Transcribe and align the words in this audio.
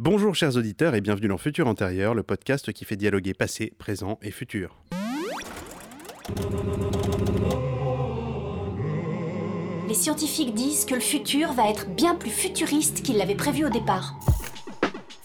Bonjour 0.00 0.32
chers 0.36 0.56
auditeurs 0.56 0.94
et 0.94 1.00
bienvenue 1.00 1.26
dans 1.26 1.38
Futur 1.38 1.66
Antérieur, 1.66 2.14
le 2.14 2.22
podcast 2.22 2.72
qui 2.72 2.84
fait 2.84 2.94
dialoguer 2.94 3.34
passé, 3.34 3.72
présent 3.78 4.16
et 4.22 4.30
futur. 4.30 4.80
Les 9.88 9.94
scientifiques 9.94 10.54
disent 10.54 10.84
que 10.84 10.94
le 10.94 11.00
futur 11.00 11.52
va 11.52 11.68
être 11.68 11.92
bien 11.96 12.14
plus 12.14 12.30
futuriste 12.30 13.02
qu'ils 13.02 13.16
l'avaient 13.16 13.34
prévu 13.34 13.64
au 13.64 13.70
départ. 13.70 14.14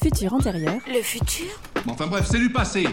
Futur 0.02 0.34
antérieur. 0.34 0.82
Le 0.88 1.04
futur? 1.04 1.52
Enfin 1.88 2.08
bref, 2.08 2.26
c'est 2.28 2.40
du 2.40 2.52
passé. 2.52 2.88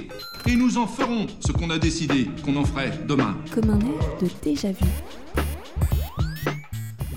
Et 0.47 0.57
nous 0.57 0.77
en 0.77 0.87
ferons 0.87 1.29
ce 1.41 1.51
qu'on 1.51 1.71
a 1.71 1.79
décidé 1.79 2.29
qu'on 2.45 2.57
en 2.57 2.65
ferait 2.67 2.93
demain. 3.09 3.39
Comme 3.55 3.71
un 3.71 3.81
air 3.81 4.19
de 4.21 4.29
déjà 4.43 4.71
vu. 4.71 4.85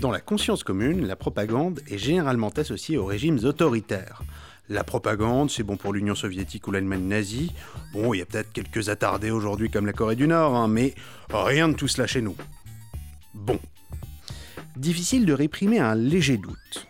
Dans 0.00 0.10
la 0.10 0.20
conscience 0.20 0.64
commune, 0.64 1.06
la 1.06 1.16
propagande 1.16 1.80
est 1.86 1.98
généralement 1.98 2.50
associée 2.50 2.96
aux 2.96 3.04
régimes 3.04 3.40
autoritaires. 3.44 4.22
La 4.70 4.82
propagande, 4.82 5.50
c'est 5.50 5.62
bon 5.62 5.76
pour 5.76 5.92
l'Union 5.92 6.14
soviétique 6.14 6.66
ou 6.66 6.70
l'Allemagne 6.70 7.06
nazie. 7.06 7.52
Bon, 7.92 8.14
il 8.14 8.18
y 8.18 8.22
a 8.22 8.26
peut-être 8.26 8.50
quelques 8.50 8.88
attardés 8.88 9.30
aujourd'hui 9.30 9.70
comme 9.70 9.84
la 9.84 9.92
Corée 9.92 10.16
du 10.16 10.26
Nord, 10.26 10.54
hein, 10.54 10.68
mais 10.68 10.94
rien 11.30 11.68
de 11.68 11.74
tout 11.74 11.88
cela 11.88 12.06
chez 12.06 12.22
nous. 12.22 12.34
Bon. 13.34 13.58
Difficile 14.76 15.26
de 15.26 15.34
réprimer 15.34 15.80
un 15.80 15.94
léger 15.94 16.38
doute. 16.38 16.88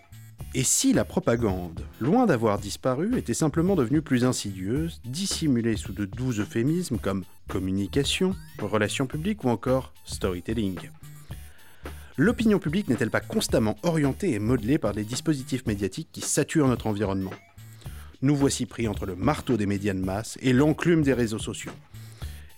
Et 0.55 0.63
si 0.63 0.93
la 0.93 1.05
propagande, 1.05 1.81
loin 2.01 2.27
d'avoir 2.27 2.61
disparu, 2.61 3.19
était 3.19 3.35
simplement 3.35 3.75
devenue 3.75 4.03
plus 4.03 4.25
insidieuse, 4.25 5.01
dissimulée 5.05 5.77
sous 5.77 5.93
de 5.93 6.05
doux 6.05 6.31
euphémismes 6.39 6.99
comme 6.99 7.25
communication, 7.49 8.37
relations 8.61 9.09
publiques 9.09 9.43
ou 9.43 9.49
encore 9.49 9.93
storytelling? 10.05 10.79
L'opinion 12.17 12.61
publique 12.61 12.87
n'est-elle 12.87 13.11
pas 13.11 13.21
constamment 13.21 13.75
orientée 13.83 14.31
et 14.31 14.39
modelée 14.39 14.79
par 14.79 14.93
des 14.93 15.03
dispositifs 15.03 15.67
médiatiques 15.67 16.11
qui 16.13 16.21
saturent 16.21 16.69
notre 16.69 16.87
environnement? 16.87 17.33
Nous 18.23 18.37
voici 18.37 18.67
pris 18.67 18.89
entre 18.89 19.07
le 19.07 19.17
marteau 19.17 19.57
des 19.57 19.67
médias 19.67 19.95
de 19.95 20.01
masse 20.01 20.39
et 20.41 20.53
l'enclume 20.53 21.03
des 21.03 21.13
réseaux 21.13 21.39
sociaux. 21.39 21.73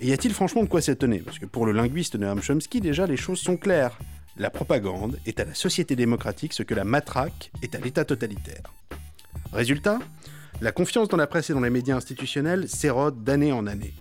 Et 0.01 0.09
y 0.09 0.12
a-t-il 0.12 0.35
franchement 0.35 0.62
de 0.62 0.69
quoi 0.69 0.81
s'étonner? 0.81 1.21
Parce 1.21 1.39
que 1.39 1.47
pour 1.47 1.67
le 1.67 1.73
linguiste 1.73 2.17
Noam 2.17 2.43
Chomsky, 2.43 2.81
déjà 2.81 3.07
les 3.07 3.17
choses 3.17 3.41
sont 3.41 3.57
claires. 3.57 3.99
La 4.37 4.51
propagande 4.51 5.19
est 5.25 5.41
à 5.41 5.45
la 5.45 5.55
société 5.55 5.97
démocratique 5.97 6.53
ce 6.53 6.62
que 6.62 6.75
la 6.75 6.84
matraque 6.84 7.51
est 7.62 7.75
à 7.75 7.81
l'État 7.81 8.05
totalitaire. 8.05 8.75
Résultat? 9.53 9.99
La 10.61 10.73
confiance 10.73 11.09
dans 11.09 11.17
la 11.17 11.27
presse 11.27 11.51
et 11.51 11.55
dans 11.55 11.61
les 11.61 11.71
médias 11.71 11.97
institutionnels 11.97 12.69
s'érode 12.69 13.25
d'année 13.25 13.53
en 13.53 13.67
année. 13.67 13.95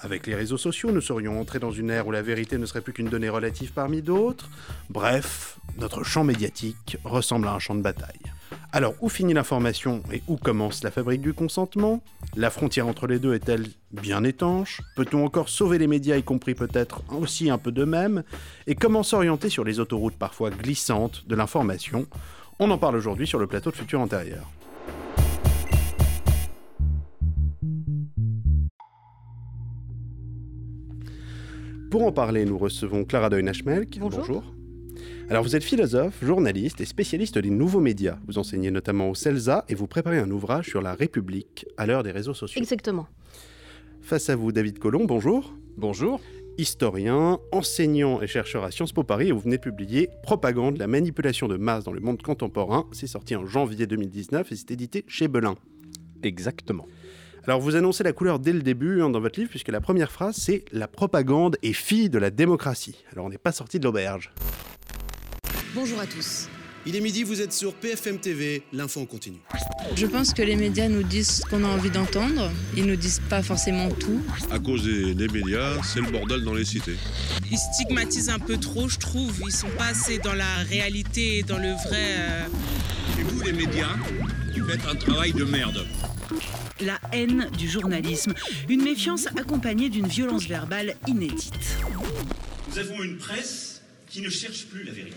Avec 0.00 0.26
les 0.26 0.34
réseaux 0.34 0.58
sociaux, 0.58 0.92
nous 0.92 1.00
serions 1.00 1.40
entrés 1.40 1.58
dans 1.58 1.72
une 1.72 1.90
ère 1.90 2.06
où 2.06 2.12
la 2.12 2.22
vérité 2.22 2.58
ne 2.58 2.66
serait 2.66 2.80
plus 2.80 2.92
qu'une 2.92 3.08
donnée 3.08 3.28
relative 3.28 3.72
parmi 3.72 4.02
d'autres. 4.02 4.48
Bref, 4.90 5.58
notre 5.78 6.04
champ 6.04 6.22
médiatique 6.24 6.96
ressemble 7.04 7.48
à 7.48 7.52
un 7.52 7.58
champ 7.58 7.74
de 7.74 7.82
bataille. 7.82 8.20
Alors, 8.70 8.94
où 9.00 9.08
finit 9.08 9.32
l'information 9.32 10.02
et 10.12 10.22
où 10.28 10.36
commence 10.36 10.84
la 10.84 10.90
fabrique 10.90 11.22
du 11.22 11.32
consentement? 11.32 12.02
La 12.36 12.50
frontière 12.50 12.86
entre 12.86 13.06
les 13.06 13.18
deux 13.18 13.32
est-elle 13.32 13.66
bien 13.92 14.24
étanche? 14.24 14.82
Peut-on 14.94 15.24
encore 15.24 15.48
sauver 15.48 15.78
les 15.78 15.86
médias, 15.86 16.18
y 16.18 16.22
compris 16.22 16.54
peut-être 16.54 17.02
aussi 17.10 17.48
un 17.48 17.56
peu 17.56 17.72
d'eux-mêmes? 17.72 18.24
Et 18.66 18.74
comment 18.74 19.02
s'orienter 19.02 19.48
sur 19.48 19.64
les 19.64 19.80
autoroutes 19.80 20.18
parfois 20.18 20.50
glissantes 20.50 21.26
de 21.26 21.34
l'information? 21.34 22.06
On 22.58 22.70
en 22.70 22.76
parle 22.76 22.96
aujourd'hui 22.96 23.26
sur 23.26 23.38
le 23.38 23.46
plateau 23.46 23.70
de 23.70 23.76
Futur 23.76 24.00
Antérieur. 24.00 24.50
Pour 31.90 32.04
en 32.04 32.12
parler, 32.12 32.44
nous 32.44 32.58
recevons 32.58 33.06
Clara 33.06 33.30
Doyle-Nachmelk. 33.30 33.98
Bonjour. 33.98 34.44
Alors 35.30 35.42
vous 35.42 35.54
êtes 35.54 35.62
philosophe, 35.62 36.24
journaliste 36.24 36.80
et 36.80 36.86
spécialiste 36.86 37.36
des 37.36 37.50
nouveaux 37.50 37.80
médias. 37.80 38.16
Vous 38.26 38.38
enseignez 38.38 38.70
notamment 38.70 39.10
au 39.10 39.14
CELSA 39.14 39.66
et 39.68 39.74
vous 39.74 39.86
préparez 39.86 40.18
un 40.18 40.30
ouvrage 40.30 40.70
sur 40.70 40.80
la 40.80 40.94
République 40.94 41.66
à 41.76 41.84
l'heure 41.84 42.02
des 42.02 42.12
réseaux 42.12 42.32
sociaux. 42.32 42.58
Exactement. 42.58 43.06
Face 44.00 44.30
à 44.30 44.36
vous, 44.36 44.52
David 44.52 44.78
Colomb, 44.78 45.04
bonjour. 45.04 45.54
Bonjour. 45.76 46.22
Historien, 46.56 47.40
enseignant 47.52 48.22
et 48.22 48.26
chercheur 48.26 48.64
à 48.64 48.70
Sciences 48.70 48.92
Po 48.92 49.04
Paris 49.04 49.28
et 49.28 49.32
vous 49.32 49.40
venez 49.40 49.58
de 49.58 49.62
publier 49.62 50.08
Propagande, 50.22 50.78
la 50.78 50.86
manipulation 50.86 51.46
de 51.46 51.58
masse 51.58 51.84
dans 51.84 51.92
le 51.92 52.00
monde 52.00 52.22
contemporain. 52.22 52.86
C'est 52.92 53.06
sorti 53.06 53.36
en 53.36 53.44
janvier 53.44 53.86
2019 53.86 54.50
et 54.50 54.56
c'est 54.56 54.70
édité 54.70 55.04
chez 55.08 55.28
Belin. 55.28 55.56
Exactement. 56.22 56.86
Alors 57.44 57.60
vous 57.60 57.76
annoncez 57.76 58.02
la 58.02 58.14
couleur 58.14 58.38
dès 58.38 58.54
le 58.54 58.62
début 58.62 59.02
hein, 59.02 59.10
dans 59.10 59.20
votre 59.20 59.38
livre 59.38 59.50
puisque 59.50 59.68
la 59.68 59.82
première 59.82 60.10
phrase 60.10 60.36
c'est 60.36 60.64
La 60.72 60.88
propagande 60.88 61.58
est 61.62 61.74
fille 61.74 62.08
de 62.08 62.18
la 62.18 62.30
démocratie. 62.30 63.04
Alors 63.12 63.26
on 63.26 63.28
n'est 63.28 63.36
pas 63.36 63.52
sorti 63.52 63.78
de 63.78 63.84
l'auberge. 63.84 64.32
Bonjour 65.74 66.00
à 66.00 66.06
tous. 66.06 66.48
Il 66.86 66.96
est 66.96 67.00
midi, 67.00 67.22
vous 67.24 67.40
êtes 67.42 67.52
sur 67.52 67.74
PFM 67.74 68.18
TV, 68.18 68.62
l'info 68.72 69.00
en 69.00 69.04
continu. 69.06 69.36
Je 69.96 70.06
pense 70.06 70.32
que 70.32 70.40
les 70.42 70.56
médias 70.56 70.88
nous 70.88 71.02
disent 71.02 71.40
ce 71.42 71.42
qu'on 71.42 71.62
a 71.64 71.66
envie 71.68 71.90
d'entendre. 71.90 72.50
Ils 72.76 72.86
nous 72.86 72.96
disent 72.96 73.20
pas 73.28 73.42
forcément 73.42 73.90
tout. 73.90 74.22
À 74.50 74.58
cause 74.58 74.84
des, 74.84 75.14
des 75.14 75.28
médias, 75.28 75.82
c'est 75.82 76.00
le 76.00 76.10
bordel 76.10 76.42
dans 76.44 76.54
les 76.54 76.64
cités. 76.64 76.96
Ils 77.50 77.58
stigmatisent 77.58 78.30
un 78.30 78.38
peu 78.38 78.56
trop, 78.56 78.88
je 78.88 78.96
trouve. 78.98 79.34
Ils 79.44 79.52
sont 79.52 79.68
pas 79.76 79.86
assez 79.88 80.18
dans 80.18 80.32
la 80.34 80.56
réalité 80.68 81.38
et 81.38 81.42
dans 81.42 81.58
le 81.58 81.72
vrai. 81.72 82.14
euh, 82.18 82.46
Et 83.18 83.22
vous, 83.24 83.42
les 83.42 83.52
médias, 83.52 83.96
vous 84.56 84.66
faites 84.68 84.86
un 84.86 84.94
travail 84.94 85.32
de 85.32 85.44
merde. 85.44 85.84
La 86.80 86.98
haine 87.12 87.50
du 87.58 87.68
journalisme, 87.68 88.32
une 88.68 88.82
méfiance 88.82 89.26
accompagnée 89.26 89.90
d'une 89.90 90.06
violence 90.06 90.46
verbale 90.46 90.94
inédite. 91.06 91.52
Nous 92.70 92.78
avons 92.78 93.02
une 93.02 93.16
presse 93.16 93.77
qui 94.10 94.20
ne 94.22 94.30
cherche 94.30 94.66
plus 94.66 94.84
la 94.84 94.92
vérité. 94.92 95.16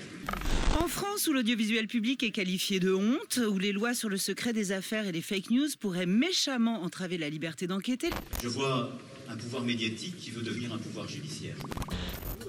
En 0.79 0.87
France, 0.87 1.27
où 1.27 1.33
l'audiovisuel 1.33 1.87
public 1.87 2.23
est 2.23 2.31
qualifié 2.31 2.79
de 2.79 2.93
honte, 2.93 3.39
où 3.49 3.57
les 3.57 3.71
lois 3.71 3.93
sur 3.93 4.09
le 4.09 4.17
secret 4.17 4.53
des 4.53 4.71
affaires 4.71 5.07
et 5.07 5.11
les 5.11 5.21
fake 5.21 5.49
news 5.49 5.67
pourraient 5.79 6.05
méchamment 6.05 6.81
entraver 6.83 7.17
la 7.17 7.29
liberté 7.29 7.67
d'enquêter, 7.67 8.09
Je 8.41 8.47
vois 8.47 8.91
un 9.31 9.37
pouvoir 9.37 9.63
médiatique 9.63 10.17
qui 10.17 10.29
veut 10.31 10.41
devenir 10.41 10.73
un 10.73 10.77
pouvoir 10.77 11.07
judiciaire. 11.07 11.55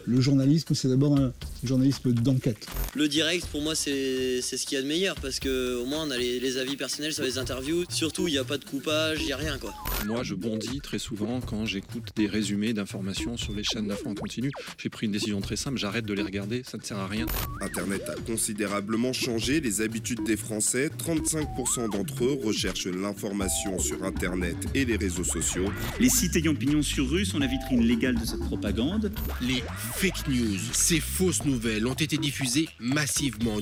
Le 0.04 0.20
journalisme, 0.20 0.74
c'est 0.74 0.88
d'abord 0.88 1.16
un 1.16 1.32
journalisme 1.62 2.12
d'enquête. 2.12 2.66
Le 2.94 3.06
direct, 3.08 3.46
pour 3.46 3.62
moi, 3.62 3.74
c'est 3.76 4.40
c'est 4.42 4.56
ce 4.56 4.66
qu'il 4.66 4.76
y 4.76 4.78
a 4.78 4.82
de 4.82 4.88
meilleur 4.88 5.14
parce 5.20 5.38
que 5.38 5.76
au 5.76 5.86
moins 5.86 6.06
on 6.06 6.10
a 6.10 6.18
les, 6.18 6.40
les 6.40 6.58
avis 6.58 6.76
personnels 6.76 7.12
sur 7.12 7.22
les 7.22 7.38
interviews. 7.38 7.84
Surtout, 7.88 8.26
il 8.26 8.32
n'y 8.32 8.38
a 8.38 8.44
pas 8.44 8.58
de 8.58 8.64
coupage, 8.64 9.18
il 9.20 9.26
n'y 9.26 9.32
a 9.32 9.36
rien 9.36 9.58
quoi. 9.58 9.72
Moi, 10.04 10.24
je 10.24 10.34
bondis 10.34 10.80
très 10.80 10.98
souvent 10.98 11.40
quand 11.40 11.64
j'écoute 11.64 12.08
des 12.16 12.26
résumés 12.26 12.72
d'informations 12.72 13.36
sur 13.36 13.52
les 13.52 13.62
chaînes 13.62 13.86
d'infos 13.86 14.08
en 14.08 14.14
continu. 14.14 14.50
J'ai 14.76 14.88
pris 14.88 15.06
une 15.06 15.12
décision 15.12 15.40
très 15.40 15.54
simple, 15.54 15.78
j'arrête 15.78 16.04
de 16.04 16.14
les 16.14 16.22
regarder, 16.22 16.62
ça 16.64 16.76
ne 16.76 16.82
sert 16.82 16.98
à 16.98 17.06
rien. 17.06 17.26
Internet 17.60 18.08
a 18.08 18.14
considérablement 18.22 19.12
changé 19.12 19.60
les 19.60 19.80
habitudes 19.80 20.24
des 20.24 20.36
Français. 20.36 20.90
35% 20.98 21.90
d'entre 21.92 22.24
eux 22.24 22.38
recherchent 22.42 22.88
l'information 22.88 23.78
sur 23.78 24.02
Internet 24.02 24.56
et 24.74 24.84
les 24.84 24.96
réseaux 24.96 25.24
sociaux. 25.24 25.70
Les 26.00 26.08
sites 26.08 26.34
ayant 26.34 26.54
pignon 26.72 26.82
sur 26.82 27.10
rue 27.10 27.26
sont 27.26 27.38
la 27.38 27.46
vitrine 27.46 27.82
légale 27.82 28.14
de 28.14 28.24
cette 28.24 28.40
propagande. 28.40 29.12
Les 29.42 29.62
fake 29.76 30.26
news, 30.28 30.56
ces 30.72 31.00
fausses 31.00 31.44
nouvelles, 31.44 31.86
ont 31.86 31.92
été 31.92 32.16
diffusées 32.16 32.66
massivement. 32.80 33.56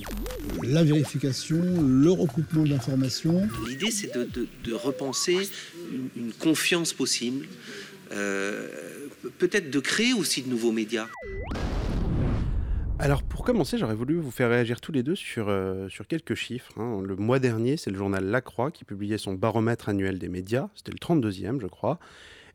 La 0.62 0.84
vérification, 0.84 1.60
le 1.82 2.10
recoupement 2.12 2.62
d'informations. 2.62 3.48
L'idée, 3.66 3.90
c'est 3.90 4.14
de, 4.14 4.22
de- 4.32 4.46
de 4.62 4.72
repenser 4.74 5.38
une, 5.92 6.08
une 6.26 6.32
confiance 6.32 6.92
possible, 6.92 7.46
euh, 8.12 8.68
peut-être 9.38 9.70
de 9.72 9.80
créer 9.80 10.12
aussi 10.12 10.42
de 10.42 10.48
nouveaux 10.48 10.70
médias. 10.72 11.08
Alors 13.00 13.24
pour 13.24 13.44
commencer, 13.44 13.76
j'aurais 13.76 13.94
voulu 13.96 14.20
vous 14.20 14.30
faire 14.30 14.50
réagir 14.50 14.80
tous 14.80 14.92
les 14.92 15.02
deux 15.02 15.16
sur, 15.16 15.46
euh, 15.48 15.88
sur 15.88 16.06
quelques 16.06 16.34
chiffres. 16.36 16.70
hein. 16.78 17.00
Le 17.04 17.16
mois 17.16 17.40
dernier, 17.40 17.76
c'est 17.76 17.90
le 17.90 17.96
journal 17.98 18.24
La 18.26 18.40
Croix 18.40 18.70
qui 18.70 18.84
publiait 18.84 19.18
son 19.18 19.32
baromètre 19.34 19.88
annuel 19.88 20.20
des 20.20 20.28
médias. 20.28 20.68
C'était 20.76 20.92
le 20.92 20.98
32e, 20.98 21.60
je 21.60 21.66
crois. 21.66 21.98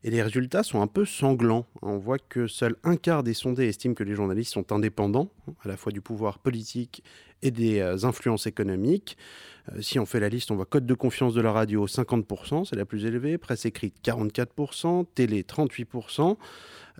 Et 0.06 0.10
les 0.10 0.22
résultats 0.22 0.62
sont 0.62 0.80
un 0.82 0.86
peu 0.86 1.04
sanglants. 1.04 1.66
On 1.82 1.98
voit 1.98 2.20
que 2.20 2.46
seul 2.46 2.76
un 2.84 2.94
quart 2.94 3.24
des 3.24 3.34
sondés 3.34 3.66
estiment 3.66 3.92
que 3.92 4.04
les 4.04 4.14
journalistes 4.14 4.52
sont 4.52 4.70
indépendants, 4.70 5.32
hein, 5.48 5.54
à 5.64 5.68
la 5.68 5.76
fois 5.76 5.90
du 5.90 6.00
pouvoir 6.00 6.38
politique 6.38 7.02
et 7.42 7.50
des 7.50 7.80
euh, 7.80 8.04
influences 8.04 8.46
économiques. 8.46 9.18
Euh, 9.72 9.82
si 9.82 9.98
on 9.98 10.06
fait 10.06 10.20
la 10.20 10.28
liste, 10.28 10.52
on 10.52 10.54
voit 10.54 10.64
code 10.64 10.86
de 10.86 10.94
confiance 10.94 11.34
de 11.34 11.40
la 11.40 11.50
radio 11.50 11.88
50%, 11.88 12.66
c'est 12.66 12.76
la 12.76 12.84
plus 12.84 13.04
élevée, 13.04 13.36
presse 13.36 13.66
écrite 13.66 13.96
44%, 14.04 15.06
télé 15.12 15.42
38%. 15.42 16.36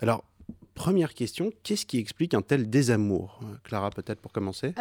Alors, 0.01 0.25
première 0.75 1.13
question, 1.13 1.53
qu'est-ce 1.63 1.85
qui 1.85 1.99
explique 1.99 2.33
un 2.33 2.41
tel 2.41 2.69
désamour? 2.69 3.39
Euh, 3.43 3.55
Clara, 3.63 3.89
peut-être 3.89 4.19
pour 4.19 4.33
commencer? 4.33 4.73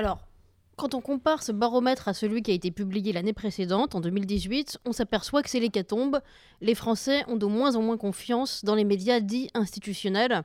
Quand 0.77 0.95
on 0.95 1.01
compare 1.01 1.43
ce 1.43 1.53
baromètre 1.53 2.07
à 2.07 2.15
celui 2.15 2.43
qui 2.43 2.51
a 2.51 2.55
été 2.55 2.71
publié 2.71 3.13
l'année 3.13 3.33
précédente, 3.33 3.95
en 3.95 4.01
2018, 4.01 4.79
on 4.85 4.93
s'aperçoit 4.93 5.43
que 5.43 5.49
c'est 5.49 5.61
l'hécatombe. 5.61 6.21
Les 6.61 6.75
Français 6.75 7.25
ont 7.29 7.37
de 7.37 7.47
moins 7.47 7.77
en 7.77 7.83
moins 7.83 7.97
confiance 7.97 8.63
dans 8.63 8.75
les 8.75 8.85
médias 8.85 9.21
dits 9.21 9.49
institutionnels, 9.55 10.43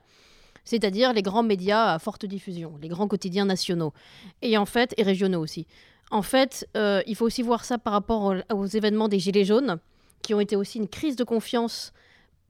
c'est-à-dire 0.64 1.12
les 1.12 1.20
grands 1.20 1.42
médias 1.42 1.92
à 1.92 1.98
forte 1.98 2.24
diffusion, 2.24 2.78
les 2.80 2.88
grands 2.88 3.08
quotidiens 3.08 3.44
nationaux, 3.44 3.92
et 4.40 4.56
en 4.56 4.64
fait, 4.64 4.94
et 4.96 5.02
régionaux 5.02 5.40
aussi. 5.40 5.66
En 6.10 6.22
fait, 6.22 6.66
euh, 6.76 7.02
il 7.06 7.14
faut 7.14 7.26
aussi 7.26 7.42
voir 7.42 7.64
ça 7.64 7.76
par 7.76 7.92
rapport 7.92 8.34
aux, 8.52 8.66
événements 8.66 9.08
des 9.08 9.18
Gilets 9.18 9.44
jaunes, 9.44 9.78
qui 10.22 10.32
ont 10.32 10.40
été 10.40 10.56
aussi 10.56 10.78
une 10.78 10.88
crise 10.88 11.16
de 11.16 11.24
confiance 11.24 11.92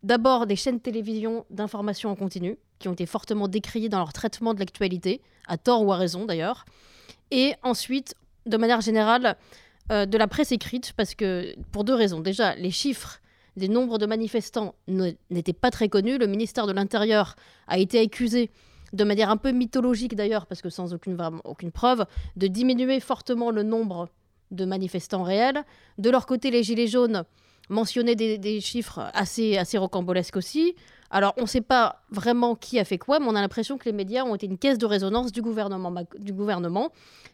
d'abord 0.05 0.47
des 0.47 0.57
chaînes 0.57 0.81
télévision 0.81 1.47
d'information 1.51 2.11
en 2.11 2.17
continu, 2.17 2.59
qui 2.79 2.89
ont 2.89 2.93
été 2.93 3.07
fortement 3.07 3.49
décriées 3.49 3.89
dans 3.89 3.99
leur 3.99 4.13
traitement 4.13 4.55
de 4.55 4.61
l'actualité, 4.61 5.21
à 5.49 5.57
tort 5.59 5.85
ou 5.85 5.93
à 5.93 5.97
raison 5.97 6.27
d'ailleurs, 6.27 6.65
et 7.33 7.55
ensuite, 7.63 8.15
de 8.47 8.57
manière 8.57 8.83
générale, 8.83 9.37
euh, 9.91 10.07
de 10.07 10.17
la 10.19 10.29
presse 10.29 10.53
écrite, 10.53 10.93
parce 10.97 11.15
que 11.15 11.57
pour 11.73 11.83
deux 11.83 11.95
raisons. 11.95 12.21
Déjà, 12.21 12.55
les 12.55 12.71
chiffres 12.71 13.21
des 13.57 13.69
nombres 13.69 13.99
de 13.99 14.07
manifestants 14.07 14.75
n'étaient 15.31 15.53
pas 15.53 15.71
très 15.71 15.89
connus. 15.89 16.19
Le 16.19 16.27
ministère 16.27 16.67
de 16.67 16.73
l'Intérieur 16.73 17.35
a 17.67 17.79
été 17.79 17.99
accusé 17.99 18.51
de 18.93 19.05
manière 19.05 19.31
un 19.31 19.37
peu 19.39 19.51
mythologique 19.51 20.15
d'ailleurs, 20.15 20.47
parce 20.47 20.63
que 20.63 20.69
sans 20.69 20.95
aucune, 20.95 21.17
preuve, 21.73 22.05
de 22.37 22.47
diminuer 22.47 23.01
fortement 23.01 23.51
le 23.51 23.63
nombre 23.63 24.09
de 24.51 24.65
manifestants 24.67 25.23
réels. 25.23 25.65
De 25.99 26.11
leur 26.11 26.27
côté, 26.27 26.51
les 26.51 26.63
Gilets 26.63 26.87
jaunes 26.87 27.25
mentionnaient 27.71 28.15
des, 28.15 28.61
chiffres 28.61 29.11
assez 29.15 29.79
rocambolesques 29.79 30.37
aussi. 30.37 30.75
Alors, 31.15 31.35
on 31.37 31.43
ne 31.43 31.47
sait 31.47 31.61
pas 31.61 32.03
vraiment 32.11 32.57
qui 32.57 32.81
a 32.81 32.85
fait 32.85 32.99
quoi, 32.99 33.21
mais 33.21 33.27
on 33.29 33.37
a 33.37 33.41
l'impression 33.41 33.79
que 33.79 33.85
les 33.85 33.93
médias 33.93 34.25
ont 34.25 34.35
été 34.35 34.47
une 34.47 34.59
caisse 34.59 34.79
de 34.79 34.87
résonance 34.87 35.31
du 35.31 35.43
gouvernement, 35.43 35.93
du 36.19 36.33
gouvernement 36.33 36.91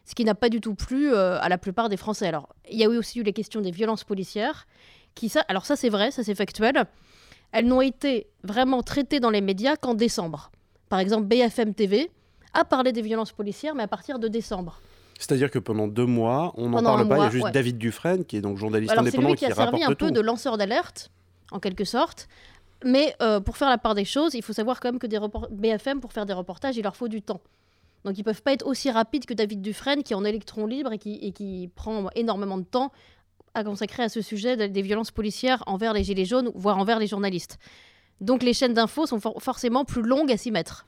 ce 0.09 0.15
qui 0.15 0.25
n'a 0.25 0.33
pas 0.33 0.49
du 0.49 0.59
tout 0.59 0.73
plu 0.73 1.13
euh, 1.13 1.39
à 1.39 1.49
la 1.49 1.59
plupart 1.59 1.87
des 1.87 1.95
Français. 1.95 2.27
Alors, 2.27 2.49
il 2.69 2.79
y 2.79 2.83
a 2.83 2.89
aussi 2.89 3.19
eu 3.19 3.23
les 3.23 3.31
questions 3.31 3.61
des 3.61 3.69
violences 3.69 4.03
policières, 4.03 4.67
qui 5.13 5.29
ça, 5.29 5.45
alors 5.47 5.67
ça 5.67 5.75
c'est 5.75 5.89
vrai, 5.89 6.09
ça 6.09 6.23
c'est 6.23 6.33
factuel. 6.33 6.83
Elles 7.51 7.67
n'ont 7.67 7.81
été 7.81 8.27
vraiment 8.43 8.81
traitées 8.81 9.19
dans 9.19 9.29
les 9.29 9.41
médias 9.41 9.75
qu'en 9.75 9.93
décembre. 9.93 10.49
Par 10.89 10.99
exemple, 10.99 11.27
BFM 11.27 11.75
TV 11.75 12.09
a 12.53 12.65
parlé 12.65 12.91
des 12.91 13.03
violences 13.03 13.31
policières, 13.31 13.75
mais 13.75 13.83
à 13.83 13.87
partir 13.87 14.17
de 14.17 14.27
décembre. 14.27 14.81
C'est-à-dire 15.19 15.51
que 15.51 15.59
pendant 15.59 15.87
deux 15.87 16.07
mois, 16.07 16.53
on 16.57 16.69
n'en 16.69 16.81
parle 16.81 17.07
pas. 17.07 17.17
il 17.17 17.21
y 17.21 17.25
a 17.25 17.29
juste 17.29 17.51
David 17.53 17.77
Dufresne, 17.77 18.25
qui 18.25 18.37
est 18.37 18.41
donc 18.41 18.57
journaliste 18.57 18.97
indépendant, 18.97 19.35
qui, 19.35 19.45
a 19.45 19.53
servi 19.53 19.83
un 19.83 19.93
peu 19.93 20.11
de 20.11 20.21
lanceur 20.21 20.57
d'alerte, 20.57 21.11
en 21.51 21.59
quelque 21.59 21.83
sorte. 21.83 22.27
Mais 22.85 23.15
euh, 23.21 23.39
pour 23.39 23.57
faire 23.57 23.69
la 23.69 23.77
part 23.77 23.95
des 23.95 24.05
choses, 24.05 24.33
il 24.33 24.41
faut 24.41 24.53
savoir 24.53 24.79
quand 24.79 24.91
même 24.91 24.99
que 24.99 25.07
des 25.07 25.19
BFM, 25.51 25.99
pour 25.99 26.13
faire 26.13 26.25
des 26.25 26.33
reportages, 26.33 26.77
il 26.77 26.83
leur 26.83 26.95
faut 26.95 27.07
du 27.07 27.21
temps. 27.21 27.41
Donc 28.05 28.17
ils 28.17 28.23
peuvent 28.23 28.41
pas 28.41 28.53
être 28.53 28.65
aussi 28.65 28.89
rapides 28.89 29.25
que 29.25 29.33
David 29.33 29.61
Dufresne, 29.61 30.03
qui 30.03 30.13
est 30.13 30.15
en 30.15 30.23
électron 30.23 30.65
libre 30.65 30.93
et 30.93 30.97
qui, 30.97 31.15
et 31.15 31.31
qui 31.31 31.69
prend 31.75 32.09
énormément 32.15 32.57
de 32.57 32.63
temps 32.63 32.91
à 33.53 33.63
consacrer 33.63 34.03
à 34.03 34.09
ce 34.09 34.21
sujet 34.21 34.69
des 34.69 34.81
violences 34.81 35.11
policières 35.11 35.63
envers 35.67 35.91
les 35.93 36.03
gilets 36.03 36.25
jaunes, 36.25 36.51
voire 36.55 36.77
envers 36.77 36.99
les 36.99 37.07
journalistes. 37.07 37.57
Donc 38.21 38.43
les 38.43 38.53
chaînes 38.53 38.73
d'infos 38.73 39.07
sont 39.07 39.19
forcément 39.19 39.85
plus 39.85 40.01
longues 40.01 40.31
à 40.31 40.37
s'y 40.37 40.51
mettre. 40.51 40.85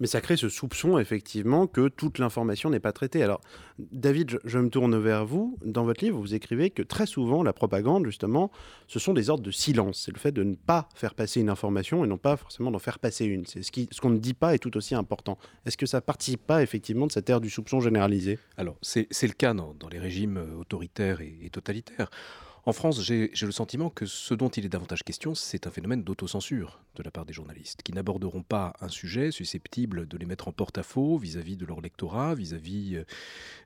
Mais 0.00 0.06
ça 0.06 0.20
crée 0.20 0.36
ce 0.36 0.48
soupçon, 0.48 0.98
effectivement, 0.98 1.66
que 1.66 1.88
toute 1.88 2.18
l'information 2.18 2.70
n'est 2.70 2.80
pas 2.80 2.92
traitée. 2.92 3.22
Alors, 3.22 3.40
David, 3.78 4.38
je, 4.44 4.58
me 4.58 4.68
tourne 4.68 4.98
vers 4.98 5.24
vous. 5.24 5.58
Dans 5.64 5.84
votre 5.84 6.04
livre, 6.04 6.18
vous 6.18 6.34
écrivez 6.34 6.70
que 6.70 6.82
très 6.82 7.06
souvent, 7.06 7.42
la 7.42 7.52
propagande, 7.52 8.04
justement, 8.04 8.50
ce 8.86 8.98
sont 8.98 9.14
des 9.14 9.30
ordres 9.30 9.42
de 9.42 9.50
silence. 9.50 10.02
C'est 10.04 10.12
le 10.12 10.18
fait 10.18 10.32
de 10.32 10.42
ne 10.42 10.54
pas 10.54 10.88
faire 10.94 11.14
passer 11.14 11.40
une 11.40 11.50
information 11.50 12.04
et 12.04 12.08
non 12.08 12.18
pas 12.18 12.36
forcément 12.36 12.70
d'en 12.70 12.78
faire 12.78 12.98
passer 12.98 13.24
une. 13.24 13.46
C'est 13.46 13.62
ce 13.62 13.70
qu'on 13.72 13.86
ce 13.90 14.06
ne 14.14 14.18
dit 14.18 14.34
pas 14.34 14.54
est 14.54 14.58
tout 14.58 14.76
aussi 14.76 14.94
important. 14.94 15.38
Est-ce 15.64 15.76
que 15.76 15.86
ça 15.86 16.00
participe 16.00 16.46
pas, 16.46 16.62
effectivement, 16.62 17.06
de 17.06 17.12
cette 17.12 17.28
ère 17.30 17.40
du 17.40 17.50
soupçon 17.50 17.80
généralisé? 17.80 18.38
Alors, 18.56 18.76
c'est 18.82 19.08
le 19.22 19.32
cas 19.32 19.54
dans, 19.54 19.74
les 19.90 19.98
régimes 19.98 20.40
autoritaires 20.58 21.20
et 21.20 21.48
totalitaires. 21.50 22.10
En 22.68 22.72
France, 22.72 23.00
j'ai 23.00 23.30
le 23.40 23.52
sentiment 23.52 23.90
que 23.90 24.06
ce 24.06 24.34
dont 24.34 24.48
il 24.48 24.66
est 24.66 24.68
davantage 24.68 25.04
question, 25.04 25.36
c'est 25.36 25.68
un 25.68 25.70
phénomène 25.70 26.02
d'autocensure 26.02 26.80
de 26.96 27.04
la 27.04 27.12
part 27.12 27.24
des 27.24 27.32
journalistes, 27.32 27.82
qui 27.84 27.92
n'aborderont 27.92 28.42
pas 28.42 28.74
un 28.80 28.88
sujet 28.88 29.30
susceptible 29.30 30.08
de 30.08 30.18
les 30.18 30.26
mettre 30.26 30.48
en 30.48 30.52
porte-à-faux 30.52 31.16
vis-à-vis 31.16 31.56
de 31.56 31.64
leur 31.64 31.80
lectorat, 31.80 32.34
vis-à-vis 32.34 33.04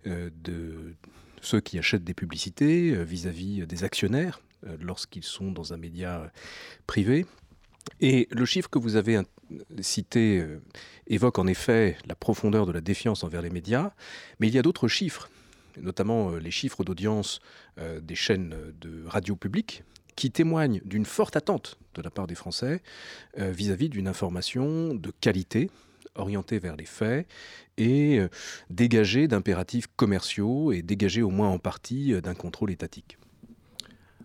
euh, 0.07 0.29
de 0.45 0.95
ceux 1.41 1.63
qui 1.63 1.79
achètent 1.79 2.05
des 2.05 2.13
publicités, 2.13 2.91
euh, 2.91 3.03
vis-à-vis 3.03 3.67
des 3.67 3.85
actionnaires 3.85 4.43
euh, 4.67 4.77
lorsqu'ils 4.79 5.25
sont 5.25 5.51
dans 5.51 5.73
un 5.73 5.79
média 5.79 6.31
privé. 6.87 7.25
Et 8.03 8.29
le 8.31 8.45
chiffre 8.45 8.69
que 8.69 8.79
vous 8.79 8.97
avez 8.97 9.23
cité 9.81 10.47
évoque 11.07 11.39
en 11.39 11.47
effet 11.47 11.97
la 12.07 12.15
profondeur 12.15 12.67
de 12.67 12.73
la 12.73 12.83
défiance 12.83 13.25
envers 13.25 13.41
les 13.41 13.49
médias, 13.49 13.93
mais 14.39 14.49
il 14.49 14.55
y 14.55 14.59
a 14.59 14.63
d'autres 14.63 14.89
chiffres 14.89 15.31
notamment 15.81 16.31
euh, 16.31 16.39
les 16.39 16.51
chiffres 16.51 16.85
d'audience 16.85 17.41
euh, 17.79 18.01
des 18.01 18.15
chaînes 18.15 18.55
de 18.81 19.05
radio 19.07 19.37
publique, 19.37 19.85
qui 20.17 20.31
témoignent 20.31 20.81
d'une 20.85 21.07
forte 21.07 21.37
attente 21.37 21.79
de 21.95 22.03
la 22.03 22.11
part 22.11 22.27
des 22.27 22.35
Français 22.35 22.83
euh, 23.39 23.51
vis-à-vis 23.51 23.89
d'une 23.89 24.09
information 24.09 24.95
de 24.95 25.13
qualité, 25.21 25.71
orientée 26.17 26.59
vers 26.59 26.77
les 26.77 26.85
faits 26.85 27.27
et 27.79 28.21
dégagée 28.69 29.29
d'impératifs 29.29 29.87
commerciaux 29.97 30.73
et 30.73 30.83
dégagée 30.83 31.23
au 31.23 31.31
moins 31.31 31.49
en 31.49 31.59
partie 31.59 32.21
d'un 32.21 32.35
contrôle 32.35 32.73
étatique. 32.73 33.17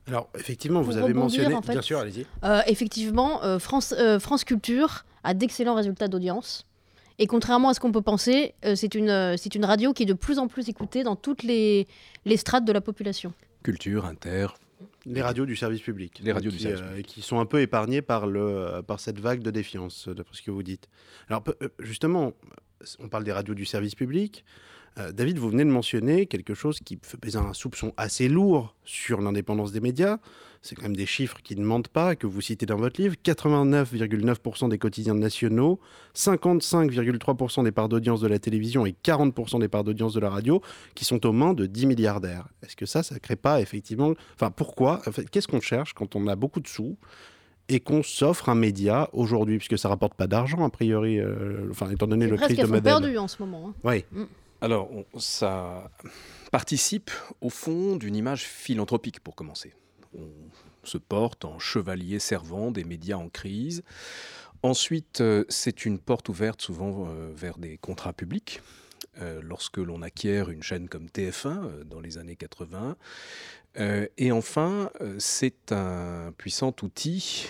Alors, 0.08 0.28
effectivement, 0.38 0.81
vous 0.81 0.98
avez 0.98 1.13
mentionné. 1.13 1.56
Bien 1.69 1.81
sûr, 1.81 2.00
allez-y. 2.00 2.25
effectivement, 2.68 3.60
France, 3.60 3.94
France 4.19 4.44
Culture 4.44 5.06
a 5.24 5.36
d'excellents 5.36 5.75
résultats 5.75 6.08
d'audience. 6.08 6.66
Et 7.17 7.27
contrairement 7.27 7.69
à 7.69 7.73
ce 7.73 7.79
qu'on 7.79 7.91
peut 7.91 8.01
penser, 8.01 8.56
euh, 8.65 8.75
c'est 8.75 8.94
une, 8.95 9.09
euh, 9.09 9.35
c'est 9.38 9.56
une 9.56 9.65
radio 9.65 9.94
qui 9.94 10.03
est 10.03 10.07
de 10.07 10.13
plus 10.13 10.39
en 10.39 10.47
plus 10.47 10.67
écoutée 10.69 11.03
dans 11.03 11.15
toutes 11.15 11.44
les, 11.44 11.88
les 12.25 12.38
strates 12.38 12.65
de 12.65 12.71
la 12.71 12.81
population. 12.81 13.33
Culture, 13.63 14.06
inter. 14.06 14.47
Les 15.06 15.21
radios 15.21 15.45
du 15.45 15.56
service 15.56 15.81
public. 15.81 16.19
Les 16.23 16.31
radios 16.31 16.51
qui, 16.51 16.57
du 16.57 16.63
service 16.63 16.81
euh, 16.81 16.89
public. 16.89 17.06
qui 17.06 17.21
sont 17.21 17.39
un 17.39 17.45
peu 17.45 17.62
épargnées 17.62 18.01
par, 18.01 18.27
le, 18.27 18.81
par 18.85 19.00
cette 19.00 19.19
vague 19.19 19.41
de 19.41 19.51
défiance, 19.51 20.09
d'après 20.09 20.35
ce 20.35 20.41
que 20.41 20.51
vous 20.51 20.63
dites. 20.63 20.89
Alors, 21.29 21.44
justement, 21.79 22.33
on 23.00 23.07
parle 23.07 23.23
des 23.23 23.31
radios 23.31 23.53
du 23.53 23.65
service 23.65 23.95
public. 23.95 24.44
David, 25.13 25.39
vous 25.39 25.50
venez 25.50 25.65
de 25.65 25.69
mentionner 25.69 26.25
quelque 26.25 26.53
chose 26.53 26.80
qui 26.80 26.97
fait 27.01 27.18
peser 27.18 27.38
un 27.38 27.53
soupçon 27.53 27.94
assez 27.97 28.30
lourd 28.30 28.75
sur 28.86 29.19
l'indépendance 29.19 29.71
des 29.71 29.81
médias, 29.81 30.19
c'est 30.65 30.74
quand 30.74 30.83
même 30.83 30.95
des 30.95 31.06
chiffres 31.06 31.38
qui 31.44 31.56
ne 31.56 31.63
mentent 31.63 31.89
pas, 31.89 32.15
que 32.15 32.25
vous 32.25 32.42
citez 32.42 32.65
dans 32.65 32.77
votre 32.77 33.00
livre, 33.00 33.15
89,9% 33.24 34.68
des 34.69 34.80
quotidiens 34.80 35.13
nationaux, 35.13 35.80
55,3% 36.15 37.63
des 37.63 37.71
parts 37.71 37.88
d'audience 37.88 38.19
de 38.19 38.27
la 38.27 38.39
télévision 38.39 38.86
et 38.86 38.95
40% 39.03 39.59
des 39.59 39.68
parts 39.68 39.83
d'audience 39.83 40.13
de 40.15 40.19
la 40.19 40.30
radio 40.30 40.62
qui 40.95 41.06
sont 41.06 41.24
aux 41.25 41.31
mains 41.31 41.53
de 41.53 41.68
10 41.68 41.86
milliardaires. 41.86 42.48
Est-ce 42.63 42.75
que 42.75 42.88
ça, 42.88 43.03
ça 43.03 43.15
ne 43.15 43.19
crée 43.19 43.36
pas 43.36 43.62
effectivement... 43.62 44.13
Enfin, 44.33 44.50
pourquoi 44.50 45.01
Qu'est-ce 45.31 45.48
qu'on 45.48 45.62
cherche 45.62 45.94
quand 45.94 46.15
on 46.15 46.25
a 46.27 46.36
beaucoup 46.36 46.59
de 46.59 46.68
sous 46.68 46.98
et 47.69 47.80
qu'on 47.80 48.01
s'offre 48.01 48.50
un 48.50 48.56
média 48.56 49.09
aujourd'hui, 49.13 49.57
puisque 49.57 49.77
ça 49.77 49.89
rapporte 49.89 50.15
pas 50.15 50.27
d'argent, 50.27 50.63
a 50.65 50.69
priori, 50.69 51.19
euh, 51.19 51.68
enfin, 51.69 51.89
étant 51.91 52.07
donné 52.07 52.27
le 52.27 52.38
crise 52.38 52.57
de 52.57 52.63
modèle. 52.65 52.81
perdu 52.81 53.18
en 53.18 53.27
ce 53.27 53.41
moment. 53.41 53.69
Hein. 53.69 53.74
Oui. 53.83 54.06
Mm. 54.12 54.24
Alors, 54.62 54.90
ça 55.19 55.92
participe 56.52 57.12
au 57.42 57.50
fond 57.50 57.96
d'une 57.96 58.16
image 58.16 58.44
philanthropique, 58.44 59.19
pour 59.19 59.36
commencer 59.36 59.74
on 60.18 60.88
se 60.88 60.98
porte 60.98 61.46
en 61.46 61.60
chevalier 61.60 62.19
servant 62.19 62.72
des 62.72 62.84
médias 62.84 63.18
en 63.18 63.30
crise. 63.30 63.84
Ensuite, 64.63 65.22
euh, 65.22 65.46
c'est 65.50 65.86
une 65.86 66.00
porte 66.00 66.30
ouverte 66.30 66.62
souvent 66.62 67.07
euh, 67.07 67.31
vers 67.36 67.57
des 67.57 67.78
contrats 67.78 68.13
publics. 68.13 68.62
Euh, 69.22 69.40
lorsque 69.42 69.78
l'on 69.78 70.02
acquiert 70.02 70.50
une 70.50 70.63
chaîne 70.63 70.90
comme 70.90 71.06
TF1 71.06 71.84
dans 71.84 72.01
les 72.01 72.18
années 72.18 72.36
80. 72.36 72.98
et 74.18 74.31
enfin, 74.31 74.90
c'est 75.19 75.72
un 75.72 76.34
puissant 76.38 76.74
outil 76.81 77.46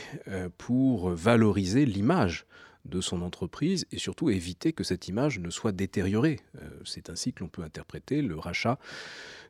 pour 0.57 1.09
valoriser 1.11 1.85
l'image 1.85 2.45
de 2.85 3.01
son 3.01 3.21
entreprise 3.21 3.85
et 3.91 3.97
surtout 3.97 4.29
éviter 4.29 4.73
que 4.73 4.83
cette 4.83 5.07
image 5.07 5.39
ne 5.39 5.49
soit 5.49 5.71
détériorée. 5.71 6.39
c'est 6.85 7.09
ainsi 7.09 7.33
que 7.33 7.43
l'on 7.43 7.49
peut 7.49 7.63
interpréter 7.63 8.21
le 8.21 8.37
rachat 8.37 8.79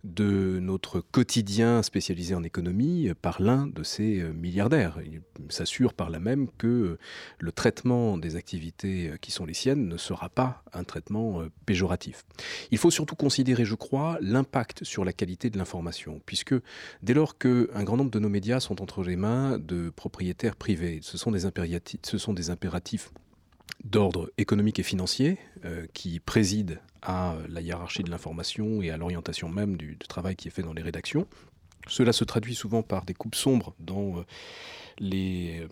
de 0.06 0.60
notre 0.62 1.00
quotidien 1.00 1.82
spécialisé 1.82 2.36
en 2.36 2.44
économie 2.44 3.10
par 3.22 3.42
l'un 3.42 3.65
de 3.65 3.84
ces 3.84 4.22
euh, 4.22 4.34
milliardaires. 4.34 5.00
Il 5.04 5.22
s'assure 5.50 5.94
par 5.94 6.10
là 6.10 6.20
même 6.20 6.48
que 6.58 6.98
le 7.39 7.51
traitement 7.51 8.18
des 8.18 8.36
activités 8.36 9.13
qui 9.22 9.32
sont 9.32 9.46
les 9.46 9.56
siennes 9.56 9.88
ne 9.88 9.98
sera 9.98 10.30
pas 10.30 10.63
un 10.74 10.84
traitement 10.84 11.42
euh, 11.42 11.50
péjoratif. 11.65 12.24
Il 12.72 12.77
faut 12.77 12.92
surtout 12.92 13.15
considérer, 13.15 13.65
je 13.65 13.75
crois, 13.75 14.18
l'impact 14.22 14.84
sur 14.84 15.04
la 15.06 15.13
qualité 15.13 15.50
de 15.50 15.58
l'information, 15.58 16.22
puisque 16.25 16.56
dès 17.01 17.13
lors 17.13 17.38
qu'un 17.38 17.84
grand 17.84 17.98
nombre 17.98 18.12
de 18.12 18.20
nos 18.20 18.30
médias 18.30 18.60
sont 18.60 18.82
entre 18.82 19.04
les 19.04 19.15
mains 19.15 19.58
de 19.58 19.89
propriétaires 19.89 20.56
privés, 20.56 21.00
ce 21.01 21.18
sont 21.18 21.32
des 21.32 21.46
impératifs, 21.46 22.01
ce 22.04 22.18
sont 22.18 22.34
des 22.34 22.51
impératifs 22.51 23.12
d'ordre 23.84 24.31
économique 24.38 24.79
et 24.79 24.84
financier 24.84 25.38
euh, 25.63 25.86
qui 25.93 26.19
préside 26.19 26.79
à 27.01 27.36
la 27.48 27.62
hiérarchie 27.62 28.03
de 28.03 28.10
l'information 28.10 28.81
et 28.81 28.89
à 28.89 28.98
l'orientation 28.98 29.48
même 29.48 29.77
du, 29.77 29.98
travail 29.98 30.36
qui 30.36 30.48
est 30.48 30.51
fait 30.51 30.63
dans 30.63 30.74
les 30.74 30.81
rédactions. 30.81 31.27
Cela 31.88 32.13
se 32.13 32.24
traduit 32.24 32.55
souvent 32.55 32.81
par 32.81 33.05
des 33.05 33.13
coupes 33.13 33.36
sombres 33.36 33.75
dans 33.79 34.19
euh, 34.19 34.24
les 34.98 35.60
euh, 35.62 35.67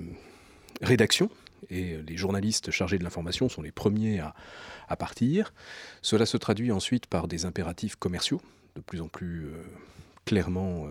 rédactions 0.81 1.31
et 1.69 1.97
les 2.05 2.17
journalistes 2.17 2.69
chargés 2.69 2.99
de 2.99 3.03
l'information 3.03 3.49
sont 3.49 3.61
les 3.61 3.71
premiers 3.71 4.19
à, 4.19 4.95
partir. 4.95 5.53
Cela 6.03 6.27
se 6.27 6.37
traduit 6.37 6.71
ensuite 6.71 7.07
par 7.07 7.27
des 7.27 7.45
impératifs 7.45 7.95
commerciaux 7.95 8.41
de 8.75 8.81
plus 8.81 9.01
en 9.01 9.07
plus 9.07 9.47
clairement 10.25 10.87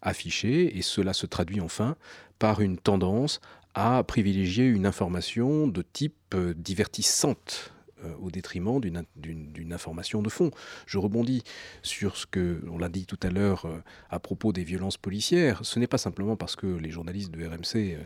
affichés 0.00 0.78
et 0.78 0.82
cela 0.82 1.12
se 1.12 1.26
traduit 1.26 1.60
enfin 1.60 1.96
par 2.38 2.60
une 2.60 2.78
tendance 2.78 3.40
à 3.74 4.02
privilégier 4.04 4.66
une 4.66 4.86
information 4.86 5.68
de 5.68 5.82
type 5.82 6.14
euh, 6.34 6.54
divertissante 6.56 7.72
euh, 8.04 8.14
au 8.20 8.30
détriment 8.30 8.80
d'une 8.80 9.72
information 9.72 10.22
de 10.22 10.28
fond. 10.28 10.50
Je 10.86 10.98
rebondis 10.98 11.42
sur 11.82 12.16
ce 12.16 12.26
que 12.26 12.62
on 12.70 12.78
l'a 12.78 12.88
dit 12.88 13.06
tout 13.06 13.18
à 13.22 13.30
l'heure 13.30 13.66
euh, 13.66 13.82
à 14.10 14.20
propos 14.20 14.52
des 14.52 14.62
violences 14.62 14.96
policières. 14.96 15.60
Ce 15.64 15.78
n'est 15.78 15.88
pas 15.88 15.98
simplement 15.98 16.36
parce 16.36 16.54
que 16.54 16.66
les 16.66 16.90
journalistes 16.90 17.32
de 17.32 17.44
RMC, 17.44 17.98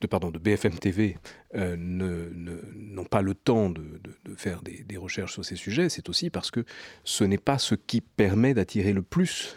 de 0.00 0.06
pardon, 0.06 0.30
de 0.30 0.38
BFM 0.38 0.78
TV 0.78 1.18
n'ont 1.54 3.04
pas 3.04 3.22
le 3.22 3.34
temps 3.34 3.68
de, 3.68 4.00
faire 4.36 4.62
des, 4.62 4.84
des, 4.84 4.96
recherches 4.96 5.34
sur 5.34 5.44
ces 5.44 5.56
sujets. 5.56 5.88
C'est 5.88 6.08
aussi 6.08 6.30
parce 6.30 6.50
que 6.50 6.64
ce 7.04 7.24
n'est 7.24 7.38
pas 7.38 7.58
ce 7.58 7.74
qui 7.74 8.00
permet 8.00 8.54
d'attirer 8.54 8.92
le 8.92 9.02
plus 9.02 9.56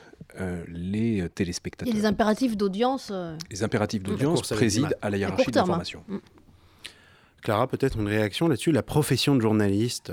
les 0.68 1.28
téléspectateurs. 1.34 1.92
Il 1.92 1.96
y 1.96 2.00
a 2.00 2.02
des 2.02 2.08
impératifs 2.08 2.58
d'audience. 2.58 3.12
Les 3.52 3.64
impératifs 3.64 4.04
d'audience 4.04 4.42
président 4.50 4.90
à 5.02 5.10
la 5.10 5.18
hiérarchie 5.18 5.52
de 5.52 5.56
l'information. 5.56 6.04
Mm. 6.08 6.18
Clara, 7.42 7.68
peut-être 7.68 8.00
une 8.00 8.08
réaction 8.08 8.48
là-dessus. 8.48 8.72
La 8.72 8.84
profession 8.84 9.36
de 9.36 9.42
journaliste, 9.42 10.12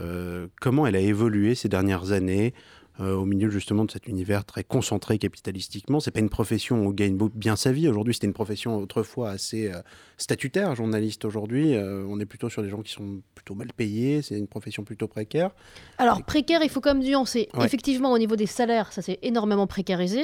comment 0.61 0.87
elle 0.87 0.97
a 0.97 1.01
évolué 1.01 1.55
ces 1.55 1.69
dernières 1.69 2.11
années? 2.11 2.55
Euh, 2.99 3.15
au 3.15 3.25
milieu 3.25 3.49
justement 3.51 3.85
de 3.85 3.91
cet 3.91 4.09
univers 4.09 4.45
très 4.45 4.65
concentré 4.65 5.19
capitalistiquement. 5.19 6.01
C'est 6.01 6.11
pas 6.11 6.21
une 6.21 6.29
profession 6.29 6.83
où 6.83 6.89
on 6.89 6.91
gagne 6.91 7.17
bien 7.35 7.57
sa 7.57 7.73
vie. 7.73 7.89
Aujourd'hui, 7.89 8.15
c'était 8.15 8.27
une 8.27 8.33
profession 8.33 8.77
autrefois 8.77 9.31
assez 9.31 9.73
euh, 9.73 9.81
statutaire, 10.19 10.75
journaliste. 10.75 11.25
Aujourd'hui, 11.25 11.75
euh, 11.75 12.05
on 12.09 12.21
est 12.21 12.27
plutôt 12.27 12.49
sur 12.51 12.63
des 12.63 12.69
gens 12.69 12.83
qui 12.83 12.93
sont 12.93 13.23
plutôt 13.35 13.55
mal 13.55 13.69
payés. 13.73 14.23
C'est 14.23 14.37
une 14.37 14.49
profession 14.49 14.85
plutôt 14.85 15.09
précaire. 15.09 15.51
Alors, 15.99 16.23
précaire, 16.25 16.63
il 16.63 16.69
faut 16.69 16.81
quand 16.81 16.95
même 16.95 17.03
nuancer. 17.03 17.49
Effectivement, 17.63 18.13
au 18.13 18.19
niveau 18.19 18.37
des 18.37 18.47
salaires, 18.47 18.93
ça 18.93 19.03
s'est 19.03 19.19
énormément 19.23 19.67
précarisé. 19.67 20.23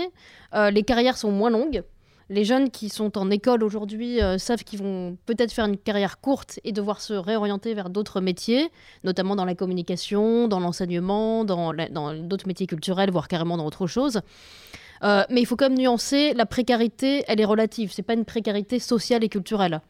les 0.52 0.82
carrières 0.82 1.16
sont 1.16 1.30
moins 1.30 1.50
longues 1.50 1.82
les 2.28 2.44
jeunes 2.44 2.70
qui 2.70 2.88
sont 2.88 3.16
en 3.18 3.30
école 3.30 3.62
aujourd'hui 3.62 4.20
euh, 4.20 4.38
savent 4.38 4.64
qu'ils 4.64 4.80
vont 4.80 5.16
peut-être 5.26 5.52
faire 5.52 5.66
une 5.66 5.76
carrière 5.76 6.20
courte 6.20 6.58
et 6.64 6.72
devoir 6.72 7.00
se 7.00 7.12
réorienter 7.12 7.72
vers 7.74 7.88
d'autres 7.88 8.20
métiers, 8.20 8.70
notamment 9.04 9.36
dans 9.36 9.44
la 9.44 9.54
communication, 9.54 10.48
dans 10.48 10.60
l'enseignement, 10.60 11.44
dans 11.44 11.72
d'autres 12.14 12.48
métiers 12.48 12.66
culturels, 12.66 13.10
voire 13.10 13.28
carrément 13.28 13.56
dans 13.56 13.66
autre 13.66 13.86
chose. 13.86 14.20
Euh, 15.02 15.24
mais 15.30 15.40
il 15.40 15.46
faut 15.46 15.56
quand 15.56 15.68
même 15.68 15.78
nuancer, 15.78 16.34
la 16.34 16.46
précarité, 16.46 17.22
elle 17.28 17.40
est 17.40 17.44
relative, 17.44 17.92
c'est 17.92 18.02
pas 18.02 18.14
une 18.14 18.24
précarité 18.24 18.78
sociale 18.78 19.22
et 19.22 19.28
culturelle. 19.28 19.80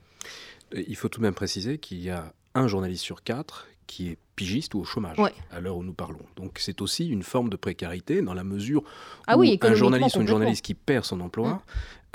Il 0.75 0.97
faut 0.97 1.09
tout 1.09 1.21
de 1.21 1.25
même 1.25 1.35
préciser 1.35 1.78
qu'il 1.78 2.02
y 2.02 2.11
a 2.11 2.33
un 2.55 2.66
journaliste 2.66 3.05
sur 3.05 3.23
quatre 3.23 3.69
qui 3.87 4.09
est 4.09 4.19
pigiste 4.35 4.75
ou 4.75 4.81
au 4.81 4.85
chômage 4.85 5.16
à 5.52 5.61
l'heure 5.61 5.76
où 5.76 5.85
nous 5.85 5.95
parlons. 5.95 6.26
Donc 6.37 6.59
c'est 6.59 6.83
aussi 6.83 7.07
une 7.07 7.23
forme 7.23 7.49
de 7.49 7.57
précarité 7.57 8.21
dans 8.21 8.35
la 8.35 8.43
mesure 8.43 8.83
ah 9.28 9.38
où 9.38 9.45
un 9.45 9.75
journaliste 9.75 10.16
ou 10.16 10.23
une 10.23 10.28
journaliste 10.28 10.64
qui 10.64 10.75
perd 10.75 11.05
son 11.05 11.21
emploi 11.21 11.50
mmh. 11.50 11.61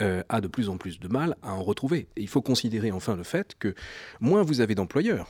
Euh, 0.01 0.23
a 0.29 0.41
de 0.41 0.47
plus 0.47 0.69
en 0.69 0.77
plus 0.77 0.99
de 0.99 1.07
mal 1.07 1.35
à 1.43 1.53
en 1.53 1.63
retrouver. 1.63 2.07
Et 2.15 2.21
il 2.21 2.27
faut 2.27 2.41
considérer 2.41 2.91
enfin 2.91 3.15
le 3.15 3.23
fait 3.23 3.55
que 3.59 3.75
moins 4.19 4.43
vous 4.43 4.61
avez 4.61 4.75
d'employeurs, 4.75 5.29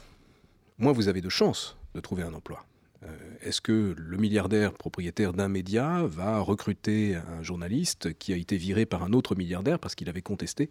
moins 0.78 0.92
vous 0.92 1.08
avez 1.08 1.22
de 1.22 1.30
chances 1.30 1.78
de 1.94 2.00
trouver 2.00 2.24
un 2.24 2.34
emploi. 2.34 2.66
Euh, 3.04 3.08
est-ce 3.42 3.62
que 3.62 3.96
le 3.98 4.18
milliardaire 4.18 4.74
propriétaire 4.74 5.34
d'un 5.34 5.48
média 5.48 6.04
va 6.06 6.40
recruter 6.40 7.16
un 7.16 7.42
journaliste 7.42 8.14
qui 8.18 8.32
a 8.32 8.36
été 8.36 8.58
viré 8.58 8.86
par 8.86 9.04
un 9.04 9.14
autre 9.14 9.36
milliardaire 9.36 9.80
parce 9.80 9.96
qu'il 9.96 10.08
avait 10.08 10.22
contesté 10.22 10.70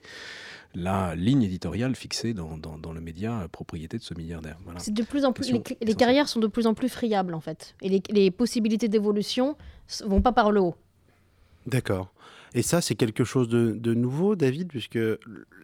la 0.75 1.17
ligne 1.17 1.43
éditoriale 1.43 1.97
fixée 1.97 2.33
dans, 2.33 2.93
le 2.93 3.01
média 3.01 3.49
propriété 3.51 3.99
de 3.99 4.05
ce 4.05 4.15
milliardaire? 4.15 4.57
C'est 4.79 4.95
de 4.95 5.03
plus 5.03 5.25
en 5.25 5.33
plus 5.33 5.53
les, 5.81 5.95
carrières 5.95 6.29
sont 6.29 6.39
de 6.39 6.47
plus 6.47 6.69
en 6.69 6.75
plus 6.75 6.89
friables 6.89 7.35
en 7.35 7.41
fait 7.41 7.75
et 7.83 7.89
les, 7.89 8.03
les 8.11 8.31
possibilités 8.31 8.89
d'évolution 8.89 9.57
vont 10.05 10.23
pas 10.23 10.33
par 10.33 10.53
le 10.53 10.61
haut. 10.61 10.77
D'accord. 11.67 12.13
Et 12.55 12.63
ça, 12.63 12.81
c'est 12.81 12.95
quelque 12.95 13.25
chose 13.25 13.49
de, 13.49 13.95
nouveau, 13.95 14.35
David, 14.37 14.69
puisque 14.69 14.99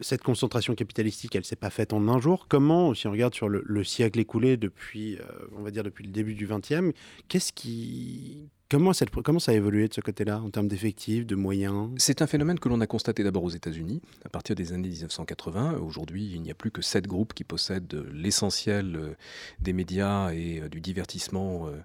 cette 0.00 0.22
concentration 0.22 0.74
capitalistique, 0.74 1.34
elle 1.34 1.40
ne 1.40 1.46
s'est 1.46 1.56
pas 1.56 1.70
faite 1.70 1.92
en 1.92 2.08
un 2.08 2.20
jour. 2.20 2.46
Comment, 2.48 2.94
si 2.94 3.06
on 3.06 3.12
regarde 3.12 3.34
sur 3.34 3.48
le, 3.48 3.84
siècle 3.84 4.18
écoulé 4.18 4.56
depuis, 4.56 5.16
euh, 5.16 5.22
on 5.56 5.62
va 5.62 5.70
dire 5.70 5.82
depuis 5.82 6.04
le 6.04 6.12
début 6.12 6.34
du 6.34 6.46
XXe, 6.46 6.92
qu'est-ce 7.28 7.52
qui, 7.52 8.48
Comment, 8.68 8.92
ça 8.92 9.04
a 9.52 9.54
évolué 9.54 9.86
de 9.86 9.94
ce 9.94 10.00
côté-là, 10.00 10.40
en 10.40 10.50
termes 10.50 10.66
d'effectifs, 10.66 11.24
de 11.24 11.36
moyens? 11.36 11.88
C'est 11.98 12.20
un 12.20 12.26
phénomène 12.26 12.58
que 12.58 12.68
l'on 12.68 12.80
a 12.80 12.88
constaté 12.88 13.22
d'abord 13.22 13.44
aux 13.44 13.50
États-Unis, 13.50 14.02
à 14.24 14.28
partir 14.28 14.56
des 14.56 14.72
années 14.72 14.88
1980. 14.88 15.74
Aujourd'hui, 15.74 16.32
il 16.34 16.42
n'y 16.42 16.50
a 16.50 16.54
plus 16.54 16.72
que 16.72 16.82
sept 16.82 17.06
groupes 17.06 17.32
qui 17.32 17.44
possèdent 17.44 18.04
l'essentiel 18.12 18.96
euh, 18.96 19.14
des 19.60 19.72
médias 19.72 20.32
et 20.32 20.62
euh, 20.62 20.68
du 20.68 20.80
divertissement 20.80 21.68
euh, 21.68 21.76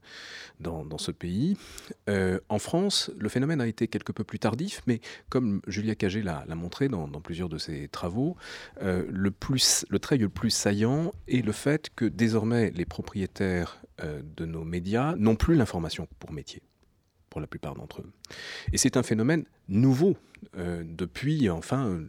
dans, 0.60 0.98
ce 0.98 1.12
pays. 1.12 1.56
en 2.08 2.60
France, 2.60 3.12
le 3.18 3.30
phénomène 3.30 3.62
a 3.62 3.68
été 3.68 3.88
quelque 3.88 4.12
peu 4.12 4.24
plus 4.24 4.40
tardif, 4.40 4.82
mais 4.88 5.02
comme 5.30 5.62
Julia 5.68 5.94
Cagé 5.94 6.24
l'a 6.24 6.46
montré 6.56 6.90
dans, 6.90 7.08
plusieurs 7.22 7.50
de 7.50 7.60
ses 7.60 7.88
travaux, 7.90 8.36
le, 8.80 9.32
plus, 9.32 9.86
le 9.90 10.00
trait 10.00 10.18
le 10.18 10.30
plus 10.30 10.50
saillant 10.52 11.14
est 11.28 11.44
le 11.44 11.52
fait 11.52 11.90
que 11.96 12.06
désormais 12.06 12.72
les 12.72 12.86
propriétaires 12.86 13.82
de 14.04 14.46
nos 14.46 14.64
médias 14.64 15.16
n'ont 15.16 15.36
plus 15.36 15.56
l'information 15.56 16.08
pour 16.20 16.32
métier 16.32 16.62
pour 17.32 17.42
la 17.42 17.48
plupart 17.48 17.74
d'entre 17.74 18.02
eux. 18.02 18.12
Et 18.74 18.78
c'est 18.78 18.98
un 18.98 19.04
phénomène 19.04 19.46
nouveau 19.70 20.18
euh, 20.58 20.84
depuis 20.86 21.50
enfin 21.50 22.00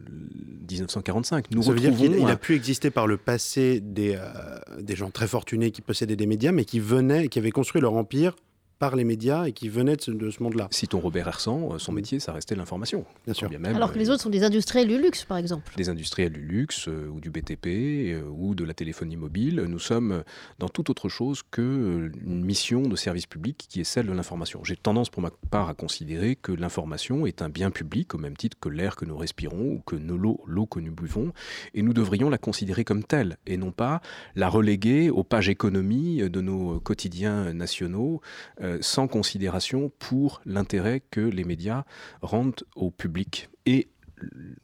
1945. 0.69 1.49
Nous 1.51 1.63
Ça 1.63 1.71
veut 1.71 1.79
dire 1.79 1.95
qu'il 1.95 2.27
a 2.27 2.35
pu 2.35 2.53
exister 2.55 2.91
par 2.91 3.07
le 3.07 3.17
passé 3.17 3.79
des, 3.79 4.15
euh, 4.19 4.81
des 4.81 4.95
gens 4.95 5.09
très 5.09 5.27
fortunés 5.27 5.71
qui 5.71 5.81
possédaient 5.81 6.17
des 6.17 6.27
médias, 6.27 6.51
mais 6.51 6.65
qui 6.65 6.79
venaient, 6.79 7.29
qui 7.29 7.39
avaient 7.39 7.51
construit 7.51 7.81
leur 7.81 7.93
empire 7.93 8.35
par 8.79 8.95
les 8.95 9.03
médias 9.03 9.45
et 9.45 9.53
qui 9.53 9.69
venaient 9.69 9.95
de 9.95 10.29
ce, 10.31 10.43
monde-là. 10.43 10.67
Citons 10.71 10.99
Robert 10.99 11.27
Hersan, 11.27 11.69
euh, 11.71 11.79
son 11.79 11.91
métier, 11.91 12.19
ça 12.19 12.33
restait 12.33 12.55
l'information. 12.55 13.05
Bien 13.25 13.33
sûr. 13.33 13.49
Alors 13.63 13.93
que 13.93 13.99
les 13.99 14.09
euh, 14.09 14.13
autres 14.13 14.23
sont 14.23 14.29
des 14.29 14.43
industriels 14.43 14.87
du 14.87 15.01
luxe, 15.01 15.23
par 15.23 15.37
exemple. 15.37 15.71
Des 15.77 15.89
industriels 15.89 16.33
du 16.33 16.41
luxe 16.41 16.87
euh, 16.87 17.07
ou 17.07 17.19
du 17.19 17.29
BTP 17.29 18.23
ou 18.29 18.55
de 18.55 18.63
la 18.63 18.73
téléphonie 18.73 19.15
mobile. 19.15 19.65
Nous 19.67 19.79
sommes 19.79 20.23
dans 20.59 20.69
toute 20.69 20.89
autre 20.89 21.09
chose 21.09 21.41
qu'une 21.51 22.11
mission 22.25 22.81
de 22.81 22.95
service 22.95 23.25
public 23.25 23.65
qui 23.69 23.81
est 23.81 23.85
celle 23.85 24.07
de 24.07 24.11
l'information. 24.11 24.63
J'ai 24.63 24.75
tendance 24.75 25.09
pour 25.09 25.21
ma 25.21 25.31
part 25.49 25.69
à 25.69 25.73
considérer 25.73 26.35
que 26.35 26.51
l'information 26.51 27.25
est 27.25 27.41
un 27.41 27.49
bien 27.49 27.71
public 27.71 28.13
au 28.15 28.17
même 28.17 28.35
titre 28.35 28.57
que 28.59 28.69
l'air 28.69 28.95
que 28.95 29.05
nous 29.05 29.17
respirons 29.17 29.73
ou 29.73 29.81
que 29.85 29.95
l'eau 29.95 30.65
que 30.65 30.79
nous 30.79 30.93
buvons 30.93 31.33
et 31.73 31.81
nous 31.81 31.93
devrions 31.93 32.29
la 32.29 32.37
considérer 32.37 32.83
comme 32.83 33.03
telle 33.03 33.37
et 33.47 33.57
non 33.57 33.71
pas 33.71 34.01
la 34.35 34.49
reléguer 34.49 35.09
aux 35.09 35.23
pages 35.23 35.49
économie 35.49 36.17
de 36.29 36.41
nos 36.41 36.79
quotidiens 36.79 37.53
nationaux 37.53 38.21
euh, 38.63 38.77
sans 38.81 39.07
considération 39.07 39.91
pour 39.99 40.41
l'intérêt 40.45 41.01
que 41.11 41.21
les 41.21 41.43
médias 41.43 41.83
rendent 42.21 42.63
au 42.75 42.91
public 42.91 43.49
et 43.65 43.89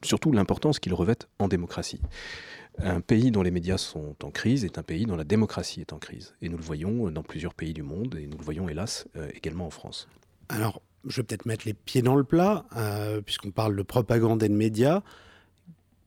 surtout 0.02 0.32
l'importance 0.32 0.78
qu'ils 0.78 0.94
revêtent 0.94 1.28
en 1.38 1.48
démocratie. 1.48 2.00
Un 2.78 3.00
pays 3.00 3.30
dont 3.30 3.42
les 3.42 3.50
médias 3.50 3.76
sont 3.76 4.16
en 4.22 4.30
crise 4.30 4.64
est 4.64 4.78
un 4.78 4.82
pays 4.82 5.04
dont 5.04 5.16
la 5.16 5.24
démocratie 5.24 5.80
est 5.80 5.92
en 5.92 5.98
crise. 5.98 6.34
Et 6.40 6.48
nous 6.48 6.56
le 6.56 6.62
voyons 6.62 7.10
dans 7.10 7.22
plusieurs 7.22 7.52
pays 7.52 7.74
du 7.74 7.82
monde, 7.82 8.16
et 8.18 8.26
nous 8.26 8.38
le 8.38 8.44
voyons 8.44 8.68
hélas 8.68 9.06
euh, 9.16 9.28
également 9.34 9.66
en 9.66 9.70
France. 9.70 10.08
Alors, 10.48 10.80
je 11.06 11.16
vais 11.16 11.24
peut-être 11.24 11.46
mettre 11.46 11.66
les 11.66 11.74
pieds 11.74 12.02
dans 12.02 12.16
le 12.16 12.24
plat, 12.24 12.64
euh, 12.76 13.20
puisqu'on 13.20 13.50
parle 13.50 13.76
de 13.76 13.82
propagande 13.82 14.42
et 14.42 14.48
de 14.48 14.54
médias. 14.54 15.02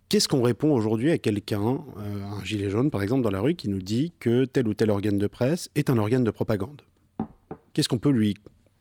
Qu'est-ce 0.09 0.27
qu'on 0.27 0.41
répond 0.41 0.71
aujourd'hui 0.71 1.11
à 1.11 1.17
quelqu'un, 1.17 1.83
un 1.97 2.43
gilet 2.43 2.69
jaune 2.69 2.91
par 2.91 3.01
exemple, 3.01 3.23
dans 3.23 3.31
la 3.31 3.39
rue, 3.39 3.55
qui 3.55 3.67
nous 3.67 3.81
dit 3.81 4.13
que 4.19 4.45
tel 4.45 4.67
ou 4.67 4.73
tel 4.73 4.89
organe 4.89 5.17
de 5.17 5.27
presse 5.27 5.69
est 5.75 5.89
un 5.89 5.97
organe 5.97 6.23
de 6.23 6.31
propagande? 6.31 6.81
Qu'est-ce 7.73 7.89
qu'on 7.89 7.97
peut 7.97 8.11
lui, 8.11 8.35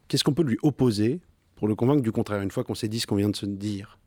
qu'est-ce 0.09 0.25
qu'on 0.25 0.35
peut 0.35 0.43
lui 0.43 0.59
opposer 0.63 1.21
pour 1.57 1.69
le 1.69 1.75
convaincre 1.75 2.03
du 2.03 2.13
contraire, 2.13 2.41
une 2.43 2.51
fois 2.51 2.65
qu'on 2.65 2.75
s'est 2.75 2.89
dit 2.89 3.01
ce 3.01 3.07
qu'on 3.07 3.17
vient 3.17 3.31
de 3.31 3.37
se 3.37 3.47
dire? 3.47 3.99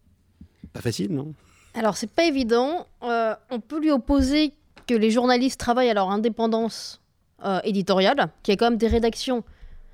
Pas 0.73 0.81
facile, 0.81 1.13
non? 1.13 1.33
Alors, 1.73 1.97
c'est 1.97 2.09
pas 2.09 2.25
évident. 2.25 2.87
Euh, 3.03 3.35
on 3.49 3.59
peut 3.59 3.79
lui 3.79 3.91
opposer 3.91 4.53
que 4.87 4.93
les 4.93 5.11
journalistes 5.11 5.59
travaillent 5.59 5.89
à 5.89 5.93
leur 5.93 6.09
indépendance 6.09 7.01
euh, 7.43 7.59
éditoriale, 7.63 8.29
qu'il 8.43 8.53
y 8.53 8.55
a 8.55 8.57
quand 8.57 8.69
même 8.69 8.77
des 8.77 8.87
rédactions. 8.87 9.43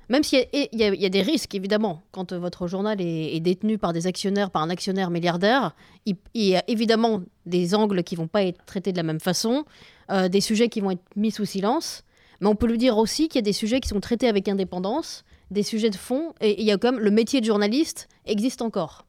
Même 0.08 0.22
s'il 0.22 0.46
y, 0.52 0.68
y, 0.72 1.06
a 1.06 1.08
des 1.08 1.22
risques, 1.22 1.54
évidemment, 1.54 2.02
quand 2.10 2.32
votre 2.34 2.66
journal 2.66 3.00
est, 3.00 3.40
détenu 3.40 3.78
par 3.78 3.92
des 3.92 4.06
actionnaires, 4.06 4.50
par 4.50 4.62
un 4.62 4.68
actionnaire 4.68 5.10
milliardaire, 5.10 5.74
il, 6.04 6.16
y 6.34 6.54
a 6.54 6.62
évidemment 6.68 7.22
des 7.46 7.74
angles 7.74 8.02
qui 8.02 8.14
vont 8.14 8.26
pas 8.26 8.42
être 8.42 8.62
traités 8.66 8.92
de 8.92 8.96
la 8.96 9.04
même 9.04 9.20
façon, 9.20 9.64
euh, 10.10 10.28
des 10.28 10.40
sujets 10.40 10.68
qui 10.68 10.80
vont 10.80 10.90
être 10.90 11.04
mis 11.16 11.30
sous 11.30 11.46
silence. 11.46 12.04
Mais 12.42 12.48
on 12.48 12.56
peut 12.56 12.66
lui 12.66 12.76
dire 12.76 12.98
aussi 12.98 13.28
qu'il 13.28 13.36
y 13.36 13.38
a 13.38 13.42
des 13.42 13.52
sujets 13.52 13.78
qui 13.80 13.88
sont 13.88 14.00
traités 14.00 14.26
avec 14.26 14.48
indépendance, 14.48 15.24
des 15.52 15.62
sujets 15.62 15.90
de 15.90 15.96
fond, 15.96 16.34
et 16.40 16.60
il 16.60 16.66
y 16.66 16.72
a 16.72 16.76
comme 16.76 16.98
le 16.98 17.12
métier 17.12 17.40
de 17.40 17.46
journaliste 17.46 18.08
existe 18.26 18.62
encore. 18.62 19.06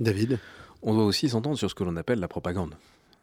David 0.00 0.40
On 0.82 0.92
doit 0.92 1.04
aussi 1.04 1.28
s'entendre 1.28 1.56
sur 1.56 1.70
ce 1.70 1.74
que 1.76 1.84
l'on 1.84 1.94
appelle 1.94 2.18
la 2.18 2.26
propagande. 2.26 2.74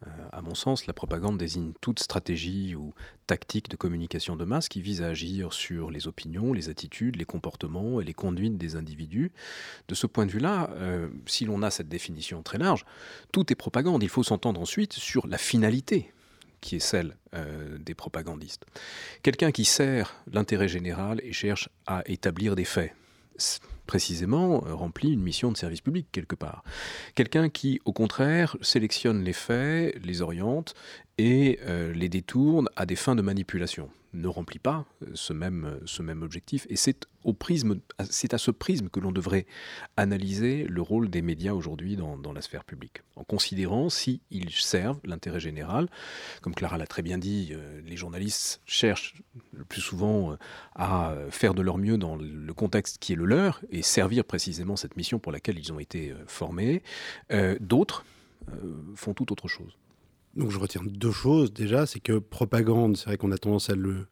Euh, 0.06 0.10
à 0.32 0.40
mon 0.40 0.54
sens, 0.54 0.86
la 0.86 0.94
propagande 0.94 1.36
désigne 1.36 1.72
toute 1.82 2.00
stratégie 2.00 2.74
ou 2.74 2.94
tactique 3.26 3.68
de 3.68 3.76
communication 3.76 4.36
de 4.36 4.44
masse 4.46 4.70
qui 4.70 4.80
vise 4.80 5.02
à 5.02 5.08
agir 5.08 5.52
sur 5.52 5.90
les 5.90 6.08
opinions, 6.08 6.54
les 6.54 6.70
attitudes, 6.70 7.16
les 7.16 7.26
comportements 7.26 8.00
et 8.00 8.04
les 8.04 8.14
conduites 8.14 8.56
des 8.56 8.74
individus. 8.74 9.32
De 9.88 9.94
ce 9.94 10.06
point 10.06 10.24
de 10.24 10.30
vue-là, 10.30 10.70
euh, 10.76 11.08
si 11.26 11.44
l'on 11.44 11.62
a 11.62 11.70
cette 11.70 11.90
définition 11.90 12.42
très 12.42 12.56
large, 12.56 12.86
tout 13.32 13.52
est 13.52 13.56
propagande. 13.56 14.02
Il 14.02 14.08
faut 14.08 14.22
s'entendre 14.22 14.62
ensuite 14.62 14.94
sur 14.94 15.26
la 15.26 15.36
finalité 15.36 16.10
qui 16.62 16.76
est 16.76 16.80
celle 16.80 17.16
euh, 17.34 17.76
des 17.78 17.94
propagandistes. 17.94 18.64
Quelqu'un 19.22 19.52
qui 19.52 19.66
sert 19.66 20.14
l'intérêt 20.32 20.68
général 20.68 21.20
et 21.22 21.34
cherche 21.34 21.68
à 21.86 22.02
établir 22.06 22.56
des 22.56 22.64
faits 22.64 22.94
précisément 23.86 24.64
euh, 24.66 24.74
remplit 24.74 25.12
une 25.12 25.22
mission 25.22 25.52
de 25.52 25.56
service 25.56 25.80
public 25.80 26.06
quelque 26.12 26.34
part. 26.34 26.64
Quelqu'un 27.14 27.48
qui, 27.48 27.80
au 27.84 27.92
contraire, 27.92 28.56
sélectionne 28.62 29.22
les 29.22 29.32
faits, 29.32 30.02
les 30.04 30.22
oriente 30.22 30.74
et 31.18 31.58
les 31.94 32.08
détourne 32.08 32.68
à 32.76 32.86
des 32.86 32.96
fins 32.96 33.14
de 33.14 33.22
manipulation 33.22 33.90
ne 34.14 34.28
remplit 34.28 34.58
pas 34.58 34.84
euh, 35.02 35.06
ce 35.14 35.32
même, 35.32 35.64
euh, 35.64 35.78
ce 35.86 36.02
même 36.02 36.22
objectif. 36.22 36.66
Et 36.68 36.76
c'est 36.76 37.06
à 38.34 38.38
ce 38.38 38.50
prisme 38.50 38.88
que 38.88 39.00
l'on 39.00 39.12
devrait 39.12 39.46
analyser 39.96 40.64
le 40.68 40.82
rôle 40.82 41.08
des 41.08 41.22
médias 41.22 41.52
aujourd'hui 41.52 41.96
dans, 41.96 42.32
la 42.32 42.42
sphère 42.42 42.64
publique, 42.64 43.02
en 43.16 43.24
considérant 43.24 43.88
s'ils 43.90 44.50
servent 44.50 45.00
l'intérêt 45.04 45.40
général. 45.40 45.88
Comme 46.40 46.54
Clara 46.54 46.78
l'a 46.78 46.86
très 46.86 47.02
bien 47.02 47.18
dit, 47.18 47.50
euh, 47.52 47.80
les 47.84 47.96
journalistes 47.96 48.60
cherchent 48.66 49.14
le 49.52 49.64
plus 49.64 49.80
souvent 49.80 50.36
à 50.74 51.14
faire 51.30 51.54
de 51.54 51.62
leur 51.62 51.78
mieux 51.78 51.98
dans 51.98 52.16
le 52.16 52.54
contexte 52.54 52.98
qui 52.98 53.12
est 53.12 53.16
le 53.16 53.24
leur 53.24 53.60
et 53.70 53.82
servir 53.82 54.24
précisément 54.24 54.76
cette 54.76 54.96
mission 54.96 55.18
pour 55.18 55.32
laquelle 55.32 55.58
ils 55.58 55.72
ont 55.72 55.78
été 55.78 56.14
formés. 56.26 56.82
D'autres 57.60 58.04
font 58.94 59.14
tout 59.14 59.30
autre 59.32 59.48
chose. 59.48 59.76
Donc 60.34 60.50
je 60.50 60.58
retiens 60.58 60.82
deux 60.84 61.12
choses. 61.12 61.52
Déjà, 61.52 61.86
c'est 61.86 62.00
que 62.00 62.18
propagande, 62.18 62.96
c'est 62.96 63.06
vrai 63.06 63.16
qu'on 63.16 63.32
a 63.32 63.38
tendance 63.38 63.70
à 63.70 63.74
le... 63.74 64.06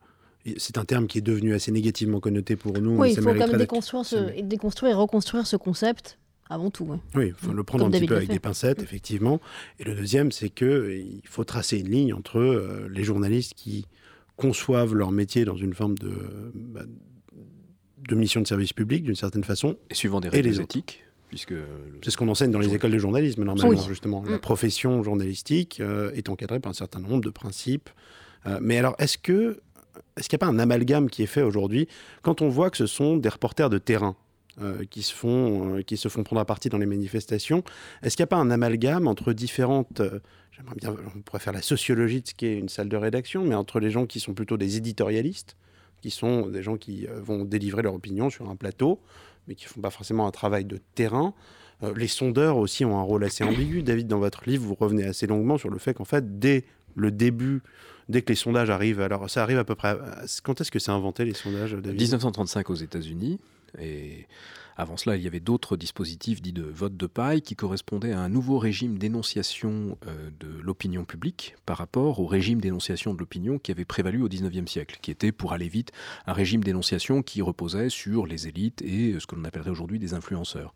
C'est 0.57 0.79
un 0.79 0.85
terme 0.85 1.07
qui 1.07 1.19
est 1.19 1.23
devenu 1.23 1.55
assez 1.55 1.71
négativement 1.71 2.19
connoté 2.19 2.57
pour 2.57 2.79
nous. 2.81 2.97
Oui, 2.97 3.13
il 3.13 3.17
faut 3.17 3.29
quand 3.29 3.35
même 3.35 3.57
déconstruire, 3.59 4.05
ce... 4.05 4.41
déconstruire, 4.43 4.93
et 4.93 4.95
reconstruire 4.95 5.47
ce 5.47 5.57
concept 5.57 6.19
avant 6.49 6.71
tout. 6.71 6.99
Oui, 7.15 7.29
il 7.29 7.35
faut 7.35 7.53
le 7.53 7.63
prendre 7.63 7.87
un 7.87 7.91
petit 7.91 8.07
peu 8.07 8.17
avec 8.17 8.29
des 8.29 8.41
pincettes, 8.41 8.83
effectivement. 8.83 9.41
Et 9.79 9.85
le 9.85 9.95
deuxième, 9.95 10.33
c'est 10.33 10.49
qu'il 10.49 11.23
faut 11.25 11.45
tracer 11.45 11.79
une 11.79 11.91
ligne 11.91 12.15
entre 12.15 12.39
euh, 12.39 12.89
les 12.91 13.05
journalistes 13.05 13.55
qui 13.55 13.87
conçoivent 14.37 14.95
leur 14.95 15.13
métier 15.13 15.45
dans 15.45 15.57
une 15.57 15.75
forme 15.75 15.97
de, 15.99 16.11
bah, 16.55 16.83
de 18.09 18.15
mission 18.15 18.41
de 18.41 18.47
service 18.47 18.73
public, 18.73 19.05
d'une 19.05 19.15
certaine 19.15 19.45
façon. 19.45 19.77
Et 19.91 19.95
suivant 19.95 20.21
des 20.21 20.31
règles 20.31 20.61
éthiques 20.61 21.05
c'est 21.37 22.11
ce 22.11 22.17
qu'on 22.17 22.29
enseigne 22.29 22.51
dans 22.51 22.59
les 22.59 22.75
écoles 22.75 22.91
de 22.91 22.99
journalisme, 22.99 23.45
normalement, 23.45 23.81
justement. 23.83 24.23
La 24.27 24.37
mm. 24.37 24.41
profession 24.41 25.03
journalistique 25.03 25.81
euh, 25.81 26.13
est 26.13 26.29
encadrée 26.29 26.61
par 26.61 26.71
un 26.71 26.75
certain 26.75 27.01
nombre 27.01 27.21
de 27.21 27.31
principes. 27.31 27.91
Euh, 28.47 28.59
mais 28.61 28.79
alors, 28.79 28.95
est-ce 28.99 29.19
que 29.19 29.61
est-ce 30.17 30.29
qu'il 30.29 30.37
n'y 30.37 30.45
a 30.45 30.47
pas 30.47 30.53
un 30.53 30.59
amalgame 30.59 31.11
qui 31.11 31.23
est 31.23 31.27
fait 31.27 31.43
aujourd'hui 31.43 31.89
quand 32.23 32.43
on 32.43 32.49
voit 32.49 32.71
que 32.71 32.77
ce 32.77 32.87
sont 32.87 33.17
des 33.17 33.29
reporters 33.29 33.71
de 33.71 33.79
terrain 33.79 34.17
euh, 34.61 34.85
qui, 34.89 35.03
se 35.03 35.15
font, 35.15 35.83
qui 35.87 35.97
se 35.97 36.09
font 36.09 36.23
prendre 36.23 36.41
à 36.41 36.45
partie 36.45 36.69
dans 36.69 36.79
les 36.79 36.87
manifestations? 36.87 37.63
Est-ce 38.03 38.17
qu'il 38.17 38.23
n'y 38.23 38.29
a 38.29 38.29
pas 38.29 38.37
un 38.37 38.51
amalgame 38.51 39.07
entre 39.07 39.33
différentes... 39.33 40.03
J'aimerais 40.53 40.75
bien, 40.77 40.95
on 41.17 41.21
pourrait 41.21 41.41
faire 41.41 41.53
la 41.53 41.63
sociologie 41.63 42.23
de 42.23 42.29
ce 42.29 42.35
qu'est 42.35 42.59
une 42.59 42.69
salle 42.69 42.89
de 42.89 42.97
rédaction, 42.97 43.45
mais 43.45 43.55
entre 43.55 43.81
les 43.81 43.91
gens 43.91 44.07
qui 44.07 44.21
sont 44.21 44.35
plutôt 44.35 44.57
des 44.57 44.77
éditorialistes, 44.77 45.57
qui 46.03 46.11
sont 46.11 46.49
des 46.49 46.63
gens 46.63 46.77
qui 46.77 47.07
vont 47.07 47.45
délivrer 47.45 47.83
leur 47.83 47.95
opinion 47.95 48.31
sur 48.31 48.51
un 48.51 48.57
plateau, 48.57 49.01
mais 49.47 49.55
qui 49.55 49.67
ne 49.67 49.71
font 49.71 49.81
pas 49.81 49.91
forcément 49.91 50.27
un 50.27 50.31
travail 50.31 50.65
de 50.65 50.79
terrain. 50.95 51.35
Euh, 51.83 51.95
les 51.97 52.09
sondeurs 52.09 52.57
aussi 52.57 52.85
ont 52.85 52.99
un 52.99 53.03
rôle 53.03 53.25
assez 53.25 53.45
ambigu. 53.45 53.83
David, 53.85 54.07
dans 54.07 54.19
votre 54.19 54.49
livre, 54.49 54.65
vous 54.65 54.75
revenez 54.75 55.05
assez 55.05 55.27
longuement 55.27 55.59
sur 55.59 55.71
le 55.71 55.79
fait 55.79 55.95
qu'en 55.95 56.05
fait, 56.05 56.39
dès 56.39 56.65
le 56.97 57.11
début, 57.11 57.63
dès 58.09 58.23
que 58.23 58.31
les 58.31 58.37
sondages 58.37 58.71
arrivent, 58.71 59.01
alors 59.01 59.31
ça 59.31 59.43
arrive 59.43 59.59
à 59.59 59.65
peu 59.65 59.75
près. 59.75 59.97
Quand 60.43 60.61
est-ce 60.61 60.71
que 60.71 60.79
c'est 60.79 60.91
inventé 60.91 61.25
les 61.25 61.35
sondages, 61.35 61.73
David? 61.73 62.01
1935 62.01 62.71
aux 62.71 62.75
États-Unis. 62.75 63.39
Et 63.79 64.27
avant 64.81 64.97
cela, 64.97 65.17
il 65.17 65.23
y 65.23 65.27
avait 65.27 65.41
d'autres 65.41 65.77
dispositifs 65.77 66.41
dits 66.41 66.55
de 66.55 66.63
vote 66.63 66.97
de 66.97 67.07
paille 67.07 67.43
qui 67.43 67.55
correspondaient 67.55 68.13
à 68.13 68.21
un 68.21 68.31
nouveau 68.31 68.59
régime 68.59 68.97
d'énonciation 68.99 69.99
euh, 70.07 70.31
de 70.41 70.49
l'opinion 70.63 71.05
publique 71.05 71.55
par 71.67 71.77
rapport 71.77 72.19
au 72.19 72.27
régime 72.27 72.63
d'énonciation 72.63 73.13
de 73.13 73.19
l'opinion 73.19 73.59
qui 73.59 73.73
avait 73.73 73.85
prévalu 73.85 74.23
au 74.23 74.29
XIXe 74.29 74.71
siècle, 74.71 74.99
qui 75.03 75.11
était, 75.11 75.33
pour 75.33 75.53
aller 75.53 75.69
vite, 75.69 75.93
un 76.27 76.33
régime 76.33 76.65
d'énonciation 76.65 77.23
qui 77.23 77.43
reposait 77.43 77.91
sur 77.91 78.27
les 78.27 78.49
élites 78.49 78.81
et 78.81 79.13
euh, 79.13 79.21
ce 79.21 79.27
que 79.27 79.37
l'on 79.37 79.45
appellerait 79.45 79.71
aujourd'hui 79.71 79.99
des 79.99 80.15
influenceurs. 80.15 80.75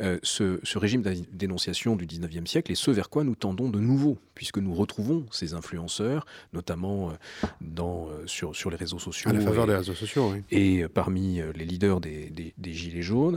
Euh, 0.00 0.18
ce, 0.22 0.78
régime 0.78 1.02
d'énonciation 1.32 1.96
du 1.96 2.06
XIXe 2.06 2.48
siècle 2.48 2.70
est 2.70 2.76
ce 2.76 2.90
vers 2.90 3.10
quoi 3.10 3.24
nous 3.24 3.34
tendons 3.34 3.70
de 3.70 3.80
nouveau, 3.80 4.18
puisque 4.34 4.58
nous 4.58 4.74
retrouvons 4.74 5.26
ces 5.30 5.54
influenceurs, 5.54 6.26
notamment 6.52 7.12
dans, 7.60 8.08
sur, 8.26 8.54
sur 8.56 8.70
les 8.70 8.76
réseaux 8.76 8.98
sociaux. 8.98 9.30
À 9.30 9.32
la 9.32 9.40
faveur 9.40 9.66
des 9.66 9.76
réseaux 9.76 9.94
sociaux, 9.94 10.32
oui. 10.32 10.42
Et 10.50 10.86
parmi 10.88 11.40
les 11.54 11.64
leaders 11.64 12.00
des, 12.00 12.52
des 12.56 12.72
Gilets 12.72 13.02
jaunes, 13.02 13.31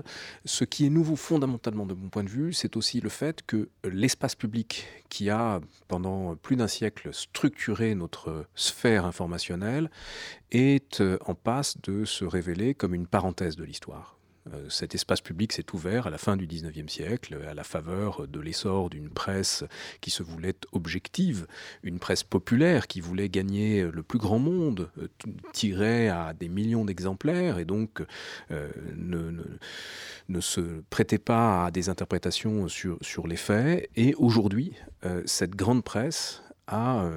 ce 0.45 0.63
qui 0.63 0.85
est 0.85 0.89
nouveau 0.89 1.15
fondamentalement 1.15 1.85
de 1.85 1.93
mon 1.93 2.09
point 2.09 2.23
de 2.23 2.29
vue, 2.29 2.53
c'est 2.53 2.77
aussi 2.77 3.01
le 3.01 3.09
fait 3.09 3.41
que 3.45 3.69
l'espace 3.83 4.35
public 4.35 4.87
qui 5.09 5.29
a 5.29 5.61
pendant 5.87 6.35
plus 6.35 6.55
d'un 6.55 6.67
siècle 6.67 7.13
structuré 7.13 7.95
notre 7.95 8.45
sphère 8.55 9.05
informationnelle 9.05 9.89
est 10.51 11.01
en 11.25 11.35
passe 11.35 11.77
de 11.81 12.05
se 12.05 12.25
révéler 12.25 12.73
comme 12.73 12.93
une 12.93 13.07
parenthèse 13.07 13.55
de 13.55 13.63
l'histoire. 13.63 14.17
Euh, 14.53 14.69
cet 14.69 14.93
espace 14.93 15.21
public 15.21 15.53
s'est 15.53 15.65
ouvert 15.73 16.07
à 16.07 16.09
la 16.09 16.17
fin 16.17 16.37
du 16.37 16.45
XIXe 16.45 16.91
siècle, 16.91 17.37
à 17.47 17.53
la 17.53 17.63
faveur 17.63 18.27
de 18.27 18.39
l'essor 18.39 18.89
d'une 18.89 19.09
presse 19.09 19.63
qui 20.01 20.11
se 20.11 20.23
voulait 20.23 20.55
objective, 20.71 21.47
une 21.83 21.99
presse 21.99 22.23
populaire 22.23 22.87
qui 22.87 23.01
voulait 23.01 23.29
gagner 23.29 23.83
le 23.83 24.03
plus 24.03 24.19
grand 24.19 24.39
monde, 24.39 24.89
euh, 24.99 25.07
tirer 25.53 26.09
à 26.09 26.33
des 26.33 26.49
millions 26.49 26.85
d'exemplaires 26.85 27.57
et 27.57 27.65
donc 27.65 28.03
euh, 28.51 28.69
ne, 28.95 29.31
ne, 30.29 30.41
se 30.41 30.81
prêtait 30.89 31.17
pas 31.17 31.65
à 31.65 31.71
des 31.71 31.89
interprétations 31.89 32.67
sur, 32.67 32.97
sur 33.01 33.27
les 33.27 33.37
faits. 33.37 33.89
Et 33.95 34.13
aujourd'hui, 34.15 34.73
cette 35.25 35.55
grande 35.55 35.83
presse 35.83 36.41
a 36.67 37.09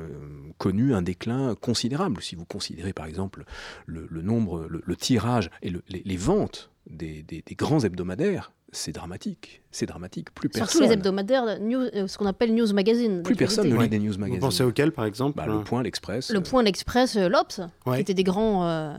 connu 0.59 0.95
un 0.95 1.03
déclin 1.03 1.55
considérable. 1.55 2.23
Si 2.23 2.35
vous 2.37 2.45
considérez 2.45 2.93
par 2.93 3.07
exemple 3.07 3.45
le, 3.87 4.23
nombre, 4.23 4.67
le, 4.69 4.97
tirage 4.97 5.51
et 5.63 5.71
les, 5.71 6.03
les, 6.05 6.17
ventes 6.17 6.71
des, 6.91 7.25
grands 7.57 7.81
hebdomadaires, 7.81 8.53
c'est 8.73 8.93
dramatique. 8.93 9.63
C'est 9.71 9.87
dramatique. 9.87 10.33
Plus 10.35 10.49
personne. 10.49 10.69
Surtout 10.69 10.87
les 10.87 10.93
hebdomadaires, 10.93 11.45
euh, 11.47 12.07
ce 12.07 12.19
qu'on 12.19 12.27
appelle 12.27 12.55
news 12.55 12.73
magazine. 12.73 13.23
Plus 13.23 13.35
personne 13.35 13.69
ne 13.69 13.81
lit 13.81 13.89
des 13.89 13.99
news 13.99 14.17
magazines. 14.19 14.35
Vous 14.35 14.47
pensez 14.47 14.63
auquel, 14.63 14.93
par 14.93 15.07
exemple 15.07 15.37
bah, 15.37 15.47
Le 15.47 15.63
Point, 15.65 15.83
l'Express. 15.83 16.31
Le 16.31 16.43
Point, 16.43 16.63
l'Express, 16.63 17.17
euh, 17.17 17.29
l'Obs, 17.29 17.61
qui 17.95 18.01
étaient 18.01 18.15
des 18.15 18.25
grands, 18.25 18.67
euh, 18.67 18.95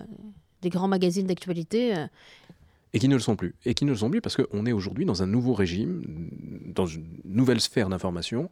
des 0.61 0.69
grands 0.69 0.87
magazines 0.87 1.27
d'actualité. 1.27 1.93
Et 2.93 2.99
qui 2.99 3.07
ne 3.07 3.13
le 3.13 3.19
sont 3.19 3.35
plus. 3.35 3.53
Et 3.65 3.75
qui 3.75 3.85
ne 3.85 3.91
le 3.91 3.97
sont 3.97 4.09
plus 4.09 4.21
parce 4.21 4.35
qu'on 4.35 4.65
est 4.65 4.71
aujourd'hui 4.71 5.05
dans 5.05 5.21
un 5.21 5.27
nouveau 5.27 5.53
régime, 5.53 6.01
dans 6.65 6.87
une 6.87 7.05
nouvelle 7.23 7.61
sphère 7.61 7.89
d'information, 7.89 8.49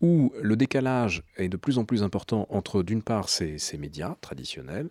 où 0.00 0.32
le 0.40 0.56
décalage 0.56 1.22
est 1.36 1.48
de 1.48 1.56
plus 1.56 1.78
en 1.78 1.84
plus 1.84 2.02
important 2.02 2.46
entre, 2.50 2.82
d'une 2.82 3.02
part, 3.02 3.28
ces, 3.28 3.58
médias 3.78 4.16
traditionnels 4.20 4.88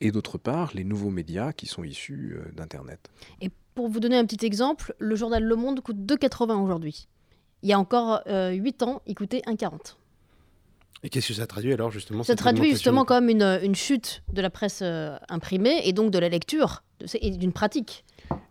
et 0.00 0.10
d'autre 0.10 0.38
part, 0.38 0.72
les 0.74 0.84
nouveaux 0.84 1.10
médias 1.10 1.52
qui 1.52 1.66
sont 1.66 1.84
issus 1.84 2.36
euh, 2.36 2.52
d'Internet. 2.52 3.10
Et 3.40 3.50
pour 3.74 3.88
vous 3.88 4.00
donner 4.00 4.16
un 4.16 4.24
petit 4.24 4.44
exemple, 4.44 4.94
le 4.98 5.14
journal 5.16 5.42
Le 5.42 5.56
Monde 5.56 5.80
coûte 5.80 5.96
2,80 5.96 6.62
aujourd'hui. 6.62 7.08
Il 7.62 7.68
y 7.68 7.72
a 7.72 7.78
encore 7.78 8.20
euh, 8.26 8.50
8 8.50 8.82
ans, 8.82 9.02
il 9.06 9.14
coûtait 9.14 9.42
1,40. 9.46 9.96
Et 11.02 11.08
qu'est-ce 11.08 11.28
que 11.28 11.34
ça 11.34 11.46
traduit 11.46 11.72
alors 11.72 11.90
justement 11.90 12.22
Ça 12.22 12.36
traduit 12.36 12.70
justement 12.70 13.04
comme 13.04 13.30
une, 13.30 13.58
une, 13.62 13.74
chute 13.74 14.22
de 14.32 14.42
la 14.42 14.50
presse 14.50 14.80
euh, 14.82 15.16
imprimée 15.28 15.80
et 15.84 15.94
donc 15.94 16.10
de 16.10 16.18
la 16.18 16.28
lecture 16.28 16.82
et 17.14 17.30
d'une 17.30 17.52
pratique. 17.52 18.04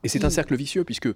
Et 0.03 0.07
c'est 0.07 0.25
un 0.25 0.31
cercle 0.31 0.55
vicieux 0.55 0.83
puisque 0.83 1.09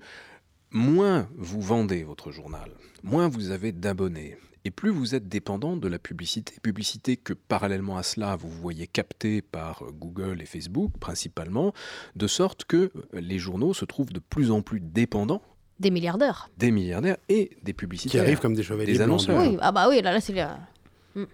moins 0.69 1.27
vous 1.35 1.61
vendez 1.61 2.03
votre 2.03 2.31
journal, 2.31 2.69
moins 3.01 3.27
vous 3.27 3.49
avez 3.49 3.71
d'abonnés, 3.71 4.37
et 4.65 4.71
plus 4.71 4.89
vous 4.89 5.15
êtes 5.15 5.27
dépendant 5.27 5.75
de 5.75 5.87
la 5.87 5.99
publicité, 5.99 6.53
publicité 6.61 7.17
que 7.17 7.33
parallèlement 7.33 7.97
à 7.97 8.03
cela, 8.03 8.35
vous 8.35 8.49
voyez 8.49 8.87
captée 8.87 9.41
par 9.41 9.83
Google 9.91 10.41
et 10.41 10.45
Facebook 10.45 10.91
principalement, 10.99 11.73
de 12.15 12.27
sorte 12.27 12.65
que 12.65 12.91
les 13.13 13.39
journaux 13.39 13.73
se 13.73 13.85
trouvent 13.85 14.13
de 14.13 14.19
plus 14.19 14.51
en 14.51 14.61
plus 14.61 14.79
dépendants 14.79 15.41
des 15.79 15.91
milliardaires. 15.91 16.49
Des 16.57 16.71
milliardaires 16.71 17.17
et 17.29 17.57
des 17.63 17.73
publicités 17.73 18.11
Qui 18.11 18.19
arrivent 18.19 18.39
comme 18.39 18.53
des 18.53 18.63
chevaliers 18.63 18.93
Des 18.93 19.01
annonceurs. 19.01 19.41
Oui, 19.41 19.57
ah 19.59 19.71
bah 19.71 19.87
oui, 19.89 20.01
là, 20.01 20.13
là 20.13 20.21
c'est... 20.21 20.33
Hmm. 21.15 21.25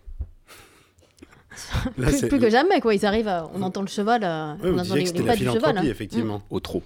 plus, 1.96 2.28
plus, 2.28 2.39
que 2.39 2.50
jamais, 2.50 2.80
quoi. 2.80 2.96
Ils 2.96 3.06
arrivent, 3.06 3.32
on 3.54 3.62
entend 3.62 3.82
le 3.82 3.88
cheval, 3.88 4.24
on 4.63 4.80
entend 4.80 4.96
les, 4.96 5.04
les 5.04 5.24
pattes 5.24 5.39
du 5.39 5.46
cheval. 5.46 5.78
Hein. 5.78 5.84
effectivement. 5.84 6.42
Au 6.50 6.60
trop. 6.60 6.84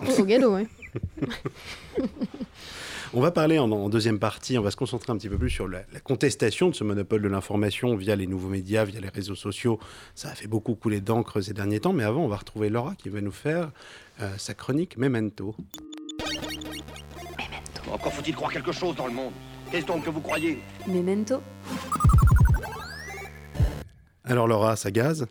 Au, 0.00 0.20
au 0.20 0.24
galop, 0.24 0.56
oui. 0.56 0.68
On 3.16 3.20
va 3.20 3.30
parler 3.30 3.60
en, 3.60 3.88
deuxième 3.88 4.18
partie, 4.18 4.58
on 4.58 4.62
va 4.62 4.72
se 4.72 4.76
concentrer 4.76 5.12
un 5.12 5.16
petit 5.16 5.28
peu 5.28 5.38
plus 5.38 5.48
sur 5.48 5.68
la, 5.68 5.82
contestation 6.02 6.68
de 6.68 6.74
ce 6.74 6.82
monopole 6.82 7.22
de 7.22 7.28
l'information 7.28 7.94
via 7.94 8.16
les 8.16 8.26
nouveaux 8.26 8.48
médias, 8.48 8.84
via 8.84 8.98
les 8.98 9.08
réseaux 9.08 9.36
sociaux. 9.36 9.78
Ça 10.16 10.30
a 10.30 10.34
fait 10.34 10.48
beaucoup 10.48 10.74
couler 10.74 11.00
d'encre 11.00 11.40
ces 11.40 11.54
derniers 11.54 11.78
temps, 11.78 11.92
mais 11.92 12.02
avant, 12.02 12.22
on 12.22 12.28
va 12.28 12.38
retrouver 12.38 12.70
Laura 12.70 12.96
qui 12.96 13.10
va 13.10 13.20
nous 13.20 13.30
faire 13.30 13.70
euh, 14.20 14.36
sa 14.36 14.54
chronique 14.54 14.96
Memento. 14.96 15.54
Memento. 16.18 17.92
Encore 17.92 18.12
faut-il 18.12 18.34
croire 18.34 18.52
quelque 18.52 18.72
chose 18.72 18.96
dans 18.96 19.06
le 19.06 19.14
monde. 19.14 19.32
Qu'est-ce 19.70 19.86
donc 19.86 20.04
que 20.04 20.10
vous 20.10 20.20
croyez? 20.20 20.58
Memento. 20.88 21.40
Alors 24.24 24.48
Laura, 24.48 24.74
ça 24.74 24.90
gaz 24.90 25.26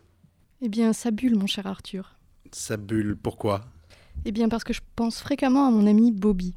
Eh 0.62 0.70
bien, 0.70 0.94
ça 0.94 1.10
bulle, 1.10 1.36
mon 1.36 1.46
cher 1.46 1.66
Arthur. 1.66 2.16
Ça 2.50 2.78
bulle, 2.78 3.14
pourquoi? 3.14 3.66
Eh 4.24 4.32
bien, 4.32 4.48
parce 4.48 4.64
que 4.64 4.72
je 4.72 4.80
pense 4.96 5.20
fréquemment 5.20 5.68
à 5.68 5.70
mon 5.70 5.86
ami 5.86 6.12
Bobby. 6.12 6.56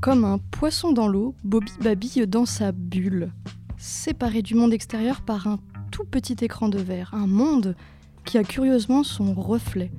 Comme 0.00 0.24
un 0.24 0.38
poisson 0.38 0.92
dans 0.92 1.08
l'eau, 1.08 1.34
Bobby 1.44 1.72
babille 1.82 2.26
dans 2.26 2.46
sa 2.46 2.72
bulle, 2.72 3.32
séparé 3.76 4.40
du 4.40 4.54
monde 4.54 4.72
extérieur 4.72 5.20
par 5.20 5.46
un 5.46 5.58
tout 5.90 6.04
petit 6.04 6.36
écran 6.40 6.70
de 6.70 6.78
verre, 6.78 7.10
un 7.12 7.26
monde 7.26 7.76
qui 8.24 8.38
a 8.38 8.44
curieusement 8.44 9.02
son 9.02 9.34
reflet. 9.34 9.90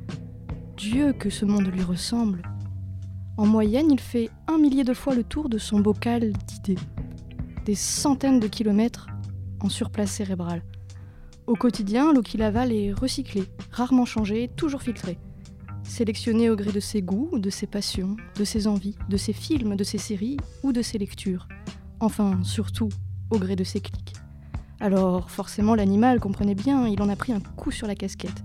Dieu 0.75 1.13
que 1.13 1.29
ce 1.29 1.45
monde 1.45 1.67
lui 1.67 1.83
ressemble. 1.83 2.41
En 3.37 3.45
moyenne, 3.45 3.91
il 3.91 3.99
fait 3.99 4.31
un 4.47 4.57
millier 4.57 4.83
de 4.83 4.95
fois 4.95 5.13
le 5.13 5.23
tour 5.23 5.49
de 5.49 5.59
son 5.59 5.79
bocal 5.79 6.33
d'idées. 6.47 6.81
des 7.65 7.75
centaines 7.75 8.39
de 8.39 8.47
kilomètres 8.47 9.05
en 9.59 9.69
surplace 9.69 10.13
cérébrale. 10.13 10.63
Au 11.45 11.53
quotidien, 11.53 12.11
l'eau 12.11 12.23
qu'il 12.23 12.41
avale 12.41 12.71
est 12.71 12.91
recyclée, 12.91 13.45
rarement 13.69 14.05
changée, 14.05 14.49
toujours 14.55 14.81
filtrée. 14.81 15.19
Sélectionnée 15.83 16.49
au 16.49 16.55
gré 16.55 16.71
de 16.71 16.79
ses 16.79 17.01
goûts, 17.01 17.37
de 17.37 17.49
ses 17.49 17.67
passions, 17.67 18.15
de 18.37 18.43
ses 18.43 18.67
envies, 18.67 18.95
de 19.09 19.17
ses 19.17 19.33
films, 19.33 19.75
de 19.75 19.83
ses 19.83 19.97
séries 19.97 20.37
ou 20.63 20.71
de 20.71 20.81
ses 20.81 20.97
lectures. 20.97 21.47
Enfin, 21.99 22.39
surtout, 22.43 22.89
au 23.29 23.37
gré 23.37 23.55
de 23.55 23.63
ses 23.63 23.81
clics. 23.81 24.13
Alors, 24.79 25.29
forcément, 25.29 25.75
l'animal 25.75 26.19
comprenait 26.19 26.55
bien, 26.55 26.87
il 26.87 27.01
en 27.01 27.09
a 27.09 27.15
pris 27.15 27.33
un 27.33 27.39
coup 27.39 27.71
sur 27.71 27.87
la 27.87 27.95
casquette. 27.95 28.43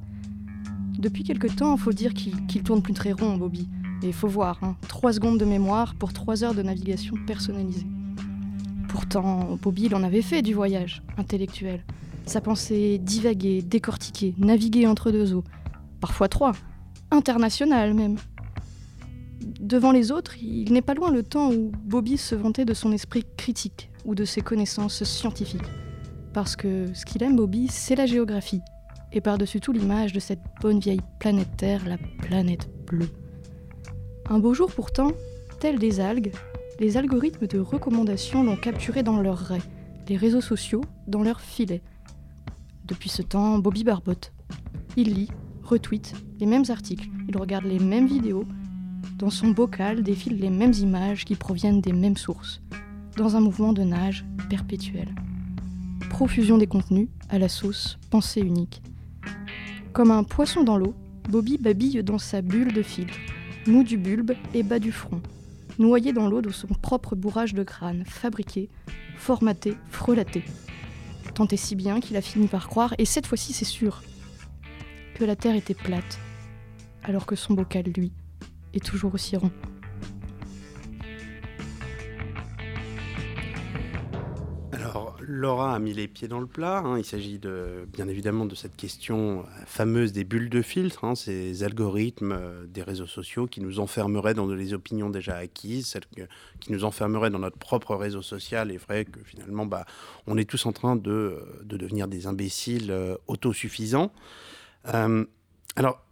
Depuis 0.99 1.25
quelque 1.25 1.46
temps, 1.46 1.77
faut 1.77 1.92
dire 1.92 2.14
qu'il 2.14 2.62
tourne 2.62 2.83
plus 2.83 2.94
très 2.94 3.12
rond, 3.12 3.37
Bobby. 3.37 3.68
Et 4.03 4.12
faut 4.12 4.29
voir, 4.29 4.59
hein, 4.62 4.77
3 4.88 5.14
secondes 5.14 5.38
de 5.38 5.44
mémoire 5.44 5.94
pour 5.94 6.12
3 6.12 6.44
heures 6.44 6.55
de 6.55 6.62
navigation 6.62 7.14
personnalisée. 7.27 7.87
Pourtant, 8.88 9.57
Bobby, 9.62 9.85
il 9.85 9.94
en 9.94 10.03
avait 10.03 10.22
fait 10.22 10.42
du 10.42 10.53
voyage 10.53 11.03
intellectuel. 11.16 11.85
Sa 12.27 12.40
pensée 12.40 12.99
divaguer, 12.99 13.62
décortiquer, 13.62 14.35
naviguer 14.38 14.87
entre 14.87 15.11
deux 15.11 15.33
eaux. 15.33 15.44
Parfois 16.01 16.29
trois, 16.29 16.53
international 17.11 17.95
même. 17.95 18.16
Devant 19.61 19.92
les 19.92 20.12
autres, 20.12 20.37
il 20.42 20.73
n'est 20.73 20.83
pas 20.83 20.95
loin 20.95 21.11
le 21.11 21.23
temps 21.23 21.53
où 21.53 21.71
Bobby 21.85 22.19
se 22.19 22.35
vantait 22.35 22.64
de 22.64 22.75
son 22.75 22.92
esprit 22.92 23.25
critique 23.37 23.90
ou 24.05 24.14
de 24.14 24.25
ses 24.25 24.40
connaissances 24.40 25.03
scientifiques. 25.05 25.71
Parce 26.33 26.57
que 26.57 26.92
ce 26.95 27.05
qu'il 27.05 27.23
aime, 27.23 27.37
Bobby, 27.37 27.69
c'est 27.69 27.95
la 27.95 28.07
géographie. 28.07 28.61
Et 29.12 29.21
par-dessus 29.21 29.61
tout 29.61 29.73
l'image 29.73 30.12
de 30.12 30.21
cette 30.21 30.42
bonne 30.61 30.81
vieille 30.81 31.01
planète 31.19 31.57
Terre, 31.57 31.87
la 31.87 31.99
planète 31.99 32.69
bleue. 32.87 33.09
Un 34.29 34.38
beau 34.38 34.53
jour 34.53 34.71
pourtant, 34.71 35.12
tel 35.61 35.79
des 35.79 36.01
algues, 36.01 36.33
les 36.79 36.97
algorithmes 36.97 37.47
de 37.47 37.59
recommandation 37.59 38.45
l'ont 38.45 38.57
capturé 38.57 39.03
dans 39.03 39.21
leur 39.21 39.38
raie, 39.38 39.62
les 40.09 40.16
réseaux 40.16 40.40
sociaux 40.40 40.83
dans 41.07 41.23
leur 41.23 41.40
filet. 41.40 41.83
Depuis 42.85 43.09
ce 43.09 43.23
temps, 43.23 43.59
Bobby 43.59 43.83
barbote. 43.83 44.33
Il 44.97 45.14
lit, 45.14 45.31
retweet 45.66 46.14
les 46.38 46.46
mêmes 46.46 46.64
articles, 46.68 47.09
il 47.29 47.37
regarde 47.37 47.64
les 47.64 47.79
mêmes 47.79 48.07
vidéos. 48.07 48.46
Dans 49.18 49.31
son 49.31 49.48
bocal 49.48 50.02
défilent 50.02 50.38
les 50.38 50.50
mêmes 50.50 50.72
images 50.72 51.24
qui 51.24 51.35
proviennent 51.35 51.81
des 51.81 51.92
mêmes 51.92 52.16
sources, 52.16 52.61
dans 53.16 53.37
un 53.37 53.40
mouvement 53.40 53.72
de 53.72 53.83
nage 53.83 54.24
perpétuel. 54.48 55.14
Profusion 56.11 56.59
des 56.59 56.66
contenus 56.66 57.09
à 57.29 57.38
la 57.38 57.48
sauce 57.48 57.98
pensée 58.11 58.40
unique. 58.40 58.83
Comme 59.92 60.11
un 60.11 60.24
poisson 60.24 60.62
dans 60.62 60.76
l'eau, 60.76 60.94
Bobby 61.29 61.59
babille 61.59 62.02
dans 62.02 62.18
sa 62.18 62.42
bulle 62.42 62.72
de 62.72 62.83
filtre, 62.83 63.18
mou 63.66 63.83
du 63.83 63.96
bulbe 63.96 64.33
et 64.55 64.62
bas 64.62 64.79
du 64.79 64.92
front, 64.92 65.20
noyé 65.79 66.12
dans 66.12 66.29
l'eau 66.29 66.42
de 66.42 66.50
son 66.50 66.68
propre 66.68 67.16
bourrage 67.16 67.55
de 67.55 67.64
crâne, 67.64 68.05
fabriqué, 68.07 68.68
formaté, 69.16 69.76
frelaté. 69.90 70.44
Tant 71.35 71.48
et 71.48 71.57
si 71.57 71.74
bien 71.74 72.00
qu'il 72.00 72.16
a 72.16 72.22
fini 72.22 72.46
par 72.46 72.68
croire, 72.68 72.94
et 72.98 73.05
cette 73.05 73.26
fois-ci 73.26 73.52
c'est 73.52 73.64
sûr, 73.64 74.02
que 75.16 75.24
la 75.24 75.35
Terre 75.35 75.55
était 75.55 75.72
plate, 75.72 76.18
alors 77.02 77.24
que 77.24 77.37
son 77.37 77.55
bocal, 77.55 77.85
lui, 77.96 78.12
est 78.74 78.85
toujours 78.85 79.14
aussi 79.14 79.35
rond. 79.35 79.50
Alors, 84.72 85.16
Laura 85.22 85.74
a 85.74 85.79
mis 85.79 85.94
les 85.94 86.07
pieds 86.07 86.29
dans 86.29 86.38
le 86.38 86.46
plat. 86.46 86.81
Hein. 86.81 86.98
Il 86.98 87.05
s'agit 87.05 87.38
de, 87.38 87.88
bien 87.94 88.09
évidemment 88.09 88.44
de 88.44 88.55
cette 88.55 88.76
question 88.76 89.46
fameuse 89.64 90.12
des 90.12 90.24
bulles 90.24 90.50
de 90.50 90.61
filtre, 90.61 91.05
hein, 91.05 91.14
ces 91.14 91.62
algorithmes 91.62 92.33
euh, 92.33 92.66
des 92.66 92.83
réseaux 92.83 93.07
sociaux 93.07 93.46
qui 93.46 93.62
nous 93.62 93.81
enfermeraient 93.81 94.35
dans 94.35 94.46
des 94.46 94.74
opinions 94.74 95.09
déjà 95.09 95.37
acquises, 95.37 95.87
celles 95.87 96.05
qui 96.61 96.72
nous 96.72 96.85
enfermeraient 96.85 97.31
dans 97.31 97.38
notre 97.38 97.59
propre 97.59 97.94
réseau 97.94 98.20
social. 98.20 98.70
Et 98.70 98.76
vrai 98.76 99.07
que 99.07 99.20
finalement, 99.24 99.64
bah, 99.64 99.87
on 100.26 100.37
est 100.37 100.48
tous 100.48 100.66
en 100.66 100.74
train 100.74 100.94
de, 100.94 101.42
de 101.64 101.79
devenir 101.79 102.07
des 102.07 102.26
imbéciles 102.26 102.90
euh, 102.90 103.16
autosuffisants. 103.29 104.12
Euh, 104.94 105.25
alors, 105.77 106.03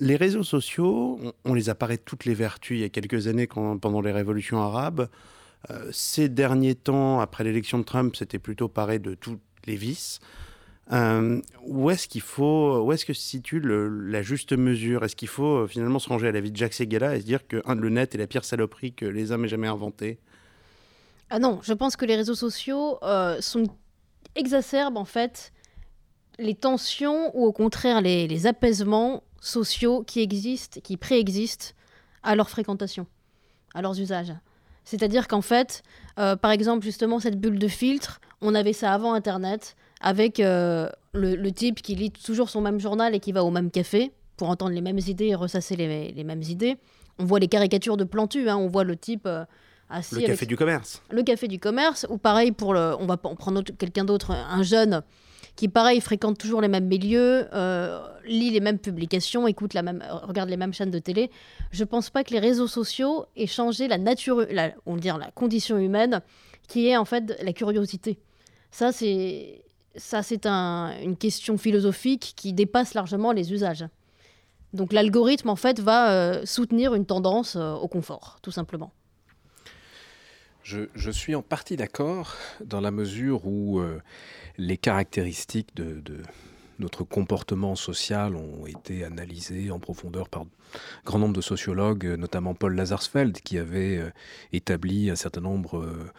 les 0.00 0.16
réseaux 0.16 0.42
sociaux, 0.42 1.20
on, 1.44 1.54
les 1.54 1.70
a 1.70 1.74
de 1.74 1.96
toutes 1.96 2.24
les 2.24 2.34
vertus 2.34 2.78
il 2.78 2.80
y 2.80 2.84
a 2.84 2.88
quelques 2.88 3.28
années 3.28 3.46
pendant 3.46 4.00
les 4.00 4.12
révolutions 4.12 4.60
arabes. 4.60 5.08
Euh, 5.70 5.88
ces 5.92 6.28
derniers 6.28 6.74
temps, 6.74 7.20
après 7.20 7.44
l'élection 7.44 7.78
de 7.78 7.84
Trump, 7.84 8.16
c'était 8.16 8.38
plutôt 8.38 8.68
paré 8.68 8.98
de 8.98 9.14
tous 9.14 9.38
les 9.66 9.76
vices. 9.76 10.18
Euh, 10.90 11.40
où 11.64 11.90
est-ce 11.90 12.08
qu'il 12.08 12.20
faut, 12.20 12.80
où 12.80 12.92
est-ce 12.92 13.06
que 13.06 13.12
se 13.12 13.22
situe 13.22 13.60
la 13.60 14.22
juste 14.22 14.52
mesure? 14.52 15.04
Est-ce 15.04 15.14
qu'il 15.14 15.28
faut 15.28 15.68
finalement 15.68 16.00
se 16.00 16.08
ranger 16.08 16.28
à 16.28 16.32
la 16.32 16.40
vie 16.40 16.50
de 16.50 16.56
Jacques 16.56 16.74
Seguela 16.74 17.14
et 17.14 17.20
se 17.20 17.24
dire 17.24 17.46
que 17.46 17.62
le 17.72 17.88
net 17.88 18.14
est 18.14 18.18
la 18.18 18.26
pire 18.26 18.44
saloperie 18.44 18.92
que 18.92 19.06
les 19.06 19.30
hommes 19.30 19.44
aient 19.44 19.48
jamais 19.48 19.68
inventée? 19.68 20.18
Ah 21.30 21.38
non, 21.38 21.60
je 21.62 21.72
pense 21.72 21.96
que 21.96 22.04
les 22.04 22.16
réseaux 22.16 22.34
sociaux 22.34 22.98
sont 23.40 23.68
exacerbent 24.34 24.98
en 24.98 25.04
fait 25.04 25.52
les 26.38 26.54
tensions 26.54 27.36
ou 27.36 27.44
au 27.44 27.52
contraire 27.52 28.00
les, 28.00 28.46
apaisements 28.46 29.22
sociaux 29.40 30.02
qui 30.06 30.20
existent, 30.20 30.80
qui 30.80 30.96
préexistent 30.96 31.74
à 32.22 32.36
leur 32.36 32.48
fréquentation, 32.48 33.06
à 33.74 33.82
leurs 33.82 33.98
usages. 33.98 34.32
C'est-à-dire 34.84 35.28
qu'en 35.28 35.42
fait, 35.42 35.82
euh, 36.18 36.36
par 36.36 36.50
exemple, 36.50 36.84
justement, 36.84 37.20
cette 37.20 37.40
bulle 37.40 37.58
de 37.58 37.68
filtre, 37.68 38.20
on 38.40 38.54
avait 38.54 38.72
ça 38.72 38.92
avant 38.92 39.14
Internet, 39.14 39.76
avec 40.00 40.40
euh, 40.40 40.88
le, 41.12 41.50
type 41.50 41.82
qui 41.82 41.94
lit 41.94 42.10
toujours 42.10 42.50
son 42.50 42.60
même 42.60 42.80
journal 42.80 43.14
et 43.14 43.20
qui 43.20 43.32
va 43.32 43.44
au 43.44 43.50
même 43.50 43.70
café 43.70 44.10
pour 44.36 44.50
entendre 44.50 44.72
les 44.72 44.80
mêmes 44.80 44.98
idées 44.98 45.26
et 45.26 45.34
ressasser 45.34 45.76
les, 45.76 46.24
mêmes 46.24 46.42
idées. 46.42 46.76
On 47.18 47.24
voit 47.24 47.38
les 47.38 47.48
caricatures 47.48 47.96
de 47.96 48.04
Plantu, 48.04 48.48
hein, 48.48 48.56
on 48.56 48.66
voit 48.66 48.84
le 48.84 48.96
type 48.96 49.26
euh, 49.26 49.44
assis. 49.88 50.16
Le 50.16 50.26
café 50.26 50.46
du 50.46 50.56
commerce. 50.56 51.02
Le 51.10 51.22
café 51.22 51.46
du 51.46 51.60
commerce, 51.60 52.06
ou 52.08 52.18
pareil 52.18 52.50
pour 52.50 52.74
le. 52.74 52.96
On 52.98 53.06
va 53.06 53.16
prendre 53.16 53.62
quelqu'un 53.62 54.04
d'autre, 54.04 54.32
un 54.32 54.62
jeune 54.62 55.02
qui, 55.56 55.68
pareil, 55.68 56.00
fréquente 56.00 56.38
toujours 56.38 56.60
les 56.60 56.68
mêmes 56.68 56.86
milieux, 56.86 57.46
euh, 57.52 58.00
lit 58.24 58.50
les 58.50 58.60
mêmes 58.60 58.78
publications, 58.78 59.46
écoute 59.46 59.74
la 59.74 59.82
même, 59.82 60.02
regarde 60.22 60.48
les 60.48 60.56
mêmes 60.56 60.72
chaînes 60.72 60.90
de 60.90 60.98
télé. 60.98 61.30
Je 61.70 61.84
pense 61.84 62.10
pas 62.10 62.24
que 62.24 62.32
les 62.32 62.38
réseaux 62.38 62.66
sociaux 62.66 63.26
aient 63.36 63.46
changé 63.46 63.88
la 63.88 63.98
nature, 63.98 64.46
la, 64.50 64.72
on 64.86 64.96
la 64.96 65.30
condition 65.34 65.76
humaine, 65.78 66.22
qui 66.68 66.88
est 66.88 66.96
en 66.96 67.04
fait 67.04 67.38
la 67.42 67.52
curiosité. 67.52 68.18
Ça, 68.70 68.92
c'est 68.92 69.62
ça, 69.96 70.22
c'est 70.22 70.46
un, 70.46 70.98
une 71.02 71.16
question 71.16 71.58
philosophique 71.58 72.32
qui 72.36 72.52
dépasse 72.52 72.94
largement 72.94 73.32
les 73.32 73.52
usages. 73.52 73.84
Donc 74.72 74.92
l'algorithme, 74.92 75.50
en 75.50 75.56
fait, 75.56 75.80
va 75.80 76.12
euh, 76.12 76.46
soutenir 76.46 76.94
une 76.94 77.04
tendance 77.04 77.56
euh, 77.56 77.74
au 77.74 77.88
confort, 77.88 78.38
tout 78.42 78.50
simplement. 78.50 78.92
Je, 80.64 81.10
suis 81.10 81.34
en 81.34 81.42
partie 81.42 81.76
d'accord 81.76 82.36
dans 82.64 82.80
la 82.80 82.90
mesure 82.90 83.46
où 83.46 83.82
les 84.58 84.76
caractéristiques 84.76 85.74
de, 85.74 86.02
notre 86.78 87.04
comportement 87.04 87.76
social 87.76 88.36
ont 88.36 88.66
été 88.66 89.04
analysées 89.04 89.70
en 89.70 89.78
profondeur 89.78 90.28
par 90.28 90.42
un 90.42 90.48
grand 91.04 91.18
nombre 91.18 91.34
de 91.34 91.40
sociologues, 91.40 92.06
notamment 92.18 92.54
Paul 92.54 92.74
Lazarsfeld, 92.74 93.40
qui 93.40 93.58
avait 93.58 93.98
euh, 93.98 94.10
établi 94.52 95.10
un 95.10 95.16
certain 95.16 95.42
nombre 95.42 95.78
euh, 95.78 96.10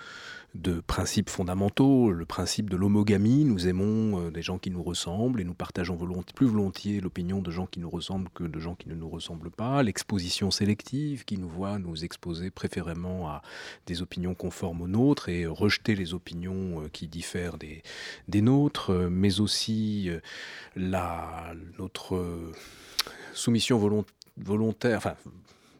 de 0.56 0.82
principes 0.82 1.30
fondamentaux, 1.30 2.12
le 2.12 2.26
principe 2.26 2.70
de 2.70 2.78
l'homogamie, 2.78 3.44
nous 3.44 3.68
aimons 3.68 4.20
euh, 4.20 4.32
des 4.32 4.44
gens 4.44 4.60
qui 4.60 4.70
nous 4.70 4.84
ressemblent 4.84 5.42
et 5.42 5.44
nous 5.44 5.56
partageons 5.56 5.98
plus 6.36 6.46
volontiers 6.46 7.02
l'opinion 7.02 7.42
de 7.42 7.50
gens 7.50 7.66
qui 7.66 7.80
nous 7.80 7.89
ressemblent 7.89 8.30
que 8.36 8.44
de 8.44 8.60
gens 8.60 8.76
qui 8.76 8.88
ne 8.88 8.94
nous 8.94 9.10
ressemblent 9.10 9.50
pas, 9.50 9.82
l'exposition 9.82 10.52
sélective 10.52 11.26
qui 11.26 11.38
nous 11.38 11.50
voit 11.50 11.80
nous 11.80 12.04
exposer 12.04 12.52
préférément 12.52 13.28
à 13.30 13.42
des 13.88 14.04
opinions 14.04 14.36
conformes 14.36 14.82
aux 14.82 14.88
nôtres 14.88 15.28
et 15.28 15.48
rejeter 15.48 15.96
les 15.96 16.13
opinions 16.13 16.84
euh, 16.84 16.88
qui 16.88 17.08
diffèrent 17.08 17.58
des, 17.58 18.42
nôtres, 18.42 18.92
euh, 18.92 19.10
mais 19.10 19.39
aussi 19.39 20.10
la, 20.76 21.54
notre 21.80 22.52
soumission 23.34 24.06
volontaire, 24.38 25.16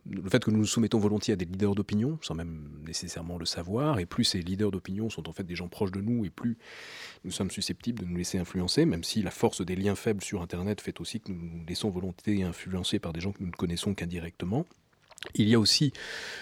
le 0.10 0.30
fait 0.30 0.44
que 0.44 0.52
nous 0.52 0.60
nous 0.60 0.66
soumettons 0.66 1.00
volontiers 1.00 1.34
à 1.34 1.38
des 1.38 1.46
leaders 1.46 1.76
d'opinion, 1.76 2.18
sans 2.22 2.36
même 2.36 2.68
nécessairement 2.86 3.38
le 3.38 3.46
savoir, 3.46 4.00
et 4.00 4.06
plus 4.06 4.26
ces 4.26 4.42
leaders 4.42 4.72
d'opinion 4.72 5.10
sont 5.10 5.30
en 5.30 5.34
fait 5.34 5.44
des 5.44 5.56
gens 5.56 5.68
proches 5.68 5.92
de 5.92 6.02
nous, 6.02 6.26
et 6.26 6.30
plus 6.30 6.58
nous 7.24 7.32
sommes 7.32 7.52
susceptibles 7.52 8.00
de 8.00 8.06
nous 8.06 8.18
laisser 8.18 8.38
influencer, 8.38 8.86
même 8.86 9.04
si 9.04 9.22
la 9.22 9.32
force 9.32 9.66
des 9.66 9.76
liens 9.76 9.96
faibles 9.96 10.24
sur 10.24 10.42
Internet 10.42 10.82
fait 10.82 11.00
aussi 11.00 11.20
que 11.22 11.32
nous 11.32 11.40
nous 11.40 11.66
laissons 11.66 11.90
volontiers 11.90 12.44
influencer 12.44 13.00
par 13.00 13.14
des 13.14 13.22
gens 13.22 13.32
que 13.32 13.40
nous 13.40 13.48
ne 13.48 13.52
connaissons 13.52 13.94
qu'indirectement. 13.94 14.66
Il 15.36 15.48
y 15.48 15.56
a 15.56 15.60
aussi 15.60 15.94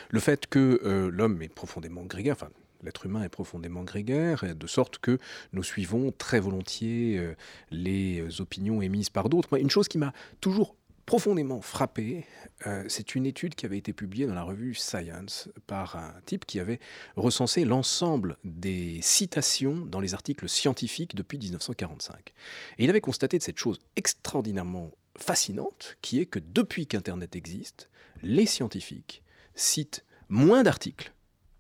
le 0.10 0.20
fait 0.20 0.48
que 0.48 0.82
euh, 0.84 1.12
l'homme 1.12 1.42
est 1.44 1.54
profondément 1.54 2.04
grégaire, 2.04 2.34
enfin 2.34 2.50
l'être 2.84 3.06
humain 3.06 3.24
est 3.24 3.30
profondément 3.30 3.84
grégaire, 3.84 4.44
de 4.56 4.68
sorte 4.68 4.98
que 4.98 5.20
nous 5.54 5.62
suivons 5.62 6.12
très 6.12 6.40
volontiers 6.40 7.18
euh, 7.20 7.36
les 7.70 8.42
opinions 8.42 8.82
émises 8.82 9.12
par 9.12 9.30
d'autres. 9.30 9.60
Une 9.60 9.70
chose 9.70 9.88
qui 9.88 10.00
m'a 10.00 10.14
toujours 10.40 10.76
profondément 11.12 11.60
frappé, 11.60 12.26
euh, 12.68 12.86
c'est 12.88 13.16
une 13.16 13.26
étude 13.26 13.56
qui 13.56 13.66
avait 13.66 13.78
été 13.78 13.92
publiée 13.92 14.28
dans 14.28 14.34
la 14.34 14.44
revue 14.44 14.74
Science 14.74 15.50
par 15.68 15.98
un 15.98 16.14
type 16.26 16.46
qui 16.46 16.58
avait 16.58 16.80
recensé 17.18 17.66
l'ensemble 17.66 18.38
des 18.46 19.02
citations 19.02 19.76
dans 19.76 20.00
les 20.00 20.14
articles 20.14 20.48
scientifiques 20.48 21.14
depuis 21.14 21.38
1945. 21.38 22.32
Et 22.78 22.86
il 22.86 22.90
avait 22.90 23.02
constaté 23.02 23.38
de 23.38 23.44
cette 23.44 23.58
chose 23.58 23.80
extraordinairement 23.98 24.92
fascinante, 25.18 25.98
qui 26.02 26.22
est 26.22 26.28
que 26.28 26.40
depuis 26.40 26.88
qu'Internet 26.88 27.36
existe, 27.36 27.90
les 28.24 28.46
scientifiques 28.46 29.22
citent 29.54 30.06
moins 30.30 30.64
d'articles 30.64 31.12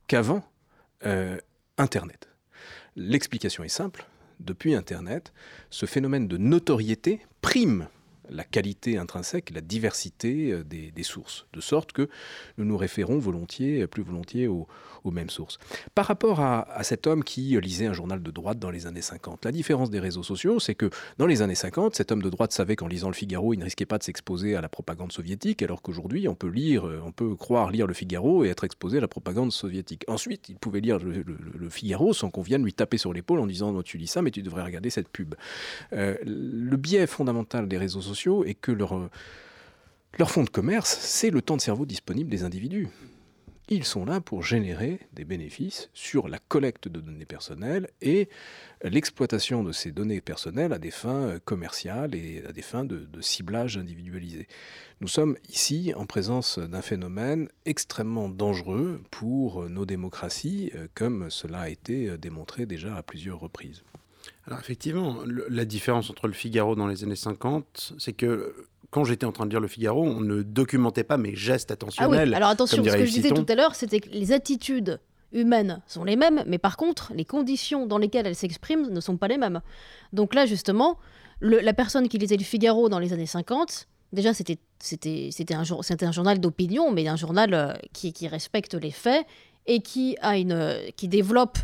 qu'avant 0.07 0.45
euh, 1.05 1.37
Internet. 1.77 2.29
L'explication 2.95 3.65
est 3.65 3.67
simple. 3.67 4.05
Depuis 4.39 4.75
Internet, 4.75 5.33
ce 5.69 5.85
phénomène 5.85 6.29
de 6.29 6.37
notoriété 6.37 7.19
prime 7.41 7.89
la 8.31 8.43
qualité 8.43 8.97
intrinsèque, 8.97 9.51
la 9.51 9.61
diversité 9.61 10.51
euh, 10.51 10.63
des, 10.63 11.03
sources, 11.03 11.45
de 11.53 11.61
sorte 11.61 11.91
que 11.91 12.09
nous 12.57 12.65
nous 12.65 12.77
référons 12.77 13.19
volontiers, 13.19 13.87
plus 13.87 14.03
volontiers 14.03 14.47
aux, 14.47 14.67
mêmes 15.05 15.29
sources. 15.29 15.57
Par 15.95 16.05
rapport 16.05 16.39
à, 16.39 16.83
cet 16.83 17.07
homme 17.07 17.23
qui 17.23 17.59
lisait 17.59 17.87
un 17.87 17.93
journal 17.93 18.21
de 18.21 18.31
droite 18.31 18.59
dans 18.59 18.69
les 18.69 18.85
années 18.85 19.01
50, 19.01 19.45
la 19.45 19.51
différence 19.51 19.89
des 19.89 19.99
réseaux 19.99 20.23
sociaux, 20.23 20.59
c'est 20.59 20.75
que 20.75 20.89
dans 21.17 21.25
les 21.25 21.41
années 21.41 21.55
50, 21.55 21.95
cet 21.95 22.11
homme 22.11 22.21
de 22.21 22.29
droite 22.29 22.53
savait 22.53 22.75
qu'en 22.75 22.87
lisant 22.87 23.07
le 23.07 23.15
Figaro, 23.15 23.53
il 23.53 23.57
ne 23.57 23.63
risquait 23.63 23.87
pas 23.87 23.97
de 23.97 24.03
s'exposer 24.03 24.55
à 24.55 24.61
la 24.61 24.69
propagande 24.69 25.11
soviétique, 25.11 25.63
alors 25.63 25.81
qu'aujourd'hui, 25.81 26.27
on 26.27 26.35
peut 26.35 26.47
lire, 26.47 26.87
euh, 26.87 27.01
on 27.03 27.11
peut 27.11 27.35
croire 27.35 27.71
lire 27.71 27.87
le 27.87 27.93
Figaro 27.93 28.45
et 28.45 28.49
être 28.49 28.63
exposé 28.63 28.99
à 28.99 29.01
la 29.01 29.07
propagande 29.07 29.51
soviétique. 29.51 30.05
Ensuite, 30.07 30.49
il 30.49 30.55
pouvait 30.55 30.81
lire 30.81 30.99
le, 30.99 31.69
Figaro 31.69 32.13
sans 32.13 32.29
qu'on 32.29 32.41
vienne 32.41 32.63
lui 32.63 32.73
taper 32.73 32.97
sur 32.97 33.11
l'épaule 33.11 33.39
en 33.39 33.47
disant 33.47 33.71
non, 33.71 33.81
tu 33.81 33.97
lis 33.97 34.07
ça, 34.07 34.21
mais 34.21 34.31
tu 34.31 34.43
devrais 34.43 34.63
regarder 34.63 34.89
cette 34.89 35.09
pub. 35.09 35.35
Euh, 35.93 36.15
le 36.25 36.77
biais 36.77 37.07
fondamental 37.07 37.67
des 37.67 37.77
réseaux 37.77 38.01
sociaux 38.01 38.20
est 38.45 38.53
que 38.53 38.71
leur, 38.71 39.09
leur 40.17 40.31
fond 40.31 40.43
de 40.43 40.49
commerce, 40.49 40.97
c'est 41.01 41.29
le 41.29 41.41
temps 41.41 41.57
de 41.57 41.61
cerveau 41.61 41.85
disponible 41.85 42.29
des 42.29 42.43
individus 42.43 42.87
ils 43.71 43.85
sont 43.85 44.03
là 44.03 44.19
pour 44.19 44.43
générer 44.43 44.99
des 45.13 45.23
bénéfices 45.23 45.89
sur 45.93 46.27
la 46.27 46.39
collecte 46.39 46.89
de 46.89 46.99
données 46.99 47.25
personnelles 47.25 47.87
et 48.01 48.27
l'exploitation 48.83 49.63
de 49.63 49.71
ces 49.71 49.93
données 49.93 50.19
personnelles 50.19 50.73
à 50.73 50.77
des 50.77 50.91
fins 50.91 51.39
commerciales 51.45 52.13
et 52.13 52.43
à 52.45 52.51
des 52.51 52.61
fins 52.61 52.83
de, 52.83 53.05
de, 53.05 53.21
ciblage 53.21 53.77
individualisé. 53.77 54.49
Nous 54.99 55.07
sommes 55.07 55.37
ici 55.47 55.93
en 55.95 56.05
présence 56.05 56.59
d'un 56.59 56.81
phénomène 56.81 57.47
extrêmement 57.65 58.27
dangereux 58.27 59.01
pour 59.09 59.69
nos 59.69 59.85
démocraties, 59.85 60.73
comme 60.93 61.29
cela 61.29 61.61
a 61.61 61.69
été 61.69 62.17
démontré 62.17 62.65
déjà 62.65 62.97
à 62.97 63.03
plusieurs 63.03 63.39
reprises. 63.39 63.83
Alors 64.47 64.59
effectivement, 64.59 65.17
le, 65.25 65.45
la 65.49 65.65
différence 65.65 66.09
entre 66.09 66.27
le 66.27 66.33
Figaro 66.33 66.75
dans 66.75 66.87
les 66.87 67.03
années 67.03 67.15
50, 67.15 67.93
c'est 67.99 68.13
que 68.13 68.53
quand 68.89 69.05
j'étais 69.05 69.25
en 69.25 69.31
train 69.31 69.45
de 69.45 69.51
lire 69.51 69.59
le 69.59 69.67
Figaro, 69.67 70.03
on 70.03 70.19
ne 70.19 70.41
documentait 70.41 71.03
pas 71.03 71.17
mes 71.17 71.35
gestes 71.35 71.71
attentionnels. 71.71 72.19
Ah 72.19 72.23
oui, 72.25 72.33
alors 72.33 72.49
attention, 72.49 72.83
ce 72.83 72.89
que 72.89 73.05
je 73.05 73.11
disais 73.11 73.29
tout 73.29 73.45
à 73.47 73.55
l'heure, 73.55 73.75
c'était 73.75 73.99
que 73.99 74.09
les 74.09 74.33
attitudes 74.33 74.99
humaines 75.31 75.81
sont 75.87 76.03
les 76.03 76.17
mêmes, 76.17 76.43
mais 76.45 76.57
par 76.57 76.75
contre, 76.75 77.13
les 77.15 77.23
conditions 77.23 77.87
dans 77.87 77.97
lesquelles 77.97 78.27
elles 78.27 78.35
s'expriment 78.35 78.89
ne 78.89 78.99
sont 78.99 79.15
pas 79.15 79.29
les 79.29 79.37
mêmes. 79.37 79.61
Donc 80.11 80.35
là, 80.35 80.45
justement, 80.45 80.97
le, 81.39 81.59
la 81.59 81.73
personne 81.73 82.09
qui 82.09 82.17
lisait 82.17 82.35
le 82.35 82.43
Figaro 82.43 82.89
dans 82.89 82.99
les 82.99 83.13
années 83.13 83.25
50, 83.25 83.87
déjà, 84.11 84.33
c'était 84.33 84.59
un, 85.53 85.63
un 85.63 86.11
journal 86.11 86.39
d'opinion, 86.39 86.91
mais 86.91 87.07
un 87.07 87.15
journal 87.15 87.53
euh, 87.53 87.73
qui, 87.93 88.11
qui, 88.11 88.27
respecte 88.27 88.73
les 88.73 88.91
faits 88.91 89.25
et 89.67 89.81
qui, 89.81 90.17
a 90.21 90.37
une, 90.37 90.51
euh, 90.51 90.89
qui 90.97 91.07
développe 91.07 91.59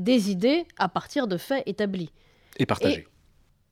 des 0.00 0.30
idées 0.30 0.66
à 0.78 0.88
partir 0.88 1.26
de 1.26 1.36
faits 1.36 1.62
établis. 1.66 2.10
Et 2.58 2.66
partagés. 2.66 3.06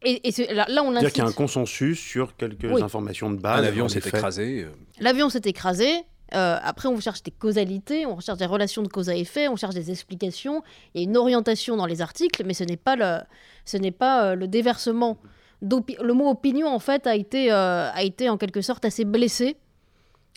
Et, 0.03 0.29
et 0.29 0.55
là, 0.55 0.67
là, 0.69 0.83
on 0.85 0.95
incite... 0.95 1.11
qu'il 1.11 1.25
y 1.25 1.27
a 1.27 1.29
un 1.29 1.33
consensus 1.33 1.99
sur 1.99 2.37
quelques 2.37 2.71
oui. 2.71 2.83
informations 2.83 3.31
de 3.31 3.37
base. 3.37 3.59
Ah, 3.59 3.62
L'avion 3.62 3.88
s'est 3.88 3.99
écrasé. 3.99 4.62
Euh... 4.64 4.71
L'avion 5.01 5.29
s'est 5.29 5.43
écrasé. 5.45 6.05
Euh, 6.35 6.59
après, 6.62 6.88
on 6.88 7.01
cherche 7.01 7.23
des 7.23 7.31
causalités, 7.31 8.05
on 8.07 8.21
cherche 8.21 8.38
des 8.38 8.47
relations 8.47 8.83
de 8.83 8.88
cause 8.88 9.09
à 9.09 9.17
effet, 9.17 9.49
on 9.49 9.57
cherche 9.57 9.75
des 9.75 9.91
explications. 9.91 10.62
Il 10.95 11.01
y 11.01 11.05
a 11.05 11.09
une 11.09 11.17
orientation 11.17 11.77
dans 11.77 11.87
les 11.87 12.03
articles, 12.03 12.43
mais 12.45 12.55
ce 12.55 12.64
n'est 12.64 12.77
pas 12.77 12.97
le, 12.97 13.25
ce 13.64 13.77
n'est 13.79 13.91
pas 13.91 14.25
euh, 14.25 14.35
le 14.35 14.47
déversement. 14.47 15.19
Le 15.62 16.12
mot 16.12 16.29
opinion, 16.29 16.69
en 16.69 16.79
fait, 16.79 17.07
a 17.07 17.17
été, 17.17 17.51
euh, 17.51 17.91
a 17.91 18.03
été 18.03 18.29
en 18.29 18.37
quelque 18.37 18.61
sorte 18.61 18.85
assez 18.85 19.05
blessé. 19.05 19.57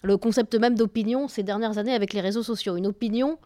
Le 0.01 0.17
concept 0.17 0.55
même 0.55 0.75
d'opinion 0.75 1.27
ces 1.27 1.43
dernières 1.43 1.77
années 1.77 1.93
avec 1.93 2.13
les 2.13 2.21
réseaux 2.21 2.41
sociaux. 2.41 2.77
Une 2.77 2.87
opinion, 2.87 3.37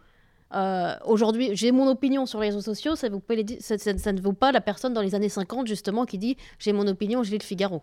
euh, 0.54 0.94
Aujourd'hui, 1.04 1.50
j'ai 1.54 1.72
mon 1.72 1.88
opinion 1.88 2.26
sur 2.26 2.40
les 2.40 2.48
réseaux 2.48 2.60
sociaux, 2.60 2.96
ça, 2.96 3.08
vous 3.08 3.22
les, 3.30 3.44
ça, 3.60 3.78
ça, 3.78 3.96
ça, 3.98 4.12
ne 4.12 4.20
vaut 4.20 4.32
pas 4.32 4.52
la 4.52 4.60
personne 4.60 4.92
dans 4.92 5.02
les 5.02 5.14
années 5.14 5.28
50, 5.28 5.66
justement, 5.66 6.04
qui 6.06 6.18
dit 6.18 6.36
j'ai 6.58 6.72
mon 6.72 6.86
opinion, 6.86 7.22
je 7.22 7.30
lis 7.30 7.38
le 7.38 7.44
Figaro. 7.44 7.82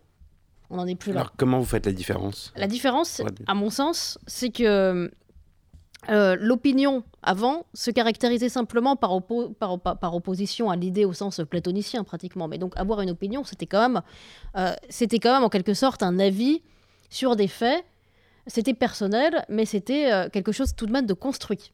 On 0.70 0.78
n'en 0.78 0.88
est 0.88 0.96
plus 0.96 1.12
là. 1.12 1.22
Alors, 1.22 1.34
comment 1.38 1.60
vous 1.60 1.66
faites 1.66 1.86
la 1.86 1.92
différence? 1.92 2.52
La 2.56 2.68
différence, 2.68 3.22
à 3.48 3.54
mon 3.54 3.70
sens, 3.70 4.18
c'est 4.28 4.50
que 4.50 5.12
euh, 6.10 6.36
l'opinion, 6.40 7.04
avant, 7.22 7.66
se 7.74 7.92
caractérisait 7.92 8.50
simplement 8.50 8.96
par, 8.96 9.14
oppo 9.14 9.50
par, 9.50 9.80
par, 9.80 9.98
par 9.98 10.16
opposition 10.16 10.70
à 10.70 10.76
l'idée 10.76 11.06
au 11.06 11.14
sens 11.14 11.42
platonicien, 11.50 12.04
pratiquement. 12.04 12.48
Mais 12.48 12.58
donc, 12.58 12.74
avoir 12.76 13.02
une 13.02 13.10
opinion, 13.10 13.44
c'était 13.44 13.66
quand, 13.66 13.90
même, 13.90 14.02
euh, 14.58 14.74
c'était 14.90 15.20
quand 15.20 15.34
même, 15.34 15.44
en 15.44 15.50
quelque 15.50 15.74
sorte, 15.74 16.04
un 16.04 16.20
avis 16.20 16.62
sur 17.10 17.36
des 17.36 17.48
faits. 17.48 17.84
C'était 18.48 18.74
personnel, 18.74 19.46
mais 19.48 19.66
c'était 19.66 20.12
euh, 20.12 20.30
quelque 20.30 20.52
chose 20.52 20.76
tout 20.76 20.86
de 20.86 20.92
même 20.92 21.06
de 21.06 21.14
construit. 21.14 21.72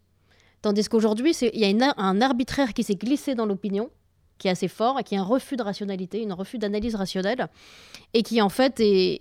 Tandis 0.62 0.90
qu'aujourd'hui, 0.90 1.34
il 1.54 1.60
y 1.60 1.64
a 1.64 1.70
une, 1.70 1.84
un 1.96 2.22
arbitraire 2.22 2.74
qui 2.74 2.84
s'est 2.84 2.96
glissé 2.96 3.36
dans 3.36 3.46
l'opinion, 3.46 3.90
qui 4.38 4.48
est 4.48 4.52
assez 4.52 4.68
fort, 4.68 5.00
et 5.00 5.04
qui 5.04 5.16
est 5.16 5.18
un 5.18 5.24
refus 5.24 5.56
de 5.56 5.64
rationalité, 5.64 6.26
un 6.30 6.34
refus 6.34 6.58
d'analyse 6.58 6.96
rationnelle, 6.96 7.48
et 8.14 8.24
qui 8.24 8.42
en 8.42 8.50
fait 8.50 8.80
est, 8.80 9.20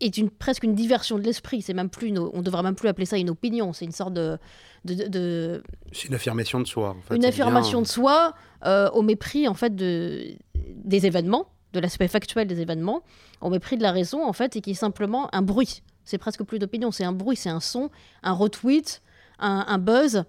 est 0.00 0.16
une, 0.16 0.30
presque 0.30 0.64
une 0.64 0.74
diversion 0.74 1.18
de 1.18 1.22
l'esprit. 1.22 1.62
C'est 1.62 1.74
même 1.74 1.90
plus 1.90 2.08
une, 2.08 2.18
on 2.18 2.42
devrait 2.42 2.62
même 2.62 2.74
plus 2.74 2.88
appeler 2.88 3.06
ça 3.06 3.18
une 3.18 3.30
opinion. 3.30 3.72
C'est 3.72 3.84
une 3.84 3.92
sorte 3.92 4.14
de, 4.14 4.38
de, 4.84 5.08
de 5.08 5.62
c'est 5.92 6.08
une 6.08 6.14
affirmation 6.14 6.60
de 6.60 6.66
soi. 6.66 6.96
En 6.98 7.02
fait, 7.02 7.16
une 7.16 7.24
affirmation 7.24 7.78
bien... 7.78 7.82
de 7.82 7.88
soi 7.88 8.34
euh, 8.64 8.90
au 8.90 9.02
mépris 9.02 9.48
en 9.48 9.54
fait 9.54 9.74
de 9.74 10.34
des 10.54 11.06
événements, 11.06 11.46
de 11.72 11.80
l'aspect 11.80 12.08
factuel 12.08 12.46
des 12.46 12.60
événements, 12.60 13.02
au 13.40 13.50
mépris 13.50 13.76
de 13.76 13.82
la 13.82 13.92
raison 13.92 14.24
en 14.26 14.32
fait, 14.32 14.56
et 14.56 14.60
qui 14.60 14.70
est 14.70 14.74
simplement 14.74 15.28
un 15.34 15.42
bruit. 15.42 15.82
C'est 16.04 16.18
presque 16.18 16.42
plus 16.42 16.58
d'opinion. 16.58 16.90
C'est 16.90 17.04
un 17.04 17.12
bruit, 17.12 17.36
c'est 17.36 17.50
un 17.50 17.60
son, 17.60 17.90
un 18.22 18.32
retweet, 18.32 19.02
un, 19.38 19.64
un 19.68 19.78
buzz. 19.78 20.24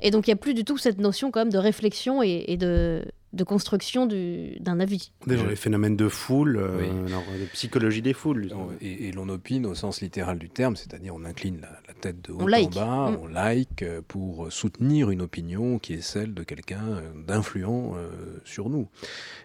Et 0.00 0.10
donc 0.10 0.26
il 0.26 0.30
n'y 0.30 0.34
a 0.34 0.36
plus 0.36 0.54
du 0.54 0.64
tout 0.64 0.78
cette 0.78 0.98
notion 0.98 1.30
quand 1.30 1.40
même 1.40 1.52
de 1.52 1.58
réflexion 1.58 2.22
et, 2.22 2.44
et 2.48 2.56
de, 2.56 3.04
de, 3.32 3.44
construction 3.44 4.06
d'un 4.06 4.80
avis. 4.80 5.12
Déjà 5.26 5.46
les 5.46 5.56
phénomènes 5.56 5.96
de 5.96 6.08
foule, 6.08 6.58
euh, 6.58 6.78
oui. 6.80 6.88
alors, 7.06 7.22
de 7.40 7.46
psychologie 7.52 8.02
des 8.02 8.12
foules. 8.12 8.50
Et, 8.80 9.08
et 9.08 9.12
l'on 9.12 9.28
opine 9.28 9.64
au 9.64 9.74
sens 9.74 10.02
littéral 10.02 10.38
du 10.38 10.50
terme, 10.50 10.76
c'est-à-dire 10.76 11.14
on 11.14 11.24
incline 11.24 11.60
la, 11.60 11.70
la, 11.88 11.94
tête 11.94 12.20
de 12.22 12.32
haut 12.32 12.42
on 12.42 12.46
like. 12.46 12.76
en 12.76 12.80
bas, 12.80 13.10
mmh. 13.10 13.18
on 13.22 13.26
like 13.26 13.82
euh, 13.82 14.02
pour 14.06 14.52
soutenir 14.52 15.10
une 15.10 15.22
opinion 15.22 15.78
qui 15.78 15.94
est 15.94 16.02
celle 16.02 16.34
de 16.34 16.42
quelqu'un 16.42 16.86
euh, 16.88 17.00
d'influent 17.26 17.94
euh, 17.96 18.10
sur 18.44 18.68
nous. 18.68 18.88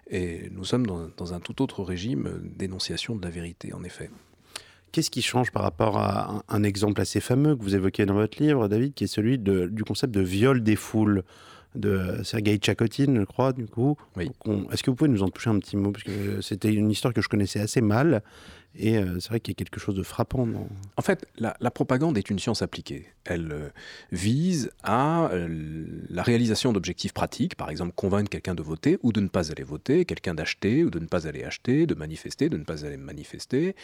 Et 0.10 0.50
nous 0.52 0.66
sommes 0.66 0.86
dans, 0.86 1.08
dans 1.16 1.34
un 1.34 1.40
tout 1.40 1.62
autre 1.62 1.84
régime 1.84 2.42
d'énonciation 2.44 3.16
de 3.16 3.24
la 3.24 3.30
vérité, 3.30 3.74
en 3.74 3.84
effet. 3.84 4.10
Qu'est-ce 4.92 5.10
qui 5.10 5.22
change 5.22 5.52
par 5.52 5.64
rapport 5.64 5.98
à 5.98 6.32
un, 6.32 6.44
un, 6.50 6.64
exemple 6.64 7.00
assez 7.02 7.20
fameux 7.20 7.56
que 7.56 7.64
vous 7.64 7.76
évoquez 7.76 8.06
dans 8.06 8.14
votre 8.14 8.42
livre, 8.42 8.68
David, 8.68 8.94
qui 8.94 9.06
est 9.06 9.08
celui 9.08 9.38
de, 9.38 9.68
du 9.68 9.84
concept 9.84 10.14
de 10.14 10.22
viol 10.22 10.62
des 10.62 10.76
foules 10.76 11.24
de 11.76 12.22
Sergei 12.24 12.58
Tchakotin, 12.58 13.16
je 13.16 13.24
crois, 13.24 13.54
du 13.54 13.66
coup. 13.66 13.96
Oui. 14.16 14.30
Est-ce 14.72 14.84
que 14.84 14.90
vous 14.90 14.96
pouvez 14.96 15.10
nous 15.10 15.24
en 15.24 15.30
toucher 15.30 15.50
un 15.50 15.60
petit 15.60 15.78
mot? 15.78 15.92
Parce 15.92 16.04
que 16.04 16.42
c'était 16.42 16.74
une 16.74 16.92
histoire 16.92 17.14
que 17.14 17.22
je 17.22 17.30
connaissais 17.30 17.60
assez 17.60 17.82
mal. 17.82 18.24
Et 18.76 18.98
euh, 18.98 19.20
c'est 19.20 19.30
vrai 19.30 19.40
qu'il 19.40 19.52
y 19.52 19.56
a 19.56 19.60
quelque 19.60 19.80
chose 19.80 19.96
de 19.96 20.04
frappant. 20.04 20.48
Dans... 20.48 20.68
En 20.96 21.02
fait, 21.02 21.28
la, 21.38 21.72
propagande 21.72 22.18
est 22.18 22.30
une 22.30 22.40
science 22.40 22.62
appliquée. 22.62 23.08
Elle 23.26 23.52
euh, 23.52 23.70
vise 24.12 24.72
à 24.84 25.30
euh, 25.32 25.86
la 26.10 26.24
réalisation 26.24 26.72
d'objectifs 26.72 27.14
pratiques, 27.14 27.56
par 27.56 27.70
exemple 27.70 27.92
convaincre 27.96 28.30
quelqu'un 28.30 28.56
de 28.56 28.64
voter 28.64 28.98
ou 29.04 29.12
de 29.12 29.20
ne 29.20 29.28
pas 29.28 29.52
aller 29.52 29.64
voter, 29.64 30.06
quelqu'un 30.06 30.34
d'acheter 30.34 30.84
ou 30.84 30.90
de 30.90 31.00
ne 31.00 31.06
pas 31.06 31.28
aller 31.28 31.44
acheter, 31.44 31.86
de 31.86 31.96
manifester, 31.96 32.50
de 32.50 32.58
ne 32.58 32.64
pas 32.64 32.86
aller 32.86 32.98
manifester. 32.98 33.76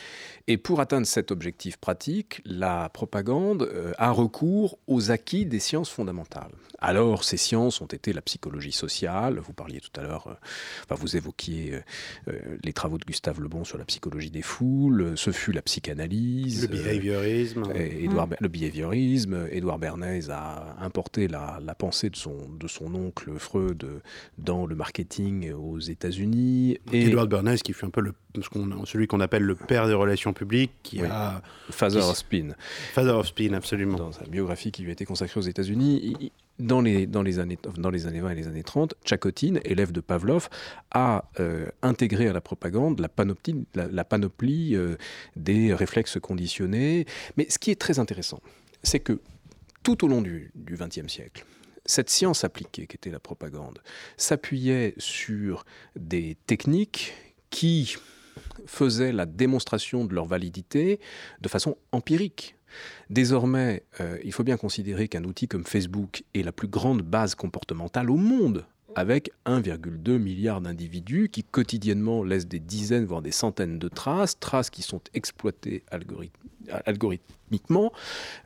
Et 0.48 0.58
pour 0.58 0.80
atteindre 0.80 1.06
cet 1.06 1.32
objectif 1.32 1.78
pratique, 1.78 2.42
la 2.46 2.90
propagande 2.90 3.70
a 3.98 4.12
recours 4.12 4.80
aux 4.88 5.12
acquis 5.12 5.46
des 5.46 5.60
sciences 5.60 5.90
fondamentales. 5.90 6.52
Alors, 6.80 7.24
ces 7.24 7.38
sciences 7.38 7.82
ont 7.82 7.88
été 7.88 8.14
la 8.14 8.22
psychologie 8.22 8.72
sociale, 8.72 9.40
vous 9.40 9.54
parliez 9.54 9.80
tout 9.80 10.00
à 10.00 10.04
l'heure, 10.04 10.38
enfin, 10.84 10.96
vous 10.96 11.18
évoquiez 11.18 11.80
les 12.64 12.74
travaux 12.74 12.98
de 12.98 13.06
Gustave 13.06 13.42
Le 13.42 13.48
Bon 13.48 13.64
sur 13.64 13.78
la 13.78 13.86
psychologie 13.86 14.30
des 14.30 14.44
ce 15.16 15.32
fut 15.32 15.52
la 15.52 15.62
psychanalyse. 15.62 16.64
Le 16.64 16.68
behaviorisme. 16.68 17.64
Euh, 17.76 18.04
Edouard, 18.04 18.28
mmh. 18.28 18.36
Le 18.40 18.48
behaviorisme. 18.48 19.48
Édouard 19.52 19.80
Bernays 19.80 20.30
a 20.30 20.76
importé 20.82 21.28
la, 21.28 21.60
la, 21.64 21.76
pensée 21.76 22.10
de 22.10 22.16
son, 22.16 22.36
de 22.60 22.68
son 22.68 22.94
oncle 22.96 23.32
Freud 23.38 23.86
dans 24.38 24.66
le 24.66 24.76
marketing 24.76 25.52
aux 25.52 25.80
États-Unis. 25.80 26.78
Et 26.92 27.06
Édouard 27.06 27.28
Bernays, 27.28 27.58
qui 27.58 27.74
fut 27.74 27.86
un 27.86 27.90
peu 27.90 28.02
le, 28.02 28.14
qu 28.34 28.42
celui 28.86 29.08
qu'on 29.08 29.20
appelle 29.20 29.44
le 29.44 29.56
père 29.56 29.88
des 29.88 29.94
relations 29.94 30.34
publiques, 30.34 30.72
qui 30.84 31.02
oui. 31.02 31.08
a. 31.10 31.42
Father 31.70 32.00
of 32.00 32.18
Spin. 32.18 32.50
Father 32.94 33.12
of 33.12 33.28
Spin, 33.28 33.54
absolument. 33.54 33.98
Dans 33.98 34.12
sa 34.12 34.26
biographie 34.26 34.72
qui 34.72 34.84
lui 34.84 34.90
a 34.90 34.94
été 34.94 35.06
consacrée 35.06 35.40
aux 35.40 35.44
États-Unis, 35.44 36.32
dans 36.60 36.82
les, 36.82 37.06
années, 37.40 37.60
dans 37.78 37.90
les 37.90 38.08
années 38.08 38.22
20 38.22 38.30
et 38.32 38.36
les 38.36 38.48
années 38.48 38.64
30, 38.64 38.96
Tchakotine, 39.06 39.60
élève 39.64 39.92
de 39.92 40.02
Pavlov, 40.02 40.50
a 40.92 41.30
euh, 41.40 41.68
intégré 41.82 42.28
à 42.28 42.34
la 42.34 42.42
propagande 42.42 43.00
la 43.00 43.10
panoplie, 43.10 43.66
la, 43.76 43.88
la 43.88 44.04
panoplie 44.04 44.76
euh, 44.76 44.96
des 45.36 45.74
réflexes 45.74 46.20
conditionnés. 46.20 47.06
Mais 47.38 47.48
ce 47.50 47.60
qui 47.60 47.72
est 47.72 47.80
très 47.80 48.00
intéressant, 48.00 48.42
c'est 48.84 49.00
que 49.00 49.22
tout 49.84 50.04
au 50.04 50.08
long 50.08 50.22
du 50.22 50.52
XXe 50.56 51.08
siècle, 51.08 51.46
cette 51.88 52.10
science 52.10 52.44
appliquée 52.44 52.86
qu'était 52.86 53.10
la 53.10 53.20
propagande 53.20 53.80
s'appuyait 54.18 54.94
sur 54.98 55.66
des 55.96 56.38
techniques 56.46 57.14
qui 57.50 57.96
faisaient 58.66 59.14
la 59.14 59.26
démonstration 59.26 60.06
de 60.06 60.14
leur 60.14 60.26
validité 60.26 61.00
de 61.42 61.48
façon 61.48 61.78
empirique. 61.92 62.57
Désormais, 63.10 63.84
euh, 64.02 64.18
il 64.24 64.32
faut 64.34 64.44
bien 64.44 64.58
considérer 64.58 65.08
qu'un 65.08 65.24
outil 65.24 65.48
comme 65.48 65.66
Facebook 65.66 66.24
est 66.34 66.44
la 66.44 66.52
plus 66.52 66.68
grande 66.68 67.02
base 67.02 67.36
comportementale 67.36 68.10
au 68.10 68.18
monde 68.18 68.66
avec 68.98 69.32
1,2 69.46 70.18
milliard 70.18 70.60
d'individus 70.60 71.30
qui 71.30 71.44
quotidiennement 71.44 72.24
laissent 72.24 72.48
des 72.48 72.60
dizaines, 72.60 73.06
voire 73.06 73.22
des 73.22 73.32
centaines 73.32 73.78
de 73.78 73.88
traces, 73.90 74.40
traces 74.40 74.72
qui 74.72 74.82
sont 74.82 75.02
exploitées 75.14 75.84
algorithmiquement, 76.86 77.94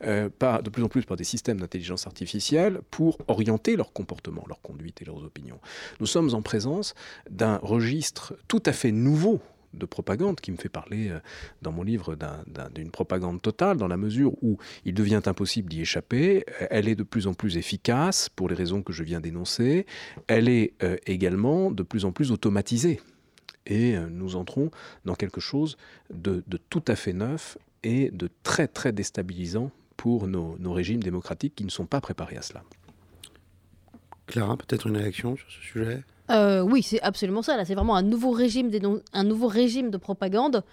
euh, 0.04 0.28
de 0.62 0.68
plus 0.68 0.82
en 0.82 0.88
plus 0.88 1.06
par 1.06 1.16
des 1.16 1.24
systèmes 1.24 1.58
d'intelligence 1.58 2.06
artificielle, 2.06 2.80
pour 2.90 3.16
orienter 3.28 3.76
leur 3.76 3.94
comportement, 3.94 4.44
leur 4.46 4.60
conduite 4.60 5.00
et 5.00 5.06
leurs 5.06 5.24
opinions. 5.24 5.58
Nous 6.00 6.06
sommes 6.06 6.34
en 6.34 6.42
présence 6.42 6.94
d'un 7.30 7.56
registre 7.62 8.36
tout 8.46 8.62
à 8.66 8.72
fait 8.72 8.92
nouveau 8.92 9.40
de 9.74 9.86
propagande 9.86 10.40
qui 10.40 10.52
me 10.52 10.56
fait 10.56 10.68
parler 10.68 11.08
euh, 11.08 11.20
dans 11.62 11.72
mon 11.72 11.82
livre 11.82 12.16
d'une 12.74 12.90
propagande 12.90 13.40
totale, 13.40 13.76
dans 13.76 13.88
la 13.88 13.96
mesure 13.96 14.32
où 14.42 14.58
il 14.84 14.94
devient 14.94 15.20
impossible 15.26 15.68
d'y 15.68 15.80
échapper. 15.80 16.44
Elle 16.70 16.88
est 16.88 16.94
de 16.94 17.02
plus 17.02 17.26
en 17.26 17.34
plus 17.34 17.56
efficace 17.56 18.28
pour 18.28 18.48
les 18.48 18.54
raisons 18.54 18.82
que 18.82 18.92
je 18.92 19.02
viens 19.02 19.20
d'énoncer. 19.20 19.86
Elle 20.26 20.48
est 20.48 20.74
euh, 20.82 20.96
également 21.06 21.70
de 21.70 21.82
plus 21.82 22.04
en 22.04 22.12
plus 22.12 22.32
automatisée. 22.32 23.00
Et 23.66 23.96
euh, 23.96 24.08
nous 24.10 24.36
entrons 24.36 24.70
dans 25.04 25.14
quelque 25.14 25.40
chose 25.40 25.76
de, 26.12 26.42
tout 26.68 26.84
à 26.88 26.96
fait 26.96 27.12
neuf 27.12 27.58
et 27.82 28.10
de 28.10 28.28
très 28.42 28.68
très 28.68 28.92
déstabilisant 28.92 29.70
pour 29.96 30.26
nos, 30.26 30.56
nos 30.58 30.72
régimes 30.72 31.02
démocratiques 31.02 31.54
qui 31.54 31.64
ne 31.64 31.70
sont 31.70 31.86
pas 31.86 32.00
préparés 32.00 32.36
à 32.36 32.42
cela. 32.42 32.64
Clara, 34.32 34.56
peut-être 34.56 34.86
une 34.86 34.96
réaction 34.96 35.36
sur 35.36 35.46
ce 35.50 35.60
sujet? 35.60 36.02
Euh, 36.30 36.62
oui, 36.62 36.82
c'est 36.82 37.02
absolument 37.02 37.42
ça. 37.42 37.58
Là, 37.58 37.66
c'est 37.66 37.74
vraiment 37.74 37.96
un 37.96 38.02
nouveau 38.02 38.30
régime, 38.30 38.70
un 39.12 39.24
nouveau 39.24 39.46
régime 39.46 39.90
de 39.90 39.98
propagande 39.98 40.64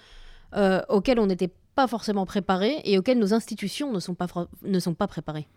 euh, 0.56 0.82
auquel 0.88 1.20
on 1.20 1.26
n'était 1.26 1.52
pas 1.76 1.86
forcément 1.88 2.26
préparé 2.26 2.80
et 2.86 2.98
auquel 2.98 3.20
nos 3.20 3.34
institutions 3.34 3.92
ne 3.92 4.00
sont 4.00 4.16
pas, 4.16 4.28
ne 4.64 4.80
sont 4.80 4.94
pas 4.94 5.08
préparées. 5.08 5.48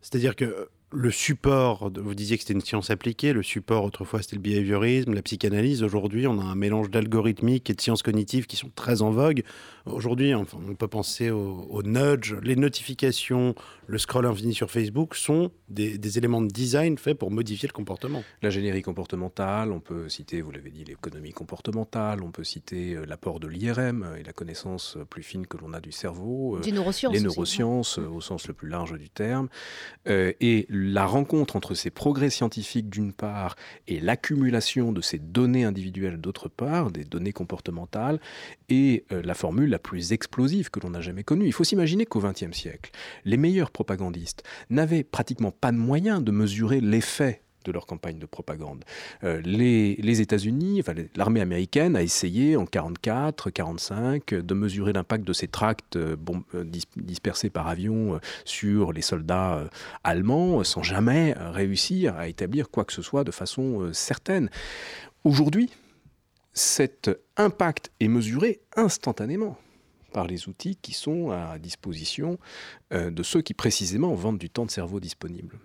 C'est-à-dire 0.00 0.34
que 0.34 0.68
le 0.92 1.10
support, 1.10 1.90
vous 1.94 2.14
disiez 2.14 2.36
que 2.36 2.42
c'était 2.42 2.54
une 2.54 2.60
science 2.60 2.90
appliquée, 2.90 3.32
le 3.32 3.42
support 3.42 3.84
autrefois 3.84 4.22
c'était 4.22 4.36
le 4.36 4.42
behaviorisme, 4.42 5.14
la 5.14 5.22
psychanalyse, 5.22 5.82
aujourd'hui 5.82 6.26
on 6.28 6.38
a 6.38 6.44
un 6.44 6.54
mélange 6.54 6.90
d'algorithmique 6.90 7.68
et 7.70 7.74
de 7.74 7.80
sciences 7.80 8.02
cognitives 8.02 8.46
qui 8.46 8.56
sont 8.56 8.70
très 8.74 9.02
en 9.02 9.10
vogue. 9.10 9.42
Aujourd'hui 9.84 10.32
enfin, 10.34 10.58
on 10.68 10.74
peut 10.74 10.88
penser 10.88 11.30
au, 11.30 11.82
nudge, 11.82 12.34
les 12.42 12.54
notifications, 12.54 13.54
le 13.86 13.98
scroll 13.98 14.26
infini 14.26 14.54
sur 14.54 14.70
Facebook 14.70 15.14
sont 15.14 15.50
des, 15.68 16.18
éléments 16.18 16.40
de 16.40 16.48
design 16.48 16.98
faits 16.98 17.18
pour 17.18 17.30
modifier 17.30 17.68
le 17.68 17.72
comportement. 17.72 18.22
L'ingénierie 18.42 18.82
comportementale, 18.82 19.72
on 19.72 19.80
peut 19.80 20.08
citer, 20.08 20.40
vous 20.40 20.50
l'avez 20.50 20.70
dit, 20.70 20.84
l'économie 20.84 21.32
comportementale, 21.32 22.22
on 22.22 22.30
peut 22.30 22.44
citer 22.44 22.94
euh, 22.94 23.04
l'apport 23.04 23.40
de 23.40 23.48
l'IRM 23.48 24.06
et 24.18 24.22
la 24.22 24.32
connaissance 24.32 24.96
plus 25.10 25.22
fine 25.22 25.46
que 25.46 25.56
l'on 25.56 25.72
a 25.72 25.80
du 25.80 25.92
cerveau, 25.92 26.56
euh, 26.56 26.70
neurosciences 26.70 27.14
les 27.14 27.20
neurosciences 27.20 27.98
euh, 27.98 28.08
au 28.08 28.20
sens 28.20 28.48
le 28.48 28.54
plus 28.54 28.68
large 28.68 28.96
du 28.98 29.10
terme, 29.10 29.48
et 30.08 30.66
la 30.68 31.06
rencontre 31.06 31.56
entre 31.56 31.74
ces 31.74 31.90
progrès 31.90 32.30
scientifiques 32.30 32.88
d'une 32.88 33.12
part 33.12 33.56
et 33.88 34.00
l'accumulation 34.00 34.92
de 34.92 35.00
ces 35.00 35.18
données 35.18 35.64
individuelles 35.64 36.20
d'autre 36.20 36.48
part, 36.48 36.90
des 36.90 37.04
données 37.04 37.32
comportementales, 37.32 38.20
est 38.68 39.04
euh, 39.12 39.22
la 39.22 39.34
formule 39.34 39.70
la 39.70 39.78
plus 39.78 40.12
explosive 40.12 40.70
que 40.70 40.80
l'on 40.80 40.94
a 40.94 41.00
jamais 41.00 41.24
connue. 41.24 41.46
Il 41.46 41.52
faut 41.52 41.64
s'imaginer 41.64 42.06
qu'au 42.06 42.20
XXe 42.20 42.52
siècle, 42.52 42.90
les 43.24 43.36
meilleurs 43.36 43.70
propagandistes 43.76 44.42
n'avaient 44.70 45.04
pratiquement 45.04 45.50
pas 45.50 45.70
de 45.70 45.76
moyens 45.76 46.24
de 46.24 46.32
mesurer 46.32 46.80
l'effet 46.80 47.42
de 47.66 47.72
leur 47.72 47.84
campagne 47.84 48.18
de 48.18 48.26
propagande. 48.26 48.84
Euh, 49.24 49.42
les, 49.44 50.20
États-Unis, 50.20 50.82
l'armée 51.16 51.40
américaine 51.40 51.94
a 51.96 52.02
essayé 52.02 52.56
en 52.56 52.64
44, 52.64 53.50
45 53.50 54.34
de 54.34 54.54
mesurer 54.54 54.92
l'impact 54.92 55.24
de 55.24 55.32
ces 55.32 55.48
tracts 55.48 55.96
euh, 55.96 56.16
euh, 56.54 56.64
dispersés 56.96 57.50
par 57.50 57.66
avion 57.66 58.18
sur 58.44 58.92
les 58.92 59.02
soldats 59.02 59.68
allemands 60.04 60.62
sans 60.64 60.82
jamais 60.82 61.34
réussir 61.36 62.16
à 62.16 62.28
établir 62.28 62.70
quoi 62.70 62.84
que 62.84 62.92
ce 62.92 63.02
soit 63.02 63.24
de 63.24 63.32
façon 63.32 63.90
certaine. 63.92 64.48
Aujourd'hui, 65.24 65.70
cet 66.54 67.10
impact 67.36 67.90
est 68.00 68.08
mesuré 68.08 68.60
instantanément 68.76 69.58
par 70.16 70.26
les 70.26 70.48
outils 70.48 70.76
qui 70.76 70.94
sont 70.94 71.30
à 71.30 71.58
disposition 71.58 72.38
de 72.90 73.22
ceux 73.22 73.42
qui 73.42 73.52
précisément 73.52 74.14
vendent 74.14 74.38
du 74.38 74.48
temps 74.48 74.64
de 74.64 74.70
cerveau 74.70 74.98
disponible. 74.98 75.58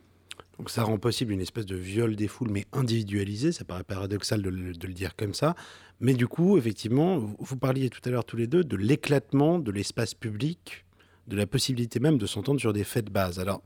Donc 0.62 0.70
ça 0.70 0.84
rend 0.84 1.00
possible 1.00 1.32
une 1.32 1.42
espèce 1.42 1.66
de 1.66 1.76
viol 1.76 2.16
des 2.16 2.28
foules, 2.28 2.52
mais 2.52 2.66
individualisé. 2.72 3.52
Ça 3.52 3.64
paraît 3.64 3.84
paradoxal 3.84 4.44
de 4.44 4.50
le, 4.50 4.94
dire 4.94 5.16
comme 5.16 5.34
ça. 5.34 5.56
Mais 6.00 6.14
du 6.14 6.28
coup, 6.28 6.56
effectivement, 6.56 7.18
vous, 7.18 7.58
parliez 7.58 7.90
tout 7.90 8.02
à 8.06 8.12
l'heure 8.12 8.26
tous 8.26 8.38
les 8.38 8.46
deux 8.46 8.64
de 8.64 8.76
l'éclatement 8.76 9.58
de 9.58 9.72
l'espace 9.72 10.14
public, 10.14 10.86
de 11.28 11.36
la 11.36 11.48
possibilité 11.48 12.00
même 12.00 12.20
de 12.20 12.28
s'entendre 12.28 12.60
sur 12.60 12.74
des 12.74 12.84
faits 12.84 13.06
de 13.06 13.10
base. 13.10 13.40
Alors, 13.40 13.64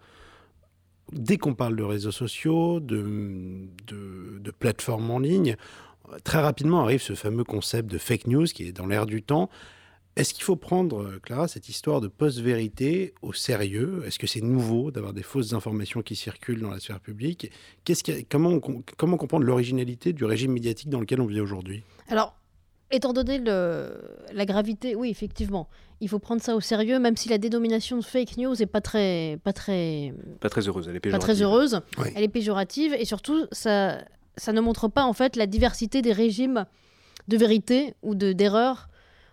dès 1.11 1.37
qu'on 1.37 1.53
parle 1.53 1.75
de 1.75 1.83
réseaux 1.83 2.13
sociaux, 2.13 2.79
de, 2.79 3.67
de 3.87 4.51
plateformes 4.51 5.11
en 5.11 5.19
ligne, 5.19 5.57
très 6.23 6.39
rapidement 6.39 6.81
arrive 6.81 7.01
ce 7.01 7.13
fameux 7.13 7.43
concept 7.43 7.91
de 7.91 7.97
fake 7.97 8.27
news 8.27 8.45
qui 8.45 8.67
est 8.67 8.71
dans 8.71 8.85
l'air 8.85 9.05
du 9.05 9.21
temps. 9.21 9.49
Est-ce 10.15 10.33
qu'il 10.33 10.45
faut 10.45 10.55
prendre, 10.55 11.01
euh, 11.01 11.19
Clara, 11.21 11.49
cette 11.49 11.67
histoire 11.67 11.99
de 11.99 12.07
post-vérité 12.07 13.13
au 13.21 13.33
sérieux? 13.33 14.01
Est-ce 14.05 14.17
que 14.17 14.27
c'est 14.27 14.41
nouveau 14.41 14.89
d'avoir 14.89 15.11
des 15.11 15.23
fausses 15.23 15.51
informations 15.51 16.01
qui 16.01 16.15
circulent 16.15 16.61
dans 16.61 16.69
la 16.71 16.79
sphère 16.79 17.01
publique? 17.01 17.51
Comment, 18.29 18.61
comment 18.97 19.17
comprendre 19.17 19.45
l'originalité 19.45 20.13
du 20.13 20.23
régime 20.23 20.53
médiatique 20.53 20.89
dans 20.89 21.01
lequel 21.01 21.19
on 21.19 21.25
vit 21.25 21.41
aujourd'hui? 21.41 21.83
Alors, 22.07 22.33
étant 22.91 23.11
donné 23.11 23.39
la 23.39 24.45
gravité, 24.45 24.95
oui, 24.95 25.09
effectivement, 25.09 25.67
il 25.99 26.07
faut 26.07 26.19
prendre 26.19 26.41
ça 26.41 26.55
au 26.55 26.61
sérieux, 26.61 26.97
même 26.97 27.17
si 27.17 27.27
la 27.27 27.37
dénomination 27.37 27.97
de 27.97 28.03
fake 28.03 28.37
news 28.37 28.55
n'est 28.55 28.65
pas 28.67 28.81
très, 28.81 29.37
pas 29.43 29.51
très, 29.51 30.13
pas 30.39 30.49
très 30.49 30.65
heureuse. 30.65 30.87
Elle 30.87 30.95
est 30.95 31.01
péjorative. 31.01 31.27
Pas 31.27 31.33
très 31.33 31.41
heureuse. 31.41 31.81
Elle 32.15 32.23
est 32.23 32.29
péjorative 32.29 32.93
et 32.97 33.03
surtout, 33.03 33.47
ça, 33.51 33.97
ça 34.37 34.53
ne 34.53 34.61
montre 34.61 34.87
pas 34.87 35.03
en 35.03 35.13
fait 35.13 35.35
la 35.35 35.45
diversité 35.45 36.01
des 36.01 36.13
régimes 36.13 36.65
de 37.27 37.35
vérité 37.35 37.95
ou 38.01 38.15
de 38.15 38.31
d'erreur 38.31 38.87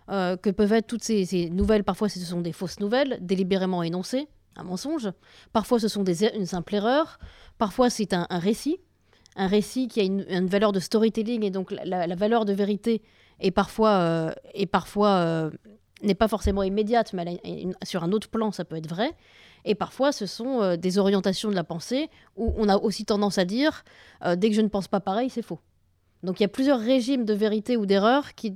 euh, 0.09 0.35
que 0.35 0.49
peuvent 0.49 0.73
être 0.73 0.87
toutes 0.87 1.03
ces, 1.03 1.49
nouvelles. 1.49 1.83
Parfois, 1.83 2.09
ce 2.09 2.19
sont 2.19 2.41
des 2.41 2.51
fausses 2.51 2.79
nouvelles, 2.79 3.17
délibérément 3.21 3.83
énoncées, 3.83 4.27
un 4.55 4.63
mensonge. 4.63 5.09
Parfois, 5.53 5.79
ce 5.79 5.87
sont 5.87 6.03
une 6.03 6.45
simple 6.45 6.75
erreur. 6.75 7.19
Parfois, 7.57 7.89
c'est 7.89 8.13
un, 8.13 8.27
récit. 8.29 8.79
Un 9.35 9.47
récit 9.47 9.87
qui 9.87 10.01
a 10.01 10.03
une, 10.03 10.47
valeur 10.47 10.71
de 10.71 10.79
storytelling 10.79 11.43
et 11.43 11.51
donc 11.51 11.71
la, 11.71 12.15
valeur 12.15 12.45
de 12.45 12.53
vérité 12.53 13.01
est 13.39 13.51
parfois, 13.51 13.91
euh, 13.91 14.31
parfois 14.71 15.09
euh, 15.09 15.49
n'est 16.03 16.15
pas 16.15 16.27
forcément 16.27 16.63
immédiate, 16.63 17.13
mais 17.13 17.41
sur 17.83 18.03
un 18.03 18.11
autre 18.11 18.29
plan, 18.29 18.51
ça 18.51 18.65
peut 18.65 18.75
être 18.75 18.89
vrai. 18.89 19.11
Et 19.65 19.75
parfois, 19.75 20.11
ce 20.11 20.25
sont 20.25 20.75
des 20.75 20.97
orientations 20.97 21.49
de 21.49 21.55
la 21.55 21.63
pensée 21.63 22.09
où 22.35 22.53
on 22.57 22.67
a 22.67 22.75
aussi 22.75 23.05
tendance 23.05 23.37
à 23.37 23.45
dire 23.45 23.85
dès 24.35 24.49
que 24.49 24.55
je 24.55 24.61
ne 24.61 24.67
pense 24.67 24.89
pas 24.89 24.99
pareil, 24.99 25.29
c'est 25.29 25.41
faux. 25.41 25.59
Donc 26.23 26.39
il 26.39 26.43
y 26.43 26.45
a 26.45 26.49
plusieurs 26.49 26.79
régimes 26.79 27.25
de 27.25 27.33
vérité 27.33 27.75
ou 27.75 27.85
d'erreur 27.85 28.33
qui, 28.33 28.49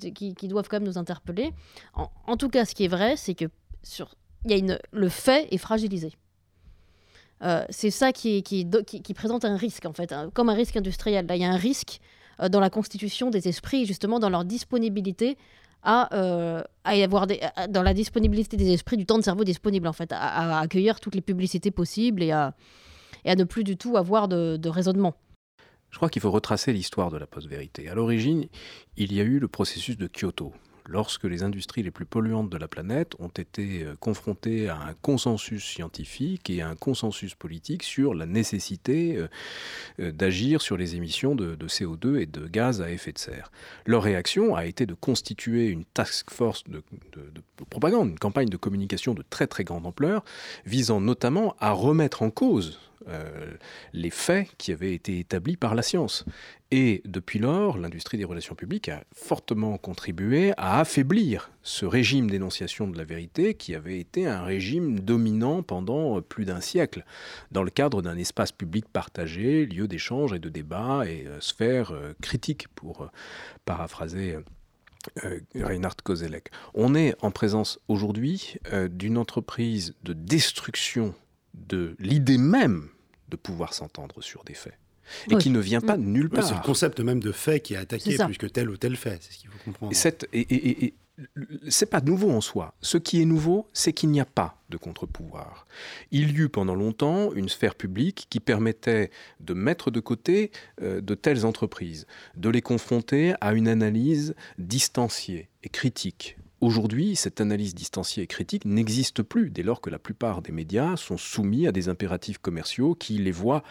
doivent 0.44 0.68
quand 0.70 0.78
même 0.78 0.88
nous 0.88 0.98
interpeller. 0.98 1.52
En, 1.94 2.38
tout 2.38 2.50
cas, 2.50 2.66
ce 2.66 2.74
qui 2.74 2.86
est 2.86 2.90
vrai, 2.90 3.18
c'est 3.18 3.36
que 3.36 3.46
sur, 3.84 4.16
y 4.46 4.54
a 4.54 4.58
une, 4.58 4.80
le 4.92 5.10
fait 5.10 5.48
est 5.52 5.58
fragilisé. 5.58 6.14
Euh, 7.44 7.64
c'est 7.70 7.92
ça 7.92 8.12
qui, 8.14 8.42
qui, 8.42 9.14
présente 9.14 9.46
un 9.46 9.58
risque, 9.58 9.86
en 9.86 9.94
fait, 9.94 10.14
comme 10.34 10.50
un 10.50 10.54
risque 10.54 10.78
industriel. 10.78 11.28
Là, 11.28 11.36
il 11.36 11.42
y 11.42 11.46
a 11.46 11.52
un 11.52 11.58
risque 11.58 12.00
euh, 12.42 12.50
dans 12.50 12.62
la 12.62 12.70
constitution 12.70 13.30
des 13.30 13.48
esprits, 13.48 13.86
justement 13.86 14.20
dans 14.20 14.30
leur 14.30 14.46
disponibilité 14.46 15.38
à, 15.84 16.16
euh, 16.16 16.64
à 16.86 16.92
avoir 16.92 17.28
des, 17.28 17.42
dans 17.70 17.84
la 17.84 17.94
disponibilité 17.94 18.58
des 18.58 18.72
esprits, 18.72 18.98
du 18.98 19.06
temps 19.06 19.18
de 19.18 19.24
cerveau 19.24 19.44
disponible, 19.44 19.88
en 19.88 19.94
fait, 19.94 20.12
à, 20.14 20.60
accueillir 20.60 21.00
toutes 21.00 21.16
les 21.16 21.22
publicités 21.22 21.70
possibles 21.70 22.24
et 22.24 22.32
à, 22.32 22.56
et 23.26 23.30
à 23.30 23.36
ne 23.36 23.44
plus 23.44 23.64
du 23.66 23.78
tout 23.78 23.98
avoir 23.98 24.30
de 24.30 24.70
raisonnement. 24.70 25.14
Je 25.98 26.00
crois 26.00 26.12
qu'il 26.12 26.22
faut 26.22 26.30
retracer 26.30 26.74
l'histoire 26.74 27.10
de 27.10 27.18
la 27.18 27.26
post-vérité. 27.26 27.90
À 27.90 27.96
l'origine, 27.96 28.46
il 28.98 29.14
y 29.14 29.20
a 29.20 29.24
eu 29.24 29.40
le 29.40 29.48
processus 29.48 29.98
de 29.98 30.08
Kyoto, 30.08 30.54
lorsque 30.88 31.24
les 31.24 31.42
industries 31.42 31.82
les 31.82 31.90
plus 31.90 32.06
polluantes 32.06 32.52
de 32.52 32.58
la 32.58 32.68
planète 32.68 33.14
ont 33.18 33.30
été 33.30 33.84
euh, 33.84 33.96
confrontées 34.00 34.70
à 34.70 34.78
un 34.78 34.94
consensus 34.94 35.66
scientifique 35.66 36.52
et 36.52 36.62
à 36.62 36.70
un 36.70 36.76
consensus 36.76 37.34
politique 37.34 37.82
sur 37.82 38.14
la 38.14 38.28
nécessité 38.28 39.18
euh, 39.18 39.28
euh, 40.00 40.12
d'agir 40.12 40.62
sur 40.62 40.78
les 40.78 40.96
émissions 40.96 41.34
de, 41.34 41.56
CO2 41.66 42.20
et 42.20 42.28
de 42.28 42.46
gaz 42.46 42.80
à 42.80 42.92
effet 42.92 43.12
de 43.12 43.18
serre. 43.18 43.52
Leur 43.88 44.04
réaction 44.04 44.56
a 44.56 44.68
été 44.68 44.86
de 44.86 44.94
constituer 44.94 45.66
une 45.66 45.84
task 45.84 46.30
force 46.30 46.64
de, 46.66 46.84
de 47.16 47.66
propagande, 47.72 48.10
une 48.10 48.20
campagne 48.20 48.50
de 48.50 48.58
communication 48.58 49.16
de 49.16 49.24
très 49.28 49.48
grande 49.64 49.88
ampleur, 49.88 50.24
visant 50.64 51.02
notamment 51.02 51.56
à 51.60 51.72
remettre 51.72 52.22
en 52.22 52.30
cause 52.30 52.80
euh, 53.08 53.54
les 53.94 54.10
faits 54.10 54.50
qui 54.58 54.72
avaient 54.72 54.94
été 54.94 55.20
établis 55.20 55.56
par 55.56 55.76
la 55.76 55.82
science. 55.82 56.26
Et 56.72 57.02
depuis 57.06 57.40
lors, 57.40 57.78
l'industrie 57.78 58.18
des 58.18 58.26
relations 58.26 58.56
publiques 58.56 58.90
a 58.90 59.04
fortement 59.14 59.78
contribué 59.78 60.54
à 60.58 60.80
affaiblir 60.80 61.52
ce 61.64 61.86
régime 61.86 62.30
d'énonciation 62.30 62.88
de 62.88 62.98
la 62.98 63.06
vérité 63.06 63.54
qui 63.54 63.76
avait 63.76 64.00
été 64.00 64.28
un 64.28 64.44
régime 64.44 65.00
dominant 65.00 65.64
pendant 65.64 66.22
plus 66.22 66.44
d'un 66.44 66.60
siècle, 66.60 67.06
dans 67.52 67.64
le 67.64 67.70
cadre 67.70 68.02
d'un 68.02 68.18
espace 68.18 68.52
public 68.52 68.86
partagé, 68.92 69.66
lieu 69.66 69.88
d'échange 69.88 70.34
et 70.34 70.40
de 70.40 70.50
débat 70.50 71.08
et 71.08 71.26
euh, 71.28 71.40
sphère 71.40 71.92
euh, 71.92 72.14
critique, 72.22 72.68
pour 72.76 73.10
paraphraser. 73.66 74.38
Reinhard 75.56 75.96
Kozelek. 76.04 76.50
On 76.74 76.94
est 76.94 77.16
en 77.22 77.32
présence 77.32 77.80
aujourd'hui 77.88 78.58
d'une 78.90 79.18
entreprise 79.18 79.96
de 80.04 80.12
destruction 80.12 81.16
de 81.54 81.96
l'idée 82.00 82.38
même 82.38 82.90
de 83.30 83.36
pouvoir 83.36 83.74
s'entendre 83.74 84.22
sur 84.22 84.44
des 84.44 84.54
faits. 84.54 84.78
et 85.30 85.38
qui 85.38 85.50
ne 85.50 85.60
vient 85.60 85.82
pas 85.82 85.98
de 85.98 86.04
nulle 86.04 86.30
part. 86.30 86.46
c'est 86.46 86.56
le 86.56 86.62
concept 86.62 87.00
même 87.00 87.22
de 87.22 87.32
fait 87.32 87.60
qui 87.60 87.74
est 87.74 87.78
attaqué 87.78 88.18
plus 88.18 88.38
que 88.38 88.48
tel 88.48 88.70
ou 88.70 88.78
tel 88.78 88.96
fait, 88.96 89.20
c'est 89.22 89.34
ce 89.34 89.38
qu'il 89.40 89.50
faut 89.50 89.64
comprendre. 89.64 89.96
Cette, 89.96 90.28
et, 90.34 90.86
et 90.86 90.94
c'est 91.70 91.88
pas 91.90 92.02
nouveau 92.02 92.30
en 92.30 92.42
soi. 92.42 92.76
Ce 92.82 92.98
qui 92.98 93.22
est 93.22 93.26
nouveau, 93.26 93.68
c'est 93.74 93.94
qu'il 93.94 94.10
n'y 94.10 94.22
a 94.22 94.26
pas 94.26 94.62
de 94.70 94.78
contre-pouvoir. 94.78 95.66
Il 96.12 96.32
y 96.32 96.42
eut 96.42 96.50
pendant 96.50 96.76
longtemps 96.76 97.34
une 97.34 97.50
sphère 97.50 97.76
publique 97.76 98.28
qui 98.30 98.40
permettait 98.40 99.10
de 99.40 99.54
mettre 99.54 99.90
de 99.90 100.00
côté 100.00 100.52
euh, 100.82 101.02
de 101.02 101.16
telles 101.16 101.46
entreprises, 101.46 102.06
de 102.36 102.50
les 102.50 102.62
confronter 102.62 103.34
à 103.42 103.54
une 103.54 103.68
analyse 103.68 104.36
distanciée 104.60 105.50
et 105.64 105.70
critique 105.70 106.38
Aujourd'hui, 106.60 107.16
cette 107.16 107.40
analyse 107.40 107.76
distanciée 107.76 108.24
et 108.24 108.28
critique 108.28 108.66
n'existe 108.66 109.22
plus 109.22 109.52
dès 109.52 109.62
lors 109.62 109.80
que 109.80 109.92
la 109.92 110.00
plupart 110.00 110.42
des 110.42 110.52
médias 110.52 110.98
sont 110.98 111.16
soumis 111.16 111.68
à 111.68 111.72
des 111.72 111.88
impératifs 111.88 112.40
commerciaux 112.40 112.96
qui 112.96 113.20
les 113.20 113.32
voient 113.32 113.62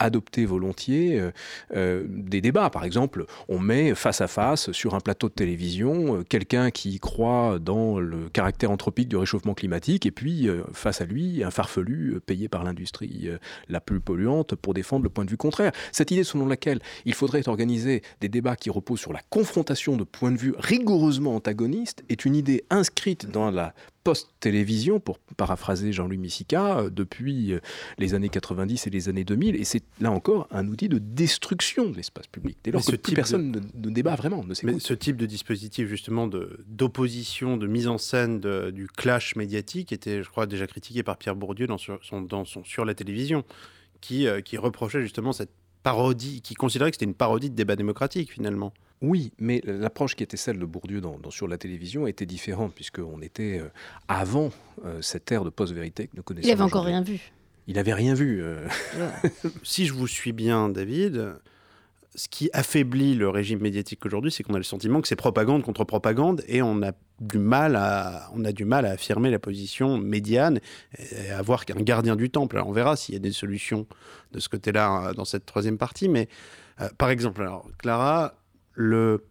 adopter 0.00 0.44
volontiers 0.44 1.20
euh, 1.20 1.30
euh, 1.76 2.04
des 2.08 2.40
débats. 2.40 2.68
Par 2.68 2.82
exemple, 2.82 3.26
on 3.48 3.60
met 3.60 3.94
face 3.94 4.20
à 4.20 4.26
face 4.26 4.72
sur 4.72 4.96
un 4.96 5.00
plateau 5.00 5.28
de 5.28 5.34
télévision 5.34 6.16
euh, 6.16 6.24
quelqu'un 6.24 6.72
qui 6.72 6.98
croit 6.98 7.60
dans 7.60 8.00
le 8.00 8.28
caractère 8.28 8.72
anthropique 8.72 9.08
du 9.08 9.16
réchauffement 9.16 9.54
climatique 9.54 10.04
et 10.04 10.10
puis 10.10 10.48
face 10.72 11.00
à 11.00 11.04
lui 11.04 11.44
un 11.44 11.52
farfelu 11.52 12.18
payé 12.26 12.48
par 12.48 12.64
l'industrie 12.64 13.28
la 13.68 13.80
plus 13.80 14.00
polluante 14.00 14.56
pour 14.56 14.74
défendre 14.74 15.04
le 15.04 15.10
point 15.10 15.24
de 15.24 15.30
vue 15.30 15.36
contraire. 15.36 15.70
Cette 15.92 16.10
idée 16.10 16.24
selon 16.24 16.46
laquelle 16.46 16.80
il 17.04 17.14
faudrait 17.14 17.48
organiser 17.48 18.02
des 18.20 18.28
débats 18.28 18.56
qui 18.56 18.70
reposent 18.70 19.00
sur 19.00 19.12
la 19.12 19.20
confrontation 19.30 19.96
de 19.96 20.04
points 20.04 20.32
de 20.32 20.38
vue 20.38 20.54
rigoureusement 20.58 21.36
antagonistes 21.36 22.02
est 22.08 22.24
une 22.24 22.31
une 22.32 22.38
idée 22.38 22.64
inscrite 22.70 23.30
dans 23.30 23.50
la 23.50 23.74
post-télévision, 24.04 24.98
pour 24.98 25.18
paraphraser 25.36 25.92
Jean-Louis 25.92 26.18
Missica, 26.18 26.78
euh, 26.78 26.90
depuis 26.90 27.52
euh, 27.52 27.60
les 27.98 28.14
années 28.14 28.30
90 28.30 28.86
et 28.86 28.90
les 28.90 29.08
années 29.08 29.22
2000. 29.22 29.54
Et 29.54 29.64
c'est 29.64 29.84
là 30.00 30.10
encore 30.10 30.48
un 30.50 30.66
outil 30.66 30.88
de 30.88 30.98
destruction 30.98 31.90
de 31.90 31.96
l'espace 31.96 32.26
public. 32.26 32.56
Dès 32.64 32.70
lors 32.72 32.84
que 32.84 32.96
plus 32.96 33.14
personne 33.14 33.52
ne, 33.52 33.90
débat 33.90 34.16
vraiment, 34.16 34.42
ne 34.44 34.54
Mais 34.64 34.80
ce 34.80 34.94
type 34.94 35.16
de 35.16 35.26
dispositif, 35.26 35.86
justement, 35.88 36.26
d'opposition, 36.66 37.56
de, 37.56 37.66
mise 37.66 37.86
en 37.86 37.98
scène 37.98 38.40
du 38.40 38.88
clash 38.88 39.36
médiatique, 39.36 39.92
était, 39.92 40.22
je 40.22 40.30
crois, 40.30 40.46
déjà 40.46 40.66
critiqué 40.66 41.02
par 41.02 41.18
Pierre 41.18 41.36
Bourdieu 41.36 41.66
dans, 41.66 41.78
son, 41.78 42.22
dans 42.22 42.44
son, 42.44 42.64
sur 42.64 42.84
la 42.84 42.94
télévision, 42.94 43.44
qui, 44.00 44.26
euh, 44.26 44.40
qui 44.40 44.56
reprochait 44.56 45.02
justement 45.02 45.32
cette 45.32 45.52
parodie, 45.82 46.40
qui 46.42 46.54
considérait 46.54 46.90
que 46.90 46.96
c'était 46.96 47.04
une 47.04 47.14
parodie 47.14 47.50
de 47.50 47.54
débat 47.54 47.76
démocratique, 47.76 48.32
finalement. 48.32 48.72
Oui, 49.02 49.32
mais 49.38 49.60
l'approche 49.64 50.14
qui 50.14 50.22
était 50.22 50.36
celle 50.36 50.60
de 50.60 50.64
Bourdieu 50.64 51.00
dans, 51.00 51.18
sur 51.30 51.48
la 51.48 51.58
télévision 51.58 52.06
était 52.06 52.24
différente, 52.24 52.72
puisqu'on 52.72 53.20
était 53.20 53.58
euh, 53.58 53.68
avant 54.06 54.50
euh, 54.84 55.02
cette 55.02 55.30
ère 55.32 55.42
de 55.44 55.50
post-vérité 55.50 56.06
que 56.06 56.16
nous 56.16 56.22
connaissons. 56.22 56.46
Il 56.46 56.50
n'avait 56.50 56.62
encore 56.62 56.84
rien 56.84 57.02
vu. 57.02 57.32
Il 57.66 57.74
n'avait 57.74 57.94
rien 57.94 58.14
vu. 58.14 58.40
Euh. 58.40 58.64
si 59.64 59.86
je 59.86 59.92
vous 59.92 60.06
suis 60.06 60.32
bien, 60.32 60.68
David, 60.68 61.34
ce 62.14 62.28
qui 62.28 62.48
affaiblit 62.52 63.16
le 63.16 63.28
régime 63.28 63.58
médiatique 63.60 64.06
aujourd'hui, 64.06 64.30
c'est 64.30 64.44
qu'on 64.44 64.54
a 64.54 64.58
le 64.58 64.62
sentiment 64.62 65.00
que 65.00 65.08
c'est 65.08 65.16
propagande 65.16 65.64
contre 65.64 65.82
propagande 65.82 66.44
et 66.46 66.62
on 66.62 66.80
a 66.82 66.92
du 67.20 67.38
mal 67.38 67.74
à, 67.74 68.30
on 68.34 68.44
a 68.44 68.52
du 68.52 68.64
mal 68.64 68.86
à 68.86 68.90
affirmer 68.90 69.30
la 69.30 69.40
position 69.40 69.98
médiane 69.98 70.60
et 70.98 71.30
à 71.30 71.38
avoir 71.38 71.64
un 71.74 71.82
gardien 71.82 72.14
du 72.14 72.30
temple. 72.30 72.56
Alors 72.56 72.68
on 72.68 72.72
verra 72.72 72.94
s'il 72.94 73.14
y 73.14 73.16
a 73.16 73.20
des 73.20 73.32
solutions 73.32 73.86
de 74.30 74.38
ce 74.38 74.48
côté-là 74.48 75.12
dans 75.14 75.24
cette 75.24 75.46
troisième 75.46 75.78
partie, 75.78 76.08
mais 76.08 76.28
par 76.98 77.10
exemple, 77.10 77.42
alors 77.42 77.68
Clara, 77.78 78.34
le, 78.74 79.24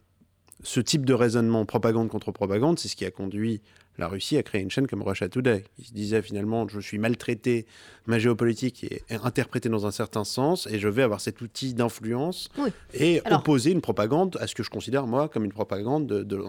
ce 0.62 0.80
type 0.80 1.04
de 1.04 1.14
raisonnement 1.14 1.64
propagande 1.64 2.08
contre 2.08 2.32
propagande, 2.32 2.78
c'est 2.78 2.88
ce 2.88 2.96
qui 2.96 3.04
a 3.04 3.10
conduit 3.10 3.60
la 3.98 4.08
Russie 4.08 4.38
à 4.38 4.42
créer 4.42 4.62
une 4.62 4.70
chaîne 4.70 4.86
comme 4.86 5.02
Russia 5.02 5.28
Today. 5.28 5.64
Il 5.78 5.84
se 5.84 5.92
disait 5.92 6.22
finalement, 6.22 6.66
je 6.66 6.80
suis 6.80 6.98
maltraité, 6.98 7.66
ma 8.06 8.18
géopolitique 8.18 8.84
est 8.84 9.04
interprétée 9.22 9.68
dans 9.68 9.86
un 9.86 9.90
certain 9.90 10.24
sens, 10.24 10.66
et 10.70 10.78
je 10.78 10.88
vais 10.88 11.02
avoir 11.02 11.20
cet 11.20 11.42
outil 11.42 11.74
d'influence 11.74 12.48
et 12.94 13.20
opposer 13.30 13.70
une 13.70 13.82
propagande 13.82 14.38
à 14.40 14.46
ce 14.46 14.54
que 14.54 14.62
je 14.62 14.70
considère, 14.70 15.06
moi, 15.06 15.28
comme 15.28 15.44
une 15.44 15.52
propagande 15.52 16.06
de, 16.06 16.42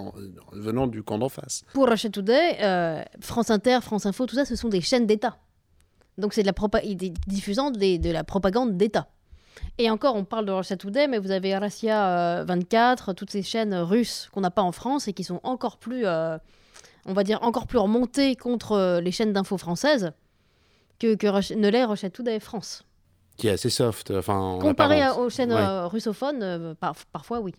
venant 0.53 0.87
du 0.87 1.03
camp 1.03 1.17
d'en 1.17 1.29
face. 1.29 1.63
Pour 1.73 1.89
Russia 1.89 2.09
Today, 2.09 2.57
euh, 2.61 3.03
France 3.19 3.49
Inter, 3.49 3.79
France 3.81 4.05
Info, 4.05 4.25
tout 4.25 4.35
ça, 4.35 4.45
ce 4.45 4.55
sont 4.55 4.69
des 4.69 4.81
chaînes 4.81 5.05
d'État. 5.05 5.37
Donc 6.17 6.33
c'est 6.33 6.43
de 6.43 6.47
la 6.47 6.81
diffusant 7.27 7.71
de 7.71 8.11
la 8.11 8.23
propagande 8.23 8.77
d'État. 8.77 9.07
Et 9.78 9.89
encore, 9.89 10.16
on 10.16 10.24
parle 10.24 10.45
de 10.45 10.51
Russia 10.51 10.78
Today, 10.78 11.08
mais 11.08 11.18
vous 11.18 11.32
avez 11.32 11.58
Russia 11.58 12.43
24, 12.45 13.10
euh, 13.10 13.14
toutes 13.14 13.32
ces 13.32 13.41
chaînes 13.41 13.74
russes 13.76 14.30
qu'on 14.32 14.41
n'a 14.41 14.51
pas 14.51 14.62
en 14.62 14.72
France 14.72 15.08
et 15.08 15.14
qui 15.14 15.24
sont 15.24 15.39
encore 15.43 15.78
plus, 15.78 16.06
euh, 16.06 16.38
on 17.06 17.14
va 17.14 17.24
dire, 17.24 17.41
encore 17.41 17.66
plus 17.66 17.80
remontées 17.80 18.36
contre 18.36 18.74
euh, 18.74 19.01
les 19.01 19.12
chaînes 19.12 19.34
d'infos 19.34 19.58
françaises 19.58 20.12
que, 20.99 21.16
que 21.16 21.56
ne 21.56 21.70
l'est 21.70 21.86
Russia 21.86 22.10
Today 22.10 22.39
France. 22.39 22.84
Qui 23.38 23.47
est 23.47 23.51
assez 23.51 23.72
soft. 23.72 24.12
Enfin, 24.12 24.60
Comparé 24.62 25.10
aux 25.10 25.30
chaînes 25.30 25.54
russophones, 25.54 26.76
parfois 27.12 27.39
oui. 27.39 27.56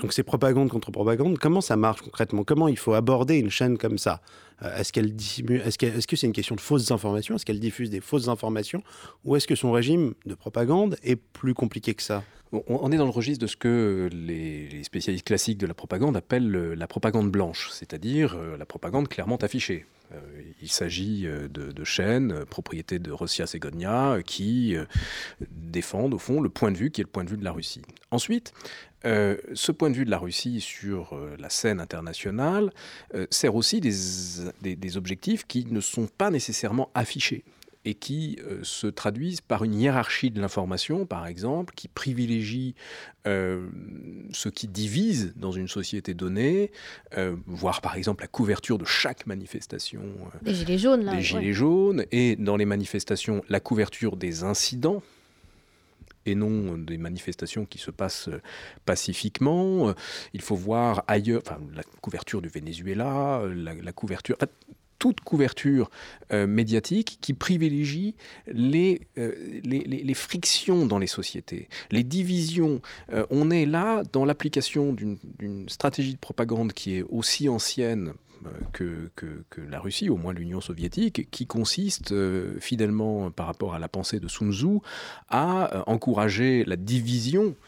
Donc 0.00 0.12
c'est 0.12 0.22
propagande 0.22 0.68
contre 0.68 0.90
propagande. 0.90 1.38
Comment 1.38 1.60
ça 1.60 1.76
marche 1.76 2.02
concrètement? 2.02 2.44
Comment 2.44 2.68
il 2.68 2.78
faut 2.78 2.94
aborder 2.94 3.36
une 3.36 3.50
chaîne 3.50 3.78
comme 3.78 3.98
ça? 3.98 4.20
Euh, 4.62 4.76
Est-ce 4.76 4.92
qu'elle 4.92 5.14
est-ce, 5.16 5.84
est-ce 5.84 6.06
que 6.06 6.16
c'est 6.16 6.26
une 6.26 6.32
question 6.32 6.54
de 6.54 6.60
fausses 6.60 6.90
informations? 6.90 7.34
Est-ce 7.34 7.44
qu'elle 7.44 7.60
diffuse 7.60 7.90
des 7.90 8.00
fausses 8.00 8.28
informations? 8.28 8.82
Ou 9.24 9.36
est-ce 9.36 9.46
que 9.46 9.54
son 9.56 9.72
régime 9.72 10.14
de 10.26 10.34
propagande 10.34 10.96
est 11.02 11.16
plus 11.16 11.54
compliqué 11.54 11.94
que 11.94 12.02
ça? 12.02 12.22
On 12.52 12.92
est 12.92 12.96
dans 12.96 13.04
le 13.04 13.10
registre 13.10 13.42
de 13.42 13.46
ce 13.46 13.56
que 13.56 14.08
les 14.12 14.82
spécialistes 14.82 15.26
classiques 15.26 15.58
de 15.58 15.66
la 15.66 15.74
propagande 15.74 16.16
appellent 16.16 16.50
la 16.50 16.86
propagande 16.86 17.30
blanche, 17.30 17.70
c'est-à-dire 17.72 18.36
euh, 18.36 18.56
la 18.56 18.66
propagande 18.66 19.08
clairement 19.08 19.36
affichée. 19.36 19.86
Euh, 20.12 20.20
il 20.62 20.70
s'agit 20.70 21.26
de, 21.26 21.84
chaînes, 21.84 22.44
propriétés 22.46 22.98
de 22.98 23.10
Rossia 23.10 23.46
Segonia, 23.46 24.18
qui 24.24 24.74
défendent 25.50 26.14
au 26.14 26.18
fond 26.18 26.40
le 26.40 26.48
point 26.48 26.72
de 26.72 26.78
vue 26.78 26.90
qui 26.90 27.02
est 27.02 27.04
le 27.04 27.10
point 27.10 27.24
de 27.24 27.30
vue 27.30 27.36
de 27.36 27.44
la 27.44 27.52
Russie. 27.52 27.82
Ensuite, 28.10 28.54
euh, 29.04 29.36
ce 29.54 29.70
point 29.70 29.90
de 29.90 29.94
vue 29.94 30.04
de 30.04 30.10
la 30.10 30.18
Russie 30.18 30.60
sur 30.60 31.12
euh, 31.12 31.36
la 31.38 31.50
scène 31.50 31.78
internationale 31.78 32.72
euh, 33.14 33.26
sert 33.30 33.54
aussi 33.54 33.80
des, 33.80 34.96
objectifs 34.96 35.46
qui 35.46 35.66
ne 35.66 35.80
sont 35.80 36.06
pas 36.06 36.30
nécessairement 36.30 36.90
affichés 36.94 37.44
et 37.84 37.94
qui 37.94 38.38
se 38.62 38.86
traduisent 38.86 39.40
par 39.40 39.64
une 39.64 39.74
hiérarchie 39.74 40.30
de 40.30 40.40
l'information, 40.40 41.06
par 41.06 41.26
exemple, 41.26 41.74
qui 41.74 41.88
privilégie 41.88 42.74
ce 43.24 44.48
qui 44.48 44.68
divise 44.68 45.34
dans 45.36 45.52
une 45.52 45.68
société 45.68 46.14
donnée, 46.14 46.70
voire 47.46 47.80
par 47.80 47.96
exemple 47.96 48.22
la 48.22 48.28
couverture 48.28 48.78
de 48.78 48.84
chaque 48.84 49.26
manifestation. 49.26 50.02
des 50.42 50.54
gilets 50.54 50.78
jaunes, 50.78 51.04
là. 51.04 51.14
Des 51.14 51.22
gilets 51.22 51.52
jaunes, 51.52 52.04
et 52.10 52.36
dans 52.36 52.56
les 52.56 52.66
manifestations, 52.66 53.42
la 53.48 53.60
couverture 53.60 54.16
des 54.16 54.44
incidents 54.44 55.02
et 56.28 56.34
non 56.34 56.76
des 56.76 56.98
manifestations 56.98 57.64
qui 57.64 57.78
se 57.78 57.90
passent 57.90 58.28
euh, 58.28 58.40
pacifiquement. 58.84 59.88
Euh, 59.88 59.92
il 60.34 60.42
faut 60.42 60.56
voir 60.56 61.04
ailleurs, 61.06 61.42
enfin, 61.44 61.58
la 61.74 61.82
couverture 62.00 62.42
du 62.42 62.48
Venezuela, 62.48 63.40
euh, 63.40 63.54
la, 63.54 63.92
couverture, 63.92 64.36
toute 64.98 65.20
couverture 65.20 65.90
médiatique 66.30 67.18
qui 67.20 67.32
privilégie 67.32 68.14
les, 68.46 69.00
les, 69.14 70.14
frictions 70.14 70.86
dans 70.86 70.98
les 70.98 71.06
sociétés, 71.06 71.68
les 71.90 72.04
divisions. 72.04 72.80
on 73.30 73.50
est 73.50 73.66
là 73.66 74.02
dans 74.12 74.24
l'application 74.24 74.92
d'une 74.92 75.68
stratégie 75.68 76.14
de 76.14 76.18
propagande 76.18 76.72
qui 76.72 76.96
est 76.96 77.04
aussi 77.08 77.48
ancienne 77.48 78.12
que, 78.72 79.10
la 79.68 79.80
Russie, 79.80 80.10
au 80.10 80.16
moins 80.16 80.32
l'Union 80.32 80.60
soviétique, 80.60 81.30
qui 81.30 81.46
consiste 81.46 82.12
euh, 82.12 82.58
fidèlement 82.60 83.30
par 83.30 83.46
rapport 83.46 83.74
à 83.74 83.78
la 83.78 83.88
pensée 83.88 84.20
de 84.20 84.28
Sun 84.28 84.52
Tzu 84.52 84.78
à 85.28 85.74
euh, 85.74 85.82
encourager 85.86 86.64
la 86.64 86.76
division 86.76 87.42
euh, 87.44 87.67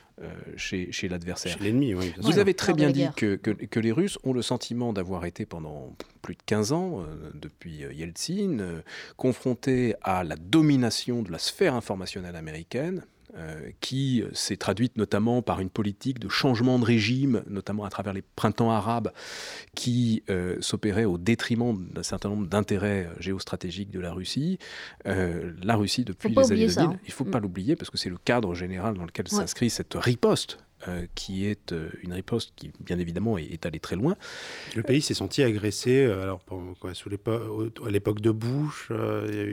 chez, 0.57 0.93
chez 0.93 1.09
l'adversaire. 1.09 1.57
l'ennemi, 1.61 1.95
oui. 1.95 2.13
Vous 2.19 2.39
avez 2.39 2.55
très 2.55 2.73
bien 2.75 2.91
dit 2.91 3.09
que, 3.17 3.37
que, 3.37 3.81
les 3.81 3.93
Russes 3.93 4.19
ont 4.25 4.33
le 4.33 4.43
sentiment 4.43 4.93
d'avoir 4.93 5.25
été 5.25 5.47
pendant 5.47 5.95
plus 6.23 6.35
de 6.35 6.43
15 6.45 6.73
ans, 6.73 7.05
depuis 7.35 7.85
Yeltsin, 7.93 8.83
confrontés 9.17 9.95
à 10.03 10.25
la 10.25 10.37
domination 10.37 11.23
de 11.23 11.33
la 11.33 11.39
sphère 11.39 11.75
informationnelle 11.75 12.37
américaine, 12.37 13.05
euh, 13.37 13.71
qui 13.81 14.25
s'est 14.33 14.57
traduite 14.57 14.97
notamment 14.97 15.43
par 15.43 15.61
une 15.61 15.71
politique 15.71 16.19
de 16.19 16.29
changement 16.29 16.79
de 16.79 16.85
régime, 16.85 17.43
notamment 17.49 17.85
à 17.85 17.91
travers 17.91 18.13
les 18.13 18.23
printemps 18.23 18.71
arabes, 18.71 19.13
qui 19.75 20.23
euh, 20.31 20.57
s'opérait 20.61 21.05
au 21.05 21.19
détriment 21.19 21.87
d'un 21.93 22.03
certain 22.03 22.29
nombre 22.29 22.47
d'intérêts 22.47 23.09
géostratégiques 23.19 23.91
de 23.91 24.01
la 24.01 24.13
Russie. 24.13 24.59
Euh, 25.07 25.53
la 25.63 25.77
Russie, 25.77 26.05
depuis 26.05 26.31
les 26.31 26.53
années 26.53 26.67
2000, 26.67 26.79
hein. 26.81 26.99
il 27.05 27.09
ne 27.09 27.13
faut 27.13 27.25
pas 27.25 27.39
mm. 27.39 27.43
l'oublier, 27.43 27.77
parce 27.77 27.91
que 27.91 27.99
c'est 27.99 28.11
le 28.11 28.19
cadre 28.19 28.55
général 28.55 28.95
dans 28.95 29.05
lequel 29.05 29.29
s'inscrit 29.29 29.71
cette 29.71 29.95
riposte 29.95 30.59
euh, 30.89 31.07
qui 31.15 31.45
est 31.45 31.73
euh, 31.73 31.91
une 32.03 32.15
riposte 32.15 32.53
qui, 32.57 32.73
bien 32.81 32.99
évidemment, 32.99 33.37
est, 33.37 33.67
allée 33.67 33.81
très 33.81 33.97
loin. 33.97 34.17
Le 34.75 34.83
pays 34.83 35.03
s'est 35.03 35.13
senti 35.13 35.43
agressé 35.43 36.05
euh, 36.05 36.23
alors, 36.23 36.41
sous 36.95 37.11
à 37.11 37.91
l'époque 37.91 38.21
de 38.23 38.31
Bush. 38.31 38.91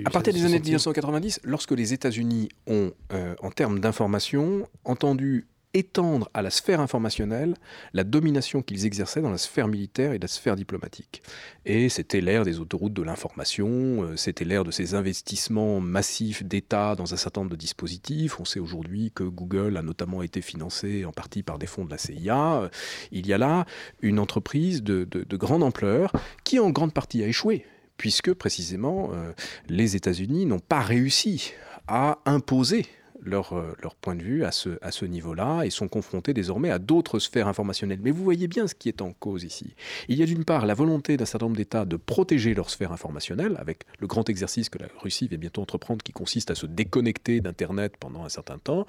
à 0.05 0.09
partir 0.09 0.31
des 0.33 0.45
années 0.45 0.59
1990, 0.59 1.41
lorsque 1.43 1.71
les 1.71 1.91
États-Unis 1.91 2.47
ont, 2.65 2.93
en 3.41 3.51
termes 3.51 3.81
d'information, 3.81 4.69
entendu 4.85 5.47
étendre 5.73 6.29
à 6.33 6.41
la 6.41 6.49
sphère 6.49 6.79
informationnelle 6.79 7.55
la 7.93 8.03
domination 8.03 8.61
qu'ils 8.61 8.85
exerçaient 8.85 9.21
dans 9.21 9.29
la 9.29 9.37
sphère 9.37 9.67
militaire 9.67 10.13
et 10.13 10.19
la 10.19 10.27
sphère 10.27 10.55
diplomatique. 10.55 11.21
Et 11.65 11.89
c'était 11.89 12.21
l'ère 12.21 12.43
des 12.43 12.59
autoroutes 12.59 12.93
de 12.93 13.03
l'information, 13.03 13.67
euh, 14.03 14.15
c'était 14.15 14.45
l'ère 14.45 14.63
de 14.63 14.71
ces 14.71 14.95
investissements 14.95 15.79
massifs 15.79 16.43
d'État 16.43 16.95
dans 16.95 17.13
un 17.13 17.17
certain 17.17 17.41
nombre 17.41 17.51
de 17.51 17.57
dispositifs. 17.57 18.39
On 18.39 18.45
sait 18.45 18.59
aujourd'hui 18.59 19.11
que 19.13 19.23
Google 19.23 19.77
a 19.77 19.81
notamment 19.81 20.21
été 20.23 20.41
financé 20.41 21.05
en 21.05 21.11
partie 21.11 21.43
par 21.43 21.59
des 21.59 21.67
fonds 21.67 21.85
de 21.85 21.91
la 21.91 21.97
CIA. 21.97 22.69
Il 23.11 23.27
y 23.27 23.33
a 23.33 23.37
là 23.37 23.65
une 24.01 24.19
entreprise 24.19 24.83
de, 24.83 25.03
de 25.03 25.37
grande 25.37 25.63
ampleur 25.63 26.11
qui 26.43 26.59
en 26.59 26.69
grande 26.69 26.93
partie 26.93 27.23
a 27.23 27.27
échoué 27.27 27.65
puisque 27.97 28.33
précisément 28.33 29.09
euh, 29.13 29.33
les 29.67 29.95
États-Unis 29.95 30.45
n'ont 30.45 30.59
pas 30.59 30.79
réussi 30.79 31.53
à 31.87 32.19
imposer 32.25 32.85
leur, 33.23 33.53
euh, 33.53 33.75
leur, 33.81 33.95
point 33.95 34.15
de 34.15 34.21
vue 34.21 34.43
à 34.43 34.51
ce, 34.51 34.77
à 34.81 34.91
ce 34.91 35.05
niveau-là 35.05 35.63
et 35.63 35.69
sont 35.69 35.87
confrontés 35.87 36.33
désormais 36.33 36.69
à 36.69 36.79
d'autres 36.79 37.19
sphères 37.19 37.47
informationnelles. 37.47 37.99
Mais 38.01 38.11
vous 38.11 38.23
voyez 38.23 38.47
bien 38.47 38.67
ce 38.67 38.75
qui 38.75 38.89
est 38.89 39.01
en 39.01 39.13
cause 39.13 39.43
ici. 39.43 39.75
Il 40.07 40.17
y 40.17 40.23
a 40.23 40.25
d'une 40.25 40.45
part 40.45 40.65
la 40.65 40.73
volonté 40.73 41.17
d'un 41.17 41.25
certain 41.25 41.47
nombre 41.47 41.57
d'États 41.57 41.85
de 41.85 41.95
protéger 41.95 42.53
leur 42.53 42.69
sphère 42.69 42.91
informationnelle, 42.91 43.55
avec 43.59 43.79
le 43.99 44.07
grand 44.07 44.29
exercice 44.29 44.69
que 44.69 44.77
la 44.77 44.87
Russie 45.01 45.27
va 45.27 45.37
bientôt 45.37 45.61
entreprendre 45.61 46.03
qui 46.03 46.11
consiste 46.11 46.51
à 46.51 46.55
se 46.55 46.65
déconnecter 46.65 47.41
d'Internet 47.41 47.93
pendant 47.99 48.23
un 48.23 48.29
certain 48.29 48.57
temps. 48.57 48.85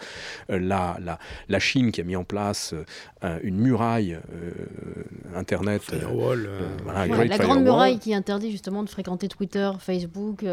Euh, 0.51 0.59
la, 0.59 0.99
la, 1.01 1.19
la, 1.49 1.59
Chine 1.59 1.93
qui 1.93 2.01
a 2.01 2.05
mis 2.05 2.17
en 2.17 2.25
place 2.25 2.75
euh, 3.25 3.39
une 3.43 3.59
muraille 3.59 4.19
Internet. 5.35 5.83
Firewall, 5.83 6.49
voilà, 6.85 7.25
la 7.25 7.39
grande 7.39 7.63
muraille 7.63 7.99
qui 7.99 8.15
interdit 8.15 8.51
justement 8.51 8.83
de 8.83 8.89
fréquenter 8.89 9.29
Twitter, 9.29 9.71
Facebook. 9.81 10.45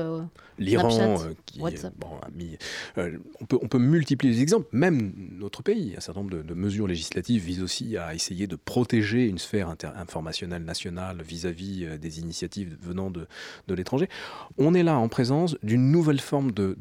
L'Iran 0.57 1.17
qui 1.45 1.59
bon, 1.59 1.67
a 2.21 2.29
mis. 2.33 2.57
on 3.41 3.45
peut 3.45 3.57
on 3.65 3.67
peut 3.67 3.79
multiplier 3.79 4.31
les 4.31 4.41
exemples, 4.43 4.67
même 4.73 5.11
notre 5.39 5.63
pays. 5.63 5.95
Un 5.97 5.99
certain 5.99 6.21
nombre 6.21 6.43
de, 6.43 6.53
mesures 6.53 6.85
législatives 6.85 7.43
visent 7.43 7.63
aussi 7.63 7.97
à 7.97 8.13
essayer 8.13 8.45
de 8.45 8.55
protéger 8.55 9.25
une 9.25 9.39
sphère 9.39 9.73
informationnelle 9.95 10.63
nationale 10.63 11.23
vis-à-vis 11.23 11.85
euh, 11.85 11.97
des 11.97 12.19
initiatives 12.19 12.77
venant 12.79 13.09
de, 13.09 13.27
l'étranger. 13.73 14.07
On 14.59 14.75
est 14.75 14.83
là 14.83 14.99
en 14.99 15.09
présence 15.09 15.57
d'une 15.63 15.91
nouvelle 15.91 16.19
forme 16.19 16.51
de, 16.51 16.77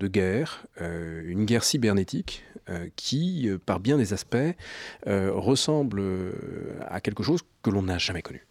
guerre, 0.00 0.64
euh, 0.80 1.22
une 1.26 1.44
guerre 1.44 1.64
cybernétique 1.64 2.44
euh, 2.70 2.88
qui, 2.96 3.50
par 3.66 3.78
bien 3.78 3.98
des 3.98 4.14
aspects, 4.14 4.36
ressemble 5.06 6.02
à 6.88 7.00
quelque 7.02 7.22
chose 7.22 7.42
que 7.62 7.68
l'on 7.68 7.82
n'a 7.82 7.98
jamais 7.98 8.22
connu. 8.22 8.46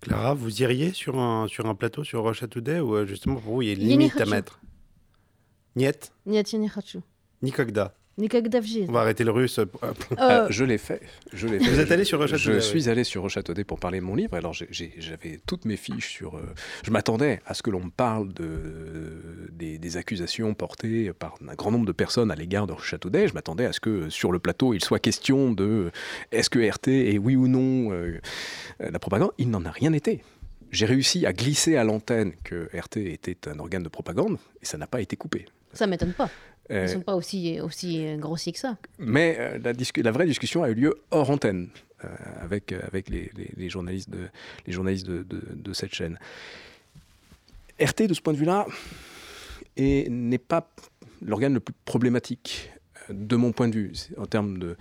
Clara, 0.00 0.34
vous 0.34 0.62
iriez 0.62 0.92
sur 0.92 1.20
un, 1.20 1.46
sur 1.46 1.66
un 1.66 1.74
plateau 1.76 2.02
sur 2.02 2.24
Russia 2.24 2.48
Today 2.48 2.80
ou 2.80 3.06
justement 3.06 3.36
pour 3.36 3.54
vous 3.54 3.62
il 3.62 3.68
y 3.68 3.70
a 3.70 3.74
une 3.74 3.80
limite 3.80 4.20
à 4.20 4.26
mettre? 4.26 4.59
Niet 5.75 6.11
Нет, 6.25 6.47
я 6.53 6.59
не 6.59 6.69
хочу. 6.69 7.03
Никогда. 7.41 7.93
Никогда 8.17 8.61
в 8.61 8.65
жизни. 8.65 8.87
On 8.87 8.93
va 8.93 9.01
arrêter 9.01 9.25
le 9.25 9.31
russe. 9.31 9.59
Euh, 9.59 10.47
je 10.49 10.63
l'ai 10.63 10.77
fait. 10.77 11.01
Je 11.33 11.49
l'ai 11.49 11.57
Vous 11.57 11.79
êtes 11.81 11.91
allé 11.91 12.05
sur 12.05 12.17
Rochataudet 12.17 12.53
Je 12.55 12.59
suis 12.59 12.87
allé 12.87 13.03
sur 13.03 13.21
Rochataudet 13.23 13.65
pour 13.65 13.77
parler 13.77 13.99
de 13.99 14.05
mon 14.05 14.15
livre. 14.15 14.35
Alors 14.35 14.53
j'avais 14.53 15.41
toutes 15.45 15.65
mes 15.65 15.75
fiches 15.75 16.11
sur. 16.11 16.37
Euh, 16.37 16.53
je 16.83 16.91
m'attendais 16.91 17.41
à 17.45 17.53
ce 17.53 17.61
que 17.61 17.71
l'on 17.71 17.83
me 17.83 17.89
parle 17.89 18.31
de, 18.31 19.49
des, 19.51 19.77
des, 19.77 19.97
accusations 19.97 20.53
portées 20.53 21.11
par 21.11 21.35
un 21.45 21.55
grand 21.55 21.71
nombre 21.71 21.85
de 21.85 21.91
personnes 21.91 22.31
à 22.31 22.35
l'égard 22.35 22.67
de 22.67 22.73
Rochataudet. 22.73 23.27
Je 23.27 23.33
m'attendais 23.33 23.65
à 23.65 23.73
ce 23.73 23.81
que 23.81 24.09
sur 24.09 24.31
le 24.31 24.39
plateau 24.39 24.73
il 24.73 24.81
soit 24.81 24.99
question 24.99 25.51
de 25.51 25.91
est-ce 26.31 26.49
que 26.49 26.59
RT 26.59 26.87
est 26.87 27.17
oui 27.17 27.35
ou 27.35 27.49
non 27.49 27.91
euh, 27.91 28.21
la 28.79 28.97
propagande. 28.97 29.31
Il 29.37 29.49
n'en 29.49 29.65
a 29.65 29.71
rien 29.71 29.91
été 29.91 30.23
j'ai 30.71 30.85
réussi 30.85 31.25
à 31.25 31.31
glisser 31.31 31.77
à 31.77 31.83
l'antenne 31.83 32.33
que 32.43 32.69
RT 32.73 32.97
était 32.97 33.47
un 33.47 33.59
organe 33.59 33.83
de 33.83 33.89
propagande 33.89 34.37
et 34.61 34.65
ça 34.65 34.77
n'a 34.77 34.87
pas 34.87 34.99
été 34.99 35.15
coupé. 35.15 35.45
Ça 35.72 35.86
m'étonne 35.86 36.12
pas. 36.12 36.30
Ils 36.70 36.76
ne 36.76 36.80
euh, 36.80 36.86
sont 36.86 37.00
pas 37.00 37.16
aussi, 37.16 37.60
aussi 37.60 38.16
grossiers 38.16 38.52
que 38.52 38.58
ça. 38.58 38.76
Mais 38.98 39.36
euh, 39.38 39.58
la, 39.58 39.72
la, 40.02 40.10
vraie 40.12 40.26
discussion 40.26 40.62
a 40.62 40.70
eu 40.70 40.74
lieu 40.74 40.94
hors 41.10 41.30
antenne, 41.30 41.68
euh, 42.04 42.08
avec, 42.40 42.72
avec 42.72 43.08
les, 43.08 43.32
les, 43.56 43.68
journalistes, 43.68 44.08
de, 44.08 44.28
les 44.66 44.72
journalistes 44.72 45.06
de, 45.06 45.24
de, 45.24 45.72
cette 45.72 45.92
chaîne. 45.92 46.16
RT, 47.80 48.06
de 48.06 48.14
ce 48.14 48.20
point 48.20 48.32
de 48.32 48.38
vue-là, 48.38 48.66
n'est 49.76 50.38
pas 50.38 50.70
l'organe 51.22 51.54
le 51.54 51.60
plus 51.60 51.74
problématique, 51.84 52.70
de 53.08 53.34
mon 53.34 53.50
point 53.50 53.68
de 53.68 53.74
vue, 53.74 53.92
en 54.16 54.26
termes 54.26 54.58
de, 54.58 54.76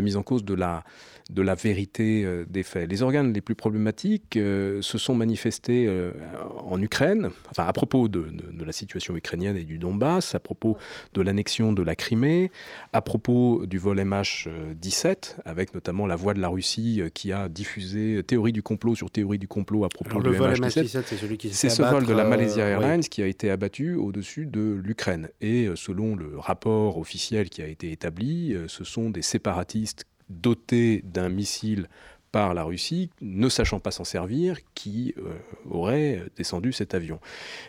mise 0.00 0.16
en 0.16 0.22
cause 0.22 0.44
de 0.44 0.54
la, 0.54 0.82
de 1.30 1.42
la 1.42 1.54
vérité 1.54 2.24
euh, 2.24 2.44
des 2.48 2.62
faits. 2.62 2.88
Les 2.90 3.02
organes 3.02 3.32
les 3.32 3.40
plus 3.40 3.54
problématiques 3.54 4.36
euh, 4.36 4.82
se 4.82 4.98
sont 4.98 5.14
manifestés 5.14 5.86
euh, 5.88 6.12
en 6.58 6.80
Ukraine, 6.82 7.30
enfin 7.50 7.66
à 7.66 7.72
propos 7.72 8.08
de, 8.08 8.26
la 8.64 8.72
situation 8.72 9.16
ukrainienne 9.16 9.56
et 9.56 9.64
du 9.64 9.78
Donbass, 9.78 10.34
à 10.34 10.40
propos 10.40 10.76
de 11.14 11.22
l'annexion 11.22 11.72
de 11.72 11.82
la 11.82 11.96
Crimée, 11.96 12.50
à 12.92 13.00
propos 13.00 13.64
du 13.66 13.78
vol 13.78 13.98
MH17, 13.98 15.36
avec 15.44 15.74
notamment 15.74 16.06
la 16.06 16.16
voix 16.16 16.34
de 16.34 16.40
la 16.40 16.48
Russie 16.48 17.02
qui 17.14 17.32
a 17.32 17.48
diffusé 17.48 18.22
théorie 18.26 18.52
du 18.52 18.62
complot 18.62 18.94
sur 18.94 19.10
théorie 19.10 19.38
du 19.38 19.48
complot 19.48 19.84
à 19.84 19.88
propos 19.88 20.22
du 20.22 20.30
MH17. 20.30 21.02
c'est 21.04 21.16
celui 21.16 21.38
qui 21.38 21.50
C'est 21.50 21.68
ce 21.68 21.82
vol 21.82 22.06
de 22.06 22.12
la 22.12 22.24
Malaysia 22.24 22.64
Airlines 22.64 23.02
qui 23.02 23.22
a 23.22 23.26
été 23.26 23.50
abattu 23.50 23.94
au-dessus 23.94 24.46
de 24.46 24.80
l'Ukraine. 24.82 25.28
Et 25.40 25.68
selon 25.74 26.16
le 26.16 26.38
rapport 26.38 26.98
officiel 26.98 27.48
qui 27.48 27.62
a 27.62 27.66
été 27.66 27.92
établi, 27.92 28.56
ce 28.66 28.84
sont 28.84 29.10
des 29.10 29.22
séparatistes 29.22 30.06
doté 30.28 31.02
d'un 31.04 31.28
missile 31.28 31.88
par 32.32 32.52
la 32.52 32.64
Russie, 32.64 33.10
ne 33.20 33.48
sachant 33.48 33.78
pas 33.78 33.92
s'en 33.92 34.04
servir, 34.04 34.58
qui 34.74 35.14
euh, 35.18 35.34
aurait 35.70 36.24
descendu 36.36 36.72
cet 36.72 36.94
avion. 36.94 37.20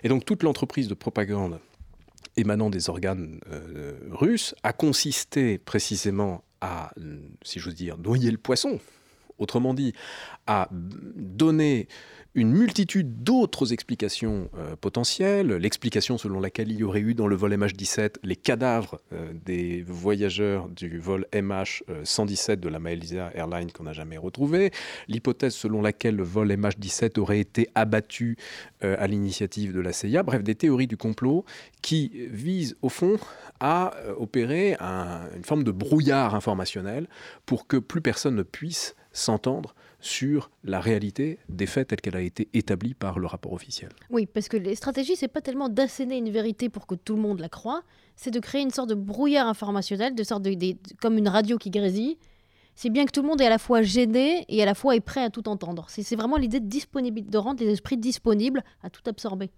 Et 0.03 0.10
donc 0.10 0.26
toute 0.26 0.41
l'entreprise 0.41 0.88
de 0.88 0.95
propagande 0.95 1.60
émanant 2.38 2.70
des 2.70 2.89
organes 2.89 3.39
euh, 3.51 3.93
russes 4.12 4.56
a 4.64 4.74
consisté 4.74 5.58
précisément 5.58 6.43
à, 6.62 6.91
si 7.43 7.60
j'ose 7.60 7.76
dire, 7.76 7.97
noyer 7.97 8.32
le 8.32 8.38
poisson, 8.38 8.80
autrement 9.38 9.74
dit, 9.74 9.93
à 10.47 10.68
donner 10.72 11.88
une 12.36 12.52
multitude 12.52 13.24
d'autres 13.24 13.72
explications 13.72 14.50
euh, 14.58 14.76
potentielles. 14.76 15.48
L'explication 15.54 16.18
selon 16.18 16.42
laquelle 16.42 16.70
il 16.70 16.78
y 16.78 16.84
aurait 16.84 17.00
eu 17.00 17.14
dans 17.14 17.28
le 17.28 17.36
vol 17.36 17.54
MH17 17.54 18.16
les 18.24 18.36
cadavres 18.36 19.00
euh, 19.14 19.32
des 19.46 19.84
voyageurs 19.88 20.68
du 20.68 21.00
vol 21.00 21.26
MH117 21.32 22.52
euh, 22.52 22.56
de 22.58 22.70
la 22.70 22.80
Malaysia 22.80 23.32
Airlines 23.34 23.72
qu'on 23.72 23.84
n'a 23.84 23.94
jamais 23.94 24.18
retrouvé. 24.18 24.72
L'hypothèse 25.08 25.56
selon 25.56 25.82
laquelle 25.82 26.18
le 26.18 26.24
vol 26.24 26.52
MH17 26.52 27.20
aurait 27.20 27.40
été 27.40 27.70
abattu 27.74 28.38
à 28.82 29.08
l'initiative 29.08 29.74
de 29.74 29.80
la 29.80 29.94
CIA. 29.94 30.22
Bref, 30.24 30.44
des 30.44 30.56
théories 30.56 30.88
du 30.88 30.98
complot 30.98 31.46
qui 31.82 32.12
visent 32.30 32.76
au 32.82 32.90
fond 32.90 33.18
à 33.60 33.94
opérer 34.18 34.76
une 34.80 35.44
forme 35.44 35.64
de 35.64 35.72
brouillard 35.72 36.36
informationnel 36.36 37.08
pour 37.46 37.68
que 37.68 37.78
plus 37.78 38.02
personne 38.02 38.36
ne 38.36 38.44
puisse 38.44 38.96
s'entendre 39.12 39.74
sur 40.06 40.51
la 40.64 40.80
réalité 40.80 41.39
des 41.49 41.66
faits 41.66 41.88
telle 41.88 41.99
qu'elle 41.99 42.16
a 42.16 42.22
été 42.22 42.47
établie 42.53 42.93
par 42.93 43.18
le 43.18 43.26
rapport 43.26 43.53
officiel. 43.53 43.89
Oui, 44.12 44.28
parce 44.28 44.47
que 44.47 44.56
les 44.56 44.76
stratégies, 44.76 45.16
c'est 45.16 45.28
pas 45.28 45.41
tellement 45.41 45.68
d'asséner 45.68 46.18
une 46.18 46.30
vérité 46.30 46.70
pour 46.70 46.86
que 46.86 46.93
tout 46.93 47.16
le 47.16 47.22
monde 47.22 47.39
la 47.39 47.49
croie, 47.49 47.82
c'est 48.16 48.30
de 48.30 48.39
créer 48.39 48.62
une 48.62 48.70
sorte 48.70 48.89
de 48.89 48.95
brouillard 48.95 49.47
informationnel, 49.47 50.14
de 50.14 50.24
sorte 50.24 50.43
de, 50.43 50.76
comme 51.01 51.18
une 51.18 51.28
radio 51.28 51.58
qui 51.58 51.72
grésille. 51.72 52.18
C'est 52.76 52.91
bien 52.91 53.06
que 53.06 53.12
tout 53.12 53.24
le 53.24 53.28
monde 53.28 53.41
est 53.41 53.47
à 53.47 53.49
la 53.49 53.58
fois 53.58 53.82
gêné 53.82 54.45
et 54.47 54.62
à 54.62 54.66
la 54.66 54.76
fois 54.76 54.95
est 54.95 55.01
prêt 55.01 55.24
à 55.24 55.32
tout 55.32 55.49
entendre. 55.49 55.88
C'est 55.89 56.16
vraiment 56.16 56.38
l'idée 56.38 56.60
de, 56.60 57.30
de 57.32 57.38
rendre 57.39 57.64
les 57.64 57.72
esprits 57.72 57.97
disponibles 57.97 58.64
à 58.84 58.91
tout 58.91 59.03
absorber. 59.08 59.49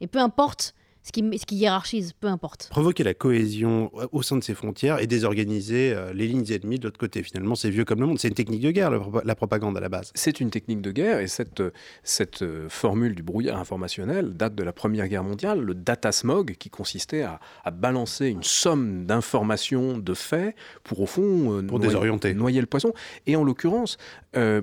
Et 0.00 0.06
peu 0.06 0.20
importe 0.20 0.74
ce 1.06 1.12
qui, 1.12 1.38
ce 1.38 1.46
qui 1.46 1.54
hiérarchise, 1.54 2.14
peu 2.14 2.26
importe. 2.26 2.66
Provoquer 2.70 3.04
la 3.04 3.14
cohésion 3.14 3.92
au 4.10 4.22
sein 4.22 4.36
de 4.36 4.42
ses 4.42 4.54
frontières 4.54 4.98
et 5.00 5.06
désorganiser 5.06 5.92
euh, 5.94 6.12
les 6.12 6.26
lignes 6.26 6.50
ennemies 6.50 6.80
de 6.80 6.84
l'autre 6.84 6.98
côté. 6.98 7.22
Finalement, 7.22 7.54
c'est 7.54 7.70
vieux 7.70 7.84
comme 7.84 8.00
le 8.00 8.06
monde. 8.06 8.18
C'est 8.18 8.26
une 8.26 8.34
technique 8.34 8.62
de 8.62 8.72
guerre, 8.72 8.90
la 9.24 9.34
propagande 9.36 9.76
à 9.76 9.80
la 9.80 9.88
base. 9.88 10.10
C'est 10.16 10.40
une 10.40 10.50
technique 10.50 10.80
de 10.80 10.90
guerre 10.90 11.20
et 11.20 11.28
cette, 11.28 11.62
cette 12.02 12.42
euh, 12.42 12.68
formule 12.68 13.14
du 13.14 13.22
brouillard 13.22 13.60
informationnel 13.60 14.34
date 14.34 14.56
de 14.56 14.64
la 14.64 14.72
Première 14.72 15.06
Guerre 15.06 15.22
mondiale, 15.22 15.60
le 15.60 15.74
data 15.76 16.10
smog, 16.10 16.56
qui 16.58 16.70
consistait 16.70 17.22
à, 17.22 17.38
à 17.64 17.70
balancer 17.70 18.26
une 18.26 18.42
somme 18.42 19.06
d'informations, 19.06 19.98
de 19.98 20.14
faits, 20.14 20.56
pour 20.82 21.00
au 21.00 21.06
fond 21.06 21.22
euh, 21.22 21.62
pour 21.62 21.78
noyer, 21.78 21.86
désorienter. 21.86 22.34
noyer 22.34 22.60
le 22.60 22.66
poisson. 22.66 22.92
Et 23.26 23.36
en 23.36 23.44
l'occurrence, 23.44 23.96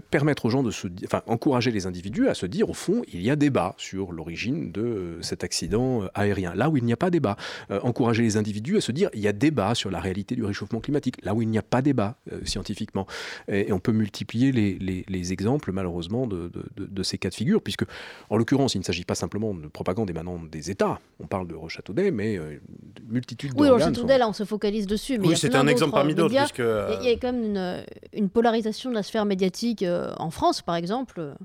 permettre 0.09 0.45
aux 0.45 0.49
gens 0.49 0.63
de 0.63 0.71
se. 0.71 0.87
Enfin, 1.05 1.21
encourager 1.27 1.71
les 1.71 1.85
individus 1.85 2.27
à 2.27 2.33
se 2.33 2.45
dire, 2.45 2.69
au 2.69 2.73
fond, 2.73 3.01
il 3.11 3.21
y 3.21 3.29
a 3.29 3.35
débat 3.35 3.75
sur 3.77 4.11
l'origine 4.11 4.71
de 4.71 5.17
cet 5.21 5.43
accident 5.43 6.03
aérien 6.13 6.33
rien. 6.33 6.55
là 6.55 6.69
où 6.69 6.77
il 6.77 6.83
n'y 6.83 6.93
a 6.93 6.97
pas 6.97 7.09
débat. 7.09 7.37
Euh, 7.71 7.79
encourager 7.83 8.23
les 8.23 8.37
individus 8.37 8.77
à 8.77 8.81
se 8.81 8.91
dire 8.91 9.09
il 9.13 9.19
y 9.19 9.27
a 9.27 9.33
débat 9.33 9.75
sur 9.75 9.91
la 9.91 9.99
réalité 9.99 10.35
du 10.35 10.43
réchauffement 10.43 10.79
climatique, 10.79 11.23
là 11.23 11.33
où 11.33 11.41
il 11.41 11.49
n'y 11.49 11.57
a 11.57 11.63
pas 11.63 11.81
débat 11.81 12.17
euh, 12.31 12.39
scientifiquement. 12.45 13.07
Et, 13.47 13.71
on 13.71 13.79
peut 13.79 13.91
multiplier 13.91 14.51
les, 14.51 15.33
exemples, 15.33 15.71
malheureusement, 15.71 16.27
de, 16.27 17.03
ces 17.03 17.17
cas 17.17 17.29
de 17.29 17.33
figure, 17.33 17.61
puisque, 17.61 17.85
en 18.29 18.37
l'occurrence, 18.37 18.75
il 18.75 18.79
ne 18.79 18.83
s'agit 18.83 19.05
pas 19.05 19.15
simplement 19.15 19.53
de 19.53 19.67
propagande 19.67 20.09
émanant 20.09 20.39
des 20.39 20.69
États. 20.69 20.99
On 21.19 21.27
parle 21.27 21.47
de 21.47 21.55
Rochataudet, 21.55 22.11
mais 22.11 22.37
euh, 22.37 22.59
multitude 23.09 23.53
Oui, 23.57 23.69
Rochataudet, 23.69 24.17
là, 24.17 24.27
on 24.27 24.33
se 24.33 24.43
focalise 24.43 24.85
dessus. 24.85 25.17
Mais 25.17 25.29
oui, 25.29 25.37
c'est 25.37 25.55
un 25.55 25.67
exemple 25.67 25.93
parmi 25.93 26.13
d'autres. 26.13 26.35
Puisque... 26.35 26.59
Il 26.59 27.05
y 27.05 27.09
a 27.09 27.13
quand 27.13 27.33
même 27.33 27.83
une, 28.13 28.29
polarisation 28.29 28.89
de 28.89 28.95
la 28.95 29.03
sphère 29.03 29.25
médiatique 29.25 29.62
en 30.17 30.29
France, 30.29 30.61
par 30.61 30.75
exemple 30.75 31.35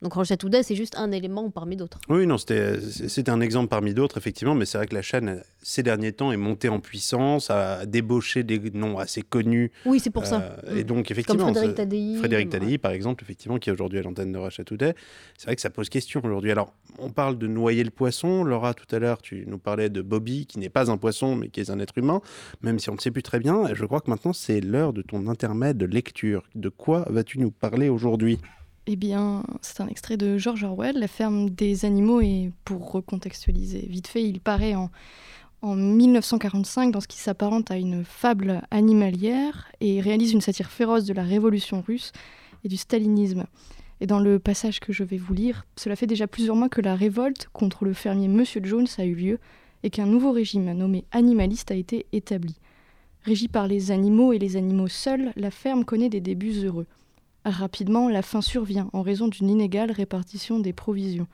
Donc 0.00 0.14
Russia 0.14 0.36
Today, 0.36 0.62
c'est 0.62 0.76
juste 0.76 0.96
un 0.96 1.10
élément 1.10 1.50
parmi 1.50 1.76
d'autres. 1.76 1.98
Oui, 2.08 2.24
non, 2.24 2.38
c'était 2.38 3.30
un 3.30 3.40
exemple 3.40 3.68
parmi 3.68 3.94
d'autres, 3.94 4.16
effectivement, 4.16 4.54
mais 4.54 4.64
c'est 4.64 4.78
vrai 4.78 4.86
que 4.86 4.94
la 4.94 5.02
chaîne, 5.02 5.42
ces 5.60 5.82
derniers 5.82 6.12
temps, 6.12 6.30
est 6.30 6.36
montée 6.36 6.68
en 6.68 6.78
puissance, 6.78 7.50
a 7.50 7.84
débauché 7.84 8.44
des 8.44 8.60
noms 8.72 8.98
assez 8.98 9.22
connus. 9.22 9.72
Oui, 9.86 9.98
c'est 9.98 10.10
pour 10.10 10.24
ça. 10.24 10.56
Euh, 10.68 10.76
et 10.76 10.84
donc, 10.84 11.10
effectivement. 11.10 11.46
Comme 11.46 11.54
Frédéric 11.54 11.76
Tadei. 11.76 12.16
Frédéric 12.16 12.50
Tadei, 12.50 12.78
par 12.78 12.92
exemple, 12.92 13.24
effectivement, 13.24 13.58
qui 13.58 13.70
est 13.70 13.72
aujourd'hui 13.72 13.98
à 13.98 14.02
l'antenne 14.02 14.30
de 14.30 14.38
Russia 14.38 14.62
Today. 14.62 14.94
C'est 15.36 15.46
vrai 15.46 15.56
que 15.56 15.62
ça 15.62 15.70
pose 15.70 15.88
question 15.88 16.20
aujourd'hui. 16.22 16.52
Alors, 16.52 16.72
on 17.00 17.10
parle 17.10 17.36
de 17.36 17.48
noyer 17.48 17.82
le 17.82 17.90
poisson. 17.90 18.44
Laura, 18.44 18.74
tout 18.74 18.94
à 18.94 19.00
l'heure, 19.00 19.20
tu 19.20 19.44
nous 19.48 19.58
parlais 19.58 19.90
de 19.90 20.00
Bobby, 20.00 20.46
qui 20.46 20.60
n'est 20.60 20.68
pas 20.68 20.92
un 20.92 20.96
poisson, 20.96 21.34
mais 21.34 21.48
qui 21.48 21.60
est 21.60 21.70
un 21.70 21.80
être 21.80 21.98
humain, 21.98 22.20
même 22.62 22.78
si 22.78 22.88
on 22.88 22.94
ne 22.94 23.00
sait 23.00 23.10
plus 23.10 23.24
très 23.24 23.40
bien. 23.40 23.74
Je 23.74 23.84
crois 23.84 24.00
que 24.00 24.10
maintenant, 24.10 24.32
c'est 24.32 24.60
l'heure 24.60 24.92
de 24.92 25.02
ton 25.02 25.26
intermède 25.26 25.76
de 25.76 25.86
lecture. 25.86 26.44
De 26.54 26.68
quoi 26.68 27.04
vas-tu 27.10 27.40
nous 27.40 27.50
parler 27.50 27.88
aujourd'hui? 27.88 28.38
Eh 28.90 28.96
bien, 28.96 29.44
c'est 29.60 29.82
un 29.82 29.86
extrait 29.86 30.16
de 30.16 30.38
George 30.38 30.64
Orwell, 30.64 30.98
La 30.98 31.08
ferme 31.08 31.50
des 31.50 31.84
animaux, 31.84 32.22
et 32.22 32.50
pour 32.64 32.90
recontextualiser 32.90 33.80
vite 33.86 34.06
fait, 34.06 34.24
il 34.24 34.40
paraît 34.40 34.74
en, 34.74 34.90
en 35.60 35.76
1945 35.76 36.90
dans 36.90 37.02
ce 37.02 37.06
qui 37.06 37.18
s'apparente 37.18 37.70
à 37.70 37.76
une 37.76 38.02
fable 38.02 38.62
animalière 38.70 39.70
et 39.82 40.00
réalise 40.00 40.32
une 40.32 40.40
satire 40.40 40.70
féroce 40.70 41.04
de 41.04 41.12
la 41.12 41.22
révolution 41.22 41.82
russe 41.86 42.12
et 42.64 42.68
du 42.68 42.78
stalinisme. 42.78 43.44
Et 44.00 44.06
dans 44.06 44.20
le 44.20 44.38
passage 44.38 44.80
que 44.80 44.94
je 44.94 45.04
vais 45.04 45.18
vous 45.18 45.34
lire, 45.34 45.66
cela 45.76 45.94
fait 45.94 46.06
déjà 46.06 46.26
plusieurs 46.26 46.56
mois 46.56 46.70
que 46.70 46.80
la 46.80 46.94
révolte 46.94 47.50
contre 47.52 47.84
le 47.84 47.92
fermier 47.92 48.28
Monsieur 48.28 48.62
Jones 48.64 48.86
a 48.96 49.04
eu 49.04 49.14
lieu 49.14 49.38
et 49.82 49.90
qu'un 49.90 50.06
nouveau 50.06 50.32
régime 50.32 50.72
nommé 50.72 51.04
animaliste 51.12 51.70
a 51.72 51.74
été 51.74 52.06
établi. 52.12 52.56
Régi 53.24 53.48
par 53.48 53.68
les 53.68 53.90
animaux 53.90 54.32
et 54.32 54.38
les 54.38 54.56
animaux 54.56 54.88
seuls, 54.88 55.30
la 55.36 55.50
ferme 55.50 55.84
connaît 55.84 56.08
des 56.08 56.22
débuts 56.22 56.64
heureux. 56.64 56.86
Rapidement, 57.48 58.10
la 58.10 58.20
faim 58.20 58.42
survient 58.42 58.90
en 58.92 59.00
raison 59.00 59.26
d'une 59.26 59.48
inégale 59.48 59.90
répartition 59.90 60.58
des 60.60 60.74
provisions. 60.74 61.26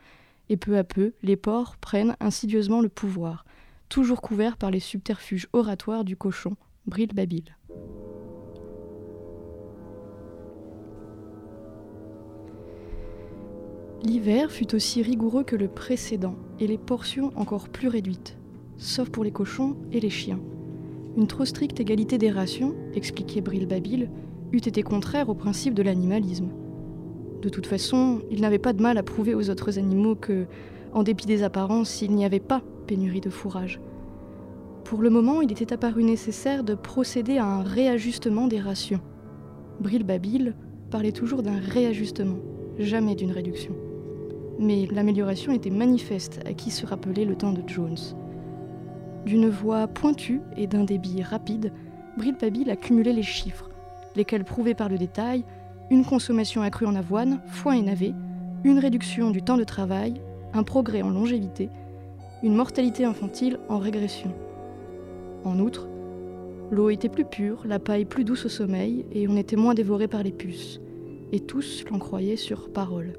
Et 0.47 0.55
peu 0.55 0.77
à 0.77 0.85
peu, 0.85 1.13
les 1.23 1.35
porcs 1.35 1.75
prennent 1.75 2.15
insidieusement 2.21 2.79
le 2.79 2.87
pouvoir, 2.87 3.45
toujours 3.89 4.21
couverts 4.21 4.55
par 4.55 4.71
les 4.71 4.79
subterfuges 4.79 5.47
oratoires 5.51 6.05
du 6.05 6.15
cochon, 6.15 6.55
Bril 6.85 7.09
Babil. 7.13 7.43
L'hiver 14.03 14.51
fut 14.51 14.73
aussi 14.73 15.01
rigoureux 15.01 15.43
que 15.43 15.55
le 15.55 15.67
précédent, 15.67 16.35
et 16.59 16.67
les 16.67 16.77
portions 16.77 17.33
encore 17.35 17.67
plus 17.67 17.89
réduites, 17.89 18.37
sauf 18.77 19.09
pour 19.09 19.25
les 19.25 19.31
cochons 19.31 19.75
et 19.91 19.99
les 19.99 20.09
chiens. 20.09 20.39
Une 21.17 21.27
trop 21.27 21.45
stricte 21.45 21.79
égalité 21.79 22.17
des 22.17 22.31
rations, 22.31 22.73
expliquait 22.93 23.41
Bril 23.41 23.67
Babil, 23.67 24.09
eût 24.55 24.67
été 24.67 24.83
contraire 24.83 25.29
au 25.29 25.35
principe 25.35 25.73
de 25.73 25.83
l'animalisme. 25.83 26.49
De 27.41 27.49
toute 27.49 27.67
façon, 27.67 28.21
il 28.31 28.41
n'avait 28.41 28.57
pas 28.59 28.73
de 28.73 28.81
mal 28.81 28.97
à 28.97 29.03
prouver 29.03 29.35
aux 29.35 29.49
autres 29.49 29.77
animaux 29.77 30.15
que, 30.15 30.47
en 30.93 31.03
dépit 31.03 31.25
des 31.25 31.43
apparences, 31.43 32.01
il 32.01 32.11
n'y 32.11 32.25
avait 32.25 32.39
pas 32.39 32.61
pénurie 32.87 33.21
de 33.21 33.29
fourrage. 33.29 33.79
Pour 34.83 35.01
le 35.01 35.09
moment, 35.09 35.41
il 35.41 35.51
était 35.51 35.73
apparu 35.73 36.03
nécessaire 36.03 36.63
de 36.63 36.75
procéder 36.75 37.37
à 37.37 37.45
un 37.45 37.63
réajustement 37.63 38.47
des 38.47 38.59
rations. 38.59 39.01
Bril 39.79 40.03
Babil 40.03 40.55
parlait 40.89 41.11
toujours 41.11 41.43
d'un 41.43 41.59
réajustement, 41.59 42.37
jamais 42.79 43.15
d'une 43.15 43.31
réduction. 43.31 43.75
Mais 44.59 44.87
l'amélioration 44.89 45.51
était 45.51 45.69
manifeste 45.69 46.39
à 46.45 46.53
qui 46.53 46.71
se 46.71 46.85
rappelait 46.85 47.25
le 47.25 47.35
temps 47.35 47.51
de 47.51 47.67
Jones. 47.67 47.97
D'une 49.25 49.49
voix 49.49 49.87
pointue 49.87 50.39
et 50.55 50.67
d'un 50.67 50.83
débit 50.83 51.21
rapide, 51.23 51.73
Bril 52.17 52.35
Babil 52.39 52.69
accumulait 52.69 53.11
les 53.11 53.23
chiffres, 53.23 53.69
lesquels 54.15 54.43
prouvaient 54.43 54.73
par 54.73 54.89
le 54.89 54.97
détail 54.97 55.43
une 55.89 56.05
consommation 56.05 56.61
accrue 56.61 56.85
en 56.85 56.95
avoine, 56.95 57.41
foin 57.47 57.73
et 57.73 57.81
navet, 57.81 58.13
une 58.63 58.79
réduction 58.79 59.29
du 59.29 59.41
temps 59.41 59.57
de 59.57 59.63
travail, 59.63 60.21
un 60.53 60.63
progrès 60.63 61.01
en 61.01 61.09
longévité, 61.09 61.69
une 62.43 62.55
mortalité 62.55 63.05
infantile 63.05 63.59
en 63.69 63.77
régression. 63.77 64.33
En 65.43 65.59
outre, 65.59 65.87
l'eau 66.71 66.89
était 66.89 67.09
plus 67.09 67.25
pure, 67.25 67.63
la 67.65 67.79
paille 67.79 68.05
plus 68.05 68.23
douce 68.23 68.45
au 68.45 68.49
sommeil, 68.49 69.05
et 69.11 69.27
on 69.27 69.37
était 69.37 69.55
moins 69.55 69.73
dévoré 69.73 70.07
par 70.07 70.23
les 70.23 70.31
puces. 70.31 70.81
Et 71.31 71.39
tous 71.39 71.85
l'en 71.91 71.99
croyaient 71.99 72.35
sur 72.35 72.69
parole. 72.71 73.13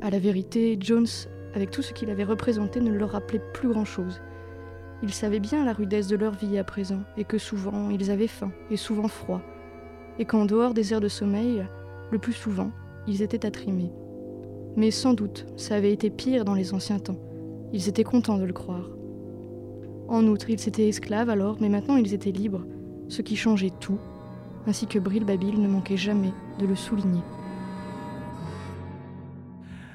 À 0.00 0.10
la 0.10 0.18
vérité, 0.18 0.76
Jones, 0.80 1.06
avec 1.54 1.70
tout 1.70 1.82
ce 1.82 1.92
qu'il 1.92 2.10
avait 2.10 2.24
représenté, 2.24 2.80
ne 2.80 2.92
leur 2.92 3.10
rappelait 3.10 3.42
plus 3.54 3.68
grand-chose. 3.68 4.20
Ils 5.02 5.12
savaient 5.12 5.40
bien 5.40 5.64
la 5.64 5.72
rudesse 5.72 6.06
de 6.06 6.16
leur 6.16 6.34
vie 6.34 6.58
à 6.58 6.64
présent, 6.64 7.00
et 7.16 7.24
que 7.24 7.38
souvent 7.38 7.90
ils 7.90 8.10
avaient 8.10 8.28
faim, 8.28 8.52
et 8.70 8.76
souvent 8.76 9.08
froid, 9.08 9.42
et 10.18 10.24
qu'en 10.24 10.44
dehors 10.44 10.74
des 10.74 10.92
heures 10.92 11.00
de 11.00 11.08
sommeil, 11.08 11.64
le 12.10 12.18
plus 12.18 12.32
souvent, 12.32 12.70
ils 13.06 13.22
étaient 13.22 13.46
attrimés. 13.46 13.92
Mais 14.76 14.90
sans 14.90 15.14
doute, 15.14 15.46
ça 15.56 15.74
avait 15.74 15.92
été 15.92 16.10
pire 16.10 16.44
dans 16.44 16.54
les 16.54 16.74
anciens 16.74 16.98
temps. 16.98 17.18
Ils 17.72 17.88
étaient 17.88 18.04
contents 18.04 18.38
de 18.38 18.44
le 18.44 18.52
croire. 18.52 18.88
En 20.08 20.26
outre, 20.26 20.50
ils 20.50 20.68
étaient 20.68 20.88
esclaves 20.88 21.30
alors, 21.30 21.56
mais 21.60 21.68
maintenant 21.68 21.96
ils 21.96 22.14
étaient 22.14 22.32
libres, 22.32 22.64
ce 23.08 23.22
qui 23.22 23.36
changeait 23.36 23.72
tout, 23.80 23.98
ainsi 24.66 24.86
que 24.86 24.98
Bril 24.98 25.24
Babil 25.24 25.60
ne 25.60 25.68
manquait 25.68 25.96
jamais 25.96 26.32
de 26.58 26.66
le 26.66 26.76
souligner. 26.76 27.22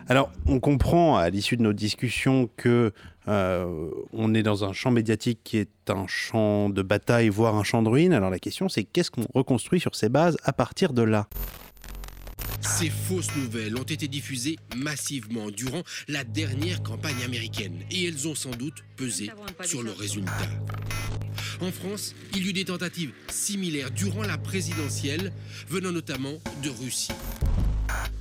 Alors, 0.10 0.32
on 0.46 0.62
comprend 0.62 1.18
à 1.18 1.30
l'issue 1.30 1.58
de 1.58 1.64
nos 1.64 1.74
discussions 1.74 2.50
que 2.56 2.94
euh, 3.28 3.90
on 4.14 4.34
est 4.34 4.44
dans 4.44 4.64
un 4.64 4.72
champ 4.72 4.90
médiatique 4.90 5.42
qui 5.44 5.58
est 5.58 5.90
un 5.90 6.08
champ 6.08 6.70
de 6.70 6.82
bataille, 6.82 7.28
voire 7.28 7.56
un 7.56 7.64
champ 7.64 7.84
de 7.84 7.90
ruine. 7.90 8.14
Alors 8.14 8.30
la 8.30 8.40
question, 8.40 8.70
c'est 8.70 8.86
qu'est-ce 8.86 9.12
qu'on 9.12 9.28
reconstruit 9.34 9.82
sur 9.82 9.96
ces 9.96 10.08
bases 10.08 10.38
à 10.44 10.54
partir 10.54 10.94
de 10.94 11.02
là? 11.02 11.28
Ces 12.62 12.90
fausses 12.90 13.36
nouvelles 13.36 13.76
ont 13.76 13.84
été 13.84 14.08
diffusées 14.08 14.56
massivement 14.78 15.50
durant 15.50 15.84
la 16.08 16.24
dernière 16.24 16.82
campagne 16.84 17.24
américaine 17.26 17.80
et 17.92 18.08
elles 18.08 18.28
ont 18.30 18.36
sans 18.36 18.52
doute 18.52 18.86
pesé 18.96 19.30
sur 19.64 19.84
le 19.84 19.92
résultat. 19.92 20.32
En 21.60 21.72
France, 21.72 22.16
il 22.34 22.46
y 22.46 22.50
eut 22.50 22.54
des 22.54 22.66
tentatives 22.66 23.12
similaires 23.30 23.92
durant 23.92 24.24
la 24.24 24.38
présidentielle, 24.38 25.34
venant 25.68 25.92
notamment 25.92 26.34
de 26.64 26.70
Russie. 26.70 27.12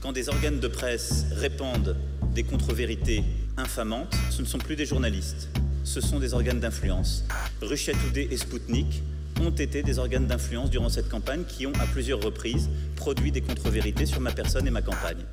Quand 0.00 0.12
des 0.12 0.28
organes 0.28 0.60
de 0.60 0.68
presse 0.68 1.26
répandent 1.32 1.96
des 2.34 2.42
contre-vérités 2.42 3.24
infamantes, 3.56 4.14
ce 4.30 4.42
ne 4.42 4.46
sont 4.46 4.58
plus 4.58 4.76
des 4.76 4.86
journalistes, 4.86 5.48
ce 5.84 6.00
sont 6.00 6.18
des 6.18 6.34
organes 6.34 6.60
d'influence. 6.60 7.24
Russia 7.62 7.92
et 8.14 8.36
Sputnik 8.36 9.02
ont 9.40 9.50
été 9.50 9.82
des 9.82 9.98
organes 9.98 10.26
d'influence 10.26 10.70
durant 10.70 10.88
cette 10.88 11.08
campagne 11.08 11.44
qui 11.44 11.66
ont 11.66 11.72
à 11.80 11.86
plusieurs 11.86 12.20
reprises 12.20 12.68
produit 12.96 13.32
des 13.32 13.40
contre-vérités 13.40 14.06
sur 14.06 14.20
ma 14.20 14.32
personne 14.32 14.66
et 14.66 14.70
ma 14.70 14.82
campagne. 14.82 15.24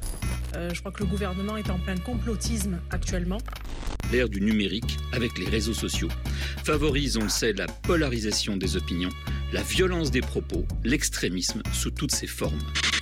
Euh, 0.55 0.69
je 0.73 0.79
crois 0.79 0.91
que 0.91 0.99
le 0.99 1.09
gouvernement 1.09 1.57
est 1.57 1.69
en 1.69 1.79
plein 1.79 1.97
complotisme 1.97 2.79
actuellement. 2.91 3.39
L'ère 4.11 4.29
du 4.29 4.41
numérique, 4.41 4.99
avec 5.11 5.37
les 5.37 5.49
réseaux 5.49 5.73
sociaux, 5.73 6.09
favorise, 6.63 7.17
on 7.17 7.23
le 7.23 7.29
sait, 7.29 7.53
la 7.53 7.67
polarisation 7.67 8.57
des 8.57 8.77
opinions, 8.77 9.09
la 9.51 9.61
violence 9.61 10.11
des 10.11 10.21
propos, 10.21 10.65
l'extrémisme 10.83 11.63
sous 11.71 11.91
toutes 11.91 12.13
ses 12.13 12.27
formes. 12.27 12.59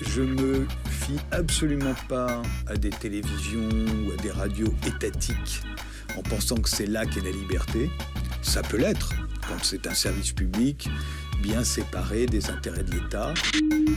Je 0.08 0.22
me 0.22 0.66
fie 0.89 1.20
absolument 1.32 1.95
pas 2.08 2.41
à 2.68 2.76
des 2.76 2.89
télévisions 2.89 3.70
ou 4.06 4.12
à 4.12 4.22
des 4.22 4.32
radios 4.32 4.74
étatiques 4.88 5.62
en 6.18 6.22
pensant 6.22 6.58
que 6.58 6.70
c'est 6.70 6.88
là 6.88 7.06
qu'est 7.06 7.22
la 7.22 7.32
liberté. 7.32 7.89
Ça 8.41 8.62
peut 8.62 8.78
l'être 8.78 9.14
quand 9.47 9.64
c'est 9.64 9.88
un 9.88 9.93
service 9.93 10.32
public 10.32 10.89
bien 11.42 11.64
séparé 11.64 12.28
des 12.28 12.50
intérêts 12.50 12.84
de 12.84 12.92
l'État. 12.92 13.34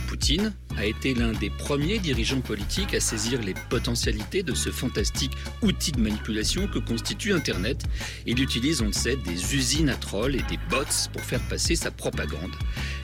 Poutine 0.07 0.53
a 0.77 0.85
été 0.85 1.13
l'un 1.13 1.31
des 1.31 1.49
premiers 1.49 1.99
dirigeants 1.99 2.41
politiques 2.41 2.93
à 2.93 2.99
saisir 2.99 3.41
les 3.41 3.53
potentialités 3.69 4.41
de 4.41 4.53
ce 4.53 4.71
fantastique 4.71 5.31
outil 5.61 5.91
de 5.91 6.01
manipulation 6.01 6.67
que 6.67 6.79
constitue 6.79 7.33
Internet. 7.33 7.83
Il 8.25 8.41
utilise, 8.41 8.81
on 8.81 8.87
le 8.87 8.93
sait, 8.93 9.15
des 9.15 9.55
usines 9.55 9.89
à 9.89 9.95
trolls 9.95 10.35
et 10.35 10.41
des 10.43 10.57
bots 10.69 11.07
pour 11.13 11.21
faire 11.21 11.41
passer 11.47 11.75
sa 11.75 11.91
propagande. 11.91 12.51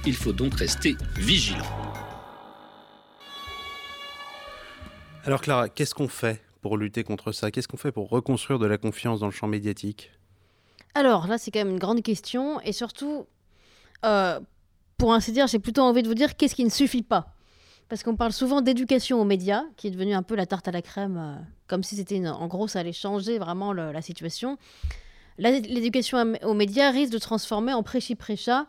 Il 0.06 0.16
faut 0.16 0.34
donc 0.34 0.56
rester 0.56 0.96
vigilant. 1.18 1.66
Alors 5.24 5.42
Clara, 5.42 5.70
qu'est-ce 5.70 5.94
qu'on 5.94 6.08
fait 6.08 6.42
pour 6.62 6.78
lutter 6.78 7.04
contre 7.04 7.32
ça? 7.32 7.52
Qu'est-ce 7.52 7.68
qu'on 7.68 7.78
fait 7.78 7.92
pour 7.92 8.10
reconstruire 8.10 8.58
de 8.58 8.66
la 8.66 8.80
confiance 8.80 9.20
dans 9.20 9.28
le 9.28 9.32
champ 9.32 9.48
médiatique? 9.48 10.12
Alors 10.96 11.28
là, 11.28 11.38
c'est 11.38 11.52
quand 11.52 11.60
même 11.60 11.70
une 11.70 11.80
grande 11.80 12.02
question 12.02 12.60
et 12.62 12.74
surtout, 12.74 13.28
euh, 14.06 14.40
pour 14.98 15.14
ainsi 15.14 15.32
dire, 15.32 15.48
j'ai 15.48 15.60
plutôt 15.60 15.82
envie 15.82 16.04
de 16.04 16.08
vous 16.08 16.14
dire 16.14 16.36
qu'est-ce 16.36 16.56
qui 16.56 16.64
ne 16.64 16.70
suffit 16.70 17.04
pas. 17.04 17.34
Parce 17.90 18.04
qu'on 18.04 18.16
parle 18.16 18.32
souvent 18.32 18.62
d'éducation 18.62 19.20
aux 19.20 19.26
médias, 19.26 19.64
qui 19.76 19.88
est 19.88 19.92
devenue 19.92 20.14
un 20.14 20.24
peu 20.24 20.36
la 20.36 20.46
tarte 20.46 20.68
à 20.68 20.72
la 20.72 20.82
crème, 20.82 21.18
euh, 21.18 21.36
comme 21.68 21.84
si 21.84 21.96
c'était 21.96 22.26
en 22.28 22.48
gros 22.48 22.68
ça 22.68 22.80
allait 22.80 22.94
changer 22.94 23.38
vraiment 23.38 23.74
la 23.74 24.02
situation. 24.02 24.58
L'éducation 25.38 26.34
aux 26.44 26.54
médias 26.54 26.92
risque 26.92 27.14
de 27.14 27.18
transformer 27.18 27.74
en 27.74 27.84
prêchi-prêcha 27.84 28.68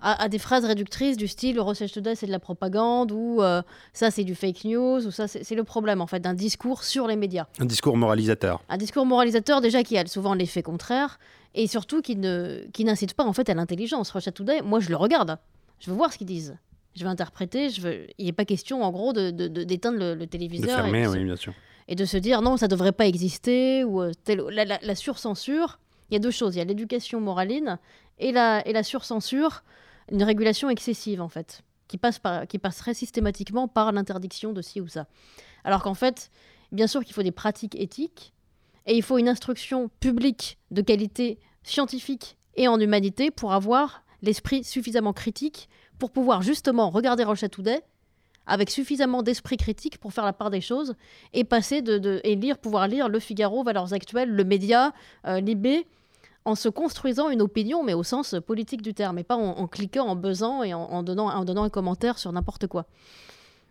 à, 0.00 0.28
des 0.28 0.38
phrases 0.38 0.64
réductrices 0.64 1.16
du 1.16 1.26
style 1.26 1.56
le 1.56 1.62
recherche 1.62 1.92
today 1.92 2.14
c'est 2.14 2.26
de 2.26 2.30
la 2.30 2.38
propagande 2.38 3.10
ou 3.10 3.42
euh, 3.42 3.62
ça 3.92 4.10
c'est 4.10 4.22
du 4.22 4.34
fake 4.34 4.64
news 4.64 5.06
ou 5.06 5.10
ça 5.10 5.26
c'est 5.26 5.54
le 5.54 5.64
problème 5.64 6.00
en 6.00 6.06
fait 6.06 6.20
d'un 6.20 6.34
discours 6.34 6.84
sur 6.84 7.06
les 7.06 7.16
médias. 7.16 7.46
Un 7.58 7.64
discours 7.64 7.96
moralisateur. 7.96 8.62
Un 8.68 8.76
discours 8.76 9.06
moralisateur 9.06 9.60
déjà 9.60 9.82
qui 9.82 9.98
a 9.98 10.06
souvent 10.06 10.34
l'effet 10.34 10.62
contraire 10.62 11.18
et 11.58 11.66
surtout 11.66 12.02
qui 12.02 12.14
ne 12.14 12.64
qui 12.72 12.84
n'incite 12.84 13.14
pas 13.14 13.24
en 13.24 13.32
fait 13.32 13.50
à 13.50 13.54
l'intelligence. 13.54 14.10
Russia 14.12 14.30
Today, 14.30 14.62
moi 14.62 14.78
je 14.78 14.90
le 14.90 14.96
regarde, 14.96 15.38
je 15.80 15.90
veux 15.90 15.96
voir 15.96 16.12
ce 16.12 16.18
qu'ils 16.18 16.26
disent. 16.28 16.56
Je 16.94 17.04
veux 17.04 17.10
interpréter, 17.10 17.68
je 17.68 17.80
veux... 17.80 18.06
il 18.16 18.26
n'est 18.26 18.32
pas 18.32 18.44
question 18.44 18.82
en 18.82 18.90
gros 18.90 19.12
d'éteindre 19.12 19.98
de, 19.98 20.14
de, 20.14 20.20
le, 20.20 20.26
téléviseur. 20.26 20.68
De 20.68 20.82
fermer, 20.82 21.06
oui, 21.06 21.24
bien 21.24 21.36
sûr. 21.36 21.52
et 21.86 21.96
de 21.96 22.04
se 22.04 22.16
dire 22.16 22.42
non, 22.42 22.56
ça 22.56 22.66
ne 22.66 22.70
devrait 22.70 22.92
pas 22.92 23.06
exister, 23.06 23.84
ou 23.84 24.02
euh, 24.02 24.12
la, 24.50 24.64
la, 24.64 24.78
la 24.80 24.94
surcensure. 24.94 25.78
Il 26.10 26.14
y 26.14 26.16
a 26.16 26.20
deux 26.20 26.30
choses, 26.30 26.54
il 26.54 26.58
y 26.58 26.62
a 26.62 26.64
l'éducation 26.64 27.20
moraline 27.20 27.78
et 28.18 28.32
la, 28.32 28.66
et 28.66 28.72
la 28.72 28.82
surcensure, 28.82 29.62
une 30.10 30.22
régulation 30.22 30.70
excessive 30.70 31.20
en 31.20 31.28
fait, 31.28 31.62
qui, 31.88 31.98
passe 31.98 32.18
par, 32.20 32.46
qui 32.46 32.58
passerait 32.58 32.94
systématiquement 32.94 33.68
par 33.68 33.92
l'interdiction 33.92 34.52
de 34.52 34.62
ci 34.62 34.80
ou 34.80 34.88
ça. 34.88 35.06
Alors 35.64 35.82
qu'en 35.82 35.94
fait, 35.94 36.30
bien 36.72 36.86
sûr 36.86 37.04
qu'il 37.04 37.14
faut 37.14 37.22
des 37.22 37.32
pratiques 37.32 37.74
éthiques, 37.74 38.32
et 38.86 38.96
il 38.96 39.02
faut 39.02 39.18
une 39.18 39.28
instruction 39.28 39.90
publique 40.00 40.58
de 40.70 40.80
qualité 40.80 41.38
scientifique 41.68 42.36
et 42.56 42.68
en 42.68 42.78
humanité 42.80 43.30
pour 43.30 43.52
avoir 43.52 44.02
l'esprit 44.22 44.64
suffisamment 44.64 45.12
critique 45.12 45.68
pour 45.98 46.10
pouvoir 46.10 46.42
justement 46.42 46.90
regarder 46.90 47.24
Rocha 47.24 47.48
Toudet 47.48 47.82
avec 48.48 48.70
suffisamment 48.70 49.22
d'esprit 49.22 49.56
critique 49.56 49.98
pour 49.98 50.12
faire 50.12 50.24
la 50.24 50.32
part 50.32 50.50
des 50.50 50.60
choses 50.60 50.94
et 51.34 51.44
passer 51.44 51.82
de, 51.82 52.20
et 52.24 52.34
lire, 52.34 52.58
pouvoir 52.58 52.88
lire 52.88 53.08
Le 53.08 53.20
Figaro, 53.20 53.62
Valeurs 53.62 53.92
Actuelles, 53.92 54.30
Le 54.30 54.44
Média, 54.44 54.92
euh, 55.26 55.40
Libé, 55.40 55.86
en 56.44 56.54
se 56.54 56.70
construisant 56.70 57.28
une 57.28 57.42
opinion, 57.42 57.84
mais 57.84 57.92
au 57.92 58.02
sens 58.02 58.34
politique 58.46 58.80
du 58.80 58.94
terme, 58.94 59.18
et 59.18 59.22
pas 59.22 59.36
en, 59.36 59.66
cliquant, 59.66 60.06
en 60.06 60.16
buzzant 60.16 60.62
et 60.62 60.72
en, 60.72 61.02
donnant, 61.02 61.28
en 61.28 61.44
donnant 61.44 61.64
un 61.64 61.68
commentaire 61.68 62.18
sur 62.18 62.32
n'importe 62.32 62.66
quoi. 62.66 62.86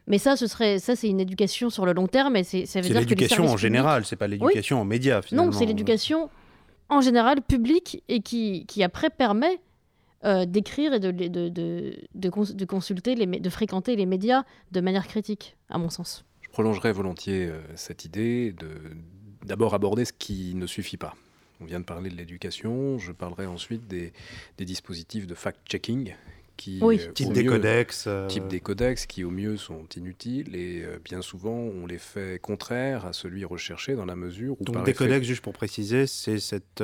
Mais 0.06 0.20
ça, 0.20 0.38
ce 0.38 0.45
serait, 0.48 0.78
ça, 0.78 0.95
c'est 0.95 1.10
une 1.10 1.20
éducation 1.20 1.70
sur 1.70 1.86
le 1.86 1.93
long 1.93 2.08
terme. 2.08 2.36
Et 2.36 2.43
c'est, 2.43 2.66
ça 2.66 2.80
veut 2.80 2.88
dire 2.88 3.00
l'éducation 3.00 3.45
en 3.45 3.58
général, 3.58 4.06
c'est 4.06 4.16
pas 4.16 4.28
l'éducation 4.28 4.80
en 4.80 4.86
médias. 4.86 5.22
Finalement. 5.22 5.52
Non, 5.52 5.58
c'est 5.58 5.66
l'éducation 5.66 6.30
en 6.90 7.02
général 7.02 7.42
publique 7.42 8.04
et 8.08 8.22
qui, 8.22 8.66
après 8.84 9.10
permet 9.10 9.60
euh, 10.26 10.46
d'écrire 10.46 10.94
et 10.94 11.00
de, 11.00 12.66
consulter, 12.66 13.16
de 13.16 13.50
fréquenter 13.50 13.96
les 13.96 14.06
médias 14.06 14.44
de 14.72 14.82
manière 14.82 15.08
critique, 15.08 15.56
à 15.70 15.78
mon 15.78 15.90
sens. 15.90 16.26
Je 16.42 16.50
prolongerai 16.50 16.92
volontiers 16.92 17.48
euh, 17.48 17.62
cette 17.76 18.06
idée 18.06 18.52
de 18.54 18.68
d'abord 19.46 19.74
aborder 19.74 20.04
ce 20.04 20.12
qui 20.12 20.56
ne 20.56 20.66
suffit 20.66 20.98
pas. 20.98 21.16
On 21.62 21.66
vient 21.66 21.80
de 21.80 21.86
parler 21.86 22.10
de 22.10 22.16
l'éducation, 22.16 22.98
je 22.98 23.12
parlerai 23.12 23.46
ensuite 23.46 23.88
des 23.88 24.12
dispositifs 24.60 25.26
de 25.26 25.36
fact-checking 25.36 26.14
qui 26.58 26.80
oui. 26.82 26.99
Euh, 27.01 27.12
type 27.12 27.32
des 27.32 27.45
codex, 27.45 28.10
type 28.28 28.47
des 28.47 28.60
codex 28.60 29.05
qui 29.05 29.24
au 29.24 29.30
mieux 29.30 29.58
sont 29.58 29.86
inutiles 29.95 30.55
et 30.55 30.84
bien 31.03 31.22
souvent 31.22 31.51
on 31.51 31.86
les 31.86 31.97
fait 31.97 32.39
contraires 32.41 33.05
à 33.05 33.14
celui 33.14 33.45
recherché 33.45 33.95
dans 33.95 34.05
la 34.05 34.16
mesure 34.16 34.58
où 34.60 34.64
donc 34.64 34.84
des 34.84 34.93
codex 34.93 35.26
juste 35.26 35.41
pour 35.41 35.53
préciser 35.53 36.08
c'est 36.08 36.39
cette 36.39 36.84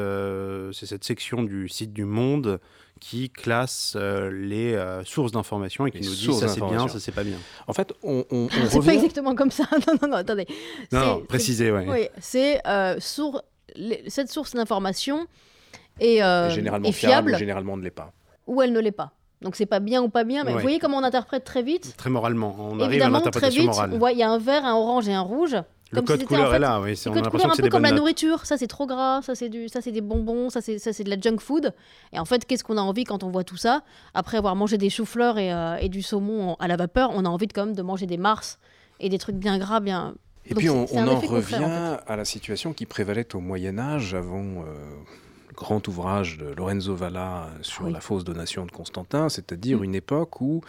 c'est 0.74 0.86
cette 0.86 1.04
section 1.04 1.44
du 1.44 1.68
site 1.68 1.92
du 1.94 2.06
Monde 2.06 2.60
qui 3.04 3.30
classe 3.30 3.96
euh, 3.98 4.32
les 4.32 4.76
euh, 4.76 5.04
sources 5.04 5.34
d'information 5.34 5.86
et 5.86 5.92
qui 5.92 6.02
nous 6.02 6.16
dit 6.16 6.34
ça 6.34 6.48
c'est 6.48 6.62
bien, 6.62 6.88
ça 6.88 7.02
c'est 7.02 7.12
pas 7.12 7.26
bien. 7.26 7.38
En 7.68 7.74
fait, 7.74 7.92
on, 8.02 8.24
on, 8.32 8.48
c'est 8.70 8.80
pas 8.80 8.94
exactement 8.94 9.36
comme 9.36 9.52
ça. 9.52 9.66
non, 9.88 9.96
non, 10.02 10.08
non, 10.08 10.16
attendez. 10.16 10.48
Non, 10.94 11.22
préciser, 11.28 11.70
ouais. 11.70 11.86
Oui, 11.90 12.08
c'est 12.20 12.66
euh, 12.66 12.98
cette 14.08 14.32
source 14.32 14.54
d'information 14.54 15.28
est, 16.00 16.20
généralement 16.52 16.94
fiable, 16.94 17.38
généralement 17.38 17.76
ne 17.76 17.84
l'est 17.84 17.92
pas. 17.92 18.14
Ou 18.48 18.62
elle 18.62 18.72
ne 18.72 18.80
l'est 18.80 18.94
pas. 18.94 19.12
Donc 19.44 19.56
c'est 19.56 19.66
pas 19.66 19.80
bien 19.80 20.02
ou 20.02 20.10
pas 20.10 20.24
bien, 20.24 20.44
mais 20.44 20.54
vous 20.54 20.60
voyez 20.60 20.80
comment 20.80 20.98
on 20.98 21.04
interprète 21.04 21.44
très 21.44 21.62
vite. 21.62 21.96
Très 21.98 22.10
moralement, 22.10 22.56
on 22.58 22.80
arrive 22.80 22.94
Évidemment, 22.94 23.20
à 23.20 23.30
très 23.30 23.50
vite, 23.50 23.72
il 23.92 24.18
y 24.18 24.24
a 24.24 24.30
un 24.30 24.38
vert, 24.38 24.66
un 24.66 24.74
orange 24.74 25.08
et 25.08 25.14
un 25.14 25.22
rouge. 25.22 25.58
Le 25.92 26.02
code 26.02 26.24
couleur 26.24 26.56
est 26.56 26.60
là, 26.60 26.82
oui. 26.82 27.00
Le 27.06 27.12
code 27.12 27.30
couleur 27.30 27.52
un 27.52 27.56
peu 27.56 27.70
comme 27.70 27.84
la 27.84 27.92
nourriture. 27.92 28.46
Ça, 28.46 28.58
c'est 28.58 28.68
trop 28.68 28.88
gras. 28.88 29.22
Ça, 29.22 29.36
c'est 29.36 29.50
du, 29.50 29.70
ça, 29.70 29.82
c'est 29.82 29.92
des 29.92 30.02
bonbons. 30.02 30.50
Ça, 30.50 30.62
c'est, 30.62 30.80
ça, 30.80 30.92
c'est 30.92 31.04
de 31.04 31.10
la 31.10 31.20
junk 31.20 31.38
food. 31.40 31.74
Et 32.12 32.20
en 32.20 32.26
fait, 32.26 32.46
qu'est-ce 32.46 32.64
qu'on 32.64 32.78
a 32.78 32.82
envie 32.82 33.04
quand 33.04 33.24
on 33.24 33.30
voit 33.30 33.44
tout 33.44 33.58
ça? 33.58 33.84
Après 34.16 34.38
avoir 34.38 34.56
mangé 34.56 34.78
des 34.78 34.90
choux-fleurs 34.90 35.38
et, 35.38 35.54
euh, 35.54 35.76
et, 35.80 35.90
du 35.90 36.02
saumon 36.02 36.56
à 36.56 36.68
la 36.68 36.78
vapeur, 36.78 37.12
on 37.14 37.26
a 37.26 37.30
envie 37.30 37.48
de, 37.48 37.54
quand 37.54 37.68
même 37.68 37.76
de 37.76 37.82
manger 37.84 38.08
des 38.08 38.18
mars 38.18 38.58
et 39.00 39.10
des 39.10 39.20
trucs 39.20 39.36
bien 39.36 39.60
gras, 39.60 39.82
bien. 39.82 40.16
Et 40.46 40.56
puis 40.56 40.70
on, 40.70 40.84
en 40.84 41.20
revient 41.20 41.98
à 42.08 42.16
la 42.16 42.26
situation 42.26 42.74
qui 42.74 42.86
prévalait 42.86 43.36
au 43.36 43.40
Moyen 43.40 43.78
Âge 43.78 44.16
avant. 44.16 44.64
Euh, 44.64 44.74
grand 45.54 45.88
ouvrage 45.88 46.38
de 46.38 46.54
Lorenzo 46.54 46.96
Valla 46.96 47.50
sur 47.62 47.90
la 47.90 48.02
fausse 48.02 48.24
donation 48.24 48.66
de 48.66 48.72
Constantin, 48.72 49.30
c'est-à-dire 49.30 49.80
mm. 49.80 49.84
une 49.84 49.96
époque 49.96 50.42
où 50.42 50.62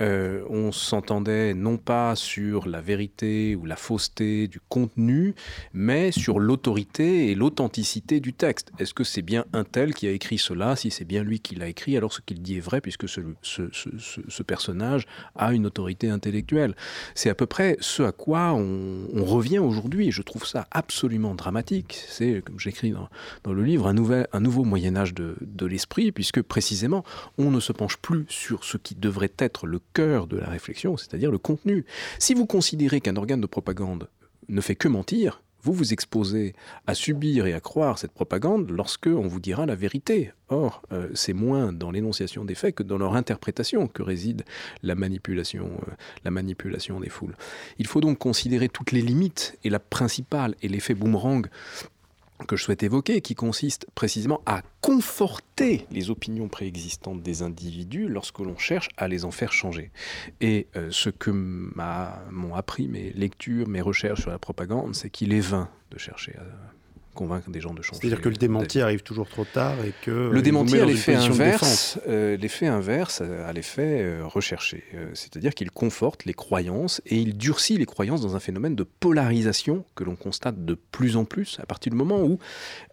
euh, 0.00 0.44
on 0.48 0.70
s'entendait 0.70 1.54
non 1.54 1.76
pas 1.76 2.14
sur 2.14 2.68
la 2.68 2.80
vérité 2.80 3.56
ou 3.56 3.66
la 3.66 3.76
fausseté 3.76 4.46
du 4.46 4.60
contenu, 4.68 5.34
mais 5.72 6.12
sur 6.12 6.38
l'autorité 6.38 7.30
et 7.30 7.34
l'authenticité 7.34 8.20
du 8.20 8.32
texte. 8.32 8.70
Est-ce 8.78 8.94
que 8.94 9.04
c'est 9.04 9.22
bien 9.22 9.44
un 9.52 9.64
tel 9.64 9.94
qui 9.94 10.06
a 10.06 10.12
écrit 10.12 10.38
cela? 10.38 10.76
Si 10.76 10.90
c'est 10.90 11.04
bien 11.04 11.24
lui 11.24 11.40
qui 11.40 11.56
l'a 11.56 11.68
écrit, 11.68 11.96
alors 11.96 12.12
ce 12.12 12.20
qu'il 12.20 12.42
dit 12.42 12.56
est 12.56 12.60
vrai, 12.60 12.80
puisque 12.80 13.08
ce, 13.08 14.42
personnage 14.42 15.06
a 15.34 15.52
une 15.52 15.66
autorité 15.66 16.08
intellectuelle. 16.08 16.74
C'est 17.14 17.28
à 17.28 17.34
peu 17.34 17.46
près 17.46 17.76
ce 17.80 18.02
à 18.02 18.12
quoi 18.12 18.52
on, 18.54 19.24
revient 19.24 19.58
aujourd'hui, 19.58 20.10
je 20.10 20.22
trouve 20.22 20.46
ça 20.46 20.66
absolument 20.70 21.34
dramatique. 21.34 22.00
C'est, 22.08 22.40
comme 22.42 22.58
j'écris 22.58 22.92
dans, 22.92 23.08
dans, 23.44 23.52
le 23.52 23.62
livre, 23.62 23.88
un, 23.88 23.92
nouvel, 23.92 24.26
un 24.32 24.40
nouveau 24.40 24.64
Moyen 24.64 24.96
Âge 24.96 25.12
de, 25.12 25.36
de 25.40 25.66
l'esprit, 25.66 26.12
puisque 26.12 26.40
précisément, 26.40 27.04
on 27.36 27.50
ne 27.50 27.60
se 27.60 27.72
penche 27.72 27.98
plus 27.98 28.24
sur 28.28 28.64
ce 28.64 28.78
qui 28.78 28.94
devrait 28.94 29.32
être 29.38 29.66
le 29.66 29.80
cœur 29.92 30.26
de 30.26 30.36
la 30.36 30.48
réflexion, 30.48 30.96
c'est-à-dire 30.96 31.30
le 31.30 31.38
contenu. 31.38 31.84
Si 32.18 32.34
vous 32.34 32.46
considérez 32.46 33.00
qu'un 33.00 33.16
organe 33.16 33.40
de 33.40 33.46
propagande 33.46 34.08
ne 34.48 34.60
fait 34.60 34.76
que 34.76 34.88
mentir, 34.88 35.42
vous 35.62 35.72
vous 35.72 35.92
exposez 35.92 36.54
à 36.86 36.94
subir 36.94 37.46
et 37.46 37.52
à 37.52 37.60
croire 37.60 37.98
cette 37.98 38.12
propagande 38.12 38.70
lorsque 38.70 39.08
on 39.08 39.26
vous 39.26 39.40
dira 39.40 39.66
la 39.66 39.74
vérité. 39.74 40.32
Or, 40.48 40.82
euh, 40.92 41.08
c'est 41.14 41.32
moins 41.32 41.72
dans 41.72 41.90
l'énonciation 41.90 42.44
des 42.44 42.54
faits 42.54 42.76
que 42.76 42.82
dans 42.82 42.98
leur 42.98 43.16
interprétation 43.16 43.88
que 43.88 44.02
réside 44.02 44.44
la 44.82 44.94
manipulation, 44.94 45.66
euh, 45.66 45.92
la 46.24 46.30
manipulation 46.30 47.00
des 47.00 47.08
foules. 47.08 47.36
Il 47.78 47.86
faut 47.86 48.00
donc 48.00 48.18
considérer 48.18 48.68
toutes 48.68 48.92
les 48.92 49.02
limites 49.02 49.58
et 49.64 49.70
la 49.70 49.80
principale 49.80 50.54
est 50.62 50.68
l'effet 50.68 50.94
boomerang 50.94 51.46
que 52.46 52.56
je 52.56 52.64
souhaite 52.64 52.82
évoquer, 52.82 53.20
qui 53.20 53.34
consiste 53.34 53.86
précisément 53.94 54.40
à 54.46 54.62
conforter 54.80 55.86
les 55.90 56.10
opinions 56.10 56.48
préexistantes 56.48 57.22
des 57.22 57.42
individus 57.42 58.08
lorsque 58.08 58.38
l'on 58.38 58.56
cherche 58.56 58.88
à 58.96 59.08
les 59.08 59.24
en 59.24 59.30
faire 59.30 59.52
changer. 59.52 59.90
Et 60.40 60.66
euh, 60.76 60.88
ce 60.90 61.10
que 61.10 61.30
m'ont 61.30 62.54
appris 62.54 62.88
mes 62.88 63.10
lectures, 63.10 63.68
mes 63.68 63.80
recherches 63.80 64.20
sur 64.20 64.30
la 64.30 64.38
propagande, 64.38 64.94
c'est 64.94 65.10
qu'il 65.10 65.32
est 65.32 65.40
vain 65.40 65.68
de 65.90 65.98
chercher 65.98 66.36
à 66.36 66.42
convaincre 67.18 67.50
des 67.50 67.60
gens 67.60 67.74
de 67.74 67.82
changer. 67.82 68.00
C'est-à-dire 68.00 68.20
que 68.20 68.28
le 68.28 68.36
démenti 68.36 68.80
arrive 68.80 69.02
toujours 69.02 69.28
trop 69.28 69.44
tard 69.44 69.74
et 69.84 69.92
que 70.04 70.30
le 70.30 70.40
démenti 70.40 70.78
a 70.78 70.84
l'effet 70.84 71.16
inverse. 71.16 71.98
Euh, 72.06 72.36
l'effet 72.36 72.68
inverse 72.68 73.22
a 73.22 73.52
l'effet 73.52 74.02
euh, 74.02 74.24
recherché, 74.24 74.84
euh, 74.94 75.10
c'est-à-dire 75.14 75.52
qu'il 75.52 75.72
conforte 75.72 76.26
les 76.26 76.32
croyances 76.32 77.02
et 77.06 77.16
il 77.16 77.36
durcit 77.36 77.76
les 77.76 77.86
croyances 77.86 78.20
dans 78.20 78.36
un 78.36 78.40
phénomène 78.40 78.76
de 78.76 78.84
polarisation 78.84 79.84
que 79.96 80.04
l'on 80.04 80.14
constate 80.14 80.64
de 80.64 80.74
plus 80.74 81.16
en 81.16 81.24
plus 81.24 81.58
à 81.60 81.66
partir 81.66 81.90
du 81.90 81.96
moment 81.96 82.22
où 82.22 82.38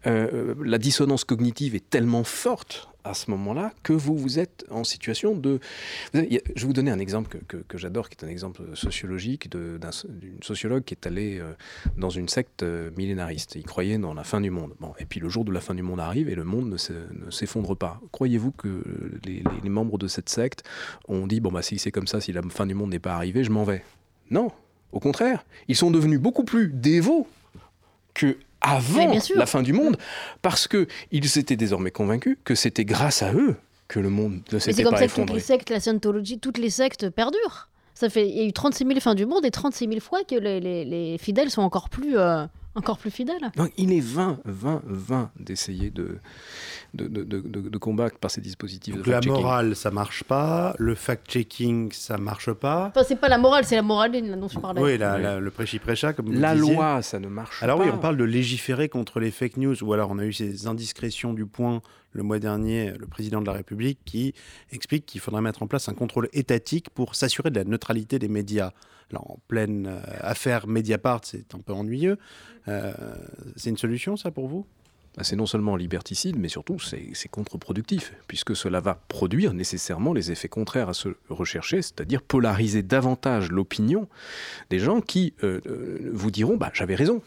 la 0.06 0.78
dissonance 0.78 1.24
cognitive 1.24 1.76
est 1.76 1.90
tellement 1.90 2.24
forte 2.24 2.90
à 3.06 3.14
ce 3.14 3.30
moment-là 3.32 3.72
que 3.84 3.94
vous 3.94 4.18
vous 4.18 4.40
êtes 4.40 4.66
en 4.70 4.84
situation 4.84 5.36
de... 5.36 5.60
Je 6.14 6.20
vais 6.20 6.42
vous 6.58 6.74
donner 6.74 6.92
un 6.92 7.00
exemple 7.00 7.40
que, 7.48 7.78
j'adore, 7.78 8.10
qui 8.10 8.18
est 8.18 8.28
un 8.28 8.30
exemple 8.30 8.62
sociologique 8.74 9.50
d'une 9.50 10.42
sociologue 10.42 10.84
qui 10.84 10.96
est 10.96 11.08
allée 11.08 11.40
euh, 11.40 11.54
dans 11.98 12.10
une 12.10 12.28
secte 12.28 12.64
euh, 12.64 12.90
millénariste. 12.98 13.56
Il 13.56 13.64
croyait 13.64 13.98
dans 13.98 14.14
la 14.14 14.24
fin 14.24 14.42
du 14.42 14.50
monde. 14.50 14.74
Bon, 14.80 14.94
et 15.00 15.06
puis 15.06 15.20
le 15.20 15.30
jour 15.30 15.46
de 15.46 15.52
la 15.52 15.62
fin 15.62 15.76
du 15.76 15.84
monde 15.84 16.00
arrive 16.00 16.30
et 16.30 16.36
le 16.36 16.44
monde 16.44 16.70
ne 16.70 17.32
s'effondre 17.32 17.78
pas. 17.78 18.02
Croyez-vous 18.12 18.52
que 18.52 18.84
les, 19.24 19.44
membres 19.70 19.98
de 19.98 20.08
cette 20.08 20.30
secte 20.30 20.64
ont 21.08 21.28
dit, 21.28 21.40
bon, 21.40 21.52
bah, 21.52 21.62
si 21.62 21.78
c'est 21.78 21.92
comme 21.92 22.08
ça, 22.08 22.22
si 22.22 22.32
la 22.32 22.42
fin 22.44 22.66
du 22.66 22.74
monde 22.74 22.90
n'est 22.90 23.00
pas 23.00 23.16
arrivée, 23.16 23.44
je 23.44 23.52
m'en 23.52 23.64
vais? 23.64 23.84
Non, 24.32 24.52
au 24.92 25.00
contraire, 25.00 25.46
ils 25.68 25.76
sont 25.76 25.92
devenus 25.92 26.20
beaucoup 26.20 26.44
plus 26.44 26.70
dévots 26.70 27.28
que 28.14 28.38
avant 28.66 29.14
la 29.36 29.46
fin 29.46 29.62
du 29.62 29.74
monde, 29.74 29.98
parce 30.42 30.68
qu'ils 30.68 31.38
étaient 31.38 31.56
désormais 31.56 31.92
convaincus 31.92 32.38
que 32.44 32.56
c'était 32.56 32.86
grâce 32.86 33.22
à 33.22 33.34
eux 33.34 33.56
que 33.88 34.00
le 34.00 34.10
monde 34.10 34.42
ne 34.52 34.60
s'était 34.60 34.84
pas 34.84 35.04
effondré. 35.04 35.04
C'est 35.04 35.04
comme 35.04 35.08
ça 35.08 35.08
que 35.08 35.28
toutes 35.28 35.36
les 35.36 35.40
sectes, 35.40 35.70
la 35.70 35.80
scientologie, 35.80 36.40
toutes 36.40 36.58
les 36.58 36.70
sectes 36.72 37.10
perdurent. 37.10 37.70
Ça 37.94 38.10
fait, 38.10 38.28
il 38.28 38.36
y 38.36 38.42
a 38.42 38.44
eu 38.44 38.52
36 38.52 38.86
000 38.86 39.00
fins 39.00 39.16
du 39.16 39.26
monde 39.26 39.46
et 39.46 39.52
36 39.52 39.88
000 39.88 40.00
fois 40.02 40.24
que 40.24 40.36
les, 40.36 40.60
les, 40.60 41.18
fidèles 41.18 41.50
sont 41.50 41.62
encore 41.62 41.90
plus, 41.90 42.18
euh, 42.18 42.46
encore 42.76 42.98
plus 42.98 43.12
fidèles. 43.12 43.52
Donc 43.56 43.72
il 43.78 43.94
est 43.94 44.02
vain, 44.02 44.38
vain, 44.46 44.82
vain 44.86 45.32
d'essayer 45.40 45.90
de, 45.90 46.18
de, 46.94 47.08
de, 47.08 47.24
de, 47.24 47.78
combattre 47.78 48.18
par 48.20 48.30
ces 48.30 48.42
dispositifs 48.42 48.96
Donc, 48.96 49.08
La 49.08 49.22
morale, 49.22 49.76
ça 49.76 49.92
marche 49.92 50.24
pas. 50.24 50.76
Le 50.78 50.94
fact-checking, 50.94 51.92
ça 51.94 52.18
marche 52.18 52.52
pas. 52.52 52.92
Enfin, 52.94 53.06
c'est 53.08 53.20
pas 53.20 53.30
la 53.30 53.38
morale, 53.38 53.66
c'est 53.66 53.76
la 53.76 53.82
morale 53.82 54.12
dont 54.12 54.48
je 54.48 54.60
parlais. 54.60 54.82
Oui, 54.82 54.98
le 54.98 55.50
prêchi-prêcha, 55.50 56.14
comme 56.14 56.28
vous 56.28 56.34
La 56.34 56.54
loi, 56.54 57.02
ça 57.02 57.20
ne 57.20 57.28
marche 57.28 57.64
alors, 57.64 57.78
pas. 57.78 57.84
Alors 57.84 57.94
oui, 57.94 57.98
on 57.98 58.02
parle 58.02 58.18
de 58.18 58.24
légiférer 58.24 58.90
contre 58.90 59.20
les 59.20 59.32
fake 59.32 59.58
news, 59.58 59.84
ou 59.84 59.94
alors 59.94 60.12
on 60.12 60.20
a 60.20 60.26
eu 60.26 60.34
ces 60.34 60.68
indiscrétions 60.68 61.34
du 61.34 61.46
point 61.46 61.82
le 62.16 62.24
mois 62.24 62.40
dernier, 62.40 62.94
le 62.98 63.08
président 63.08 63.42
de 63.42 63.46
la 63.46 63.54
République 63.54 64.00
qui 64.06 64.34
explique 64.72 65.06
qu'il 65.06 65.22
faudrait 65.22 65.42
mettre 65.42 65.62
en 65.62 65.68
place 65.68 65.90
un 65.90 65.94
contrôle 65.94 66.30
étatique 66.34 66.90
pour 66.90 67.14
s'assurer 67.14 67.52
de 67.52 67.60
la 67.60 67.66
neutralité 67.66 68.18
des 68.18 68.30
médias. 68.30 68.72
En 69.14 69.38
pleine 69.48 69.88
euh, 69.88 70.00
affaire 70.22 70.68
Mediapart, 70.68 71.22
c'est 71.24 71.54
un 71.54 71.60
peu 71.60 71.74
ennuyeux. 71.74 72.18
Euh, 72.68 72.94
c'est 73.56 73.70
une 73.70 73.78
solution, 73.78 74.18
ça, 74.18 74.32
pour 74.32 74.48
vous? 74.48 74.66
Bah, 75.16 75.24
c'est 75.24 75.36
non 75.36 75.46
seulement 75.46 75.78
liberticide, 75.78 76.38
mais 76.38 76.50
surtout 76.50 76.80
c'est 76.80 77.28
contre-productif, 77.30 78.14
puisque 78.28 78.56
cela 78.56 78.82
va 78.82 78.96
produire 79.08 79.54
nécessairement 79.54 80.12
les 80.12 80.32
effets 80.32 80.50
contraires 80.50 80.90
à 80.90 80.94
ceux 80.94 81.18
recherchés, 81.30 81.82
c'est-à-dire 81.82 82.22
polariser 82.22 82.84
davantage 82.84 83.50
l'opinion 83.50 84.10
des 84.70 84.80
gens 84.80 85.00
qui 85.00 85.34
euh, 85.44 85.62
vous 86.12 86.32
diront 86.32 86.58
bah, 86.58 86.72
j'avais 86.74 86.96
raison, 86.96 87.22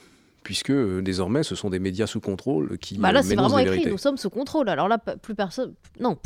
puisque 0.49 0.71
euh, 0.71 1.03
désormais 1.03 1.43
ce 1.43 1.55
sont 1.55 1.69
des 1.69 1.79
médias 1.79 2.07
sous 2.07 2.23
contrôle 2.23 2.79
qui 2.79 2.97
bah 2.97 3.13
là 3.13 3.23
c'est 3.23 3.35
vraiment 3.35 3.59
écrit 3.59 3.73
vérités. 3.73 3.91
nous 3.91 3.99
sommes 3.99 4.17
sous 4.17 4.31
contrôle 4.31 4.71
alors 4.71 4.89
là 4.89 4.97
plus 4.97 5.35
personne 5.35 5.75
non 6.01 6.17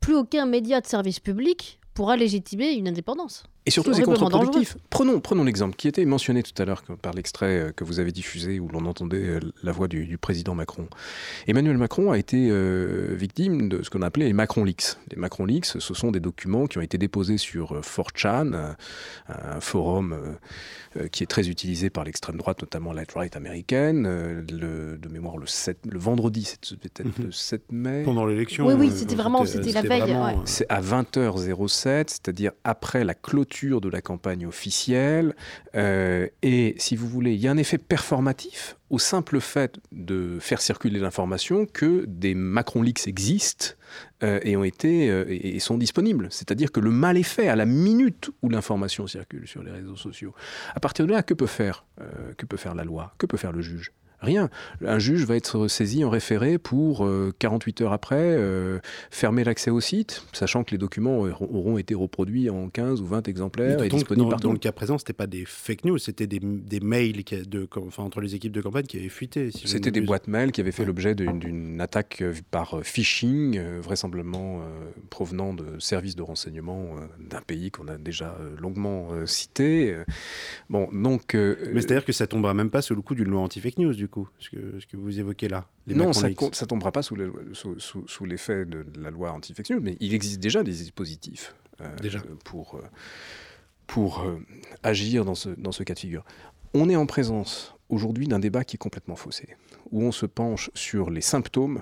plus 0.00 0.14
aucun 0.14 0.46
média 0.46 0.80
de 0.80 0.86
service 0.86 1.20
public 1.20 1.78
pourra 1.92 2.16
légitimer 2.16 2.72
une 2.72 2.88
indépendance 2.88 3.44
et 3.66 3.70
surtout, 3.70 3.92
c'est 3.92 4.02
contre-productif. 4.02 4.76
Prenons, 4.90 5.18
prenons 5.18 5.42
l'exemple 5.42 5.74
qui 5.74 5.88
était 5.88 6.04
mentionné 6.04 6.44
tout 6.44 6.60
à 6.62 6.64
l'heure 6.64 6.84
par 7.02 7.12
l'extrait 7.12 7.58
euh, 7.58 7.72
que 7.72 7.82
vous 7.82 7.98
avez 7.98 8.12
diffusé 8.12 8.60
où 8.60 8.68
l'on 8.68 8.86
entendait 8.86 9.16
euh, 9.16 9.40
la 9.64 9.72
voix 9.72 9.88
du, 9.88 10.06
du, 10.06 10.18
président 10.18 10.54
Macron. 10.54 10.88
Emmanuel 11.48 11.76
Macron 11.76 12.12
a 12.12 12.18
été 12.18 12.48
euh, 12.48 13.14
victime 13.16 13.68
de 13.68 13.82
ce 13.82 13.90
qu'on 13.90 14.02
appelait 14.02 14.26
les 14.26 14.32
Macron 14.32 14.62
Leaks. 14.62 14.96
Les 15.10 15.16
Macron 15.16 15.46
Leaks, 15.46 15.66
ce 15.66 15.94
sont 15.94 16.12
des 16.12 16.20
documents 16.20 16.66
qui 16.66 16.78
ont 16.78 16.82
été 16.82 16.96
déposés 16.96 17.38
sur 17.38 17.80
4chan, 17.80 18.54
un, 19.28 19.60
forum 19.60 20.36
euh, 20.96 21.08
qui 21.08 21.22
est 21.22 21.26
très 21.26 21.48
utilisé 21.48 21.90
par 21.90 22.04
l'extrême 22.04 22.36
droite, 22.36 22.60
notamment 22.62 22.92
la 22.92 23.02
right 23.14 23.34
américaine. 23.36 24.06
Euh, 24.06 24.42
le, 24.50 24.98
de 24.98 25.08
mémoire, 25.08 25.36
le, 25.36 25.46
7, 25.46 25.78
le 25.90 25.98
vendredi, 25.98 26.44
c'était 26.44 26.88
peut-être 26.88 27.18
le 27.18 27.32
7 27.32 27.72
mai. 27.72 28.02
Pendant 28.04 28.26
l'élection. 28.26 28.66
Oui, 28.66 28.74
oui, 28.74 28.92
c'était 28.94 29.14
vraiment 29.14 29.44
c'était 29.44 29.72
la 29.72 29.82
veille. 29.82 30.02
Ouais. 30.02 30.36
C'est 30.44 30.66
à 30.68 30.80
20h07, 30.80 32.04
c'est-à-dire 32.08 32.52
après 32.64 33.04
la 33.04 33.14
clôture 33.14 33.55
de 33.64 33.88
la 33.88 34.00
campagne 34.00 34.46
officielle. 34.46 35.34
Euh, 35.74 36.28
et 36.42 36.74
si 36.78 36.94
vous 36.96 37.08
voulez, 37.08 37.34
il 37.34 37.40
y 37.40 37.48
a 37.48 37.50
un 37.50 37.56
effet 37.56 37.78
performatif 37.78 38.76
au 38.90 38.98
simple 38.98 39.40
fait 39.40 39.78
de 39.92 40.38
faire 40.40 40.60
circuler 40.60 41.00
l'information 41.00 41.66
que 41.66 42.04
des 42.06 42.34
Macron 42.34 42.82
Leaks 42.82 43.08
existent 43.08 43.68
euh, 44.22 44.38
et 44.42 44.56
ont 44.56 44.64
été 44.64 45.10
euh, 45.10 45.24
et 45.28 45.58
sont 45.58 45.78
disponibles. 45.78 46.28
C'est-à-dire 46.30 46.70
que 46.70 46.80
le 46.80 46.90
mal 46.90 47.16
est 47.16 47.22
fait 47.22 47.48
à 47.48 47.56
la 47.56 47.66
minute 47.66 48.30
où 48.42 48.48
l'information 48.48 49.06
circule 49.06 49.48
sur 49.48 49.62
les 49.62 49.72
réseaux 49.72 49.96
sociaux. 49.96 50.34
À 50.74 50.80
partir 50.80 51.06
de 51.06 51.12
là, 51.12 51.22
que 51.22 51.34
peut 51.34 51.46
faire, 51.46 51.86
que 52.36 52.46
peut 52.46 52.58
faire 52.58 52.74
la 52.74 52.84
loi? 52.84 53.14
Que 53.18 53.26
peut 53.26 53.38
faire 53.38 53.52
le 53.52 53.62
juge? 53.62 53.92
Rien. 54.20 54.48
Un 54.84 54.98
juge 54.98 55.24
va 55.24 55.36
être 55.36 55.68
saisi 55.68 56.04
en 56.04 56.10
référé 56.10 56.58
pour, 56.58 57.04
euh, 57.04 57.32
48 57.38 57.82
heures 57.82 57.92
après, 57.92 58.16
euh, 58.18 58.78
fermer 59.10 59.44
l'accès 59.44 59.70
au 59.70 59.80
site, 59.80 60.24
sachant 60.32 60.64
que 60.64 60.70
les 60.72 60.78
documents 60.78 61.18
auront 61.18 61.78
été 61.78 61.94
reproduits 61.94 62.50
en 62.50 62.68
15 62.68 63.00
ou 63.00 63.06
20 63.06 63.28
exemplaires 63.28 63.82
et 63.82 63.88
disponibles 63.88 64.24
dans, 64.24 64.30
partout. 64.30 64.48
Dans 64.48 64.52
le 64.52 64.58
cas 64.58 64.72
présent, 64.72 64.98
ce 64.98 65.04
n'était 65.04 65.12
pas 65.12 65.26
des 65.26 65.44
fake 65.44 65.84
news, 65.84 65.98
c'était 65.98 66.26
des, 66.26 66.40
des, 66.40 66.80
mails 66.80 67.24
qui, 67.24 67.36
de, 67.46 67.68
enfin, 67.76 68.02
entre 68.02 68.20
les 68.20 68.34
équipes 68.34 68.52
de 68.52 68.60
campagne 68.60 68.86
qui 68.86 68.98
avaient 68.98 69.08
fuité. 69.08 69.50
Si 69.50 69.68
c'était 69.68 69.90
des 69.90 70.00
boîtes 70.00 70.28
mails 70.28 70.52
qui 70.52 70.60
avaient 70.60 70.72
fait 70.72 70.84
l'objet 70.84 71.14
d'une 71.14 71.80
attaque 71.80 72.22
euh, 72.22 72.32
par 72.50 72.80
phishing, 72.82 73.58
euh, 73.58 73.80
vraisemblablement 73.80 74.60
euh, 74.60 74.90
provenant 75.10 75.54
de 75.54 75.78
services 75.78 76.16
de 76.16 76.22
renseignement 76.22 76.96
euh, 76.96 77.06
d'un 77.20 77.40
pays 77.40 77.70
qu'on 77.70 77.88
a 77.88 77.96
déjà 77.96 78.36
euh, 78.40 78.56
longuement 78.60 79.08
cité. 79.26 79.96
Bon, 80.68 80.88
donc... 80.92 81.34
Mais 81.34 81.80
c'est-à-dire 81.80 82.04
que 82.04 82.12
ça 82.12 82.26
tombera 82.26 82.54
même 82.54 82.70
pas 82.70 82.82
sous 82.82 82.94
le 82.94 83.02
coup 83.02 83.14
d'une 83.14 83.28
loi 83.28 83.40
anti-fake 83.40 83.78
news, 83.78 83.94
du 83.94 84.05
coup, 84.08 84.28
ce 84.38 84.50
que, 84.50 84.80
ce 84.80 84.86
que 84.86 84.96
vous 84.96 85.18
évoquez 85.18 85.48
là. 85.48 85.68
non, 85.86 86.12
ça, 86.12 86.28
ça 86.52 86.66
tombera 86.66 86.92
pas 86.92 87.02
sous, 87.02 87.16
le, 87.16 87.32
sous, 87.52 87.78
sous, 87.78 88.06
sous 88.06 88.24
l'effet 88.24 88.64
de 88.64 88.84
la 88.98 89.10
loi 89.10 89.36
news, 89.70 89.80
mais 89.80 89.96
il 90.00 90.14
existe 90.14 90.40
déjà 90.40 90.62
des 90.62 90.72
dispositifs 90.72 91.54
euh, 91.80 91.94
déjà. 91.96 92.20
pour, 92.44 92.80
pour 93.86 94.20
euh, 94.20 94.38
agir 94.82 95.24
dans 95.24 95.34
ce, 95.34 95.50
dans 95.50 95.72
ce 95.72 95.82
cas 95.82 95.94
de 95.94 95.98
figure. 95.98 96.24
On 96.74 96.88
est 96.88 96.96
en 96.96 97.06
présence 97.06 97.74
aujourd'hui 97.88 98.26
d'un 98.26 98.38
débat 98.38 98.64
qui 98.64 98.76
est 98.76 98.78
complètement 98.78 99.16
faussé, 99.16 99.56
où 99.90 100.02
on 100.02 100.12
se 100.12 100.26
penche 100.26 100.70
sur 100.74 101.10
les 101.10 101.20
symptômes 101.20 101.80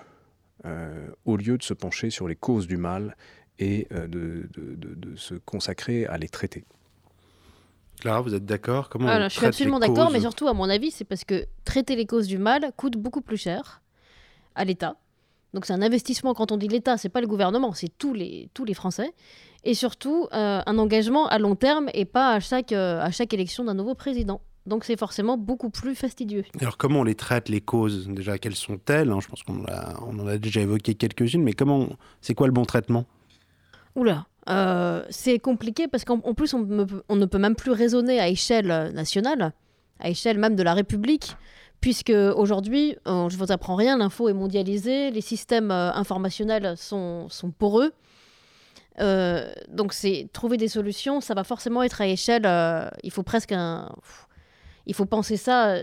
euh, 0.66 1.08
au 1.24 1.36
lieu 1.36 1.58
de 1.58 1.62
se 1.62 1.74
pencher 1.74 2.10
sur 2.10 2.28
les 2.28 2.36
causes 2.36 2.66
du 2.66 2.76
mal 2.76 3.16
et 3.58 3.86
euh, 3.92 4.06
de, 4.06 4.48
de, 4.52 4.74
de, 4.74 4.94
de 4.94 5.16
se 5.16 5.34
consacrer 5.34 6.06
à 6.06 6.18
les 6.18 6.28
traiter. 6.28 6.64
Clara, 8.00 8.20
vous 8.20 8.34
êtes 8.34 8.44
d'accord? 8.44 8.88
Comment 8.88 9.08
Alors, 9.08 9.28
Je 9.28 9.36
suis 9.36 9.46
absolument 9.46 9.78
d'accord, 9.78 10.10
mais 10.10 10.20
surtout, 10.20 10.48
à 10.48 10.52
mon 10.52 10.68
avis, 10.68 10.90
c'est 10.90 11.04
parce 11.04 11.24
que 11.24 11.46
traiter 11.64 11.96
les 11.96 12.06
causes 12.06 12.26
du 12.26 12.38
mal 12.38 12.72
coûte 12.76 12.96
beaucoup 12.96 13.20
plus 13.22 13.36
cher 13.36 13.82
à 14.54 14.64
l'État. 14.64 14.96
Donc 15.54 15.66
c'est 15.66 15.72
un 15.72 15.82
investissement, 15.82 16.34
quand 16.34 16.50
on 16.50 16.56
dit 16.56 16.66
l'État, 16.68 16.96
c'est 16.96 17.08
pas 17.08 17.20
le 17.20 17.28
gouvernement, 17.28 17.72
c'est 17.72 17.96
tous 17.96 18.12
les, 18.12 18.50
tous 18.54 18.64
les 18.64 18.74
Français. 18.74 19.14
Et 19.62 19.74
surtout, 19.74 20.26
euh, 20.32 20.60
un 20.66 20.78
engagement 20.78 21.28
à 21.28 21.38
long 21.38 21.54
terme 21.54 21.88
et 21.94 22.04
pas 22.04 22.32
à 22.32 22.40
chaque, 22.40 22.72
euh, 22.72 23.00
à 23.00 23.12
chaque 23.12 23.32
élection 23.32 23.64
d'un 23.64 23.74
nouveau 23.74 23.94
président. 23.94 24.40
Donc 24.66 24.84
c'est 24.84 24.98
forcément 24.98 25.38
beaucoup 25.38 25.70
plus 25.70 25.94
fastidieux. 25.94 26.44
Alors 26.60 26.76
comment 26.76 27.00
on 27.00 27.04
les 27.04 27.14
traite, 27.14 27.48
les 27.48 27.60
causes? 27.60 28.08
Déjà, 28.08 28.38
quelles 28.38 28.56
sont-elles? 28.56 29.10
Hein 29.10 29.20
Je 29.20 29.28
pense 29.28 29.42
qu'on 29.42 29.64
on 30.06 30.18
en 30.18 30.26
a 30.26 30.38
déjà 30.38 30.60
évoqué 30.60 30.94
quelques-unes, 30.94 31.42
mais 31.42 31.52
comment 31.52 31.88
c'est 32.20 32.34
quoi 32.34 32.46
le 32.46 32.52
bon 32.52 32.64
traitement? 32.64 33.04
Oula, 33.94 34.26
euh, 34.48 35.04
c'est 35.10 35.38
compliqué 35.38 35.88
parce 35.88 36.04
qu'en 36.04 36.18
plus, 36.34 36.54
on, 36.54 36.60
ne 36.60 37.24
peut 37.26 37.38
même 37.38 37.56
plus 37.56 37.70
raisonner 37.70 38.20
à 38.20 38.28
échelle 38.28 38.92
nationale, 38.92 39.52
à 40.00 40.10
échelle 40.10 40.38
même 40.38 40.56
de 40.56 40.62
la 40.62 40.74
République, 40.74 41.36
puisque 41.84 42.10
aujourd'hui, 42.10 42.96
euh, 43.06 43.28
je 43.28 43.36
ne 43.36 43.44
vous 43.44 43.52
apprends 43.52 43.74
rien, 43.74 43.98
l'info 43.98 44.30
est 44.30 44.32
mondialisée, 44.32 45.10
les 45.10 45.20
systèmes 45.20 45.70
euh, 45.70 45.92
informationnels 45.92 46.78
sont, 46.78 47.28
poreux. 47.58 47.92
Euh, 49.00 49.52
donc, 49.68 49.92
c'est 49.92 50.30
trouver 50.32 50.56
des 50.56 50.68
solutions, 50.68 51.20
ça 51.20 51.34
va 51.34 51.44
forcément 51.44 51.82
être 51.82 52.00
à 52.00 52.06
échelle. 52.06 52.44
il 53.02 53.10
faut 53.10 53.22
presque. 53.22 53.54
Il 54.86 54.94
faut 54.94 55.04
penser 55.04 55.36
ça 55.36 55.76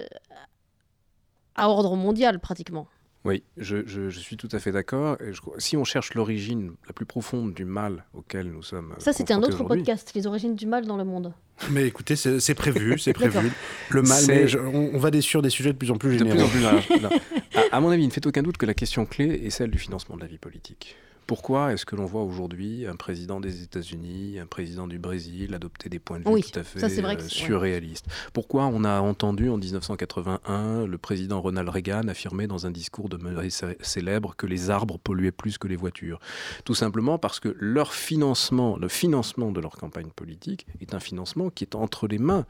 à 1.55 1.69
ordre 1.69 1.95
mondial, 1.95 2.39
pratiquement. 2.39 2.87
Oui, 3.23 3.43
je, 3.57 3.85
je, 3.85 4.09
je, 4.09 4.19
suis 4.19 4.35
tout 4.35 4.49
à 4.51 4.57
fait 4.57 4.71
d'accord. 4.71 5.15
Si 5.59 5.77
on 5.77 5.83
cherche 5.83 6.15
l'origine 6.15 6.71
la 6.87 6.93
plus 6.93 7.05
profonde 7.05 7.53
du 7.53 7.65
mal 7.65 8.03
auquel 8.15 8.51
nous 8.51 8.63
sommes. 8.63 8.95
Ça, 8.97 9.13
c'était 9.13 9.33
un 9.33 9.43
autre 9.43 9.63
podcast, 9.63 10.11
les 10.15 10.25
origines 10.25 10.55
du 10.55 10.65
mal 10.65 10.87
dans 10.87 10.97
le 10.97 11.03
monde. 11.03 11.31
Mais 11.69 11.85
écoutez, 11.85 12.15
c'est 12.15 12.55
prévu, 12.55 12.97
c'est 12.97 13.13
prévu. 13.13 13.51
Le 13.91 14.01
mal, 14.01 14.23
mais 14.27 14.47
je, 14.47 14.57
on, 14.57 14.95
on, 14.95 14.97
va 14.97 15.11
des 15.11 15.21
sur 15.21 15.43
des 15.43 15.51
sujets 15.51 15.73
de 15.73 15.77
plus 15.77 15.91
en 15.91 15.97
plus 15.97 16.17
généraux. 16.17 16.39
De 16.39 16.47
plus 16.47 16.65
en 16.65 16.79
plus, 16.79 17.05
à, 17.55 17.75
à 17.75 17.79
mon 17.79 17.89
avis, 17.89 18.03
il 18.03 18.07
ne 18.07 18.11
fait 18.11 18.25
aucun 18.25 18.41
doute 18.41 18.57
que 18.57 18.65
la 18.65 18.73
question 18.73 19.05
clé 19.05 19.25
est 19.25 19.51
celle 19.51 19.69
du 19.69 19.77
financement 19.77 20.15
de 20.15 20.21
la 20.21 20.27
vie 20.27 20.39
politique. 20.39 20.95
Pourquoi 21.31 21.71
est-ce 21.71 21.85
que 21.85 21.95
l'on 21.95 22.05
voit 22.05 22.23
aujourd'hui 22.23 22.85
un 22.85 22.97
président 22.97 23.39
des 23.39 23.63
États-Unis, 23.63 24.37
un 24.37 24.45
président 24.45 24.85
du 24.85 24.99
Brésil 24.99 25.53
adopter 25.53 25.87
des 25.87 25.97
points 25.97 26.19
de 26.19 26.25
vue 26.25 26.29
oui, 26.29 26.43
tout 26.43 26.59
à 26.59 26.63
fait 26.63 26.81
ça, 26.81 26.89
vrai 27.01 27.15
euh, 27.15 27.25
surréalistes. 27.25 28.05
Pourquoi 28.33 28.65
on 28.65 28.83
a 28.83 28.99
entendu 28.99 29.47
en 29.47 29.55
1981 29.55 30.85
le 30.85 30.97
président 30.97 31.39
Ronald 31.39 31.69
Reagan 31.69 32.09
affirmer 32.09 32.47
dans 32.47 32.65
un 32.67 32.69
discours 32.69 33.07
de 33.07 33.17
célèbre 33.79 34.35
que 34.35 34.45
les 34.45 34.69
arbres 34.69 34.99
polluaient 34.99 35.31
plus 35.31 35.57
que 35.57 35.69
les 35.69 35.77
voitures? 35.77 36.19
Tout 36.65 36.75
simplement 36.75 37.17
parce 37.17 37.39
que 37.39 37.55
leur 37.57 37.93
financement, 37.93 38.75
le 38.75 38.89
financement 38.89 39.53
de 39.53 39.61
leur 39.61 39.77
campagne 39.77 40.09
politique 40.13 40.67
est 40.81 40.93
un 40.93 40.99
financement 40.99 41.49
qui 41.49 41.63
est 41.63 41.75
entre 41.75 42.09
les 42.09 42.19
mains 42.19 42.45